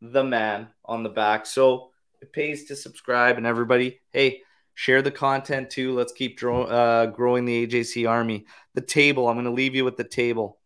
the 0.00 0.22
man 0.22 0.68
on 0.84 1.02
the 1.02 1.08
back. 1.08 1.44
So 1.44 1.90
it 2.20 2.32
pays 2.32 2.66
to 2.66 2.76
subscribe. 2.76 3.36
And 3.36 3.46
everybody, 3.46 4.00
hey, 4.12 4.42
share 4.74 5.02
the 5.02 5.10
content 5.10 5.70
too. 5.70 5.92
Let's 5.92 6.12
keep 6.12 6.38
dro- 6.38 6.64
uh, 6.64 7.06
growing 7.06 7.46
the 7.46 7.66
AJC 7.66 8.08
army. 8.08 8.46
The 8.74 8.80
table, 8.80 9.28
I'm 9.28 9.34
going 9.34 9.44
to 9.46 9.50
leave 9.50 9.74
you 9.74 9.84
with 9.84 9.96
the 9.96 10.04
table 10.04 10.58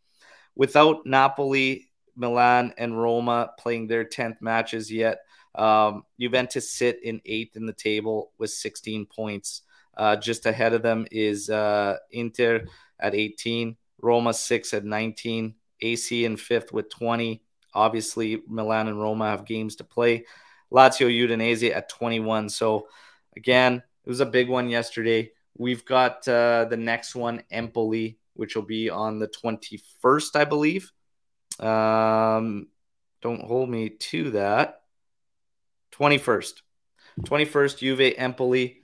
without 0.55 1.07
Napoli, 1.07 1.89
Milan, 2.15 2.75
and 2.77 3.01
Roma 3.01 3.53
playing 3.59 3.87
their 3.87 4.05
10th 4.05 4.43
matches 4.43 4.93
yet, 4.93 5.21
um, 5.55 6.03
Juventus 6.21 6.71
sit 6.71 7.03
in 7.03 7.21
eighth 7.25 7.57
in 7.57 7.65
the 7.65 7.73
table 7.73 8.33
with 8.39 8.51
16 8.51 9.07
points. 9.07 9.63
Uh, 9.97 10.17
just 10.17 10.47
ahead 10.47 10.75
of 10.75 10.83
them 10.83 11.07
is 11.11 11.49
uh, 11.49 11.97
Inter 12.11 12.67
at 13.01 13.15
18, 13.15 13.77
Roma 14.01 14.35
six 14.35 14.75
at 14.75 14.85
19, 14.85 15.55
AC 15.81 16.25
in 16.25 16.37
fifth 16.37 16.73
with 16.73 16.91
20. 16.91 17.43
Obviously, 17.75 18.43
Milan 18.49 18.89
and 18.89 19.01
Roma 19.01 19.31
have 19.31 19.45
games 19.45 19.77
to 19.77 19.85
play. 19.85 20.25
Lazio 20.73 21.09
Udinese 21.09 21.75
at 21.75 21.89
21. 21.89 22.49
So, 22.49 22.89
again, 23.37 23.83
it 24.05 24.09
was 24.09 24.21
a 24.21 24.27
big 24.27 24.49
one 24.49 24.69
yesterday. 24.69 25.31
We've 25.59 25.85
got 25.85 26.27
uh, 26.29 26.67
the 26.69 26.77
next 26.77 27.15
one, 27.15 27.43
Empoli, 27.51 28.19
which 28.35 28.57
will 28.57 28.63
be 28.63 28.91
on 28.91 29.19
the 29.19 29.29
21st, 29.29 30.37
I 30.37 30.45
believe. 30.45 30.93
Um, 31.59 32.69
don't 33.23 33.43
hold 33.43 33.71
me 33.71 33.91
to 33.91 34.31
that. 34.33 34.83
21st. 35.93 36.63
21st, 37.23 37.79
Juve, 37.79 38.15
Empoli. 38.19 38.83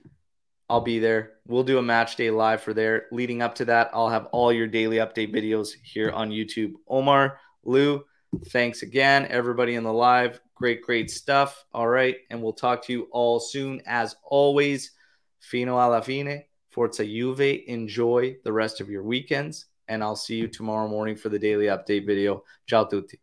I'll 0.69 0.81
be 0.81 0.99
there. 0.99 1.33
We'll 1.45 1.63
do 1.63 1.77
a 1.77 1.83
match 1.83 2.15
day 2.15 2.31
live 2.31 2.61
for 2.61 2.73
there. 2.73 3.05
Leading 3.11 3.41
up 3.41 3.55
to 3.55 3.65
that, 3.65 3.89
I'll 3.93 4.09
have 4.09 4.27
all 4.27 4.51
your 4.51 4.67
daily 4.67 4.97
update 4.97 5.33
videos 5.33 5.73
here 5.83 6.11
on 6.11 6.29
YouTube. 6.29 6.73
Omar, 6.87 7.39
Lou, 7.63 8.03
thanks 8.47 8.81
again. 8.81 9.27
Everybody 9.29 9.75
in 9.75 9.83
the 9.83 9.93
live, 9.93 10.39
great, 10.55 10.81
great 10.81 11.11
stuff. 11.11 11.65
All 11.73 11.87
right. 11.87 12.17
And 12.29 12.41
we'll 12.41 12.53
talk 12.53 12.85
to 12.85 12.93
you 12.93 13.07
all 13.11 13.39
soon. 13.39 13.81
As 13.85 14.15
always, 14.23 14.91
fino 15.39 15.77
alla 15.77 16.01
fine, 16.01 16.43
Forza 16.71 17.05
Juve. 17.05 17.63
Enjoy 17.67 18.37
the 18.43 18.53
rest 18.53 18.81
of 18.81 18.89
your 18.89 19.03
weekends. 19.03 19.65
And 19.89 20.01
I'll 20.01 20.15
see 20.15 20.37
you 20.37 20.47
tomorrow 20.47 20.87
morning 20.87 21.17
for 21.17 21.29
the 21.29 21.39
daily 21.39 21.65
update 21.65 22.05
video. 22.05 22.43
Ciao 22.65 22.85
tutti. 22.85 23.22